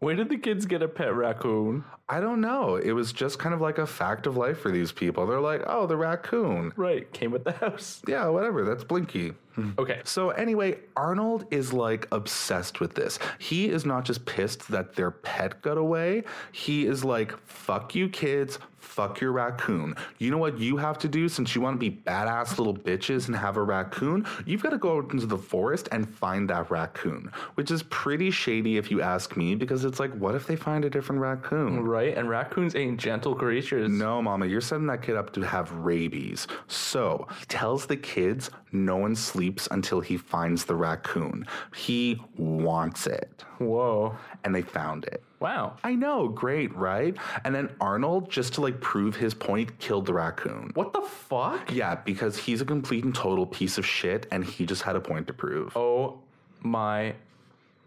Where 0.00 0.14
did 0.14 0.28
the 0.28 0.38
kids 0.38 0.64
get 0.64 0.80
a 0.80 0.88
pet 0.88 1.12
raccoon? 1.14 1.84
I 2.08 2.20
don't 2.20 2.40
know. 2.40 2.76
It 2.76 2.92
was 2.92 3.12
just 3.12 3.38
kind 3.38 3.52
of 3.54 3.60
like 3.60 3.78
a 3.78 3.86
fact 3.86 4.26
of 4.26 4.36
life 4.36 4.60
for 4.60 4.70
these 4.70 4.92
people. 4.92 5.26
They're 5.26 5.40
like, 5.40 5.62
oh, 5.66 5.86
the 5.86 5.96
raccoon. 5.96 6.72
Right, 6.76 7.12
came 7.12 7.32
with 7.32 7.44
the 7.44 7.52
house. 7.52 8.00
Yeah, 8.06 8.28
whatever. 8.28 8.64
That's 8.64 8.84
Blinky. 8.84 9.34
Hmm. 9.56 9.72
Okay. 9.76 10.00
So 10.04 10.30
anyway, 10.30 10.78
Arnold 10.96 11.46
is 11.50 11.72
like 11.72 12.06
obsessed 12.12 12.78
with 12.80 12.94
this. 12.94 13.18
He 13.38 13.68
is 13.68 13.84
not 13.84 14.04
just 14.04 14.24
pissed 14.24 14.68
that 14.68 14.94
their 14.94 15.10
pet 15.10 15.60
got 15.62 15.76
away. 15.76 16.22
He 16.52 16.86
is 16.86 17.04
like, 17.04 17.36
fuck 17.46 17.94
you 17.96 18.08
kids, 18.08 18.60
fuck 18.88 19.20
your 19.20 19.32
raccoon. 19.32 19.94
You 20.18 20.30
know 20.30 20.38
what 20.38 20.58
you 20.58 20.76
have 20.78 20.98
to 21.00 21.08
do 21.08 21.28
since 21.28 21.54
you 21.54 21.60
want 21.60 21.74
to 21.74 21.90
be 21.90 21.96
badass 21.96 22.58
little 22.58 22.74
bitches 22.74 23.26
and 23.26 23.36
have 23.36 23.56
a 23.56 23.62
raccoon? 23.62 24.26
You've 24.46 24.62
got 24.62 24.70
to 24.70 24.78
go 24.78 24.96
out 24.96 25.12
into 25.12 25.26
the 25.26 25.38
forest 25.38 25.88
and 25.92 26.08
find 26.08 26.48
that 26.50 26.70
raccoon, 26.70 27.30
which 27.54 27.70
is 27.70 27.82
pretty 27.84 28.30
shady 28.30 28.78
if 28.78 28.90
you 28.90 29.02
ask 29.02 29.36
me 29.36 29.54
because 29.54 29.84
it's 29.84 30.00
like, 30.00 30.12
what 30.14 30.34
if 30.34 30.46
they 30.46 30.56
find 30.56 30.84
a 30.84 30.90
different 30.90 31.20
raccoon? 31.20 31.84
Right, 31.84 32.16
and 32.16 32.28
raccoons 32.28 32.74
ain't 32.74 32.98
gentle 32.98 33.34
creatures. 33.34 33.90
No, 33.90 34.22
mama, 34.22 34.46
you're 34.46 34.60
setting 34.60 34.86
that 34.86 35.02
kid 35.02 35.16
up 35.16 35.32
to 35.34 35.42
have 35.42 35.70
rabies. 35.72 36.46
So 36.66 37.28
he 37.38 37.46
tells 37.46 37.86
the 37.86 37.96
kids 37.96 38.50
no 38.72 38.96
one 38.96 39.14
sleeps 39.14 39.68
until 39.70 40.00
he 40.00 40.16
finds 40.16 40.64
the 40.64 40.74
raccoon. 40.74 41.46
He 41.74 42.20
wants 42.36 43.06
it. 43.06 43.44
Whoa. 43.58 44.16
And 44.44 44.54
they 44.54 44.62
found 44.62 45.04
it. 45.04 45.22
Wow. 45.40 45.76
I 45.84 45.94
know, 45.94 46.28
great, 46.28 46.74
right? 46.74 47.16
And 47.44 47.54
then 47.54 47.70
Arnold, 47.80 48.30
just 48.30 48.54
to 48.54 48.60
like 48.60 48.80
prove 48.80 49.16
his 49.16 49.34
point, 49.34 49.78
killed 49.78 50.06
the 50.06 50.14
raccoon. 50.14 50.72
What 50.74 50.92
the 50.92 51.02
fuck? 51.02 51.72
Yeah, 51.72 51.94
because 51.94 52.36
he's 52.36 52.60
a 52.60 52.64
complete 52.64 53.04
and 53.04 53.14
total 53.14 53.46
piece 53.46 53.78
of 53.78 53.86
shit 53.86 54.26
and 54.32 54.44
he 54.44 54.66
just 54.66 54.82
had 54.82 54.96
a 54.96 55.00
point 55.00 55.26
to 55.28 55.32
prove. 55.32 55.76
Oh 55.76 56.18
my 56.62 57.14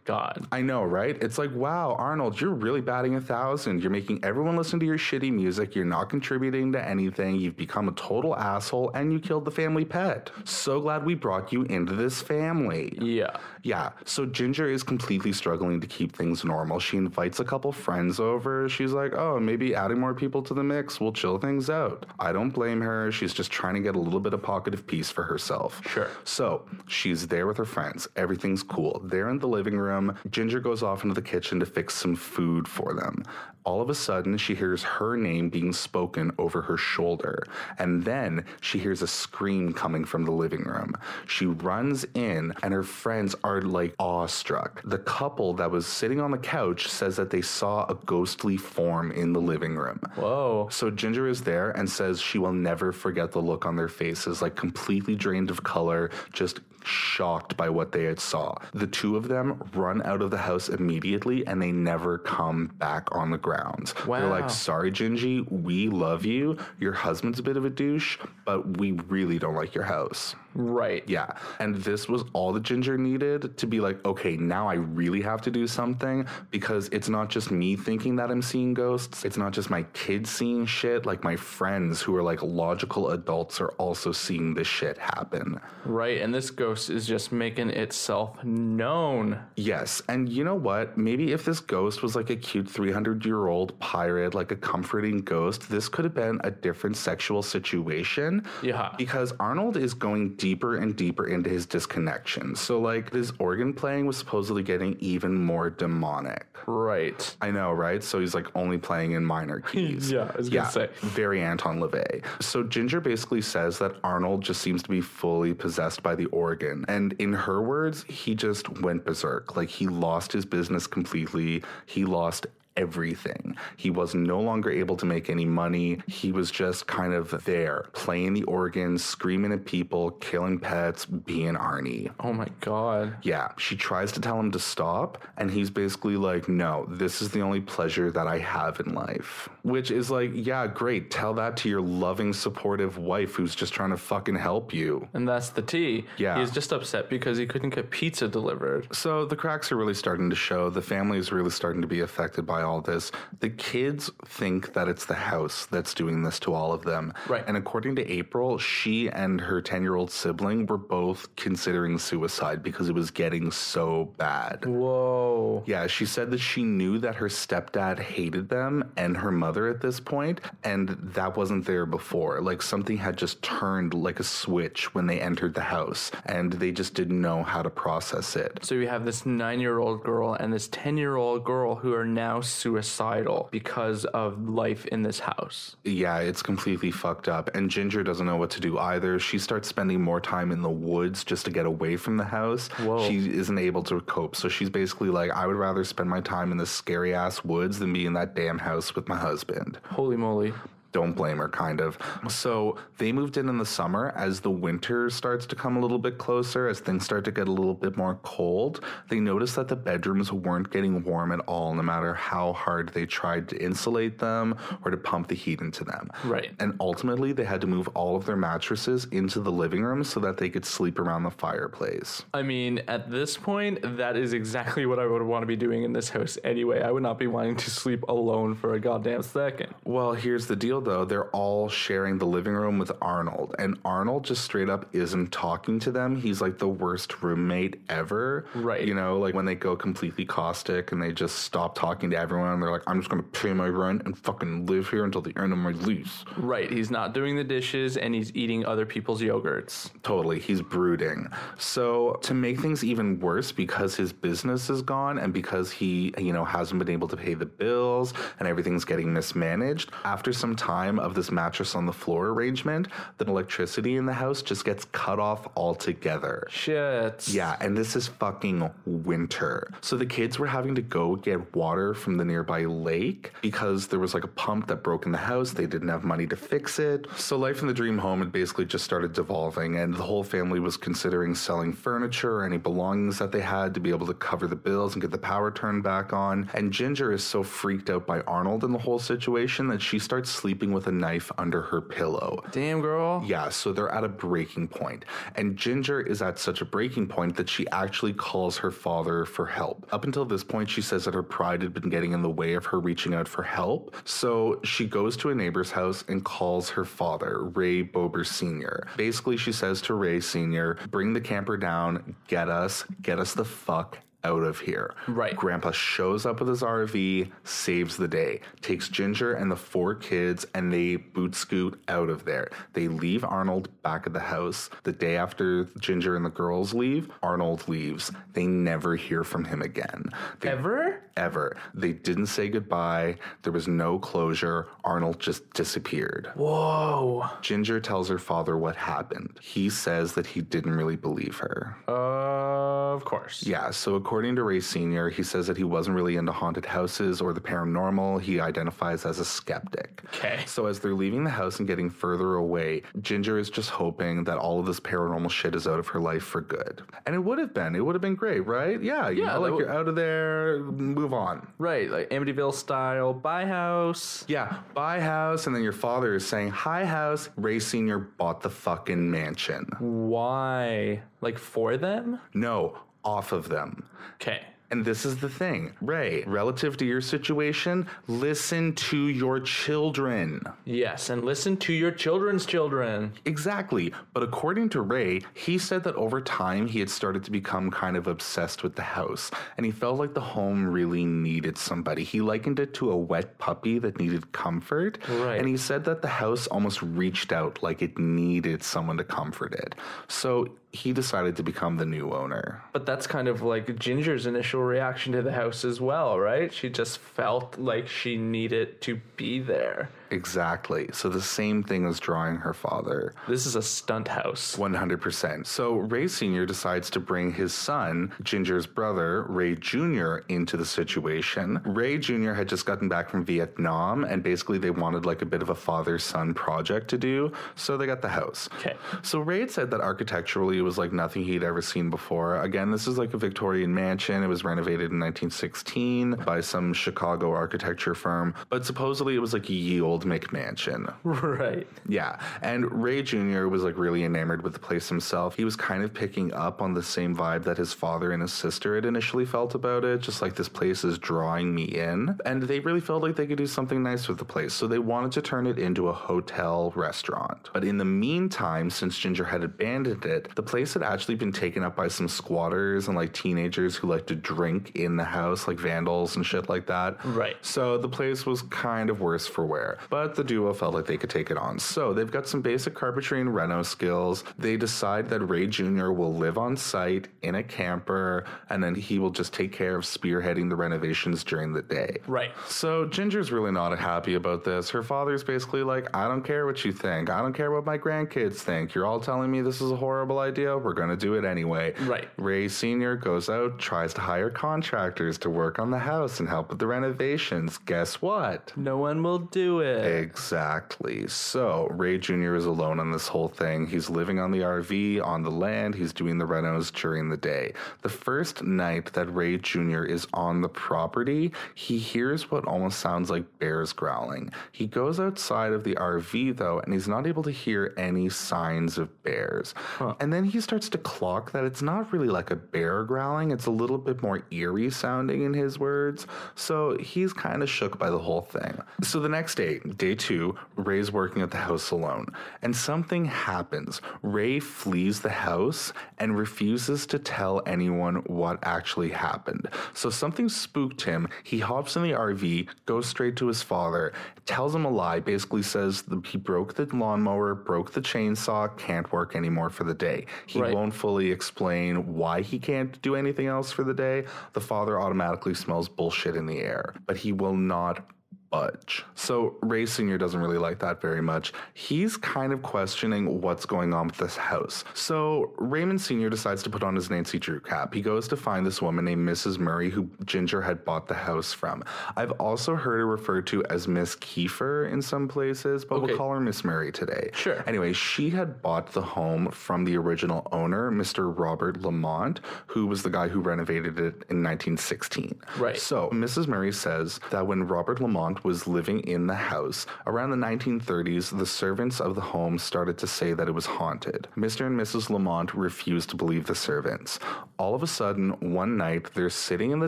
god. 0.06 0.48
I 0.52 0.62
know, 0.62 0.84
right? 0.84 1.22
It's 1.22 1.38
like, 1.38 1.54
wow, 1.54 1.96
Arnold, 1.98 2.40
you're 2.42 2.54
really 2.54 2.82
batting 2.82 3.16
a 3.16 3.22
thousand. 3.22 3.82
You're 3.82 3.92
making 3.92 4.24
everyone 4.24 4.56
listen 4.56 4.80
to 4.80 4.86
your 4.86 4.98
shitty 4.98 5.32
music. 5.32 5.76
You're 5.76 5.86
not 5.86 6.10
contributing 6.10 6.72
to 6.72 6.84
anything. 6.84 7.36
You've 7.36 7.58
become 7.58 7.88
a 7.88 7.94
total 7.94 8.36
asshole 8.36 8.92
and 8.94 9.12
you 9.14 9.20
killed 9.20 9.46
the 9.46 9.52
family 9.52 9.86
pet. 9.86 10.32
So 10.44 10.82
glad 10.82 11.06
we 11.06 11.16
brought 11.16 11.54
you 11.54 11.64
into 11.64 11.96
this 11.96 12.22
family. 12.22 12.98
Yeah. 13.00 13.38
Yeah, 13.64 13.92
so 14.06 14.26
Ginger 14.26 14.70
is 14.70 14.82
completely 14.82 15.34
struggling 15.34 15.80
to 15.82 15.88
keep 15.88 16.16
things 16.16 16.44
normal. 16.44 16.80
She 16.80 16.98
invites 16.98 17.40
a 17.40 17.46
couple 17.46 17.72
friends 17.72 18.20
over. 18.20 18.68
She's 18.68 18.92
like, 18.92 19.14
oh, 19.14 19.40
maybe 19.40 19.76
adding 19.76 20.00
more 20.00 20.16
people 20.16 20.42
to 20.44 20.54
the 20.54 20.64
mix 20.64 21.00
will 21.00 21.14
chill 21.14 21.38
things 21.38 21.70
out. 21.70 22.08
I 22.20 22.32
don't 22.32 22.50
blame 22.50 22.82
her. 22.82 23.12
She's 23.12 23.34
just 23.34 23.52
trying 23.52 23.76
to 23.76 23.82
get 23.82 23.96
a 23.96 24.00
little 24.00 24.20
bit 24.20 24.34
of 24.34 24.42
pocket 24.42 24.74
of 24.74 24.88
peace 24.88 25.12
for 25.12 25.24
herself. 25.24 25.82
Sure. 25.88 26.10
So 26.24 26.66
she's 26.88 27.28
there 27.28 27.46
with 27.46 27.58
her 27.58 27.66
friends. 27.66 28.08
Everything's 28.16 28.64
cool. 28.64 29.02
They're 29.04 29.30
in 29.30 29.40
the 29.40 29.48
living 29.48 29.78
room. 29.78 30.18
Ginger 30.30 30.60
goes 30.60 30.82
off 30.82 31.04
into 31.04 31.14
the 31.14 31.22
kitchen 31.22 31.60
to 31.60 31.66
fix 31.66 31.94
some 31.94 32.16
food 32.16 32.68
for 32.68 32.94
them. 32.94 33.24
All 33.64 33.82
of 33.82 33.90
a 33.90 33.96
sudden, 33.96 34.38
she 34.38 34.56
hears 34.56 34.84
her 34.84 35.16
name 35.16 35.50
being 35.50 35.74
spoken 35.74 36.32
over 36.38 36.62
her 36.62 36.78
shoulder. 36.78 37.44
And 37.78 38.04
then 38.04 38.46
she 38.62 38.80
hears 38.80 39.02
a 39.02 39.08
scream 39.08 39.74
coming 39.74 40.06
from 40.06 40.26
the 40.26 40.32
living 40.32 40.64
room. 40.64 40.96
She 41.28 41.46
runs 41.46 42.06
in, 42.16 42.54
and 42.64 42.74
her 42.74 42.84
friends 42.84 43.36
are 43.44 43.62
like 43.62 43.96
awestruck. 44.00 44.82
The 44.86 44.98
couple 44.98 45.54
that 45.56 45.70
was 45.70 45.86
sitting 45.86 46.20
on 46.20 46.32
the 46.32 46.38
couch 46.38 46.88
says 46.88 47.16
that 47.18 47.30
they 47.30 47.42
saw 47.42 47.86
a 47.86 47.96
ghostly 48.06 48.58
form 48.58 49.12
in 49.12 49.34
the 49.34 49.42
living 49.42 49.76
room. 49.76 50.00
Whoa. 50.16 50.68
So 50.72 50.90
Ginger 50.90 51.28
is 51.28 51.42
there 51.42 51.72
and 51.72 51.90
says 51.90 52.20
she 52.22 52.38
will 52.40 52.54
never 52.54 52.92
forget 52.92 53.32
the 53.32 53.42
look 53.42 53.66
on 53.66 53.76
their 53.76 53.88
faces, 53.88 54.42
like 54.42 54.56
completely 54.56 55.16
drained 55.16 55.50
of 55.50 55.64
color, 55.64 56.10
just 56.34 56.60
shocked 56.86 57.56
by 57.58 57.70
what 57.70 57.92
they 57.92 58.04
had 58.06 58.20
saw. 58.20 58.56
The 58.74 58.88
two 58.88 59.16
of 59.18 59.28
them 59.28 59.62
run 59.74 60.02
out 60.04 60.22
of 60.22 60.32
the 60.32 60.38
house 60.38 60.70
immediately 60.70 61.46
and 61.46 61.62
they 61.62 61.72
never 61.72 62.18
come 62.18 62.68
back 62.78 63.08
on 63.12 63.32
the 63.32 63.38
ground. 63.38 63.94
They're 64.22 64.30
like, 64.30 64.50
sorry, 64.50 64.92
Gingy, 64.92 65.50
we 65.52 65.90
love 65.90 66.26
you. 66.26 66.58
Your 66.80 66.94
husband's 66.94 67.40
a 67.40 67.44
bit 67.44 67.58
of 67.58 67.66
a 67.66 67.70
douche, 67.70 68.18
but 68.52 68.78
we 68.80 68.92
really 69.08 69.40
don't 69.40 69.56
like 69.56 69.74
your 69.74 69.86
house. 69.86 70.36
Right. 70.54 71.04
Yeah. 71.08 71.38
And 71.60 71.76
this 71.76 72.10
was 72.10 72.24
all 72.34 72.52
that 72.54 72.64
Ginger 72.64 72.98
needed 72.98 73.58
to 73.58 73.68
be 73.68 73.80
like, 73.80 74.06
okay, 74.06 74.36
now 74.36 74.68
I 74.68 74.74
really 74.74 75.22
have 75.22 75.42
to 75.44 75.52
do 75.52 75.68
something 75.68 76.26
because 76.50 76.90
it's 76.90 77.08
not 77.08 77.30
just 77.30 77.52
me 77.52 77.76
thinking 77.76 78.18
that 78.18 78.30
I'm 78.30 78.42
seeing 78.42 78.74
ghosts. 78.74 79.24
It's 79.24 79.38
not 79.38 79.54
just 79.54 79.70
my 79.70 79.84
kids 79.94 80.30
seeing 80.30 80.66
shit. 80.66 81.06
Like 81.06 81.24
my 81.24 81.36
friends 81.36 82.02
who 82.02 82.16
are 82.16 82.24
like 82.24 82.44
logical 82.44 83.12
adults 83.12 83.62
are 83.62 83.70
also 83.78 84.12
seeing 84.12 84.54
this 84.54 84.68
shit 84.68 84.98
happen. 84.98 85.60
Right. 85.86 86.22
And 86.22 86.34
this 86.34 86.52
ghost 86.52 86.90
is 86.90 87.08
just 87.08 87.32
making 87.32 87.70
itself 87.70 88.44
known. 88.44 89.40
Yes. 89.56 90.02
And 90.10 90.28
you 90.28 90.44
know 90.44 90.56
what? 90.56 90.98
Maybe 90.98 91.32
if 91.32 91.46
this 91.46 91.62
ghost 91.62 92.04
was 92.04 92.16
like 92.16 92.30
a 92.30 92.36
cute 92.36 92.68
300 92.68 93.26
year 93.26 93.48
old 93.48 93.80
pirate, 93.80 94.36
like 94.36 94.52
a 94.52 94.58
comforting 94.58 95.20
ghost, 95.20 95.70
this 95.70 95.88
could 95.88 96.04
have 96.04 96.14
been 96.14 96.42
a 96.44 96.52
different 96.52 96.98
sexual 96.98 97.42
situation. 97.42 98.41
Yeah. 98.62 98.94
Because 98.98 99.34
Arnold 99.40 99.78
is 99.78 99.94
going 99.94 100.36
deeper 100.36 100.78
and 100.78 100.96
deeper 100.96 101.28
into 101.28 101.50
his 101.50 101.66
disconnection. 101.66 102.56
So, 102.56 102.80
like, 102.80 103.12
his 103.14 103.34
organ 103.40 103.74
playing 103.74 104.06
was 104.06 104.18
supposedly 104.18 104.64
getting 104.64 104.98
even 105.00 105.36
more 105.36 105.70
demonic. 105.70 106.46
Right. 106.68 107.36
I 107.42 107.52
know, 107.52 107.72
right? 107.72 108.04
So 108.04 108.20
he's 108.20 108.36
like 108.36 108.48
only 108.56 108.78
playing 108.78 109.14
in 109.14 109.26
minor 109.26 109.60
keys. 109.60 110.12
Yeah, 110.12 110.30
I 110.34 110.38
was 110.38 110.50
gonna 110.50 110.70
say. 110.70 110.90
Very 111.00 111.42
Anton 111.42 111.80
LaVey. 111.80 112.24
So 112.42 112.64
Ginger 112.64 113.00
basically 113.00 113.42
says 113.42 113.80
that 113.80 113.96
Arnold 114.04 114.42
just 114.42 114.62
seems 114.62 114.84
to 114.84 114.90
be 114.90 115.00
fully 115.00 115.54
possessed 115.54 116.04
by 116.04 116.16
the 116.16 116.26
organ. 116.28 116.84
And 116.88 117.14
in 117.14 117.34
her 117.34 117.62
words, 117.62 118.04
he 118.04 118.36
just 118.36 118.82
went 118.82 119.06
berserk. 119.06 119.56
Like 119.56 119.70
he 119.70 119.88
lost 119.88 120.34
his 120.34 120.46
business 120.46 120.86
completely. 120.86 121.64
He 121.86 122.04
lost 122.04 122.48
everything. 122.82 123.56
He 123.78 123.90
was 123.90 124.16
no 124.16 124.40
longer 124.42 124.72
able 124.72 124.98
to 124.98 125.06
make 125.06 125.30
any 125.30 125.46
money. 125.46 126.00
He 126.08 126.32
was 126.32 126.50
just 126.52 126.88
kind 126.88 127.14
of 127.14 127.44
there, 127.46 127.86
playing 127.94 128.34
the 128.34 128.44
organ, 128.44 128.98
screaming 128.98 129.52
at 129.52 129.66
people, 129.66 130.12
killing 130.12 130.60
pets, 130.60 131.06
being 131.06 131.54
Arnie. 131.54 132.12
Oh 132.20 132.34
my 132.34 132.48
god. 132.60 133.18
Yeah, 133.22 133.52
she 133.58 133.76
tries 133.76 134.12
to 134.14 134.22
tell 134.22 134.40
him 134.40 134.52
to 134.52 134.60
stop, 134.60 135.24
and 135.38 135.52
he's 135.52 135.70
basically 135.70 136.18
like, 136.18 136.50
No, 136.50 136.86
this 136.90 137.22
is 137.22 137.30
the 137.30 137.42
only 137.42 137.62
pleasure 137.62 138.12
that 138.12 138.28
I 138.28 138.40
have 138.40 138.80
in 138.80 138.94
life. 138.94 139.48
Which 139.64 139.92
is 139.92 140.10
like, 140.10 140.32
Yeah, 140.34 140.68
great. 140.68 141.12
Tell 141.12 141.34
that 141.36 141.58
to 141.58 141.70
your 141.70 141.82
loving, 141.82 142.34
supportive 142.34 142.98
wife 142.98 143.36
who's 143.36 143.56
just 143.56 143.74
trying 143.74 143.92
to 143.92 143.98
fucking 143.98 144.36
help 144.36 144.74
you. 144.74 145.08
And 145.14 145.28
that's 145.28 145.50
the 145.50 145.62
tea. 145.62 146.06
Yeah. 146.18 146.40
He's 146.40 146.52
just 146.52 146.72
upset 146.72 147.10
because 147.10 147.38
he 147.38 147.46
couldn't 147.46 147.76
get 147.76 147.92
pizza 147.92 148.28
delivered. 148.28 148.94
So 148.96 149.26
the 149.26 149.36
cracks 149.36 149.72
are 149.72 149.78
really 149.78 149.94
starting 149.94 150.30
to 150.30 150.36
show. 150.36 150.70
The 150.70 150.82
family 150.82 151.18
is 151.18 151.32
really 151.32 151.52
starting 151.52 151.82
to 151.82 151.88
be 151.88 152.00
affected 152.00 152.46
by 152.46 152.62
all 152.64 152.71
all 152.72 152.82
this, 152.82 153.12
the 153.42 153.50
kids 153.50 154.10
think 154.26 154.74
that 154.74 154.88
it's 154.88 155.06
the 155.06 155.14
house 155.14 155.66
that's 155.66 155.94
doing 155.94 156.24
this 156.24 156.40
to 156.40 156.54
all 156.54 156.72
of 156.72 156.84
them. 156.84 157.14
Right. 157.28 157.44
And 157.46 157.58
according 157.58 157.96
to 157.98 158.10
April, 158.10 158.58
she 158.58 159.10
and 159.10 159.42
her 159.42 159.62
10 159.62 159.82
year 159.82 159.96
old 159.96 160.10
sibling 160.10 160.66
were 160.66 160.78
both 160.78 161.36
considering 161.36 162.00
suicide 162.00 162.64
because 162.64 162.88
it 162.88 162.96
was 162.96 163.12
getting 163.12 163.52
so 163.52 164.14
bad. 164.18 164.66
Whoa. 164.66 165.64
Yeah, 165.66 165.88
she 165.88 166.06
said 166.06 166.32
that 166.32 166.40
she 166.40 166.64
knew 166.64 166.98
that 167.00 167.16
her 167.16 167.28
stepdad 167.28 168.00
hated 168.00 168.48
them 168.48 168.92
and 168.96 169.18
her 169.18 169.32
mother 169.32 169.68
at 169.68 169.82
this 169.82 170.00
point, 170.00 170.40
and 170.64 170.98
that 171.02 171.36
wasn't 171.36 171.66
there 171.66 171.86
before. 171.86 172.42
Like 172.42 172.62
something 172.62 172.98
had 172.98 173.18
just 173.18 173.42
turned 173.42 173.94
like 173.94 174.20
a 174.20 174.24
switch 174.24 174.94
when 174.96 175.08
they 175.08 175.20
entered 175.20 175.54
the 175.56 175.62
house, 175.62 176.12
and 176.26 176.54
they 176.54 176.72
just 176.72 176.94
didn't 176.94 177.20
know 177.20 177.44
how 177.44 177.62
to 177.62 177.70
process 177.70 178.36
it. 178.36 178.60
So 178.62 178.76
you 178.76 178.88
have 178.88 179.04
this 179.04 179.26
nine 179.26 179.60
year 179.60 179.80
old 179.80 180.04
girl 180.04 180.34
and 180.34 180.54
this 180.54 180.70
10 180.70 180.98
year 180.98 181.18
old 181.18 181.44
girl 181.44 181.76
who 181.76 181.94
are 181.94 182.06
now 182.06 182.40
suicidal 182.52 183.50
because 183.52 184.06
of 184.06 184.48
life 184.48 184.86
in 184.88 185.04
this 185.04 185.20
house. 185.20 185.76
Yeah, 185.84 186.20
it's 186.20 186.42
completely 186.42 186.92
fucked 186.92 187.28
up. 187.28 187.56
And 187.56 187.70
Ginger 187.70 188.04
doesn't 188.04 188.26
know 188.26 188.38
what 188.38 188.50
to 188.52 188.60
do 188.60 188.78
either. 188.78 189.20
She 189.20 189.40
starts 189.40 189.68
spending 189.68 190.02
more 190.02 190.22
time 190.22 190.52
in 190.52 190.62
the 190.62 190.70
woods 190.70 191.24
just 191.24 191.46
to 191.46 191.52
get 191.52 191.66
away 191.66 191.98
from 191.98 192.18
the 192.18 192.26
house. 192.26 192.68
Whoa. 192.70 193.08
She 193.08 193.34
isn't 193.34 193.58
able 193.58 193.84
to 193.84 194.02
cope. 194.02 194.36
So 194.36 194.50
she's 194.50 194.70
basically 194.70 195.10
like, 195.10 195.32
I 195.32 195.48
would 195.48 195.56
rather 195.56 195.84
spend 195.84 196.10
my 196.10 196.22
time 196.22 196.52
in 196.52 196.58
the 196.58 196.66
scary 196.66 197.14
ass 197.14 197.44
woods 197.44 197.80
than 197.80 197.94
be 197.94 198.06
in 198.06 198.14
that 198.14 198.36
damn 198.36 198.60
house 198.60 198.96
with 198.96 199.08
my 199.08 199.18
husband. 199.18 199.80
Holy 199.86 200.18
moly. 200.18 200.54
Don't 200.92 201.14
blame 201.14 201.38
her, 201.38 201.50
kind 201.50 201.80
of. 201.80 201.98
So 202.30 202.78
they 202.98 203.12
moved 203.12 203.38
in 203.38 203.50
in 203.50 203.58
the 203.58 203.66
summer 203.66 204.14
as 204.16 204.40
the 204.40 204.50
winter 204.50 205.10
starts 205.10 205.46
to 205.48 205.56
come 205.56 205.78
a 205.78 205.80
little 205.80 206.00
bit 206.00 206.18
closer, 206.18 206.68
as 206.68 206.80
things 206.80 207.06
start 207.06 207.26
to 207.26 207.32
get 207.32 207.48
a 207.48 207.52
little 207.52 207.74
bit 207.74 207.98
more 207.98 208.20
cold. 208.24 208.84
They 209.10 209.20
noticed 209.20 209.56
that 209.56 209.68
the 209.68 209.76
bedrooms 209.76 210.32
weren't 210.32 210.72
getting 210.72 211.04
warm 211.04 211.32
at 211.32 211.40
all, 211.42 211.74
no 211.74 211.82
matter 211.82 212.14
how 212.14 212.54
hard 212.54 212.90
they 212.90 213.06
tried 213.06 213.48
to 213.50 213.64
insulate 213.64 214.20
them 214.20 214.58
or 214.84 214.92
to 214.92 214.98
pump 214.98 215.28
the 215.28 215.36
heat 215.36 215.62
into 215.62 215.84
them. 215.84 216.10
Right. 216.24 216.52
And 216.60 216.76
ultimately, 216.80 217.32
they 217.34 217.46
had 217.46 217.62
to 217.62 217.68
move 217.68 217.88
all 217.90 218.16
of 218.16 218.26
their 218.26 218.36
mattresses 218.36 219.06
into 219.12 219.40
the 219.40 219.52
living 219.52 219.84
room 219.84 220.04
so 220.04 220.20
that 220.20 220.38
they 220.38 220.50
could 220.50 220.66
sleep 220.66 221.00
around 221.00 221.24
the 221.24 221.32
fireplace. 221.32 222.24
I 222.34 222.42
mean, 222.42 222.82
at 222.88 223.10
this 223.10 223.38
point, 223.38 223.80
that 223.98 224.18
is 224.18 224.34
exactly 224.34 224.86
what 224.86 225.00
I 225.00 225.08
would 225.08 225.22
want 225.22 225.44
to 225.44 225.48
be 225.48 225.56
doing 225.56 225.84
in 225.84 225.94
this 225.94 226.10
house 226.10 226.38
anyway. 226.44 226.82
I 226.82 226.92
would 226.92 227.04
not 227.04 227.18
be 227.18 227.28
wanting 227.28 227.56
to 227.58 227.70
sleep 227.70 228.04
alone 228.10 228.56
for 228.56 228.74
a 228.74 228.80
goddamn 228.80 229.24
second. 229.24 229.74
Well, 229.86 230.14
here's 230.14 230.48
the 230.48 230.56
deal 230.56 230.81
though. 230.86 231.06
They're 231.06 231.30
all 231.30 231.70
sharing 231.70 232.18
the 232.18 232.26
living 232.26 232.54
room 232.54 232.80
with 232.80 232.92
Arnold, 233.02 233.56
and 233.60 233.78
Arnold 233.86 234.26
just 234.26 234.44
straight 234.44 234.70
up 234.70 234.88
isn't 234.94 235.32
talking 235.32 235.80
to 235.80 235.92
them. 235.92 236.16
He's 236.16 236.42
like 236.42 236.58
the 236.58 236.68
worst 236.68 237.22
roommate 237.22 237.82
ever. 237.90 238.46
Right. 238.56 238.86
You 238.86 238.94
know, 238.94 239.20
like 239.20 239.34
when 239.34 239.46
they 239.46 239.56
go 239.56 239.76
completely 239.76 240.26
caustic 240.26 240.92
and 240.92 241.02
they 241.02 241.12
just 241.12 241.40
stop 241.40 241.76
talking 241.78 242.10
to 242.12 242.18
everyone, 242.18 242.60
they're 242.60 242.72
like, 242.72 242.84
I'm 242.88 243.00
just 243.00 243.10
going 243.10 243.24
to 243.24 243.30
pay 243.30 243.54
my 243.54 243.68
rent 243.68 244.04
and 244.06 244.18
fucking 244.18 244.66
live 244.66 244.90
here 244.90 245.06
until 245.06 245.22
the 245.22 245.34
end 245.38 245.52
of 245.52 245.60
my 245.60 245.72
lease. 245.72 246.26
Right. 246.38 246.72
He's 246.72 246.92
not 246.92 247.14
doing 247.14 247.36
the 247.36 247.44
dishes 247.44 247.98
and 247.98 248.16
he's 248.16 248.34
eating 248.36 248.66
other 248.66 248.86
people's 248.86 249.22
yogurts. 249.22 249.90
Totally. 250.04 250.40
He's 250.40 250.62
brooding. 250.62 251.28
So, 251.58 252.20
to 252.24 252.34
make 252.34 252.60
things 252.60 252.84
even 252.84 253.20
worse, 253.20 253.52
because 253.52 253.96
his 253.96 254.14
business 254.14 254.70
is 254.70 254.82
gone 254.82 255.18
and 255.18 255.34
because 255.34 255.72
he, 255.72 256.14
you 256.18 256.34
know, 256.34 256.46
hasn't 256.46 256.80
been 256.80 256.90
able 256.94 257.08
to 257.08 257.18
pay 257.18 257.34
the 257.34 257.46
bills 257.46 258.14
and 258.40 258.48
everything's 258.48 258.86
getting 258.86 259.14
mismanaged, 259.14 259.92
after 260.04 260.34
some 260.34 260.56
time 260.56 260.71
of 260.72 261.16
this 261.16 261.32
mattress 261.32 261.76
on 261.76 261.86
the 261.86 261.94
floor 261.94 262.30
arrangement, 262.30 262.88
then 263.18 263.28
electricity 263.28 263.96
in 263.96 264.06
the 264.06 264.14
house 264.14 264.42
just 264.42 264.66
gets 264.66 264.86
cut 264.86 265.20
off 265.20 265.48
altogether. 265.56 266.48
Shit. 266.50 267.28
Yeah, 267.28 267.58
and 267.60 267.78
this 267.78 267.96
is 267.96 268.08
fucking 268.08 268.70
winter. 268.86 269.72
So 269.82 269.98
the 269.98 270.06
kids 270.06 270.40
were 270.40 270.48
having 270.48 270.76
to 270.76 270.82
go 270.82 271.16
get 271.16 271.56
water 271.56 271.94
from 271.94 272.18
the 272.18 272.26
nearby 272.26 272.66
lake 272.66 273.32
because 273.42 273.88
there 273.88 274.00
was 274.00 274.14
like 274.14 274.24
a 274.24 274.28
pump 274.30 274.68
that 274.68 274.84
broke 274.84 275.06
in 275.06 275.12
the 275.12 275.18
house. 275.18 275.52
They 275.52 275.66
didn't 275.66 275.90
have 275.90 276.04
money 276.04 276.28
to 276.28 276.36
fix 276.36 276.80
it. 276.80 277.08
So 277.18 277.38
life 277.38 277.62
in 277.62 277.68
the 277.68 277.74
dream 277.74 277.98
home 277.98 278.20
had 278.20 278.32
basically 278.32 278.66
just 278.66 278.86
started 278.86 279.14
devolving, 279.14 279.78
and 279.78 279.94
the 279.94 280.04
whole 280.04 280.24
family 280.24 280.60
was 280.60 280.78
considering 280.78 281.36
selling 281.36 281.74
furniture 281.74 282.38
or 282.38 282.46
any 282.46 282.58
belongings 282.58 283.18
that 283.20 283.32
they 283.32 283.42
had 283.42 283.74
to 283.74 283.80
be 283.80 283.90
able 283.90 284.08
to 284.08 284.14
cover 284.14 284.48
the 284.48 284.56
bills 284.56 284.94
and 284.94 285.02
get 285.02 285.12
the 285.12 285.18
power 285.18 285.52
turned 285.52 285.84
back 285.84 286.14
on. 286.14 286.50
And 286.54 286.72
Ginger 286.72 287.12
is 287.12 287.24
so 287.24 287.44
freaked 287.44 287.90
out 287.90 288.06
by 288.06 288.22
Arnold 288.22 288.64
in 288.64 288.72
the 288.72 288.80
whole 288.80 289.00
situation 289.00 289.68
that 289.68 289.82
she 289.82 290.00
starts 290.00 290.30
sleeping 290.30 290.61
with 290.70 290.88
a 290.88 290.92
knife 290.92 291.32
under 291.38 291.62
her 291.62 291.82
pillow. 291.82 292.44
Damn, 292.52 292.82
girl. 292.82 293.24
Yeah, 293.26 293.50
so 293.50 293.74
they're 293.74 293.90
at 293.90 294.04
a 294.04 294.10
breaking 294.10 294.68
point. 294.68 295.06
And 295.36 295.58
Ginger 295.58 296.02
is 296.02 296.22
at 296.22 296.38
such 296.38 296.62
a 296.62 296.66
breaking 296.66 297.08
point 297.08 297.36
that 297.38 297.50
she 297.50 297.68
actually 297.70 298.14
calls 298.14 298.58
her 298.58 298.72
father 298.72 299.26
for 299.26 299.46
help. 299.48 299.88
Up 299.92 300.06
until 300.06 300.26
this 300.26 300.44
point, 300.44 300.70
she 300.70 300.82
says 300.82 301.06
that 301.06 301.14
her 301.14 301.24
pride 301.24 301.64
had 301.64 301.74
been 301.74 301.90
getting 301.90 302.12
in 302.12 302.22
the 302.22 302.30
way 302.30 302.54
of 302.54 302.66
her 302.68 302.80
reaching 302.80 303.14
out 303.14 303.28
for 303.28 303.44
help. 303.44 303.96
So 304.06 304.60
she 304.64 304.86
goes 304.86 305.18
to 305.18 305.30
a 305.30 305.36
neighbor's 305.36 305.72
house 305.72 306.04
and 306.08 306.24
calls 306.24 306.70
her 306.70 306.86
father, 306.86 307.46
Ray 307.46 307.82
Bober 307.82 308.24
Sr. 308.24 308.88
Basically, 308.98 309.38
she 309.38 309.52
says 309.52 309.82
to 309.84 309.94
Ray 309.96 310.20
Sr., 310.20 310.78
bring 310.90 311.14
the 311.14 311.22
camper 311.22 311.58
down, 311.58 312.16
get 312.28 312.50
us, 312.50 312.86
get 313.02 313.18
us 313.18 313.34
the 313.34 313.46
fuck 313.46 313.98
out 314.24 314.44
of 314.44 314.60
here. 314.60 314.94
Right. 315.08 315.36
Grandpa 315.36 315.72
shows 315.72 316.26
up 316.26 316.40
with 316.40 316.50
his 316.50 316.62
RV, 316.62 317.32
saves 317.44 317.98
the 317.98 318.08
day, 318.08 318.42
takes 318.62 318.88
Ginger 318.90 319.34
and 319.34 319.50
the 319.52 319.56
four 319.56 319.96
kids, 319.96 320.46
and 320.54 320.72
they 320.72 320.96
boot 320.98 321.36
scoot 321.36 321.82
out 321.88 322.10
of 322.10 322.26
there. 322.26 322.50
They 322.74 322.88
leave 322.88 323.24
Arnold 323.24 323.70
back 323.82 324.06
at 324.08 324.14
the 324.14 324.20
house. 324.20 324.70
The 324.84 324.92
day 324.92 325.18
after 325.18 325.66
Ginger 325.80 326.16
and 326.16 326.24
the 326.26 326.30
girls 326.30 326.74
leave, 326.74 327.10
Arnold 327.24 327.68
leaves. 327.68 328.12
They 328.34 328.46
never 328.46 328.96
hear 328.96 329.24
from 329.24 329.46
him 329.46 329.62
again. 329.62 330.06
They- 330.40 330.50
Ever? 330.50 331.02
Ever. 331.18 331.58
They 331.74 331.92
didn't 331.94 332.28
say 332.28 332.48
goodbye. 332.50 333.18
There 333.44 333.52
was 333.54 333.68
no 333.68 334.00
closure. 334.00 334.68
Arnold 334.84 335.20
just 335.20 335.52
disappeared. 335.54 336.32
Whoa. 336.36 337.26
Ginger 337.42 337.80
tells 337.80 338.08
her 338.10 338.18
father 338.20 338.58
what 338.58 338.76
happened. 338.76 339.38
He 339.42 339.70
says 339.70 340.14
that 340.14 340.26
he 340.28 340.42
didn't 340.42 340.76
really 340.76 340.96
believe 340.96 341.38
her. 341.38 341.76
Of 341.88 343.06
course. 343.06 343.44
Yeah, 343.46 343.72
so 343.72 343.96
according 344.12 344.36
to 344.36 344.44
Ray 344.44 344.60
Sr., 344.60 345.10
he 345.10 345.24
says 345.24 345.48
that 345.48 345.56
he 345.56 345.64
wasn't 345.64 345.96
really 345.96 346.18
into 346.18 346.34
haunted 346.34 346.66
houses 346.66 347.22
or 347.22 347.32
the 347.32 347.40
paranormal. 347.40 348.20
He 348.20 348.42
identifies 348.42 349.06
as 349.06 349.20
a 349.20 349.24
skeptic. 349.26 350.02
Okay. 350.08 350.44
So 350.46 350.66
as 350.66 350.82
they're 350.82 350.94
leaving 350.94 351.24
the 351.24 351.30
house 351.30 351.60
and 351.60 351.68
getting 351.68 351.90
further 351.90 352.36
away, 352.36 352.82
Ginger 353.00 353.40
is 353.40 353.50
just 353.50 353.70
hoping 353.70 354.26
that 354.26 354.38
all 354.38 354.60
of 354.60 354.66
this 354.66 354.82
paranormal 354.82 355.30
shit 355.32 355.56
is 355.56 355.66
out 355.66 355.80
of 355.80 355.88
her 355.88 356.02
life 356.02 356.24
for 356.24 356.42
good. 356.42 356.82
And 357.06 357.16
it 357.16 357.20
would 357.20 357.38
have 357.40 357.54
been. 357.54 357.74
It 357.74 357.86
would 357.86 357.96
have 357.96 358.02
been 358.02 358.16
great, 358.16 358.46
right? 358.46 358.84
Yeah, 358.84 359.08
you 359.08 359.24
Yeah, 359.24 359.36
know, 359.36 359.40
like 359.40 359.52
would- 359.54 359.60
you're 359.60 359.72
out 359.72 359.88
of 359.88 359.96
there, 359.96 360.60
move 360.60 361.14
on. 361.14 361.48
Right, 361.58 361.90
like 361.90 362.10
Amityville 362.10 362.54
style 362.54 363.14
buy 363.14 363.46
house. 363.46 364.26
Yeah, 364.28 364.58
buy 364.74 365.00
house, 365.00 365.48
and 365.48 365.56
then 365.56 365.64
your 365.64 365.72
father 365.72 366.16
is 366.16 366.28
saying, 366.28 366.50
Hi, 366.50 366.84
house. 366.84 367.30
Ray 367.38 367.60
Sr. 367.60 367.98
bought 368.00 368.42
the 368.42 368.50
fucking 368.50 369.10
mansion. 369.10 369.68
Why? 369.80 371.02
Like 371.22 371.38
for 371.38 371.78
them? 371.78 372.20
No, 372.34 372.76
off 373.04 373.32
of 373.32 373.50
them. 373.50 373.84
Okay. 374.16 374.42
And 374.72 374.86
this 374.86 375.06
is 375.06 375.18
the 375.18 375.28
thing, 375.28 375.74
Ray, 375.82 376.24
relative 376.26 376.78
to 376.78 376.86
your 376.86 377.02
situation, 377.02 377.88
listen 378.08 378.74
to 378.76 379.08
your 379.08 379.42
children. 379.42 380.42
Yes, 380.64 381.10
and 381.10 381.26
listen 381.26 381.58
to 381.58 381.74
your 381.74 381.92
children's 381.92 382.46
children. 382.46 383.12
Exactly. 383.26 383.94
But 384.14 384.24
according 384.24 384.70
to 384.70 384.82
Ray, 384.82 385.24
he 385.34 385.58
said 385.58 385.84
that 385.84 385.96
over 385.96 386.22
time 386.22 386.68
he 386.68 386.80
had 386.80 386.90
started 386.90 387.26
to 387.26 387.32
become 387.32 387.70
kind 387.70 387.98
of 387.98 388.08
obsessed 388.08 388.64
with 388.64 388.78
the 388.78 388.82
house 388.82 389.30
and 389.58 389.66
he 389.66 389.74
felt 389.74 390.00
like 390.00 390.14
the 390.14 390.22
home 390.22 390.66
really 390.66 391.04
needed 391.04 391.58
somebody. 391.58 392.06
He 392.06 392.22
likened 392.22 392.60
it 392.62 392.74
to 392.76 392.92
a 392.92 392.96
wet 392.96 393.38
puppy 393.40 393.78
that 393.80 394.00
needed 394.00 394.32
comfort. 394.32 395.00
Right. 395.10 395.38
And 395.38 395.50
he 395.50 395.58
said 395.58 395.84
that 395.84 396.02
the 396.02 396.08
house 396.08 396.48
almost 396.48 396.82
reached 396.82 397.34
out 397.34 397.62
like 397.62 397.82
it 397.82 397.98
needed 397.98 398.64
someone 398.64 398.96
to 398.98 399.04
comfort 399.04 399.54
it. 399.54 399.76
So 400.08 400.48
he 400.72 400.94
decided 400.94 401.36
to 401.36 401.44
become 401.44 401.78
the 401.78 401.86
new 401.86 402.12
owner. 402.12 402.62
But 402.72 402.86
that's 402.86 403.08
kind 403.08 403.28
of 403.28 403.42
like 403.42 403.78
Ginger's 403.78 404.26
initial 404.26 404.62
reaction 404.62 405.14
to 405.14 405.22
the 405.22 405.34
house 405.34 405.66
as 405.66 405.82
well, 405.82 406.18
right? 406.20 406.54
She 406.54 406.70
just 406.70 407.00
felt 407.00 407.58
like 407.60 407.88
she 407.88 408.16
needed 408.16 408.82
to 408.82 409.02
be 409.18 409.40
there. 409.40 409.90
Exactly. 410.12 410.90
So 410.92 411.10
the 411.10 411.22
same 411.22 411.64
thing 411.64 411.86
as 411.86 412.00
drawing 412.00 412.36
her 412.36 412.54
father. 412.54 413.14
This 413.28 413.46
is 413.46 413.56
a 413.56 413.62
stunt 413.62 414.08
house. 414.08 414.56
100%. 414.58 415.46
So 415.48 415.76
Ray 415.76 416.08
Sr. 416.08 416.46
decides 416.46 416.90
to 416.92 417.00
bring 417.00 417.34
his 417.34 417.54
son, 417.54 418.14
Ginger's 418.22 418.68
brother, 418.68 419.24
Ray 419.24 419.56
Jr., 419.56 420.18
into 420.28 420.58
the 420.58 420.66
situation. 420.66 421.62
Ray 421.66 421.98
Jr. 421.98 422.34
had 422.34 422.50
just 422.50 422.66
gotten 422.66 422.90
back 422.90 423.10
from 423.10 423.24
Vietnam, 423.24 424.04
and 424.04 424.22
basically 424.22 424.58
they 424.58 424.70
wanted 424.70 425.06
like 425.06 425.22
a 425.22 425.26
bit 425.26 425.42
of 425.42 425.50
a 425.50 425.56
father 425.56 425.98
son 425.98 426.34
project 426.34 426.90
to 426.90 426.98
do, 426.98 427.32
so 427.56 427.78
they 427.78 427.86
got 427.86 428.02
the 428.02 428.10
house. 428.10 428.50
Okay. 428.60 428.76
So 429.02 429.20
Ray 429.20 429.40
had 429.40 429.52
said 429.52 429.72
that 429.72 429.82
architecturally 429.82 430.58
it 430.58 430.62
was 430.62 430.78
like 430.78 430.92
nothing 430.92 431.24
he'd 431.24 431.44
ever 431.44 431.62
seen 431.62 431.90
before. 431.90 432.42
Again, 432.42 432.72
this 432.72 432.88
is 432.88 432.98
like 432.98 433.14
a 433.14 433.18
Victorian 433.18 433.74
mansion. 433.74 434.24
It 434.24 434.28
was 434.28 434.44
renovated 434.44 434.92
in 434.92 435.00
1916 435.00 436.16
by 436.26 436.42
some 436.42 436.74
Chicago 436.74 437.32
architecture 437.32 437.96
firm, 437.96 438.34
but 438.50 438.66
supposedly 438.66 439.16
it 439.16 439.20
was 439.20 439.34
like 439.34 439.50
a 439.50 439.54
ye 439.54 439.80
old 440.02 440.12
McMansion. 440.12 440.94
Right. 441.22 441.68
Yeah. 441.88 442.20
And 442.42 442.84
Ray 442.84 443.02
Jr. 443.04 443.48
was 443.48 443.64
like 443.64 443.78
really 443.78 444.04
enamored 444.04 444.42
with 444.42 444.54
the 444.54 444.60
place 444.60 444.90
himself. 444.90 445.36
He 445.36 445.46
was 445.46 445.56
kind 445.56 445.84
of 445.84 445.94
picking 445.94 446.34
up 446.34 446.62
on 446.62 446.74
the 446.74 446.84
same 446.84 447.16
vibe 447.16 447.44
that 447.44 447.58
his 447.58 447.74
father 447.74 448.12
and 448.12 448.22
his 448.22 448.34
sister 448.34 448.76
had 448.76 448.86
initially 448.86 449.26
felt 449.26 449.56
about 449.56 449.84
it, 449.84 450.02
just 450.02 450.22
like 450.22 450.36
this 450.36 450.50
place 450.50 450.84
is 450.84 450.98
drawing 450.98 451.54
me 451.54 451.64
in. 451.64 452.18
And 452.26 452.44
they 452.44 452.60
really 452.60 452.80
felt 452.80 453.04
like 453.04 453.16
they 453.16 453.28
could 453.28 453.38
do 453.38 453.48
something 453.48 453.82
nice 453.84 454.08
with 454.08 454.18
the 454.18 454.26
place. 454.26 454.54
So 454.54 454.68
they 454.68 454.80
wanted 454.80 455.12
to 455.14 455.22
turn 455.22 455.48
it 455.48 455.60
into 455.60 455.90
a 455.90 455.94
hotel 455.94 456.74
restaurant. 456.76 457.50
But 457.54 457.64
in 457.64 457.78
the 457.78 457.86
meantime, 457.86 458.70
since 458.70 458.98
Ginger 458.98 459.26
had 459.26 459.44
abandoned 459.44 460.06
it, 460.06 460.34
the 460.36 460.44
place 460.44 460.74
had 460.74 460.84
actually 460.84 461.16
been 461.16 461.32
taken 461.32 461.64
up 461.64 461.76
by 461.76 461.88
some 461.88 462.08
squatters 462.08 462.88
and 462.88 462.98
like 462.98 463.14
teenagers 463.14 463.76
who 463.76 463.88
like 463.88 464.08
to 464.08 464.16
drink 464.16 464.76
in 464.76 464.96
the 464.96 465.04
house, 465.04 465.48
like 465.48 465.60
vandals 465.60 466.16
and 466.16 466.26
shit 466.26 466.50
like 466.50 466.66
that. 466.68 467.04
Right. 467.06 467.36
So 467.42 467.78
the 467.78 467.90
place 467.90 468.26
was 468.26 468.42
kind 468.44 468.90
of 468.90 469.02
worse 469.02 469.28
for 469.28 469.46
wear. 469.46 469.78
But 469.92 470.16
the 470.16 470.24
duo 470.24 470.54
felt 470.54 470.74
like 470.74 470.86
they 470.86 470.96
could 470.96 471.10
take 471.10 471.32
it 471.32 471.38
on. 471.38 471.60
So 471.60 471.94
they've 471.94 472.10
got 472.10 472.26
some 472.26 472.42
basic 472.42 472.74
carpentry 472.74 473.20
and 473.20 473.36
reno 473.36 473.62
skills. 473.62 474.24
They 474.40 474.56
decide 474.56 475.10
that 475.10 475.20
Ray 475.20 475.48
Jr. 475.48 475.92
will 475.92 476.16
live 476.16 476.38
on 476.38 476.56
site 476.56 477.10
in 477.24 477.36
a 477.36 477.44
camper 477.44 478.24
and 478.50 478.64
then 478.64 478.74
he 478.74 479.00
will 479.00 479.10
just 479.10 479.34
take 479.34 479.52
care 479.52 479.76
of 479.76 479.84
spearheading 479.84 480.48
the 480.48 480.56
renovations 480.56 481.26
during 481.26 481.52
the 481.52 481.62
day. 481.62 481.98
Right. 482.08 482.32
So 482.48 482.86
Ginger's 482.86 483.34
really 483.34 483.52
not 483.52 483.78
happy 483.78 484.14
about 484.14 484.46
this. 484.46 484.70
Her 484.70 484.82
father's 484.82 485.26
basically 485.26 485.62
like, 485.62 485.94
I 485.94 486.08
don't 486.08 486.24
care 486.24 486.46
what 486.46 486.64
you 486.64 486.72
think. 486.72 487.10
I 487.10 487.22
don't 487.22 487.34
care 487.34 487.52
what 487.52 487.66
my 487.66 487.78
grandkids 487.78 488.38
think. 488.38 488.74
You're 488.74 488.86
all 488.88 489.02
telling 489.02 489.30
me 489.30 489.42
this 489.42 489.60
is 489.60 489.72
a 489.72 489.76
horrible 489.76 490.20
idea. 490.20 490.58
We're 490.58 490.74
going 490.74 490.90
to 490.90 490.96
do 490.96 491.16
it 491.16 491.26
anyway. 491.26 491.74
Right. 491.82 492.08
Ray 492.16 492.48
Sr. 492.48 492.96
goes 492.96 493.30
out, 493.30 493.60
tries 493.60 493.94
to 493.96 494.02
hire 494.02 494.30
contractors 494.30 495.18
to 495.18 495.30
work 495.30 495.60
on 495.60 495.70
the 495.70 495.80
house 495.80 496.22
and 496.22 496.30
help 496.30 496.50
with 496.50 496.60
the 496.60 496.68
renovations. 496.68 497.58
Guess 497.58 498.02
what? 498.02 498.54
No 498.56 498.78
one 498.78 499.04
will 499.04 499.20
do 499.20 499.60
it. 499.60 499.81
Exactly. 499.82 501.08
So 501.08 501.68
Ray 501.72 501.98
Jr. 501.98 502.36
is 502.36 502.46
alone 502.46 502.80
on 502.80 502.92
this 502.92 503.08
whole 503.08 503.28
thing. 503.28 503.66
He's 503.66 503.90
living 503.90 504.20
on 504.20 504.30
the 504.30 504.42
RV, 504.42 505.04
on 505.04 505.24
the 505.24 505.32
land. 505.32 505.74
He's 505.74 505.92
doing 505.92 506.20
the 506.20 506.26
renos 506.26 506.72
during 506.72 507.10
the 507.10 507.18
day. 507.18 507.54
The 507.82 507.90
first 507.90 508.44
night 508.44 508.94
that 508.94 509.14
Ray 509.14 509.38
Jr. 509.38 509.84
is 509.84 510.06
on 510.14 510.42
the 510.42 510.50
property, 510.50 511.32
he 511.56 511.80
hears 511.80 512.30
what 512.30 512.46
almost 512.46 512.80
sounds 512.80 513.10
like 513.10 513.40
bears 513.40 513.74
growling. 513.74 514.32
He 514.52 514.68
goes 514.68 515.00
outside 515.00 515.52
of 515.52 515.64
the 515.64 515.74
RV 515.76 516.38
though, 516.38 516.60
and 516.60 516.74
he's 516.74 516.88
not 516.88 517.08
able 517.08 517.24
to 517.24 517.32
hear 517.32 517.74
any 517.76 518.08
signs 518.10 518.78
of 518.78 519.02
bears. 519.02 519.56
And 520.00 520.14
then 520.14 520.26
he 520.26 520.42
starts 520.42 520.70
to 520.70 520.78
clock 520.78 521.32
that 521.32 521.44
it's 521.44 521.64
not 521.64 521.92
really 521.92 522.10
like 522.10 522.30
a 522.30 522.36
bear 522.36 522.84
growling, 522.84 523.32
it's 523.32 523.48
a 523.48 523.52
little 523.52 523.80
bit 523.80 524.04
more 524.04 524.24
eerie 524.30 524.70
sounding 524.70 525.24
in 525.24 525.34
his 525.34 525.58
words. 525.58 526.06
So 526.36 526.78
he's 526.78 527.14
kind 527.14 527.42
of 527.42 527.50
shook 527.50 527.80
by 527.80 527.90
the 527.90 527.98
whole 527.98 528.22
thing. 528.22 528.62
So 528.84 529.00
the 529.00 529.10
next 529.10 529.36
day, 529.36 529.60
day 529.78 529.96
two, 529.96 530.36
Ray's 530.56 530.92
working 530.92 531.22
at 531.22 531.32
the 531.32 531.38
house 531.38 531.72
alone, 531.72 532.08
and 532.42 532.56
something 532.56 533.06
happens. 533.06 533.82
Ray 534.02 534.40
flees 534.40 535.02
the 535.02 535.10
house 535.10 535.74
and 535.98 536.18
refuses 536.18 536.86
to 536.88 537.00
tell 537.00 537.42
anyone 537.46 537.96
what 538.08 538.40
actually 538.44 538.90
happened. 538.90 539.48
So 539.74 539.90
something 539.90 540.30
spooked 540.30 540.82
him. 540.82 541.08
He 541.24 541.40
hops 541.40 541.76
in 541.76 541.84
the 541.84 541.92
RV, 541.94 542.48
goes 542.66 542.88
straight 542.88 543.16
to 543.18 543.28
his 543.28 543.42
father, 543.42 543.94
tells 544.26 544.54
him 544.54 544.66
a 544.66 544.70
lie, 544.70 545.00
basically 545.00 545.44
says 545.44 545.82
that 545.84 546.06
he 546.08 546.18
broke 546.18 546.54
the 546.56 546.66
lawnmower, 546.76 547.36
broke 547.36 547.72
the 547.72 547.82
chainsaw, 547.82 548.56
can't 548.58 548.92
work 548.92 549.16
anymore 549.16 549.50
for 549.50 549.64
the 549.64 549.74
day. 549.74 550.06
He 550.26 550.42
Right. 550.42 550.54
won't 550.54 550.74
fully 550.74 551.12
explain 551.12 551.96
why 551.96 552.22
he 552.22 552.40
can't 552.40 552.82
do 552.82 552.96
anything 552.96 553.28
else 553.28 553.52
for 553.52 553.64
the 553.64 553.74
day. 553.74 554.06
The 554.34 554.42
father 554.42 554.80
automatically 554.80 555.34
smells 555.34 555.70
bullshit 555.70 556.16
in 556.16 556.26
the 556.26 556.40
air, 556.40 556.74
but 556.86 556.98
he 556.98 557.12
will 557.12 557.36
not 557.36 557.86
budge. 558.32 558.84
So 558.96 559.36
Ray 559.42 559.66
Sr. 559.66 559.98
doesn't 559.98 560.20
really 560.20 560.38
like 560.38 560.60
that 560.60 560.82
very 560.82 561.02
much. 561.02 561.34
He's 561.54 561.98
kind 561.98 562.32
of 562.34 562.42
questioning 562.42 563.22
what's 563.22 563.46
going 563.46 563.74
on 563.74 563.88
with 563.88 563.98
this 563.98 564.16
house. 564.16 564.64
So 564.74 565.34
Raymond 565.38 565.82
Sr. 565.82 566.10
decides 566.10 566.42
to 566.44 566.50
put 566.50 566.64
on 566.64 566.74
his 566.76 566.90
Nancy 566.90 567.20
Drew 567.20 567.42
cap. 567.42 567.74
He 567.74 567.82
goes 567.82 568.08
to 568.08 568.16
find 568.18 568.46
this 568.46 568.62
woman 568.62 568.86
named 568.86 569.08
Mrs. 569.08 569.38
Murray 569.38 569.70
who 569.70 569.90
Ginger 570.06 570.42
had 570.42 570.64
bought 570.66 570.88
the 570.88 570.94
house 570.96 571.34
from. 571.34 571.64
I've 571.98 572.12
also 572.12 572.56
heard 572.56 572.72
her 572.80 572.88
referred 572.88 573.28
to 573.28 573.44
as 573.46 573.68
Miss 573.68 573.96
Kiefer 573.98 574.72
in 574.72 574.82
some 574.82 575.08
places, 575.10 575.66
but 575.66 575.76
Okay. 575.76 575.88
we'll 575.88 575.98
call 575.98 576.12
her 576.14 576.20
Miss 576.22 576.46
Murray 576.46 576.72
today. 576.72 577.10
Sure. 577.14 577.44
Anyway, 577.46 577.74
she 577.74 578.10
had 578.10 578.42
bought 578.42 578.72
the 578.72 578.82
home 578.82 579.30
from 579.32 579.66
the 579.66 579.76
original 579.78 580.26
owner, 580.32 580.72
Mr. 580.72 581.14
Robert 581.16 581.62
Lamont, 581.62 582.22
who 582.48 582.66
was 582.66 582.82
the 582.82 582.90
guy 582.90 583.10
who 583.10 583.20
renovated 583.20 583.78
it 583.78 584.06
in 584.10 584.24
1916. 584.24 585.20
Right. 585.38 585.58
So 585.60 585.90
Mrs. 585.92 586.28
Murray 586.28 586.54
says 586.54 587.02
that 587.10 587.28
when 587.28 587.46
Robert 587.46 587.82
Lamont 587.82 588.21
was 588.24 588.48
living 588.48 588.80
in 588.82 589.08
the 589.08 589.16
house, 589.16 589.66
around 589.88 590.12
the 590.12 590.16
1930s, 590.16 591.18
the 591.18 591.26
servants 591.26 591.80
of 591.80 591.96
the 591.96 592.02
home 592.02 592.38
started 592.38 592.78
to 592.80 592.88
say 592.88 593.14
that 593.14 593.28
it 593.28 593.34
was 593.34 593.46
haunted. 593.46 594.08
Mr. 594.18 594.48
and 594.48 594.60
Mrs. 594.60 594.90
Lamont 594.90 595.34
refused 595.34 595.90
to 595.90 595.96
believe 595.96 596.26
the 596.26 596.36
servants. 596.36 597.00
All 597.38 597.56
of 597.56 597.64
a 597.64 597.68
sudden, 597.68 598.12
one 598.34 598.58
night, 598.58 598.94
they're 598.94 599.10
sitting 599.10 599.52
in 599.52 599.60
the 599.60 599.68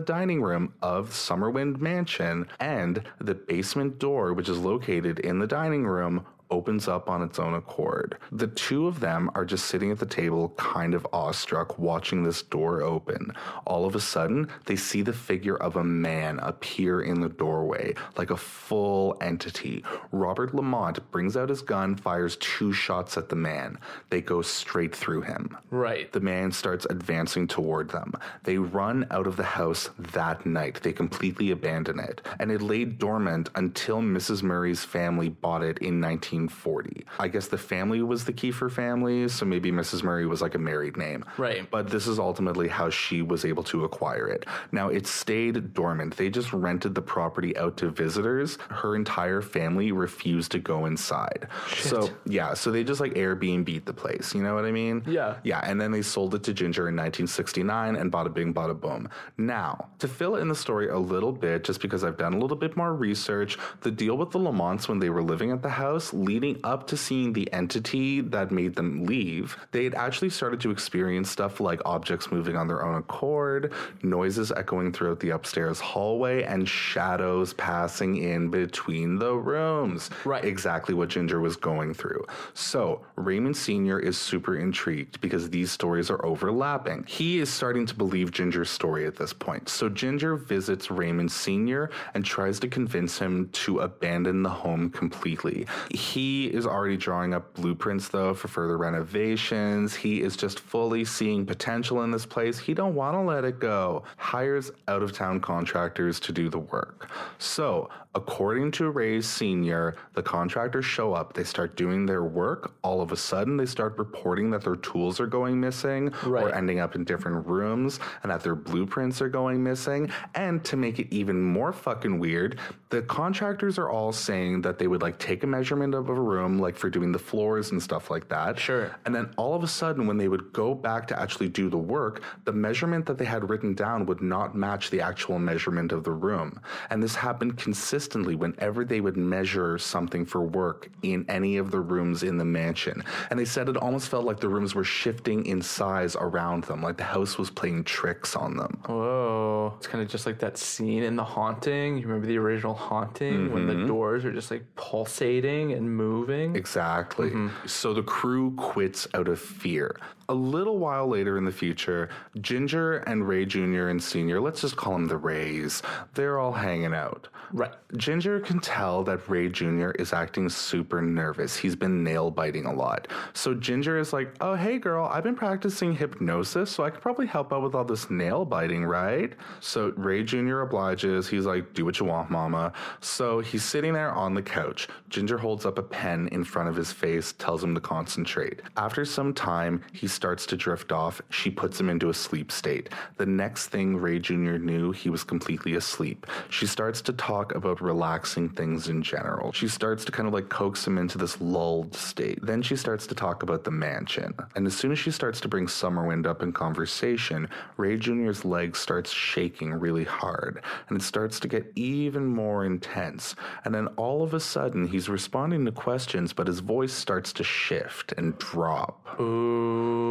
dining 0.00 0.42
room 0.42 0.74
of 0.82 1.10
Summerwind 1.10 1.80
Mansion, 1.80 2.46
and 2.60 3.02
the 3.20 3.34
basement 3.34 3.98
door, 3.98 4.32
which 4.32 4.48
is 4.48 4.58
located 4.58 5.18
in 5.20 5.38
the 5.38 5.46
dining 5.46 5.86
room, 5.86 6.26
opens 6.50 6.88
up 6.88 7.08
on 7.08 7.22
its 7.22 7.38
own 7.38 7.54
accord. 7.54 8.18
The 8.32 8.46
two 8.46 8.86
of 8.86 9.00
them 9.00 9.30
are 9.34 9.44
just 9.44 9.66
sitting 9.66 9.90
at 9.90 9.98
the 9.98 10.06
table, 10.06 10.50
kind 10.56 10.94
of 10.94 11.06
awestruck, 11.12 11.78
watching 11.78 12.22
this 12.22 12.42
door 12.42 12.82
open. 12.82 13.32
All 13.66 13.86
of 13.86 13.94
a 13.94 14.00
sudden, 14.00 14.48
they 14.66 14.76
see 14.76 15.02
the 15.02 15.12
figure 15.12 15.56
of 15.56 15.76
a 15.76 15.84
man 15.84 16.38
appear 16.40 17.02
in 17.02 17.20
the 17.20 17.28
doorway, 17.28 17.94
like 18.16 18.30
a 18.30 18.36
full 18.36 19.16
entity. 19.20 19.84
Robert 20.12 20.54
Lamont 20.54 21.10
brings 21.10 21.36
out 21.36 21.48
his 21.48 21.62
gun, 21.62 21.96
fires 21.96 22.36
two 22.36 22.72
shots 22.72 23.16
at 23.16 23.28
the 23.28 23.36
man. 23.36 23.78
They 24.10 24.20
go 24.20 24.42
straight 24.42 24.94
through 24.94 25.22
him. 25.22 25.56
Right. 25.70 26.12
The 26.12 26.20
man 26.20 26.52
starts 26.52 26.86
advancing 26.88 27.48
toward 27.48 27.90
them. 27.90 28.12
They 28.44 28.58
run 28.58 29.06
out 29.10 29.26
of 29.26 29.36
the 29.36 29.42
house 29.42 29.90
that 29.98 30.46
night. 30.46 30.80
They 30.82 30.92
completely 30.92 31.50
abandon 31.50 31.98
it. 31.98 32.22
And 32.38 32.50
it 32.50 32.62
lay 32.62 32.84
dormant 32.84 33.50
until 33.54 34.00
Mrs. 34.00 34.42
Murray's 34.42 34.84
family 34.84 35.28
bought 35.28 35.62
it 35.62 35.78
in 35.78 36.00
1940. 36.34 37.06
I 37.18 37.28
guess 37.28 37.48
the 37.48 37.58
family 37.58 38.02
was 38.02 38.24
the 38.24 38.32
Kiefer 38.32 38.70
family, 38.70 39.28
so 39.28 39.44
maybe 39.44 39.70
Mrs. 39.70 40.02
Murray 40.02 40.26
was 40.26 40.42
like 40.42 40.54
a 40.54 40.58
married 40.58 40.96
name. 40.96 41.24
Right. 41.38 41.68
But 41.70 41.88
this 41.88 42.06
is 42.06 42.18
ultimately 42.18 42.68
how 42.68 42.90
she 42.90 43.22
was 43.22 43.44
able 43.44 43.62
to 43.64 43.84
acquire 43.84 44.28
it. 44.28 44.46
Now, 44.72 44.88
it 44.88 45.06
stayed 45.06 45.74
dormant. 45.74 46.16
They 46.16 46.30
just 46.30 46.52
rented 46.52 46.94
the 46.94 47.02
property 47.02 47.56
out 47.56 47.76
to 47.78 47.90
visitors. 47.90 48.58
Her 48.70 48.96
entire 48.96 49.42
family 49.42 49.92
refused 49.92 50.52
to 50.52 50.58
go 50.58 50.86
inside. 50.86 51.48
Shit. 51.68 51.86
So, 51.86 52.10
yeah, 52.26 52.54
so 52.54 52.70
they 52.70 52.84
just 52.84 53.00
like 53.00 53.14
Airbnb 53.14 53.64
beat 53.64 53.86
the 53.86 53.92
place. 53.92 54.34
You 54.34 54.42
know 54.42 54.54
what 54.54 54.64
I 54.64 54.72
mean? 54.72 55.02
Yeah. 55.06 55.36
Yeah, 55.42 55.60
and 55.64 55.80
then 55.80 55.90
they 55.90 56.02
sold 56.02 56.34
it 56.34 56.42
to 56.44 56.52
Ginger 56.52 56.88
in 56.88 56.96
1969 56.96 57.96
and 57.96 58.12
bada 58.12 58.32
bing, 58.32 58.52
bada 58.52 58.78
boom. 58.78 59.08
Now, 59.38 59.88
to 59.98 60.08
fill 60.08 60.36
in 60.36 60.48
the 60.48 60.54
story 60.54 60.88
a 60.88 60.98
little 60.98 61.32
bit, 61.32 61.64
just 61.64 61.80
because 61.80 62.04
I've 62.04 62.18
done 62.18 62.34
a 62.34 62.38
little 62.38 62.56
bit 62.56 62.76
more 62.76 62.94
research, 62.94 63.58
the 63.80 63.90
deal 63.90 64.16
with 64.16 64.30
the 64.30 64.38
Lamonts 64.38 64.88
when 64.88 64.98
they 64.98 65.10
were 65.10 65.22
living 65.22 65.50
at 65.50 65.62
the 65.62 65.68
house, 65.68 66.12
leading 66.24 66.58
up 66.64 66.86
to 66.88 66.96
seeing 66.96 67.32
the 67.32 67.52
entity 67.52 68.20
that 68.20 68.50
made 68.50 68.74
them 68.76 69.04
leave, 69.04 69.56
they 69.72 69.84
had 69.84 69.94
actually 69.94 70.30
started 70.30 70.60
to 70.60 70.70
experience 70.70 71.30
stuff 71.30 71.60
like 71.60 71.80
objects 71.84 72.30
moving 72.30 72.56
on 72.56 72.68
their 72.68 72.84
own 72.84 72.96
accord, 72.96 73.72
noises 74.02 74.52
echoing 74.52 74.92
throughout 74.92 75.20
the 75.20 75.30
upstairs 75.30 75.80
hallway, 75.80 76.42
and 76.42 76.68
shadows 76.68 77.52
passing 77.54 78.16
in 78.16 78.50
between 78.50 79.18
the 79.18 79.34
rooms. 79.34 80.10
Right. 80.24 80.44
Exactly 80.44 80.94
what 80.94 81.08
Ginger 81.08 81.40
was 81.40 81.56
going 81.56 81.94
through. 81.94 82.24
So, 82.54 83.04
Raymond 83.16 83.56
Sr. 83.56 83.98
is 83.98 84.18
super 84.18 84.56
intrigued 84.56 85.20
because 85.20 85.50
these 85.50 85.70
stories 85.70 86.10
are 86.10 86.24
overlapping. 86.24 87.04
He 87.06 87.38
is 87.38 87.50
starting 87.50 87.86
to 87.86 87.94
believe 87.94 88.32
Ginger's 88.32 88.70
story 88.70 89.06
at 89.06 89.16
this 89.16 89.32
point. 89.32 89.68
So, 89.68 89.88
Ginger 89.88 90.36
visits 90.36 90.90
Raymond 90.90 91.30
Sr. 91.30 91.90
and 92.14 92.24
tries 92.24 92.58
to 92.60 92.68
convince 92.68 93.18
him 93.18 93.48
to 93.52 93.80
abandon 93.80 94.42
the 94.42 94.50
home 94.50 94.90
completely. 94.90 95.66
He 95.90 96.13
is 96.14 96.66
already 96.66 96.96
drawing 96.96 97.34
up 97.34 97.54
blueprints, 97.54 98.08
though, 98.08 98.34
for 98.34 98.48
further 98.48 98.76
renovations. 98.76 99.94
He 99.94 100.20
is 100.20 100.36
just 100.36 100.60
fully 100.60 101.04
seeing 101.04 101.44
potential 101.44 102.02
in 102.02 102.10
this 102.10 102.26
place. 102.26 102.58
He 102.58 102.74
don't 102.74 102.94
want 102.94 103.14
to 103.14 103.20
let 103.20 103.44
it 103.44 103.58
go. 103.58 104.04
Hires 104.16 104.70
out 104.88 105.02
of 105.02 105.12
town 105.12 105.40
contractors 105.40 106.20
to 106.20 106.32
do 106.32 106.48
the 106.48 106.58
work. 106.58 107.10
So, 107.38 107.88
according 108.14 108.70
to 108.72 108.90
Ray's 108.90 109.28
senior, 109.28 109.96
the 110.12 110.22
contractors 110.22 110.84
show 110.84 111.14
up, 111.14 111.32
they 111.32 111.44
start 111.44 111.76
doing 111.76 112.06
their 112.06 112.24
work. 112.24 112.72
All 112.82 113.00
of 113.00 113.12
a 113.12 113.16
sudden, 113.16 113.56
they 113.56 113.66
start 113.66 113.98
reporting 113.98 114.50
that 114.50 114.62
their 114.62 114.76
tools 114.76 115.20
are 115.20 115.26
going 115.26 115.60
missing 115.60 116.12
or 116.24 116.54
ending 116.54 116.78
up 116.78 116.94
in 116.94 117.04
different 117.04 117.46
rooms 117.46 117.98
and 118.22 118.30
that 118.30 118.42
their 118.42 118.54
blueprints 118.54 119.20
are 119.20 119.28
going 119.28 119.62
missing. 119.62 120.10
And 120.34 120.64
to 120.64 120.76
make 120.76 120.98
it 120.98 121.12
even 121.12 121.40
more 121.42 121.72
fucking 121.72 122.18
weird, 122.18 122.60
the 122.90 123.02
contractors 123.02 123.78
are 123.78 123.90
all 123.90 124.12
saying 124.12 124.62
that 124.62 124.78
they 124.78 124.86
would 124.86 125.02
like 125.02 125.18
take 125.18 125.42
a 125.42 125.46
measurement 125.46 125.94
of 125.94 126.03
of 126.08 126.16
a 126.16 126.20
room, 126.20 126.58
like 126.58 126.76
for 126.76 126.90
doing 126.90 127.12
the 127.12 127.18
floors 127.18 127.70
and 127.70 127.82
stuff 127.82 128.10
like 128.10 128.28
that. 128.28 128.58
Sure. 128.58 128.94
And 129.04 129.14
then 129.14 129.32
all 129.36 129.54
of 129.54 129.62
a 129.62 129.68
sudden, 129.68 130.06
when 130.06 130.16
they 130.16 130.28
would 130.28 130.52
go 130.52 130.74
back 130.74 131.06
to 131.08 131.20
actually 131.20 131.48
do 131.48 131.68
the 131.68 131.78
work, 131.78 132.22
the 132.44 132.52
measurement 132.52 133.06
that 133.06 133.18
they 133.18 133.24
had 133.24 133.48
written 133.48 133.74
down 133.74 134.06
would 134.06 134.22
not 134.22 134.54
match 134.54 134.90
the 134.90 135.00
actual 135.00 135.38
measurement 135.38 135.92
of 135.92 136.04
the 136.04 136.12
room. 136.12 136.60
And 136.90 137.02
this 137.02 137.14
happened 137.14 137.56
consistently 137.56 138.34
whenever 138.34 138.84
they 138.84 139.00
would 139.00 139.16
measure 139.16 139.78
something 139.78 140.24
for 140.24 140.42
work 140.42 140.90
in 141.02 141.24
any 141.28 141.56
of 141.56 141.70
the 141.70 141.80
rooms 141.80 142.22
in 142.22 142.38
the 142.38 142.44
mansion. 142.44 143.02
And 143.30 143.38
they 143.38 143.44
said 143.44 143.68
it 143.68 143.76
almost 143.76 144.08
felt 144.08 144.24
like 144.24 144.40
the 144.40 144.48
rooms 144.48 144.74
were 144.74 144.84
shifting 144.84 145.46
in 145.46 145.62
size 145.62 146.16
around 146.16 146.64
them, 146.64 146.82
like 146.82 146.96
the 146.96 147.04
house 147.04 147.38
was 147.38 147.50
playing 147.50 147.84
tricks 147.84 148.36
on 148.36 148.56
them. 148.56 148.80
Whoa. 148.86 149.74
It's 149.78 149.86
kind 149.86 150.02
of 150.02 150.08
just 150.08 150.26
like 150.26 150.38
that 150.40 150.58
scene 150.58 151.02
in 151.02 151.16
The 151.16 151.24
Haunting. 151.24 151.96
You 151.98 152.06
remember 152.06 152.26
the 152.26 152.38
original 152.38 152.74
Haunting 152.74 153.52
when 153.52 153.66
the 153.66 153.74
mm-hmm. 153.74 153.86
doors 153.86 154.24
are 154.24 154.32
just 154.32 154.50
like 154.50 154.64
pulsating 154.76 155.72
and 155.72 155.93
moving? 155.96 156.56
Exactly. 156.56 157.30
Mm-hmm. 157.30 157.66
So 157.66 157.94
the 157.94 158.02
crew 158.02 158.52
quits 158.56 159.06
out 159.14 159.28
of 159.28 159.40
fear. 159.40 159.96
A 160.28 160.34
little 160.34 160.78
while 160.78 161.06
later 161.06 161.36
in 161.36 161.44
the 161.44 161.52
future, 161.52 162.08
Ginger 162.40 162.98
and 162.98 163.28
Ray 163.28 163.44
Jr. 163.44 163.88
and 163.88 164.02
Sr., 164.02 164.40
let's 164.40 164.62
just 164.62 164.76
call 164.76 164.94
them 164.94 165.06
the 165.06 165.16
Rays, 165.16 165.82
they're 166.14 166.38
all 166.38 166.52
hanging 166.52 166.94
out. 166.94 167.28
Right. 167.52 167.72
Ginger 167.96 168.40
can 168.40 168.58
tell 168.58 169.04
that 169.04 169.28
Ray 169.28 169.48
Jr. 169.48 169.90
is 169.90 170.12
acting 170.12 170.48
super 170.48 171.00
nervous. 171.02 171.56
He's 171.56 171.76
been 171.76 172.02
nail 172.02 172.30
biting 172.30 172.66
a 172.66 172.72
lot. 172.72 173.06
So 173.32 173.54
Ginger 173.54 173.98
is 173.98 174.12
like, 174.12 174.34
Oh, 174.40 174.54
hey 174.54 174.78
girl, 174.78 175.06
I've 175.06 175.22
been 175.22 175.36
practicing 175.36 175.94
hypnosis, 175.94 176.70
so 176.70 176.84
I 176.84 176.90
could 176.90 177.00
probably 177.00 177.26
help 177.26 177.52
out 177.52 177.62
with 177.62 177.74
all 177.74 177.84
this 177.84 178.10
nail 178.10 178.44
biting, 178.44 178.84
right? 178.84 179.32
So 179.60 179.92
Ray 179.96 180.24
Jr. 180.24 180.62
obliges. 180.62 181.28
He's 181.28 181.46
like, 181.46 181.74
Do 181.74 181.84
what 181.84 182.00
you 182.00 182.06
want, 182.06 182.30
mama. 182.30 182.72
So 183.00 183.40
he's 183.40 183.62
sitting 183.62 183.92
there 183.92 184.12
on 184.12 184.34
the 184.34 184.42
couch. 184.42 184.88
Ginger 185.08 185.38
holds 185.38 185.64
up 185.64 185.78
a 185.78 185.82
pen 185.82 186.28
in 186.32 186.42
front 186.44 186.68
of 186.68 186.74
his 186.74 186.90
face, 186.90 187.34
tells 187.34 187.62
him 187.62 187.74
to 187.74 187.80
concentrate. 187.80 188.62
After 188.76 189.04
some 189.04 189.32
time, 189.32 189.82
he 189.92 190.08
starts 190.14 190.46
to 190.46 190.56
drift 190.56 190.92
off. 190.92 191.20
She 191.30 191.50
puts 191.50 191.78
him 191.78 191.90
into 191.90 192.08
a 192.08 192.14
sleep 192.14 192.52
state. 192.52 192.88
The 193.16 193.26
next 193.26 193.68
thing 193.68 193.96
Ray 193.96 194.18
Jr. 194.18 194.58
knew, 194.58 194.92
he 194.92 195.10
was 195.10 195.24
completely 195.24 195.74
asleep. 195.74 196.26
She 196.48 196.66
starts 196.66 197.02
to 197.02 197.12
talk 197.12 197.54
about 197.54 197.80
relaxing 197.80 198.48
things 198.48 198.88
in 198.88 199.02
general. 199.02 199.52
She 199.52 199.68
starts 199.68 200.04
to 200.04 200.12
kind 200.12 200.28
of 200.28 200.32
like 200.32 200.48
coax 200.48 200.86
him 200.86 200.98
into 200.98 201.18
this 201.18 201.40
lulled 201.40 201.94
state. 201.94 202.38
Then 202.42 202.62
she 202.62 202.76
starts 202.76 203.06
to 203.08 203.14
talk 203.14 203.42
about 203.42 203.64
the 203.64 203.70
mansion. 203.70 204.34
And 204.54 204.66
as 204.66 204.76
soon 204.76 204.92
as 204.92 204.98
she 204.98 205.10
starts 205.10 205.40
to 205.40 205.48
bring 205.48 205.66
Summerwind 205.66 206.26
up 206.26 206.42
in 206.42 206.52
conversation, 206.52 207.48
Ray 207.76 207.96
Jr.'s 207.96 208.44
leg 208.44 208.76
starts 208.76 209.10
shaking 209.10 209.72
really 209.74 210.04
hard. 210.04 210.62
And 210.88 211.00
it 211.00 211.04
starts 211.04 211.40
to 211.40 211.48
get 211.48 211.72
even 211.74 212.26
more 212.26 212.64
intense. 212.64 213.34
And 213.64 213.74
then 213.74 213.88
all 213.96 214.22
of 214.22 214.34
a 214.34 214.40
sudden, 214.40 214.86
he's 214.86 215.08
responding 215.08 215.64
to 215.64 215.72
questions, 215.72 216.32
but 216.32 216.46
his 216.46 216.60
voice 216.60 216.92
starts 216.92 217.32
to 217.34 217.44
shift 217.44 218.12
and 218.12 218.38
drop. 218.38 219.20
Ooh, 219.20 220.03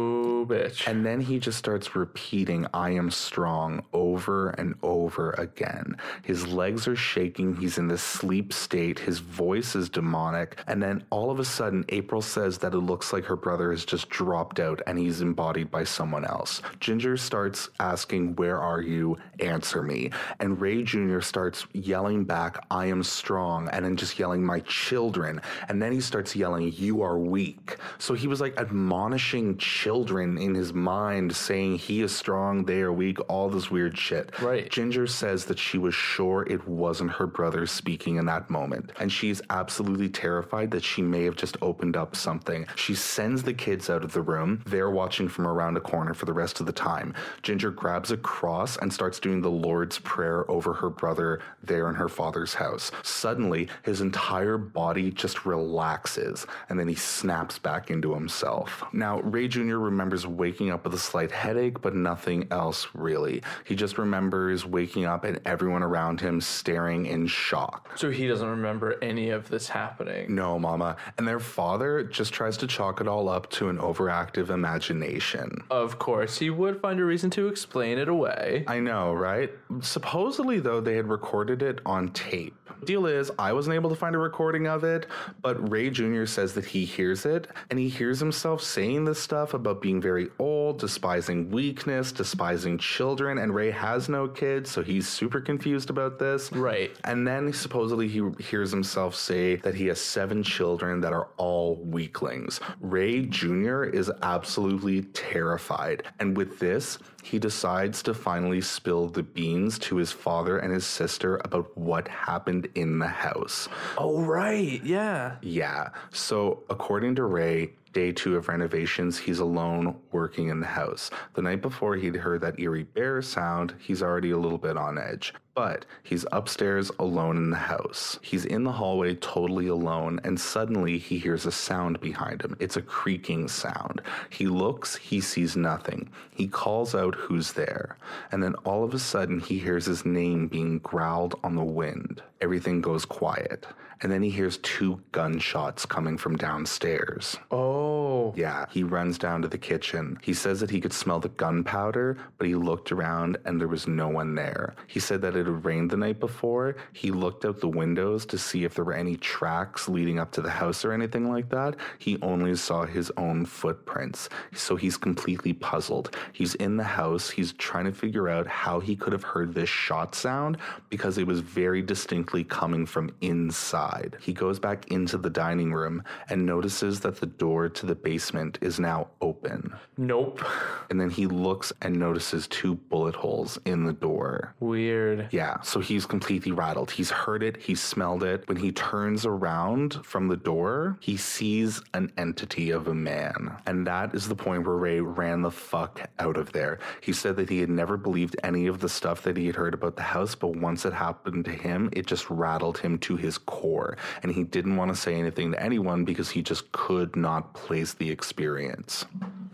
bitch. 0.46 0.86
And 0.86 1.04
then 1.04 1.20
he 1.20 1.38
just 1.38 1.58
starts 1.58 1.96
repeating, 1.96 2.66
I 2.74 2.90
am 2.90 3.10
strong 3.10 3.84
over 3.92 4.50
and 4.50 4.74
over 4.82 5.30
again. 5.32 5.96
His 6.22 6.46
legs 6.46 6.86
are 6.88 6.96
shaking. 6.96 7.56
He's 7.56 7.78
in 7.78 7.88
this 7.88 8.02
sleep 8.02 8.52
state. 8.52 8.98
His 8.98 9.18
voice 9.18 9.74
is 9.74 9.88
demonic. 9.88 10.60
And 10.66 10.82
then 10.82 11.04
all 11.10 11.30
of 11.30 11.38
a 11.38 11.44
sudden, 11.44 11.84
April 11.88 12.22
says 12.22 12.58
that 12.58 12.74
it 12.74 12.78
looks 12.78 13.12
like 13.12 13.24
her 13.24 13.36
brother 13.36 13.70
has 13.70 13.84
just 13.84 14.08
dropped 14.08 14.60
out 14.60 14.80
and 14.86 14.98
he's 14.98 15.20
embodied 15.20 15.70
by 15.70 15.84
someone 15.84 16.24
else. 16.24 16.62
Ginger 16.80 17.16
starts 17.16 17.68
asking, 17.80 18.36
Where 18.36 18.60
are 18.60 18.80
you? 18.80 19.16
Answer 19.40 19.82
me. 19.82 20.10
And 20.40 20.60
Ray 20.60 20.82
Jr. 20.82 21.20
starts 21.20 21.66
yelling 21.72 22.24
back, 22.24 22.64
I 22.70 22.86
am 22.86 23.02
strong. 23.02 23.68
And 23.68 23.84
then 23.84 23.96
just 23.96 24.18
yelling, 24.18 24.44
My 24.44 24.60
children. 24.60 25.40
And 25.68 25.80
then 25.80 25.92
he 25.92 26.00
starts 26.00 26.36
yelling, 26.36 26.72
You 26.72 27.02
are 27.02 27.18
weak. 27.18 27.76
So 27.98 28.14
he 28.14 28.26
was 28.26 28.40
like 28.40 28.58
admonishing 28.58 29.56
children 29.58 29.83
in 29.86 30.54
his 30.54 30.72
mind, 30.72 31.34
saying 31.36 31.76
he 31.76 32.00
is 32.00 32.14
strong, 32.14 32.64
they 32.64 32.80
are 32.80 32.92
weak, 32.92 33.18
all 33.28 33.50
this 33.50 33.70
weird 33.70 33.98
shit. 33.98 34.30
Right. 34.40 34.70
Ginger 34.70 35.06
says 35.06 35.44
that 35.46 35.58
she 35.58 35.76
was 35.78 35.94
sure 35.94 36.46
it 36.48 36.66
wasn't 36.66 37.12
her 37.12 37.26
brother 37.26 37.66
speaking 37.66 38.16
in 38.16 38.24
that 38.26 38.48
moment. 38.48 38.92
And 38.98 39.12
she's 39.12 39.42
absolutely 39.50 40.08
terrified 40.08 40.70
that 40.70 40.84
she 40.84 41.02
may 41.02 41.24
have 41.24 41.36
just 41.36 41.56
opened 41.60 41.96
up 41.96 42.16
something. 42.16 42.66
She 42.76 42.94
sends 42.94 43.42
the 43.42 43.52
kids 43.52 43.90
out 43.90 44.04
of 44.04 44.12
the 44.12 44.22
room. 44.22 44.62
They're 44.66 44.90
watching 44.90 45.28
from 45.28 45.46
around 45.46 45.76
a 45.76 45.80
corner 45.80 46.14
for 46.14 46.24
the 46.24 46.32
rest 46.32 46.60
of 46.60 46.66
the 46.66 46.72
time. 46.72 47.14
Ginger 47.42 47.70
grabs 47.70 48.10
a 48.10 48.16
cross 48.16 48.76
and 48.78 48.92
starts 48.92 49.20
doing 49.20 49.42
the 49.42 49.50
Lord's 49.50 49.98
Prayer 49.98 50.50
over 50.50 50.72
her 50.72 50.90
brother 50.90 51.40
there 51.62 51.88
in 51.88 51.94
her 51.94 52.08
father's 52.08 52.54
house. 52.54 52.90
Suddenly, 53.02 53.68
his 53.82 54.00
entire 54.00 54.56
body 54.56 55.10
just 55.10 55.44
relaxes 55.44 56.46
and 56.68 56.78
then 56.78 56.88
he 56.88 56.94
snaps 56.94 57.58
back 57.58 57.90
into 57.90 58.14
himself. 58.14 58.82
Now, 58.92 59.20
Ray 59.20 59.48
Jr. 59.48 59.73
remembers 59.78 60.26
waking 60.26 60.70
up 60.70 60.84
with 60.84 60.94
a 60.94 60.98
slight 60.98 61.30
headache, 61.30 61.80
but 61.80 61.94
nothing 61.94 62.46
else 62.50 62.88
really. 62.94 63.42
He 63.64 63.74
just 63.74 63.98
remembers 63.98 64.64
waking 64.66 65.04
up 65.04 65.24
and 65.24 65.40
everyone 65.44 65.82
around 65.82 66.20
him 66.20 66.40
staring 66.40 67.06
in 67.06 67.26
shock. 67.26 67.90
So 67.96 68.10
he 68.10 68.26
doesn't 68.26 68.48
remember 68.48 68.96
any 69.02 69.30
of 69.30 69.48
this 69.48 69.68
happening. 69.68 70.34
No, 70.34 70.58
mama. 70.58 70.96
And 71.18 71.26
their 71.26 71.40
father 71.40 72.02
just 72.02 72.32
tries 72.32 72.56
to 72.58 72.66
chalk 72.66 73.00
it 73.00 73.08
all 73.08 73.28
up 73.28 73.50
to 73.52 73.68
an 73.68 73.78
overactive 73.78 74.50
imagination. 74.50 75.64
Of 75.70 75.98
course, 75.98 76.38
he 76.38 76.50
would 76.50 76.80
find 76.80 77.00
a 77.00 77.04
reason 77.04 77.30
to 77.30 77.48
explain 77.48 77.98
it 77.98 78.08
away. 78.08 78.64
I 78.66 78.80
know, 78.80 79.12
right? 79.12 79.50
Supposedly, 79.80 80.60
though, 80.60 80.80
they 80.80 80.96
had 80.96 81.08
recorded 81.08 81.62
it 81.62 81.80
on 81.84 82.10
tape. 82.10 82.63
Deal 82.86 83.06
is, 83.06 83.30
I 83.38 83.52
wasn't 83.52 83.74
able 83.74 83.90
to 83.90 83.96
find 83.96 84.14
a 84.14 84.18
recording 84.18 84.66
of 84.66 84.84
it, 84.84 85.06
but 85.42 85.70
Ray 85.70 85.90
Jr. 85.90 86.26
says 86.26 86.54
that 86.54 86.64
he 86.64 86.84
hears 86.84 87.26
it, 87.26 87.48
and 87.70 87.78
he 87.78 87.88
hears 87.88 88.20
himself 88.20 88.62
saying 88.62 89.04
this 89.04 89.20
stuff 89.20 89.54
about 89.54 89.80
being 89.80 90.00
very 90.00 90.28
old, 90.38 90.78
despising 90.78 91.50
weakness, 91.50 92.12
despising 92.12 92.78
children, 92.78 93.38
and 93.38 93.54
Ray 93.54 93.70
has 93.70 94.08
no 94.08 94.28
kids, 94.28 94.70
so 94.70 94.82
he's 94.82 95.08
super 95.08 95.40
confused 95.40 95.90
about 95.90 96.18
this. 96.18 96.52
Right. 96.52 96.96
And 97.04 97.26
then 97.26 97.52
supposedly 97.52 98.08
he 98.08 98.22
hears 98.40 98.70
himself 98.70 99.14
say 99.14 99.56
that 99.56 99.74
he 99.74 99.86
has 99.86 100.00
seven 100.00 100.42
children 100.42 101.00
that 101.00 101.12
are 101.12 101.28
all 101.36 101.76
weaklings. 101.84 102.60
Ray 102.80 103.22
Jr. 103.22 103.84
is 103.84 104.10
absolutely 104.22 105.02
terrified. 105.02 106.04
And 106.20 106.36
with 106.36 106.58
this, 106.58 106.98
he 107.24 107.38
decides 107.38 108.02
to 108.02 108.12
finally 108.12 108.60
spill 108.60 109.08
the 109.08 109.22
beans 109.22 109.78
to 109.78 109.96
his 109.96 110.12
father 110.12 110.58
and 110.58 110.72
his 110.72 110.84
sister 110.84 111.40
about 111.42 111.76
what 111.76 112.06
happened 112.06 112.68
in 112.74 112.98
the 112.98 113.08
house. 113.08 113.66
Oh, 113.96 114.20
right. 114.20 114.84
Yeah. 114.84 115.36
Yeah. 115.40 115.88
So, 116.12 116.62
according 116.68 117.14
to 117.14 117.24
Ray, 117.24 117.70
day 117.94 118.12
two 118.12 118.36
of 118.36 118.48
renovations, 118.48 119.16
he's 119.18 119.38
alone 119.38 119.96
working 120.12 120.48
in 120.48 120.60
the 120.60 120.66
house. 120.66 121.10
The 121.34 121.42
night 121.42 121.62
before 121.62 121.96
he'd 121.96 122.16
heard 122.16 122.42
that 122.42 122.60
eerie 122.60 122.82
bear 122.82 123.22
sound, 123.22 123.74
he's 123.78 124.02
already 124.02 124.32
a 124.32 124.38
little 124.38 124.58
bit 124.58 124.76
on 124.76 124.98
edge. 124.98 125.32
But 125.54 125.86
he's 126.02 126.26
upstairs 126.32 126.90
alone 126.98 127.36
in 127.36 127.50
the 127.50 127.56
house. 127.56 128.18
He's 128.20 128.44
in 128.44 128.64
the 128.64 128.72
hallway 128.72 129.14
totally 129.14 129.68
alone, 129.68 130.20
and 130.24 130.38
suddenly 130.38 130.98
he 130.98 131.18
hears 131.18 131.46
a 131.46 131.52
sound 131.52 132.00
behind 132.00 132.42
him. 132.42 132.56
It's 132.58 132.76
a 132.76 132.82
creaking 132.82 133.46
sound. 133.46 134.02
He 134.30 134.46
looks, 134.46 134.96
he 134.96 135.20
sees 135.20 135.56
nothing. 135.56 136.10
He 136.34 136.48
calls 136.48 136.94
out 136.94 137.14
who's 137.14 137.52
there. 137.52 137.96
And 138.32 138.42
then 138.42 138.56
all 138.64 138.82
of 138.82 138.94
a 138.94 138.98
sudden, 138.98 139.38
he 139.38 139.58
hears 139.58 139.86
his 139.86 140.04
name 140.04 140.48
being 140.48 140.80
growled 140.80 141.38
on 141.44 141.54
the 141.54 141.62
wind. 141.62 142.20
Everything 142.40 142.80
goes 142.80 143.04
quiet. 143.04 143.64
And 144.02 144.10
then 144.10 144.22
he 144.22 144.30
hears 144.30 144.58
two 144.58 145.00
gunshots 145.12 145.86
coming 145.86 146.18
from 146.18 146.36
downstairs. 146.36 147.36
Oh. 147.50 148.32
Yeah, 148.36 148.66
he 148.70 148.82
runs 148.82 149.18
down 149.18 149.42
to 149.42 149.48
the 149.48 149.58
kitchen. 149.58 150.18
He 150.22 150.34
says 150.34 150.60
that 150.60 150.70
he 150.70 150.80
could 150.80 150.92
smell 150.92 151.20
the 151.20 151.28
gunpowder, 151.30 152.18
but 152.38 152.46
he 152.46 152.54
looked 152.54 152.92
around 152.92 153.38
and 153.44 153.60
there 153.60 153.68
was 153.68 153.86
no 153.86 154.08
one 154.08 154.34
there. 154.34 154.74
He 154.86 155.00
said 155.00 155.20
that 155.22 155.36
it 155.36 155.46
had 155.46 155.64
rained 155.64 155.90
the 155.90 155.96
night 155.96 156.20
before. 156.20 156.76
He 156.92 157.10
looked 157.10 157.44
out 157.44 157.60
the 157.60 157.68
windows 157.68 158.26
to 158.26 158.38
see 158.38 158.64
if 158.64 158.74
there 158.74 158.84
were 158.84 158.94
any 158.94 159.16
tracks 159.16 159.88
leading 159.88 160.18
up 160.18 160.32
to 160.32 160.42
the 160.42 160.50
house 160.50 160.84
or 160.84 160.92
anything 160.92 161.30
like 161.30 161.48
that. 161.50 161.76
He 161.98 162.18
only 162.22 162.56
saw 162.56 162.84
his 162.84 163.12
own 163.16 163.46
footprints. 163.46 164.28
So 164.54 164.76
he's 164.76 164.96
completely 164.96 165.52
puzzled. 165.52 166.16
He's 166.32 166.54
in 166.56 166.76
the 166.76 166.84
house. 166.84 167.30
He's 167.30 167.52
trying 167.52 167.84
to 167.84 167.92
figure 167.92 168.28
out 168.28 168.46
how 168.46 168.80
he 168.80 168.96
could 168.96 169.12
have 169.12 169.24
heard 169.24 169.54
this 169.54 169.68
shot 169.68 170.14
sound 170.14 170.58
because 170.88 171.18
it 171.18 171.26
was 171.26 171.40
very 171.40 171.82
distinctly 171.82 172.44
coming 172.44 172.86
from 172.86 173.10
inside. 173.20 173.83
He 174.20 174.32
goes 174.32 174.58
back 174.58 174.90
into 174.90 175.18
the 175.18 175.30
dining 175.30 175.72
room 175.72 176.02
and 176.28 176.46
notices 176.46 177.00
that 177.00 177.20
the 177.20 177.26
door 177.26 177.68
to 177.68 177.86
the 177.86 177.94
basement 177.94 178.58
is 178.60 178.80
now 178.80 179.08
open. 179.20 179.74
Nope. 179.96 180.42
And 180.90 181.00
then 181.00 181.10
he 181.10 181.26
looks 181.26 181.72
and 181.82 181.98
notices 181.98 182.46
two 182.46 182.74
bullet 182.74 183.14
holes 183.14 183.58
in 183.64 183.84
the 183.84 183.92
door. 183.92 184.54
Weird. 184.60 185.28
Yeah, 185.30 185.60
so 185.62 185.80
he's 185.80 186.06
completely 186.06 186.52
rattled. 186.52 186.90
He's 186.90 187.10
heard 187.10 187.42
it, 187.42 187.56
he's 187.56 187.80
smelled 187.80 188.22
it. 188.22 188.46
When 188.48 188.56
he 188.56 188.72
turns 188.72 189.26
around 189.26 190.04
from 190.04 190.28
the 190.28 190.36
door, 190.36 190.96
he 191.00 191.16
sees 191.16 191.82
an 191.92 192.12
entity 192.16 192.70
of 192.70 192.88
a 192.88 192.94
man. 192.94 193.56
And 193.66 193.86
that 193.86 194.14
is 194.14 194.28
the 194.28 194.36
point 194.36 194.66
where 194.66 194.76
Ray 194.76 195.00
ran 195.00 195.42
the 195.42 195.50
fuck 195.50 196.08
out 196.18 196.36
of 196.36 196.52
there. 196.52 196.78
He 197.00 197.12
said 197.12 197.36
that 197.36 197.50
he 197.50 197.60
had 197.60 197.70
never 197.70 197.96
believed 197.96 198.36
any 198.42 198.66
of 198.66 198.80
the 198.80 198.88
stuff 198.88 199.22
that 199.22 199.36
he 199.36 199.46
had 199.46 199.56
heard 199.56 199.74
about 199.74 199.96
the 199.96 200.02
house, 200.02 200.34
but 200.34 200.56
once 200.56 200.84
it 200.84 200.92
happened 200.92 201.44
to 201.46 201.52
him, 201.52 201.90
it 201.92 202.06
just 202.06 202.28
rattled 202.30 202.78
him 202.78 202.98
to 202.98 203.16
his 203.16 203.38
core. 203.38 203.73
And 204.22 204.32
he 204.32 204.44
didn't 204.44 204.76
want 204.76 204.90
to 204.90 204.96
say 204.96 205.14
anything 205.14 205.52
to 205.52 205.62
anyone 205.62 206.04
because 206.04 206.30
he 206.30 206.42
just 206.42 206.70
could 206.72 207.16
not 207.16 207.54
place 207.54 207.94
the 207.94 208.10
experience. 208.10 209.04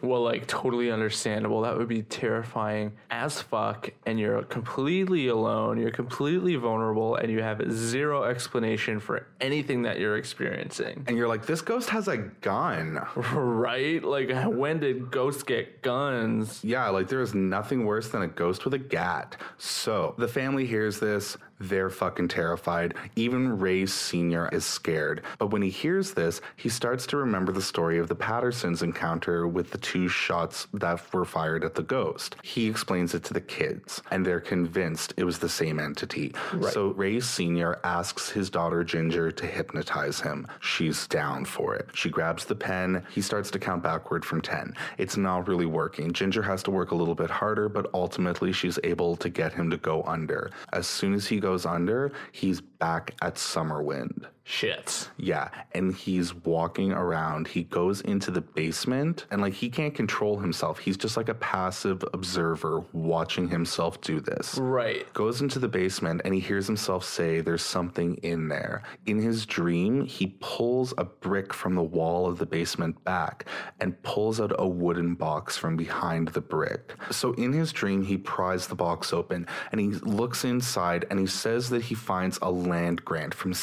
Well, 0.02 0.22
like 0.22 0.47
totally 0.47 0.90
understandable. 0.90 1.60
That 1.60 1.76
would 1.76 1.88
be 1.88 2.02
terrifying 2.02 2.92
as 3.10 3.40
fuck. 3.40 3.90
And 4.06 4.18
you're 4.18 4.42
completely 4.44 5.28
alone. 5.28 5.78
You're 5.78 5.90
completely 5.90 6.56
vulnerable, 6.56 7.16
and 7.16 7.30
you 7.30 7.42
have 7.42 7.62
zero 7.70 8.24
explanation 8.24 8.98
for 8.98 9.26
anything 9.40 9.82
that 9.82 9.98
you're 10.01 10.16
experiencing. 10.16 11.05
And 11.06 11.16
you're 11.16 11.28
like, 11.28 11.47
this 11.47 11.60
ghost 11.60 11.90
has 11.90 12.09
a 12.09 12.16
gun. 12.16 13.01
Right? 13.60 14.02
Like, 14.02 14.30
when 14.47 14.80
did 14.80 15.10
ghosts 15.10 15.42
get 15.42 15.82
guns? 15.82 16.60
Yeah, 16.64 16.88
like 16.88 17.09
there 17.09 17.20
is 17.20 17.34
nothing 17.34 17.84
worse 17.84 18.09
than 18.09 18.22
a 18.22 18.26
ghost 18.28 18.64
with 18.64 18.74
a 18.74 18.78
gat. 18.78 19.36
So 19.59 20.14
the 20.18 20.28
family 20.28 20.66
hears 20.66 20.98
this. 20.98 21.36
They're 21.61 21.91
fucking 21.91 22.28
terrified. 22.28 22.95
Even 23.16 23.59
Ray 23.59 23.85
Sr. 23.85 24.49
is 24.51 24.65
scared. 24.65 25.23
But 25.39 25.49
when 25.49 25.61
he 25.61 25.69
hears 25.69 26.15
this, 26.15 26.41
he 26.57 26.70
starts 26.70 27.07
to 27.09 27.19
remember 27.19 27.53
the 27.53 27.61
story 27.61 27.99
of 27.99 28.09
the 28.09 28.15
Pattersons 28.15 28.82
encounter 28.82 29.47
with 29.47 29.70
the 29.70 29.78
two 29.78 30.09
shots 30.09 30.66
that 30.73 31.03
were 31.12 31.27
fired 31.27 31.62
at 31.62 31.74
the 31.74 31.82
ghost. 31.82 32.37
He 32.43 32.66
explains 32.66 33.15
it 33.15 33.24
to 33.24 33.35
the 33.35 33.41
kids, 33.43 34.03
and 34.11 34.24
they're 34.24 34.41
convinced 34.41 35.12
it 35.19 35.24
was 35.24 35.39
the 35.39 35.49
same 35.51 35.78
entity. 35.78 36.35
So 36.70 36.89
Ray 36.89 37.20
Sr. 37.20 37.78
asks 37.85 38.31
his 38.31 38.49
daughter 38.49 38.82
Ginger 38.82 39.31
to 39.31 39.47
hypnotize 39.47 40.20
him. 40.20 40.47
She's 40.61 41.07
down 41.07 41.45
for 41.45 41.74
it. 41.74 41.91
She 41.93 42.09
grabs 42.09 42.47
the 42.47 42.55
pen. 42.55 43.05
He 43.11 43.20
starts 43.20 43.51
to 43.51 43.59
count 43.59 43.82
backward 43.82 44.24
from 44.24 44.41
10. 44.41 44.74
It's 44.97 45.19
not 45.19 45.47
really 45.47 45.66
working. 45.66 46.12
Ginger 46.12 46.43
has 46.43 46.62
to 46.62 46.70
work 46.70 46.93
a 46.93 46.95
little 46.95 47.15
bit 47.15 47.28
harder, 47.28 47.69
but 47.69 47.91
ultimately 47.93 48.53
she's 48.53 48.78
able 48.82 49.16
to 49.16 49.28
get 49.28 49.53
him 49.53 49.69
to 49.70 49.77
go 49.77 50.03
under. 50.05 50.51
As 50.73 50.87
soon 50.87 51.12
as 51.12 51.27
he 51.27 51.39
goes 51.39 51.49
under, 51.66 52.12
he's 52.32 52.60
back 52.60 53.14
at 53.22 53.35
Summerwind. 53.36 54.27
Shit. 54.45 55.09
Yeah, 55.17 55.51
and 55.73 55.95
he's 55.95 56.35
walking 56.35 56.93
around. 56.93 57.47
He 57.49 57.62
goes 57.62 58.01
into 58.01 58.31
the 58.31 58.41
basement 58.41 59.27
and 59.31 59.41
like 59.41 59.55
he 59.55 59.69
can't 59.69 59.95
control 59.95 60.39
himself. 60.39 60.79
He's 60.79 60.97
just 60.97 61.17
like 61.17 61.29
a 61.29 61.35
passive 61.35 62.05
observer 62.12 62.85
watching 62.93 63.49
himself 63.49 64.01
do 64.01 64.21
this. 64.21 64.59
Right. 64.59 65.11
Goes 65.12 65.41
into 65.41 65.59
the 65.59 65.69
basement 65.69 66.23
and 66.25 66.35
he 66.35 66.41
hears 66.41 66.67
himself 66.67 67.05
say 67.05 67.41
there's 67.41 67.65
something 67.65 68.17
in 68.17 68.49
there. 68.49 68.83
In 69.07 69.21
his 69.21 69.47
dream, 69.47 70.05
he 70.05 70.37
pulls 70.41 70.93
a 70.99 71.05
brick 71.05 71.55
from 71.55 71.75
the 71.75 71.83
wall 71.83 72.27
of 72.27 72.39
the 72.39 72.47
basement 72.47 73.03
back 73.05 73.47
and 73.81 74.01
pulls 74.03 74.41
out 74.41 74.53
a 74.59 74.67
wooden 74.67 75.15
box 75.15 75.57
from 75.57 75.77
behind 75.77 76.29
the 76.29 76.41
brick. 76.41 76.95
So 77.11 77.33
in 77.35 77.53
his 77.53 77.73
dream, 77.73 78.03
he 78.03 78.17
pries 78.19 78.67
the 78.67 78.75
box 78.75 79.12
open 79.12 79.47
and 79.71 79.81
he 79.81 79.89
looks 79.89 80.45
inside 80.45 81.07
and 81.11 81.21
he 81.21 81.27
says 81.27 81.71
that 81.71 81.83
he 81.83 81.95
finds 81.95 82.39
a 82.43 82.51
land 82.51 83.05
grant 83.05 83.33
from 83.33 83.55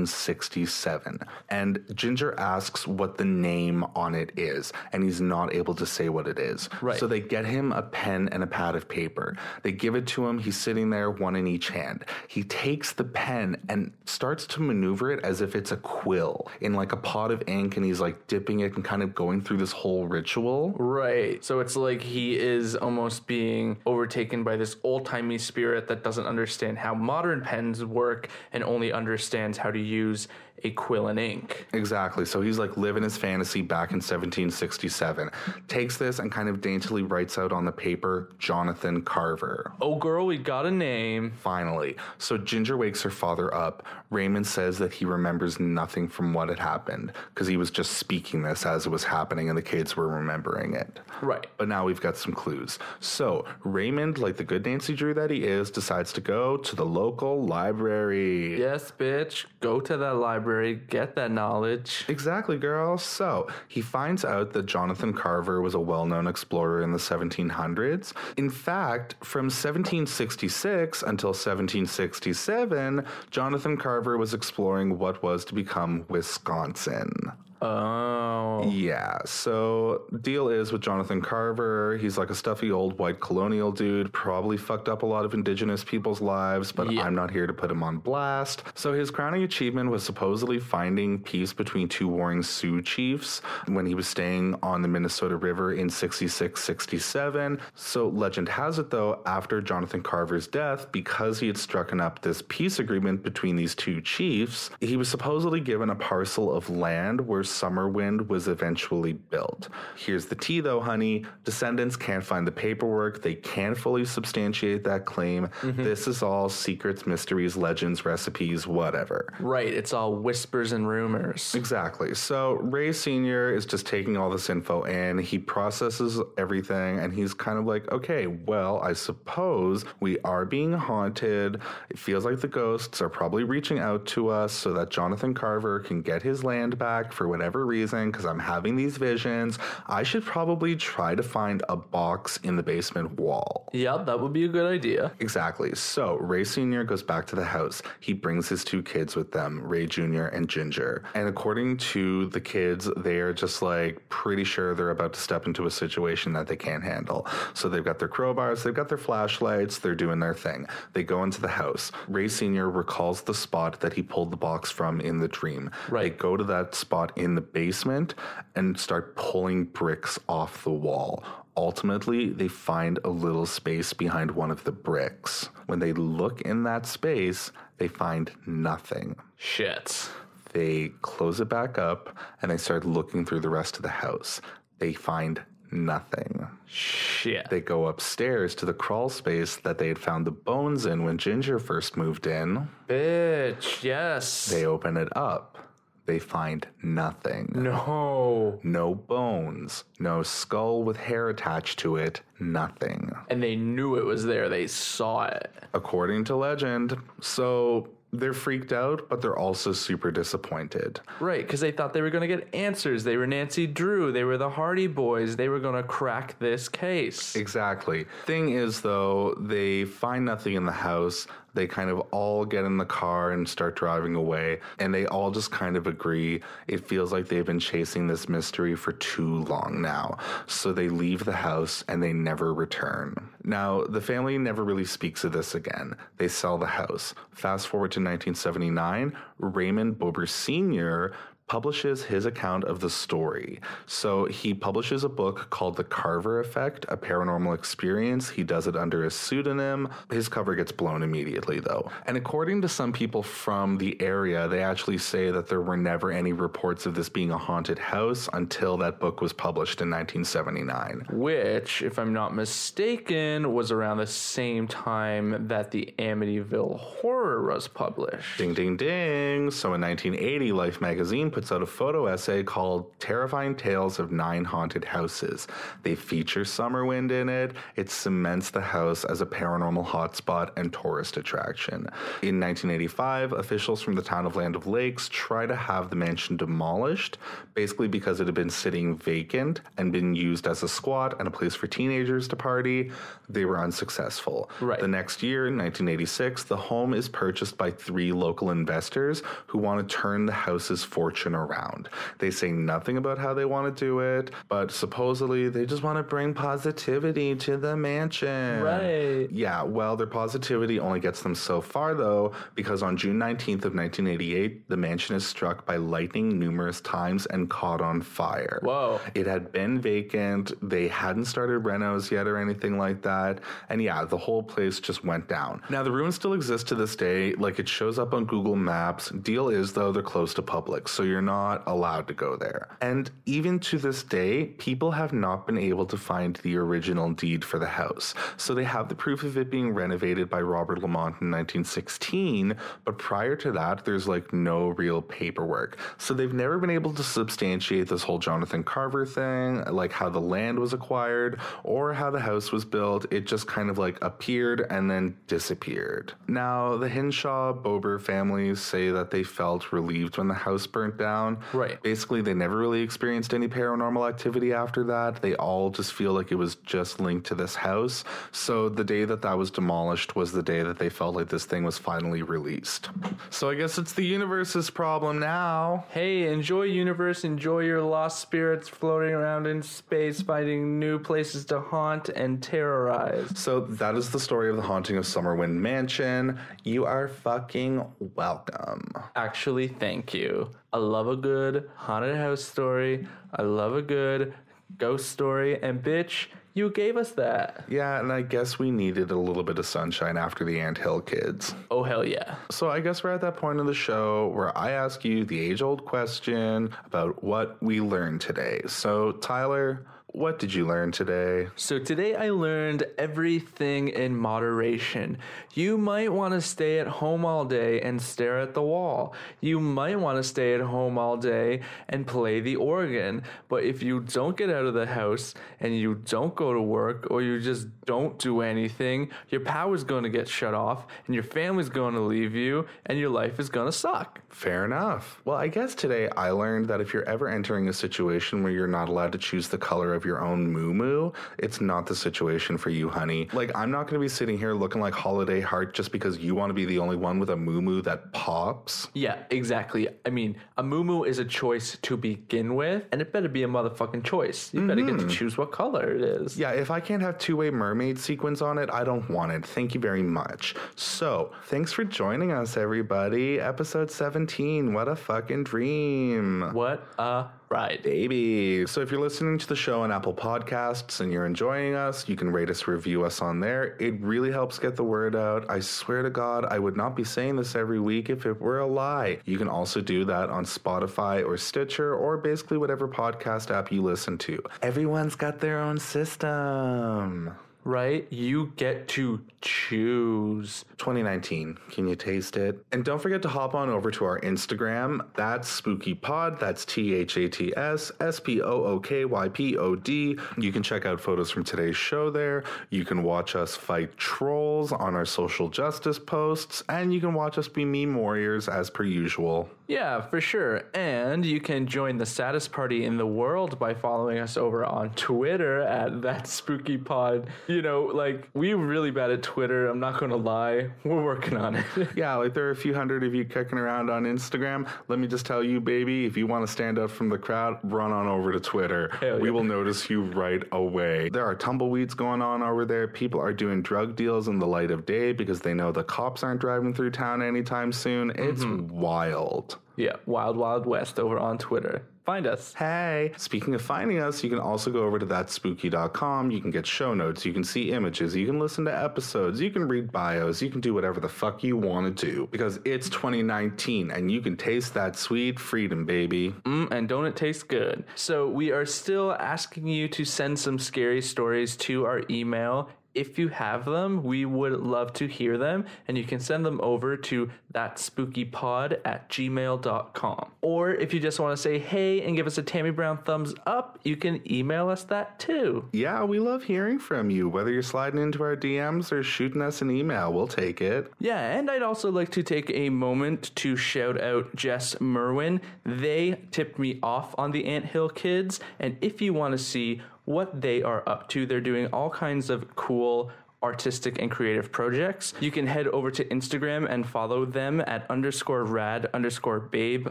1767. 0.00 1.20
And 1.48 1.84
Ginger 1.94 2.38
asks 2.38 2.86
what 2.86 3.16
the 3.16 3.24
name 3.24 3.84
on 3.94 4.14
it 4.14 4.32
is, 4.36 4.72
and 4.92 5.02
he's 5.02 5.20
not 5.20 5.54
able 5.54 5.74
to 5.74 5.86
say 5.86 6.08
what 6.08 6.26
it 6.26 6.38
is. 6.38 6.68
Right. 6.80 6.98
So 6.98 7.06
they 7.06 7.20
get 7.20 7.44
him 7.44 7.72
a 7.72 7.82
pen 7.82 8.28
and 8.32 8.42
a 8.42 8.46
pad 8.46 8.74
of 8.74 8.88
paper. 8.88 9.36
They 9.62 9.72
give 9.72 9.94
it 9.94 10.06
to 10.08 10.26
him. 10.26 10.38
He's 10.38 10.56
sitting 10.56 10.90
there, 10.90 11.10
one 11.10 11.36
in 11.36 11.46
each 11.46 11.68
hand. 11.68 12.04
He 12.28 12.42
takes 12.42 12.92
the 12.92 13.04
pen 13.04 13.56
and 13.68 13.92
starts 14.04 14.46
to 14.48 14.60
maneuver 14.60 15.10
it 15.10 15.24
as 15.24 15.40
if 15.40 15.54
it's 15.54 15.72
a 15.72 15.76
quill 15.76 16.48
in 16.60 16.74
like 16.74 16.92
a 16.92 16.96
pot 16.96 17.30
of 17.30 17.42
ink, 17.46 17.76
and 17.76 17.84
he's 17.84 18.00
like 18.00 18.26
dipping 18.26 18.60
it 18.60 18.74
and 18.74 18.84
kind 18.84 19.02
of 19.02 19.14
going 19.14 19.40
through 19.40 19.58
this 19.58 19.72
whole 19.72 20.06
ritual. 20.06 20.72
Right. 20.72 21.44
So 21.44 21.60
it's 21.60 21.76
like 21.76 22.02
he 22.02 22.38
is 22.38 22.76
almost 22.76 23.26
being 23.26 23.78
overtaken 23.86 24.44
by 24.44 24.56
this 24.56 24.76
old 24.82 25.06
timey 25.06 25.38
spirit 25.38 25.88
that 25.88 26.02
doesn't 26.02 26.26
understand 26.26 26.78
how 26.78 26.94
modern 26.94 27.40
pens 27.40 27.84
work 27.84 28.28
and 28.52 28.62
only 28.64 28.92
understands 28.92 29.58
how 29.58 29.70
to 29.70 29.78
use 29.86 30.28
a 30.64 30.70
quill 30.70 31.08
and 31.08 31.18
ink. 31.18 31.66
Exactly. 31.72 32.24
So 32.24 32.40
he's 32.40 32.58
like 32.58 32.76
living 32.76 33.02
his 33.02 33.16
fantasy 33.16 33.62
back 33.62 33.90
in 33.90 33.96
1767. 33.96 35.30
Takes 35.68 35.96
this 35.96 36.18
and 36.18 36.30
kind 36.32 36.48
of 36.48 36.60
daintily 36.60 37.02
writes 37.02 37.38
out 37.38 37.52
on 37.52 37.64
the 37.64 37.72
paper 37.72 38.30
Jonathan 38.38 39.02
Carver. 39.02 39.72
Oh, 39.80 39.96
girl, 39.96 40.26
we 40.26 40.38
got 40.38 40.66
a 40.66 40.70
name. 40.70 41.32
Finally. 41.42 41.96
So 42.18 42.38
Ginger 42.38 42.76
wakes 42.76 43.02
her 43.02 43.10
father 43.10 43.52
up. 43.54 43.86
Raymond 44.10 44.46
says 44.46 44.78
that 44.78 44.92
he 44.92 45.04
remembers 45.04 45.58
nothing 45.58 46.08
from 46.08 46.32
what 46.32 46.48
had 46.48 46.58
happened 46.58 47.12
because 47.34 47.46
he 47.46 47.56
was 47.56 47.70
just 47.70 47.92
speaking 47.92 48.42
this 48.42 48.64
as 48.64 48.86
it 48.86 48.90
was 48.90 49.04
happening 49.04 49.48
and 49.48 49.58
the 49.58 49.62
kids 49.62 49.96
were 49.96 50.08
remembering 50.08 50.74
it. 50.74 51.00
Right. 51.20 51.46
But 51.56 51.68
now 51.68 51.84
we've 51.84 52.00
got 52.00 52.16
some 52.16 52.32
clues. 52.32 52.78
So 53.00 53.44
Raymond, 53.64 54.18
like 54.18 54.36
the 54.36 54.44
good 54.44 54.64
Nancy 54.64 54.94
Drew 54.94 55.14
that 55.14 55.30
he 55.30 55.44
is, 55.44 55.70
decides 55.70 56.12
to 56.14 56.20
go 56.20 56.56
to 56.56 56.76
the 56.76 56.84
local 56.84 57.44
library. 57.44 58.58
Yes, 58.58 58.92
bitch. 58.96 59.46
Go 59.60 59.80
to 59.80 59.96
that 59.96 60.14
library, 60.14 60.45
get 60.88 61.14
that 61.16 61.30
knowledge. 61.30 62.04
Exactly, 62.08 62.58
girl. 62.58 62.98
So 62.98 63.48
he 63.68 63.80
finds 63.80 64.24
out 64.24 64.52
that 64.52 64.66
Jonathan 64.66 65.12
Carver 65.12 65.60
was 65.60 65.74
a 65.74 65.80
well 65.80 66.06
known 66.06 66.26
explorer 66.26 66.82
in 66.82 66.92
the 66.92 66.98
1700s. 66.98 68.12
In 68.36 68.50
fact, 68.50 69.14
from 69.22 69.46
1766 69.46 71.02
until 71.02 71.30
1767, 71.30 73.04
Jonathan 73.30 73.76
Carver 73.76 74.16
was 74.16 74.34
exploring 74.34 74.98
what 74.98 75.22
was 75.22 75.44
to 75.46 75.54
become 75.54 76.04
Wisconsin. 76.08 77.32
Oh. 77.62 78.68
Yeah, 78.70 79.18
so 79.24 80.02
deal 80.20 80.48
is 80.48 80.72
with 80.72 80.82
Jonathan 80.82 81.20
Carver, 81.22 81.96
he's 81.96 82.18
like 82.18 82.30
a 82.30 82.34
stuffy 82.34 82.70
old 82.70 82.98
white 82.98 83.20
colonial 83.20 83.72
dude, 83.72 84.12
probably 84.12 84.56
fucked 84.56 84.88
up 84.88 85.02
a 85.02 85.06
lot 85.06 85.24
of 85.24 85.34
indigenous 85.34 85.82
people's 85.82 86.20
lives, 86.20 86.72
but 86.72 86.90
Yeah. 86.92 87.02
I'm 87.04 87.14
not 87.14 87.30
here 87.30 87.46
to 87.46 87.52
put 87.52 87.70
him 87.70 87.82
on 87.82 87.98
blast. 87.98 88.62
So 88.74 88.92
his 88.92 89.10
crowning 89.10 89.42
achievement 89.42 89.90
was 89.90 90.02
supposedly 90.02 90.58
finding 90.58 91.18
peace 91.18 91.52
between 91.52 91.88
two 91.88 92.08
warring 92.08 92.42
Sioux 92.42 92.82
chiefs 92.82 93.40
when 93.66 93.86
he 93.86 93.94
was 93.94 94.06
staying 94.06 94.56
on 94.62 94.82
the 94.82 94.88
Minnesota 94.88 95.36
River 95.36 95.72
in 95.74 95.88
66 95.88 96.62
67. 96.62 97.58
So 97.74 98.08
legend 98.08 98.48
has 98.48 98.78
it 98.78 98.90
though, 98.90 99.22
after 99.26 99.60
Jonathan 99.62 100.02
Carver's 100.02 100.46
death, 100.46 100.90
because 100.92 101.38
he 101.40 101.46
had 101.46 101.56
struck 101.56 101.86
up 101.86 102.20
this 102.20 102.42
peace 102.48 102.78
agreement 102.80 103.22
between 103.22 103.54
these 103.56 103.74
two 103.74 104.00
chiefs, 104.00 104.70
he 104.80 104.96
was 104.96 105.08
supposedly 105.08 105.60
given 105.60 105.88
a 105.90 105.94
parcel 105.94 106.52
of 106.52 106.68
land 106.68 107.20
where 107.20 107.44
Summerwind 107.46 108.28
was 108.28 108.48
eventually 108.48 109.14
built. 109.14 109.68
Here's 109.96 110.26
the 110.26 110.34
tea 110.34 110.60
though, 110.60 110.80
honey. 110.80 111.24
Descendants 111.44 111.96
can't 111.96 112.24
find 112.24 112.46
the 112.46 112.52
paperwork. 112.52 113.22
They 113.22 113.34
can't 113.34 113.76
fully 113.76 114.04
substantiate 114.04 114.84
that 114.84 115.04
claim. 115.06 115.48
Mm-hmm. 115.62 115.82
This 115.82 116.06
is 116.06 116.22
all 116.22 116.48
secrets, 116.48 117.06
mysteries, 117.06 117.56
legends, 117.56 118.04
recipes, 118.04 118.66
whatever. 118.66 119.32
Right. 119.40 119.72
It's 119.72 119.92
all 119.92 120.14
whispers 120.14 120.72
and 120.72 120.88
rumors. 120.88 121.54
Exactly. 121.54 122.14
So 122.14 122.54
Ray 122.54 122.92
Sr. 122.92 123.54
is 123.54 123.66
just 123.66 123.86
taking 123.86 124.16
all 124.16 124.30
this 124.30 124.50
info 124.50 124.82
in. 124.84 125.18
He 125.18 125.38
processes 125.38 126.20
everything 126.36 126.98
and 126.98 127.12
he's 127.12 127.34
kind 127.34 127.58
of 127.58 127.66
like, 127.66 127.90
okay, 127.92 128.26
well, 128.26 128.80
I 128.80 128.92
suppose 128.92 129.84
we 130.00 130.18
are 130.20 130.44
being 130.44 130.72
haunted. 130.72 131.60
It 131.90 131.98
feels 131.98 132.24
like 132.24 132.40
the 132.40 132.48
ghosts 132.48 133.00
are 133.00 133.08
probably 133.08 133.44
reaching 133.44 133.78
out 133.78 134.06
to 134.06 134.28
us 134.28 134.52
so 134.52 134.72
that 134.74 134.90
Jonathan 134.90 135.34
Carver 135.34 135.80
can 135.80 136.02
get 136.02 136.22
his 136.22 136.44
land 136.44 136.78
back 136.78 137.12
for 137.12 137.28
whatever 137.36 137.66
reason 137.66 138.10
because 138.10 138.24
I'm 138.24 138.38
having 138.38 138.76
these 138.76 138.96
visions. 138.96 139.58
I 139.88 140.02
should 140.02 140.24
probably 140.24 140.74
try 140.74 141.14
to 141.14 141.22
find 141.22 141.62
a 141.68 141.76
box 141.76 142.38
in 142.38 142.56
the 142.56 142.62
basement 142.62 143.20
wall. 143.20 143.68
Yeah, 143.74 143.98
that 143.98 144.18
would 144.18 144.32
be 144.32 144.46
a 144.46 144.48
good 144.48 144.64
idea. 144.64 145.12
Exactly. 145.20 145.74
So 145.74 146.16
Ray 146.16 146.44
Sr. 146.44 146.82
goes 146.82 147.02
back 147.02 147.26
to 147.26 147.36
the 147.36 147.44
house. 147.44 147.82
He 148.00 148.14
brings 148.14 148.48
his 148.48 148.64
two 148.64 148.82
kids 148.82 149.16
with 149.16 149.32
them, 149.32 149.60
Ray 149.62 149.84
Jr. 149.86 150.26
and 150.26 150.48
Ginger. 150.48 151.04
And 151.14 151.28
according 151.28 151.76
to 151.92 152.28
the 152.28 152.40
kids, 152.40 152.88
they 152.96 153.18
are 153.18 153.34
just 153.34 153.60
like 153.60 154.08
pretty 154.08 154.44
sure 154.44 154.74
they're 154.74 154.88
about 154.88 155.12
to 155.12 155.20
step 155.20 155.44
into 155.44 155.66
a 155.66 155.70
situation 155.70 156.32
that 156.32 156.46
they 156.46 156.56
can't 156.56 156.82
handle. 156.82 157.26
So 157.52 157.68
they've 157.68 157.84
got 157.84 157.98
their 157.98 158.08
crowbars, 158.08 158.62
they've 158.62 158.72
got 158.72 158.88
their 158.88 158.96
flashlights, 158.96 159.78
they're 159.78 159.94
doing 159.94 160.20
their 160.20 160.34
thing. 160.34 160.66
They 160.94 161.02
go 161.02 161.22
into 161.22 161.42
the 161.42 161.48
house. 161.48 161.92
Ray 162.08 162.28
Sr. 162.28 162.70
recalls 162.70 163.20
the 163.20 163.34
spot 163.34 163.78
that 163.80 163.92
he 163.92 164.02
pulled 164.02 164.30
the 164.30 164.38
box 164.38 164.70
from 164.70 165.02
in 165.02 165.18
the 165.20 165.28
dream. 165.28 165.70
Right. 165.90 166.04
They 166.04 166.18
go 166.18 166.38
to 166.38 166.44
that 166.44 166.74
spot 166.74 167.12
in 167.16 167.25
the 167.34 167.40
basement 167.40 168.14
and 168.54 168.78
start 168.78 169.16
pulling 169.16 169.64
bricks 169.64 170.18
off 170.28 170.64
the 170.64 170.70
wall. 170.70 171.24
Ultimately, 171.56 172.30
they 172.30 172.48
find 172.48 172.98
a 173.04 173.08
little 173.08 173.46
space 173.46 173.92
behind 173.92 174.30
one 174.30 174.50
of 174.50 174.64
the 174.64 174.72
bricks. 174.72 175.48
When 175.66 175.78
they 175.78 175.92
look 175.92 176.42
in 176.42 176.64
that 176.64 176.86
space, 176.86 177.50
they 177.78 177.88
find 177.88 178.30
nothing. 178.46 179.16
Shit. 179.36 180.08
They 180.52 180.90
close 181.02 181.40
it 181.40 181.48
back 181.48 181.78
up 181.78 182.16
and 182.40 182.50
they 182.50 182.56
start 182.56 182.84
looking 182.84 183.24
through 183.24 183.40
the 183.40 183.48
rest 183.48 183.76
of 183.76 183.82
the 183.82 183.88
house. 183.88 184.40
They 184.78 184.92
find 184.92 185.42
nothing. 185.70 186.46
Shit. 186.66 187.48
They 187.50 187.60
go 187.60 187.86
upstairs 187.86 188.54
to 188.56 188.66
the 188.66 188.74
crawl 188.74 189.08
space 189.08 189.56
that 189.56 189.78
they 189.78 189.88
had 189.88 189.98
found 189.98 190.26
the 190.26 190.30
bones 190.30 190.86
in 190.86 191.04
when 191.04 191.18
Ginger 191.18 191.58
first 191.58 191.96
moved 191.96 192.26
in. 192.26 192.68
Bitch, 192.88 193.82
yes. 193.82 194.46
They 194.46 194.66
open 194.66 194.96
it 194.96 195.14
up. 195.16 195.58
They 196.06 196.18
find 196.20 196.66
nothing. 196.82 197.50
no. 197.54 198.60
No 198.62 198.94
bones, 198.94 199.84
no 199.98 200.22
skull 200.22 200.82
with 200.82 200.96
hair 200.96 201.28
attached 201.28 201.78
to 201.80 201.96
it, 201.96 202.20
nothing. 202.38 203.12
And 203.28 203.42
they 203.42 203.56
knew 203.56 203.96
it 203.96 204.04
was 204.04 204.24
there. 204.24 204.48
They 204.48 204.66
saw 204.66 205.24
it. 205.26 205.52
According 205.74 206.24
to 206.24 206.36
legend. 206.36 206.96
So 207.20 207.88
they're 208.12 208.32
freaked 208.32 208.72
out, 208.72 209.08
but 209.08 209.20
they're 209.20 209.36
also 209.38 209.72
super 209.72 210.10
disappointed. 210.10 211.00
Right, 211.20 211.44
because 211.44 211.60
they 211.60 211.72
thought 211.72 211.92
they 211.92 212.00
were 212.02 212.10
going 212.10 212.28
to 212.28 212.34
get 212.36 212.54
answers. 212.54 213.04
They 213.04 213.16
were 213.16 213.26
Nancy 213.26 213.66
Drew. 213.66 214.12
They 214.12 214.24
were 214.24 214.38
the 214.38 214.48
Hardy 214.50 214.86
Boys. 214.86 215.36
They 215.36 215.48
were 215.48 215.60
going 215.60 215.74
to 215.74 215.82
crack 215.82 216.38
this 216.38 216.68
case. 216.68 217.34
Exactly. 217.36 218.06
Thing 218.24 218.50
is, 218.50 218.80
though, 218.80 219.34
they 219.40 219.84
find 219.84 220.24
nothing 220.24 220.54
in 220.54 220.64
the 220.66 220.72
house. 220.72 221.26
They 221.56 221.66
kind 221.66 221.90
of 221.90 222.00
all 222.12 222.44
get 222.44 222.64
in 222.64 222.76
the 222.76 222.84
car 222.84 223.32
and 223.32 223.48
start 223.48 223.74
driving 223.76 224.14
away, 224.14 224.60
and 224.78 224.94
they 224.94 225.06
all 225.06 225.30
just 225.30 225.50
kind 225.50 225.76
of 225.76 225.86
agree 225.86 226.42
it 226.68 226.86
feels 226.86 227.12
like 227.12 227.26
they've 227.26 227.44
been 227.44 227.58
chasing 227.58 228.06
this 228.06 228.28
mystery 228.28 228.76
for 228.76 228.92
too 228.92 229.42
long 229.44 229.80
now. 229.80 230.18
So 230.46 230.72
they 230.72 230.88
leave 230.88 231.24
the 231.24 231.32
house 231.32 231.82
and 231.88 232.02
they 232.02 232.12
never 232.12 232.52
return. 232.52 233.16
Now, 233.42 233.84
the 233.84 234.00
family 234.00 234.36
never 234.36 234.62
really 234.64 234.84
speaks 234.84 235.24
of 235.24 235.32
this 235.32 235.54
again. 235.54 235.96
They 236.18 236.28
sell 236.28 236.58
the 236.58 236.66
house. 236.66 237.14
Fast 237.32 237.68
forward 237.68 237.92
to 237.92 238.00
1979, 238.00 239.16
Raymond 239.38 239.98
Bober 239.98 240.26
Sr 240.26 241.14
publishes 241.48 242.02
his 242.02 242.26
account 242.26 242.64
of 242.64 242.80
the 242.80 242.90
story. 242.90 243.60
So 243.86 244.24
he 244.24 244.52
publishes 244.52 245.04
a 245.04 245.08
book 245.08 245.48
called 245.50 245.76
The 245.76 245.84
Carver 245.84 246.40
Effect, 246.40 246.84
a 246.88 246.96
paranormal 246.96 247.54
experience. 247.54 248.28
He 248.28 248.42
does 248.42 248.66
it 248.66 248.76
under 248.76 249.04
a 249.04 249.10
pseudonym. 249.10 249.88
His 250.10 250.28
cover 250.28 250.54
gets 250.56 250.72
blown 250.72 251.02
immediately, 251.02 251.60
though. 251.60 251.90
And 252.06 252.16
according 252.16 252.62
to 252.62 252.68
some 252.68 252.92
people 252.92 253.22
from 253.22 253.78
the 253.78 254.00
area, 254.02 254.48
they 254.48 254.62
actually 254.62 254.98
say 254.98 255.30
that 255.30 255.48
there 255.48 255.60
were 255.60 255.76
never 255.76 256.10
any 256.10 256.32
reports 256.32 256.84
of 256.84 256.94
this 256.94 257.08
being 257.08 257.30
a 257.30 257.38
haunted 257.38 257.78
house 257.78 258.28
until 258.32 258.76
that 258.78 258.98
book 258.98 259.20
was 259.20 259.32
published 259.32 259.80
in 259.80 259.90
1979. 259.90 261.06
Which, 261.12 261.82
if 261.82 261.98
I'm 261.98 262.12
not 262.12 262.34
mistaken, 262.34 263.54
was 263.54 263.70
around 263.70 263.98
the 263.98 264.06
same 264.06 264.66
time 264.66 265.46
that 265.46 265.70
the 265.70 265.94
Amityville 265.98 266.78
Horror 266.78 267.46
was 267.46 267.68
published. 267.68 268.38
Ding, 268.38 268.54
ding, 268.54 268.76
ding. 268.76 269.50
So 269.52 269.74
in 269.74 269.80
1980, 269.80 270.52
Life 270.52 270.80
magazine 270.80 271.30
puts 271.36 271.52
out 271.52 271.60
a 271.60 271.66
photo 271.66 272.06
essay 272.06 272.42
called 272.42 272.90
Terrifying 272.98 273.54
Tales 273.54 273.98
of 273.98 274.10
Nine 274.10 274.42
Haunted 274.42 274.86
Houses. 274.86 275.46
They 275.82 275.94
feature 275.94 276.44
Summerwind 276.44 277.10
in 277.10 277.28
it. 277.28 277.52
It 277.76 277.90
cements 277.90 278.48
the 278.48 278.62
house 278.62 279.04
as 279.04 279.20
a 279.20 279.26
paranormal 279.26 279.84
hotspot 279.84 280.56
and 280.56 280.72
tourist 280.72 281.18
attraction. 281.18 281.90
In 282.22 282.40
1985, 282.40 283.34
officials 283.34 283.82
from 283.82 283.96
the 283.96 284.00
town 284.00 284.24
of 284.24 284.34
Land 284.34 284.56
O' 284.56 284.70
Lakes 284.70 285.10
try 285.10 285.44
to 285.44 285.54
have 285.54 285.90
the 285.90 285.96
mansion 285.96 286.38
demolished, 286.38 287.18
basically 287.52 287.88
because 287.88 288.18
it 288.18 288.26
had 288.26 288.34
been 288.34 288.48
sitting 288.48 288.96
vacant 288.96 289.60
and 289.76 289.92
been 289.92 290.14
used 290.14 290.46
as 290.46 290.62
a 290.62 290.68
squat 290.68 291.16
and 291.18 291.28
a 291.28 291.30
place 291.30 291.54
for 291.54 291.66
teenagers 291.66 292.28
to 292.28 292.36
party. 292.36 292.90
They 293.28 293.44
were 293.44 293.58
unsuccessful. 293.58 294.48
Right. 294.62 294.80
The 294.80 294.88
next 294.88 295.22
year, 295.22 295.48
in 295.48 295.58
1986, 295.58 296.44
the 296.44 296.56
home 296.56 296.94
is 296.94 297.10
purchased 297.10 297.58
by 297.58 297.72
three 297.72 298.10
local 298.10 298.50
investors 298.50 299.22
who 299.48 299.58
want 299.58 299.86
to 299.86 299.94
turn 299.94 300.24
the 300.24 300.32
house's 300.32 300.82
fortune 300.82 301.25
around. 301.34 301.88
They 302.18 302.30
say 302.30 302.52
nothing 302.52 302.96
about 302.96 303.18
how 303.18 303.34
they 303.34 303.44
want 303.44 303.76
to 303.76 303.84
do 303.84 304.00
it, 304.00 304.30
but 304.48 304.70
supposedly 304.70 305.48
they 305.48 305.66
just 305.66 305.82
want 305.82 305.98
to 305.98 306.02
bring 306.02 306.34
positivity 306.34 307.34
to 307.36 307.56
the 307.56 307.76
mansion. 307.76 308.62
Right. 308.62 309.28
Yeah, 309.30 309.62
well, 309.62 309.96
their 309.96 310.06
positivity 310.06 310.78
only 310.78 311.00
gets 311.00 311.22
them 311.22 311.34
so 311.34 311.60
far 311.60 311.94
though, 311.94 312.32
because 312.54 312.82
on 312.82 312.96
June 312.96 313.18
19th 313.18 313.64
of 313.64 313.74
1988, 313.74 314.68
the 314.68 314.76
mansion 314.76 315.16
is 315.16 315.26
struck 315.26 315.66
by 315.66 315.76
lightning 315.76 316.38
numerous 316.38 316.80
times 316.80 317.26
and 317.26 317.50
caught 317.50 317.80
on 317.80 318.00
fire. 318.00 318.60
Whoa. 318.62 319.00
It 319.14 319.26
had 319.26 319.52
been 319.52 319.80
vacant. 319.80 320.52
They 320.66 320.88
hadn't 320.88 321.26
started 321.26 321.62
renos 321.62 322.10
yet 322.10 322.26
or 322.26 322.38
anything 322.38 322.78
like 322.78 323.02
that. 323.02 323.40
And 323.68 323.82
yeah, 323.82 324.04
the 324.04 324.18
whole 324.18 324.42
place 324.42 324.80
just 324.80 325.04
went 325.04 325.28
down. 325.28 325.62
Now, 325.70 325.82
the 325.82 325.92
ruins 325.92 326.14
still 326.14 326.34
exist 326.34 326.68
to 326.68 326.74
this 326.74 326.96
day. 326.96 327.32
Like 327.34 327.58
it 327.58 327.68
shows 327.68 327.98
up 327.98 328.14
on 328.14 328.24
Google 328.24 328.56
Maps. 328.56 329.10
Deal 329.10 329.48
is, 329.48 329.72
though, 329.72 329.92
they're 329.92 330.02
close 330.02 330.34
to 330.34 330.42
public, 330.42 330.88
so 330.88 331.02
you're 331.02 331.15
not 331.22 331.62
allowed 331.66 332.08
to 332.08 332.14
go 332.14 332.36
there. 332.36 332.76
And 332.80 333.10
even 333.26 333.58
to 333.60 333.78
this 333.78 334.02
day, 334.02 334.46
people 334.58 334.90
have 334.92 335.12
not 335.12 335.46
been 335.46 335.58
able 335.58 335.86
to 335.86 335.96
find 335.96 336.36
the 336.36 336.56
original 336.56 337.12
deed 337.12 337.44
for 337.44 337.58
the 337.58 337.66
house. 337.66 338.14
So 338.36 338.54
they 338.54 338.64
have 338.64 338.88
the 338.88 338.94
proof 338.94 339.22
of 339.22 339.36
it 339.36 339.50
being 339.50 339.72
renovated 339.72 340.28
by 340.28 340.40
Robert 340.40 340.82
Lamont 340.82 341.16
in 341.20 341.30
1916, 341.30 342.56
but 342.84 342.98
prior 342.98 343.36
to 343.36 343.52
that, 343.52 343.84
there's 343.84 344.08
like 344.08 344.32
no 344.32 344.68
real 344.68 345.02
paperwork. 345.02 345.78
So 345.98 346.14
they've 346.14 346.32
never 346.32 346.58
been 346.58 346.70
able 346.70 346.92
to 346.94 347.02
substantiate 347.02 347.88
this 347.88 348.02
whole 348.02 348.18
Jonathan 348.18 348.62
Carver 348.62 349.06
thing, 349.06 349.64
like 349.64 349.92
how 349.92 350.08
the 350.08 350.20
land 350.20 350.58
was 350.58 350.72
acquired 350.72 351.40
or 351.64 351.92
how 351.92 352.10
the 352.10 352.20
house 352.20 352.52
was 352.52 352.64
built. 352.64 353.06
It 353.12 353.26
just 353.26 353.46
kind 353.46 353.70
of 353.70 353.78
like 353.78 354.02
appeared 354.02 354.66
and 354.70 354.90
then 354.90 355.16
disappeared. 355.26 356.12
Now, 356.28 356.76
the 356.76 356.88
Hinshaw 356.88 357.52
Bober 357.52 357.98
families 357.98 358.60
say 358.60 358.90
that 358.90 359.10
they 359.10 359.22
felt 359.22 359.72
relieved 359.72 360.18
when 360.18 360.28
the 360.28 360.34
house 360.34 360.66
burnt 360.66 360.98
down. 360.98 361.05
Right. 361.52 361.82
Basically, 361.82 362.20
they 362.20 362.34
never 362.34 362.56
really 362.56 362.82
experienced 362.82 363.34
any 363.34 363.48
paranormal 363.48 364.08
activity 364.08 364.52
after 364.52 364.84
that. 364.84 365.22
They 365.22 365.34
all 365.36 365.70
just 365.70 365.92
feel 365.92 366.12
like 366.12 366.32
it 366.32 366.36
was 366.36 366.56
just 366.56 367.00
linked 367.00 367.26
to 367.28 367.34
this 367.34 367.54
house. 367.54 368.04
So 368.32 368.68
the 368.68 368.84
day 368.84 369.04
that 369.04 369.22
that 369.22 369.38
was 369.38 369.50
demolished 369.50 370.16
was 370.16 370.32
the 370.32 370.42
day 370.42 370.62
that 370.62 370.78
they 370.78 370.88
felt 370.88 371.14
like 371.14 371.28
this 371.28 371.44
thing 371.44 371.64
was 371.64 371.78
finally 371.78 372.22
released. 372.22 372.90
So 373.30 373.50
I 373.50 373.54
guess 373.54 373.78
it's 373.78 373.92
the 373.92 374.04
universe's 374.04 374.70
problem 374.70 375.18
now. 375.18 375.84
Hey, 375.90 376.32
enjoy 376.32 376.64
universe, 376.64 377.24
enjoy 377.24 377.60
your 377.60 377.82
lost 377.82 378.20
spirits 378.20 378.68
floating 378.68 379.14
around 379.14 379.46
in 379.46 379.62
space, 379.62 380.20
finding 380.20 380.78
new 380.78 380.98
places 380.98 381.44
to 381.46 381.60
haunt 381.60 382.08
and 382.08 382.42
terrorize. 382.42 383.30
So 383.38 383.60
that 383.60 383.94
is 383.94 384.10
the 384.10 384.20
story 384.20 384.50
of 384.50 384.56
the 384.56 384.62
haunting 384.62 384.96
of 384.96 385.04
Summerwind 385.04 385.54
Mansion. 385.54 386.38
You 386.64 386.84
are 386.84 387.08
fucking 387.08 387.84
welcome. 388.14 388.92
Actually, 389.14 389.68
thank 389.68 390.14
you. 390.14 390.50
I 390.76 390.78
love 390.78 391.08
a 391.08 391.16
good 391.16 391.70
haunted 391.74 392.18
house 392.18 392.44
story. 392.44 393.08
I 393.34 393.40
love 393.40 393.74
a 393.74 393.80
good 393.80 394.34
ghost 394.76 395.08
story. 395.08 395.58
And 395.62 395.82
bitch, 395.82 396.26
you 396.52 396.68
gave 396.68 396.98
us 396.98 397.12
that. 397.12 397.64
Yeah, 397.66 397.98
and 397.98 398.12
I 398.12 398.20
guess 398.20 398.58
we 398.58 398.70
needed 398.70 399.10
a 399.10 399.16
little 399.16 399.42
bit 399.42 399.58
of 399.58 399.64
sunshine 399.64 400.18
after 400.18 400.44
the 400.44 400.60
Ant 400.60 400.76
Hill 400.76 401.00
kids. 401.00 401.54
Oh, 401.70 401.82
hell 401.82 402.06
yeah. 402.06 402.34
So 402.50 402.68
I 402.68 402.80
guess 402.80 403.02
we're 403.02 403.14
at 403.14 403.22
that 403.22 403.38
point 403.38 403.58
of 403.58 403.64
the 403.64 403.72
show 403.72 404.28
where 404.34 404.54
I 404.54 404.72
ask 404.72 405.02
you 405.02 405.24
the 405.24 405.40
age 405.40 405.62
old 405.62 405.86
question 405.86 406.68
about 406.84 407.24
what 407.24 407.56
we 407.62 407.80
learned 407.80 408.20
today. 408.20 408.60
So, 408.66 409.12
Tyler, 409.12 409.86
what 410.16 410.38
did 410.38 410.54
you 410.54 410.66
learn 410.66 410.90
today? 410.90 411.46
So 411.56 411.78
today 411.78 412.14
I 412.14 412.30
learned 412.30 412.84
everything 412.96 413.88
in 413.88 414.16
moderation. 414.16 415.18
You 415.52 415.76
might 415.76 416.10
want 416.10 416.32
to 416.32 416.40
stay 416.40 416.78
at 416.78 416.86
home 416.86 417.26
all 417.26 417.44
day 417.44 417.82
and 417.82 418.00
stare 418.00 418.40
at 418.40 418.54
the 418.54 418.62
wall. 418.62 419.14
You 419.42 419.60
might 419.60 420.00
want 420.00 420.16
to 420.16 420.24
stay 420.24 420.54
at 420.54 420.62
home 420.62 420.96
all 420.96 421.18
day 421.18 421.60
and 421.90 422.06
play 422.06 422.40
the 422.40 422.56
organ. 422.56 423.24
But 423.50 423.64
if 423.64 423.82
you 423.82 424.00
don't 424.00 424.38
get 424.38 424.48
out 424.48 424.64
of 424.64 424.72
the 424.72 424.86
house 424.86 425.34
and 425.60 425.76
you 425.76 425.96
don't 426.06 426.34
go 426.34 426.54
to 426.54 426.62
work 426.62 427.08
or 427.10 427.20
you 427.20 427.38
just 427.38 427.66
don't 427.84 428.18
do 428.18 428.40
anything, 428.40 429.10
your 429.28 429.42
power's 429.42 429.84
going 429.84 430.04
to 430.04 430.08
get 430.08 430.26
shut 430.26 430.54
off 430.54 430.86
and 431.04 431.14
your 431.14 431.24
family's 431.24 431.68
going 431.68 431.92
to 431.92 432.00
leave 432.00 432.34
you 432.34 432.66
and 432.86 432.98
your 432.98 433.10
life 433.10 433.38
is 433.38 433.50
going 433.50 433.66
to 433.66 433.72
suck. 433.72 434.22
Fair 434.30 434.64
enough. 434.64 435.20
Well, 435.26 435.36
I 435.36 435.48
guess 435.48 435.74
today 435.74 436.08
I 436.16 436.30
learned 436.30 436.68
that 436.68 436.80
if 436.80 436.94
you're 436.94 437.06
ever 437.06 437.28
entering 437.28 437.68
a 437.68 437.72
situation 437.74 438.42
where 438.42 438.52
you're 438.52 438.66
not 438.66 438.88
allowed 438.88 439.12
to 439.12 439.18
choose 439.18 439.48
the 439.48 439.58
color 439.58 439.92
of 439.92 440.05
your 440.06 440.24
own 440.24 440.50
moo 440.50 440.72
moo, 440.72 441.10
it's 441.38 441.60
not 441.60 441.86
the 441.86 441.94
situation 441.94 442.56
for 442.56 442.70
you, 442.70 442.88
honey. 442.88 443.28
Like, 443.32 443.50
I'm 443.54 443.70
not 443.70 443.84
going 443.84 443.94
to 443.94 444.04
be 444.04 444.08
sitting 444.08 444.38
here 444.38 444.54
looking 444.54 444.80
like 444.80 444.94
Holiday 444.94 445.40
Heart 445.40 445.74
just 445.74 445.92
because 445.92 446.18
you 446.18 446.34
want 446.34 446.50
to 446.50 446.54
be 446.54 446.64
the 446.64 446.78
only 446.78 446.96
one 446.96 447.18
with 447.18 447.30
a 447.30 447.36
moo 447.36 447.60
moo 447.60 447.82
that 447.82 448.12
pops. 448.12 448.88
Yeah, 448.94 449.18
exactly. 449.30 449.88
I 450.04 450.10
mean, 450.10 450.36
a 450.56 450.62
moo 450.62 450.84
moo 450.84 451.02
is 451.02 451.18
a 451.18 451.24
choice 451.24 451.76
to 451.82 451.96
begin 451.96 452.54
with, 452.54 452.84
and 452.92 453.02
it 453.02 453.12
better 453.12 453.28
be 453.28 453.42
a 453.42 453.48
motherfucking 453.48 454.04
choice. 454.04 454.52
You 454.54 454.66
better 454.66 454.82
get 454.82 454.92
to 454.92 454.98
mm-hmm. 454.98 455.08
choose 455.08 455.36
what 455.36 455.52
color 455.52 455.94
it 455.94 456.02
is. 456.02 456.38
Yeah, 456.38 456.50
if 456.52 456.70
I 456.70 456.80
can't 456.80 457.02
have 457.02 457.18
two 457.18 457.36
way 457.36 457.50
mermaid 457.50 457.98
sequins 457.98 458.40
on 458.40 458.58
it, 458.58 458.70
I 458.72 458.84
don't 458.84 459.08
want 459.10 459.32
it. 459.32 459.44
Thank 459.44 459.74
you 459.74 459.80
very 459.80 460.02
much. 460.02 460.54
So, 460.76 461.32
thanks 461.44 461.72
for 461.72 461.84
joining 461.84 462.32
us, 462.32 462.56
everybody. 462.56 463.40
Episode 463.40 463.90
17. 463.90 464.72
What 464.72 464.88
a 464.88 464.96
fucking 464.96 465.44
dream. 465.44 466.50
What 466.52 466.86
a 466.98 467.26
ride. 467.48 467.80
Baby. 467.82 468.66
So 468.66 468.80
if 468.80 468.90
you're 468.90 469.00
listening 469.00 469.38
to 469.38 469.46
the 469.46 469.56
show 469.56 469.82
on 469.82 469.92
Apple 469.92 470.14
Podcasts 470.14 471.00
and 471.00 471.12
you're 471.12 471.26
enjoying 471.26 471.74
us, 471.74 472.08
you 472.08 472.16
can 472.16 472.30
rate 472.30 472.50
us, 472.50 472.66
review 472.66 473.04
us 473.04 473.20
on 473.20 473.40
there. 473.40 473.76
It 473.78 474.00
really 474.00 474.30
helps 474.30 474.58
get 474.58 474.76
the 474.76 474.84
word 474.84 475.14
out. 475.14 475.48
I 475.50 475.60
swear 475.60 476.02
to 476.02 476.10
God, 476.10 476.44
I 476.46 476.58
would 476.58 476.76
not 476.76 476.96
be 476.96 477.04
saying 477.04 477.36
this 477.36 477.54
every 477.54 477.80
week 477.80 478.10
if 478.10 478.26
it 478.26 478.40
were 478.40 478.60
a 478.60 478.66
lie. 478.66 479.20
You 479.24 479.38
can 479.38 479.48
also 479.48 479.80
do 479.80 480.04
that 480.06 480.30
on 480.30 480.44
Spotify 480.44 481.24
or 481.24 481.36
Stitcher 481.36 481.94
or 481.94 482.16
basically 482.16 482.58
whatever 482.58 482.88
podcast 482.88 483.50
app 483.50 483.70
you 483.70 483.82
listen 483.82 484.18
to. 484.18 484.42
Everyone's 484.62 485.14
got 485.14 485.38
their 485.38 485.58
own 485.60 485.78
system. 485.78 487.36
Right? 487.66 488.06
You 488.12 488.52
get 488.56 488.86
to 488.88 489.20
choose. 489.40 490.64
2019. 490.78 491.58
Can 491.70 491.88
you 491.88 491.96
taste 491.96 492.36
it? 492.36 492.64
And 492.70 492.84
don't 492.84 493.00
forget 493.00 493.22
to 493.22 493.28
hop 493.28 493.54
on 493.54 493.68
over 493.70 493.90
to 493.90 494.04
our 494.04 494.20
Instagram. 494.20 495.04
That's 495.14 495.48
Spooky 495.48 495.94
Pod. 495.94 496.38
That's 496.38 496.64
T 496.64 496.94
H 496.94 497.16
A 497.16 497.28
T 497.28 497.52
S 497.56 497.90
S 498.00 498.20
P 498.20 498.40
O 498.40 498.64
O 498.64 498.78
K 498.78 499.04
Y 499.04 499.28
P 499.28 499.56
O 499.56 499.74
D. 499.74 500.16
You 500.38 500.52
can 500.52 500.62
check 500.62 500.86
out 500.86 501.00
photos 501.00 501.30
from 501.30 501.42
today's 501.42 501.76
show 501.76 502.10
there. 502.10 502.44
You 502.70 502.84
can 502.84 503.02
watch 503.02 503.34
us 503.34 503.56
fight 503.56 503.96
trolls 503.96 504.70
on 504.70 504.94
our 504.94 505.04
social 505.04 505.48
justice 505.48 505.98
posts, 505.98 506.62
and 506.68 506.94
you 506.94 507.00
can 507.00 507.14
watch 507.14 507.36
us 507.36 507.48
be 507.48 507.64
meme 507.64 507.96
warriors 507.96 508.48
as 508.48 508.70
per 508.70 508.84
usual. 508.84 509.48
Yeah, 509.68 510.00
for 510.00 510.20
sure. 510.20 510.62
And 510.74 511.26
you 511.26 511.40
can 511.40 511.66
join 511.66 511.96
the 511.96 512.06
saddest 512.06 512.52
party 512.52 512.84
in 512.84 512.98
the 512.98 513.06
world 513.06 513.58
by 513.58 513.74
following 513.74 514.18
us 514.18 514.36
over 514.36 514.64
on 514.64 514.90
Twitter 514.90 515.60
at 515.62 516.02
that 516.02 516.28
spooky 516.28 516.78
pod. 516.78 517.28
You 517.56 517.62
know, 517.62 517.84
like 517.84 518.28
we're 518.34 518.58
really 518.58 518.90
bad 518.90 519.10
at 519.10 519.22
Twitter. 519.22 519.68
I'm 519.68 519.80
not 519.80 519.98
gonna 519.98 520.14
lie. 520.14 520.68
We're 520.84 521.02
working 521.02 521.38
on 521.38 521.54
it. 521.54 521.64
Yeah, 521.96 522.14
like 522.16 522.34
there 522.34 522.46
are 522.48 522.50
a 522.50 522.56
few 522.56 522.74
hundred 522.74 523.02
of 523.02 523.14
you 523.14 523.24
kicking 523.24 523.56
around 523.56 523.88
on 523.88 524.04
Instagram. 524.04 524.68
Let 524.88 524.98
me 524.98 525.06
just 525.06 525.24
tell 525.24 525.42
you, 525.42 525.58
baby, 525.58 526.04
if 526.04 526.18
you 526.18 526.26
want 526.26 526.46
to 526.46 526.52
stand 526.52 526.78
up 526.78 526.90
from 526.90 527.08
the 527.08 527.16
crowd, 527.16 527.58
run 527.62 527.92
on 527.92 528.06
over 528.06 528.30
to 528.30 528.40
Twitter. 528.40 528.90
Hell 529.00 529.20
We 529.20 529.28
yeah. 529.28 529.32
will 529.32 529.44
notice 529.44 529.88
you 529.88 530.02
right 530.02 530.42
away. 530.52 531.08
There 531.08 531.24
are 531.24 531.34
tumbleweeds 531.34 531.94
going 531.94 532.20
on 532.20 532.42
over 532.42 532.66
there. 532.66 532.86
People 532.88 533.20
are 533.22 533.32
doing 533.32 533.62
drug 533.62 533.96
deals 533.96 534.28
in 534.28 534.38
the 534.38 534.46
light 534.46 534.70
of 534.70 534.84
day 534.84 535.12
because 535.12 535.40
they 535.40 535.54
know 535.54 535.72
the 535.72 535.84
cops 535.84 536.22
aren't 536.22 536.42
driving 536.42 536.74
through 536.74 536.90
town 536.90 537.22
anytime 537.22 537.72
soon. 537.72 538.10
It's 538.10 538.44
mm-hmm. 538.44 538.68
wild. 538.68 539.56
Yeah, 539.76 539.96
Wild 540.06 540.36
Wild 540.36 540.66
West 540.66 540.98
over 540.98 541.18
on 541.18 541.38
Twitter. 541.38 541.82
Find 542.06 542.24
us. 542.28 542.54
Hey, 542.54 543.10
speaking 543.16 543.56
of 543.56 543.62
finding 543.62 544.00
us, 544.00 544.22
you 544.22 544.30
can 544.30 544.38
also 544.38 544.70
go 544.70 544.84
over 544.84 544.96
to 544.96 545.04
thatsspooky.com. 545.04 546.30
You 546.30 546.40
can 546.40 546.52
get 546.52 546.64
show 546.64 546.94
notes, 546.94 547.26
you 547.26 547.32
can 547.32 547.42
see 547.42 547.72
images, 547.72 548.14
you 548.14 548.26
can 548.26 548.38
listen 548.38 548.64
to 548.66 548.72
episodes, 548.72 549.40
you 549.40 549.50
can 549.50 549.66
read 549.66 549.90
bios, 549.90 550.40
you 550.40 550.48
can 550.48 550.60
do 550.60 550.72
whatever 550.72 551.00
the 551.00 551.08
fuck 551.08 551.42
you 551.42 551.56
want 551.56 551.96
to 551.96 552.06
do 552.06 552.28
because 552.30 552.60
it's 552.64 552.88
2019 552.90 553.90
and 553.90 554.08
you 554.08 554.20
can 554.20 554.36
taste 554.36 554.72
that 554.74 554.94
sweet 554.94 555.40
freedom, 555.40 555.84
baby. 555.84 556.30
Mm, 556.44 556.70
and 556.70 556.88
don't 556.88 557.06
it 557.06 557.16
taste 557.16 557.48
good? 557.48 557.82
So 557.96 558.28
we 558.28 558.52
are 558.52 558.66
still 558.66 559.12
asking 559.14 559.66
you 559.66 559.88
to 559.88 560.04
send 560.04 560.38
some 560.38 560.60
scary 560.60 561.02
stories 561.02 561.56
to 561.56 561.86
our 561.86 562.02
email. 562.08 562.70
If 562.96 563.18
you 563.18 563.28
have 563.28 563.66
them, 563.66 564.02
we 564.02 564.24
would 564.24 564.54
love 564.54 564.94
to 564.94 565.06
hear 565.06 565.36
them, 565.36 565.66
and 565.86 565.98
you 565.98 566.04
can 566.04 566.18
send 566.18 566.46
them 566.46 566.58
over 566.62 566.96
to 566.96 567.30
thatsspookypod 567.52 568.80
at 568.86 569.08
gmail.com. 569.10 570.30
Or 570.40 570.70
if 570.70 570.94
you 570.94 571.00
just 571.00 571.20
want 571.20 571.36
to 571.36 571.42
say 571.42 571.58
hey 571.58 572.02
and 572.02 572.16
give 572.16 572.26
us 572.26 572.38
a 572.38 572.42
Tammy 572.42 572.70
Brown 572.70 572.98
thumbs 572.98 573.34
up, 573.46 573.78
you 573.84 573.96
can 573.96 574.20
email 574.30 574.70
us 574.70 574.84
that 574.84 575.18
too. 575.18 575.68
Yeah, 575.72 576.04
we 576.04 576.18
love 576.18 576.44
hearing 576.44 576.78
from 576.78 577.10
you. 577.10 577.28
Whether 577.28 577.52
you're 577.52 577.62
sliding 577.62 578.00
into 578.00 578.22
our 578.22 578.34
DMs 578.36 578.92
or 578.92 579.02
shooting 579.02 579.42
us 579.42 579.60
an 579.60 579.70
email, 579.70 580.12
we'll 580.12 580.26
take 580.26 580.60
it. 580.60 580.90
Yeah, 580.98 581.20
and 581.20 581.50
I'd 581.50 581.62
also 581.62 581.90
like 581.90 582.10
to 582.12 582.22
take 582.22 582.50
a 582.50 582.70
moment 582.70 583.30
to 583.36 583.56
shout 583.56 584.00
out 584.00 584.34
Jess 584.34 584.80
Merwin. 584.80 585.40
They 585.64 586.18
tipped 586.30 586.58
me 586.58 586.78
off 586.82 587.14
on 587.18 587.30
the 587.30 587.44
Anthill 587.44 587.90
Kids, 587.90 588.40
and 588.58 588.78
if 588.80 589.02
you 589.02 589.12
want 589.12 589.32
to 589.32 589.38
see 589.38 589.82
what 590.06 590.40
they 590.40 590.62
are 590.62 590.82
up 590.88 591.08
to, 591.10 591.26
they're 591.26 591.40
doing 591.40 591.66
all 591.66 591.90
kinds 591.90 592.30
of 592.30 592.56
cool 592.56 593.10
artistic 593.42 594.00
and 594.00 594.10
creative 594.10 594.50
projects. 594.50 595.14
You 595.20 595.30
can 595.30 595.46
head 595.46 595.68
over 595.68 595.90
to 595.90 596.04
Instagram 596.06 596.68
and 596.68 596.86
follow 596.86 597.24
them 597.24 597.60
at 597.66 597.88
underscore 597.90 598.44
rad 598.44 598.88
underscore 598.94 599.40
babe 599.40 599.88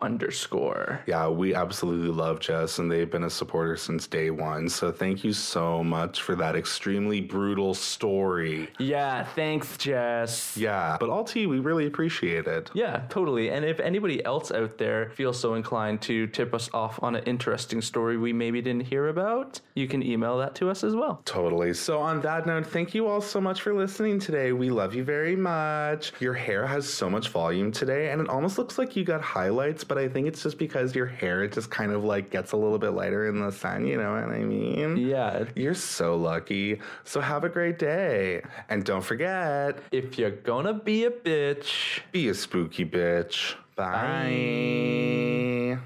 underscore. 0.00 1.00
Yeah, 1.06 1.28
we 1.28 1.54
absolutely 1.54 2.10
love 2.10 2.40
Jess, 2.40 2.78
and 2.78 2.90
they've 2.90 3.10
been 3.10 3.24
a 3.24 3.30
supporter 3.30 3.76
since 3.76 4.06
day 4.06 4.30
one. 4.30 4.68
So 4.68 4.92
thank 4.92 5.24
you 5.24 5.32
so 5.32 5.82
much 5.82 6.22
for 6.22 6.34
that 6.36 6.56
extremely 6.56 7.20
brutal 7.20 7.74
story. 7.74 8.68
Yeah, 8.78 9.24
thanks, 9.24 9.76
Jess. 9.76 10.56
Yeah, 10.56 10.96
but 11.00 11.08
all 11.08 11.24
tea, 11.24 11.46
we 11.46 11.58
really 11.58 11.86
appreciate 11.86 12.46
it. 12.46 12.70
Yeah, 12.74 13.02
totally. 13.08 13.50
And 13.50 13.64
if 13.64 13.80
anybody 13.80 14.24
else 14.24 14.52
out 14.52 14.78
there 14.78 15.10
feels 15.10 15.40
so 15.40 15.54
inclined 15.54 16.02
to 16.02 16.26
tip 16.26 16.54
us 16.54 16.68
off 16.74 17.02
on 17.02 17.16
an 17.16 17.24
interesting 17.24 17.80
story 17.80 18.16
we 18.16 18.32
maybe 18.32 18.60
didn't 18.60 18.86
hear 18.86 19.08
about, 19.08 19.60
you 19.74 19.88
can 19.88 20.02
email 20.02 20.36
that 20.38 20.54
to 20.56 20.68
us 20.68 20.84
as 20.84 20.94
well. 20.94 21.22
Totally. 21.24 21.72
So, 21.72 22.00
on 22.00 22.20
that 22.20 22.46
note, 22.46 22.66
thank 22.66 22.94
you 22.94 23.06
all 23.06 23.21
so 23.22 23.40
much 23.40 23.62
for 23.62 23.74
listening 23.74 24.18
today. 24.18 24.52
We 24.52 24.70
love 24.70 24.94
you 24.94 25.04
very 25.04 25.36
much. 25.36 26.12
Your 26.20 26.34
hair 26.34 26.66
has 26.66 26.88
so 26.88 27.08
much 27.08 27.28
volume 27.28 27.72
today, 27.72 28.10
and 28.10 28.20
it 28.20 28.28
almost 28.28 28.58
looks 28.58 28.78
like 28.78 28.96
you 28.96 29.04
got 29.04 29.20
highlights, 29.20 29.84
but 29.84 29.98
I 29.98 30.08
think 30.08 30.26
it's 30.26 30.42
just 30.42 30.58
because 30.58 30.94
your 30.94 31.06
hair 31.06 31.46
just 31.48 31.70
kind 31.70 31.92
of 31.92 32.04
like 32.04 32.30
gets 32.30 32.52
a 32.52 32.56
little 32.56 32.78
bit 32.78 32.90
lighter 32.90 33.28
in 33.28 33.40
the 33.40 33.50
sun. 33.50 33.86
You 33.86 33.96
know 33.96 34.12
what 34.12 34.24
I 34.24 34.38
mean? 34.38 34.96
Yeah. 34.96 35.44
You're 35.54 35.74
so 35.74 36.16
lucky. 36.16 36.80
So, 37.04 37.20
have 37.20 37.44
a 37.44 37.48
great 37.48 37.78
day. 37.78 38.42
And 38.68 38.84
don't 38.84 39.04
forget, 39.04 39.78
If 39.90 40.18
you're 40.18 40.30
gonna 40.30 40.74
be 40.74 41.04
a 41.04 41.10
bitch, 41.10 42.00
be 42.12 42.28
a 42.28 42.34
spooky 42.34 42.84
bitch. 42.84 43.54
Bye. 43.76 45.78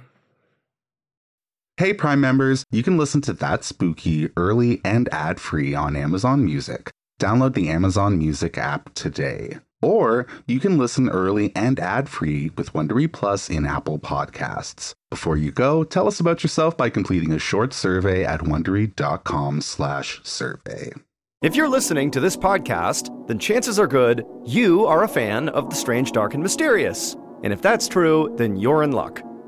Hey, 1.79 1.93
Prime 1.93 2.23
members, 2.23 2.65
you 2.71 2.83
can 2.83 2.97
listen 2.97 3.21
to 3.21 3.35
That's 3.35 3.67
Spooky 3.67 4.31
early 4.35 4.81
and 4.83 5.13
ad 5.13 5.39
free 5.39 5.75
on 5.75 5.95
Amazon 5.95 6.43
Music. 6.43 6.91
Download 7.19 7.55
the 7.55 7.71
Amazon 7.71 8.19
Music 8.19 8.59
app 8.59 8.93
today. 8.95 9.59
Or 9.81 10.27
you 10.47 10.61
can 10.61 10.77
listen 10.79 11.09
early 11.09 11.51
and 11.55 11.81
ad 11.81 12.09
free 12.09 12.51
with 12.57 12.73
Wondery 12.73 13.13
Plus 13.13 13.49
in 13.49 13.65
Apple 13.67 13.99
Podcasts. 13.99 14.95
Before 15.11 15.37
you 15.37 15.51
go, 15.51 15.85
tell 15.85 16.09
us 16.09 16.21
about 16.21 16.43
yourself 16.43 16.77
by 16.77 16.91
completing 16.91 17.33
a 17.33 17.39
short 17.39 17.73
survey 17.73 18.25
at 18.25 18.41
wondery.com/survey. 18.41 20.93
If 21.43 21.55
you're 21.55 21.69
listening 21.69 22.11
to 22.13 22.21
this 22.21 22.37
podcast, 22.37 23.11
then 23.29 23.39
chances 23.39 23.79
are 23.79 23.87
good 23.87 24.25
you 24.45 24.87
are 24.87 25.05
a 25.05 25.09
fan 25.09 25.49
of 25.51 25.71
the 25.71 25.77
strange, 25.77 26.13
dark, 26.13 26.35
and 26.35 26.43
mysterious. 26.43 27.17
And 27.45 27.53
if 27.53 27.63
that's 27.63 27.89
true, 27.89 28.35
then 28.37 28.57
you're 28.57 28.83
in 28.83 28.93
luck. 28.93 29.23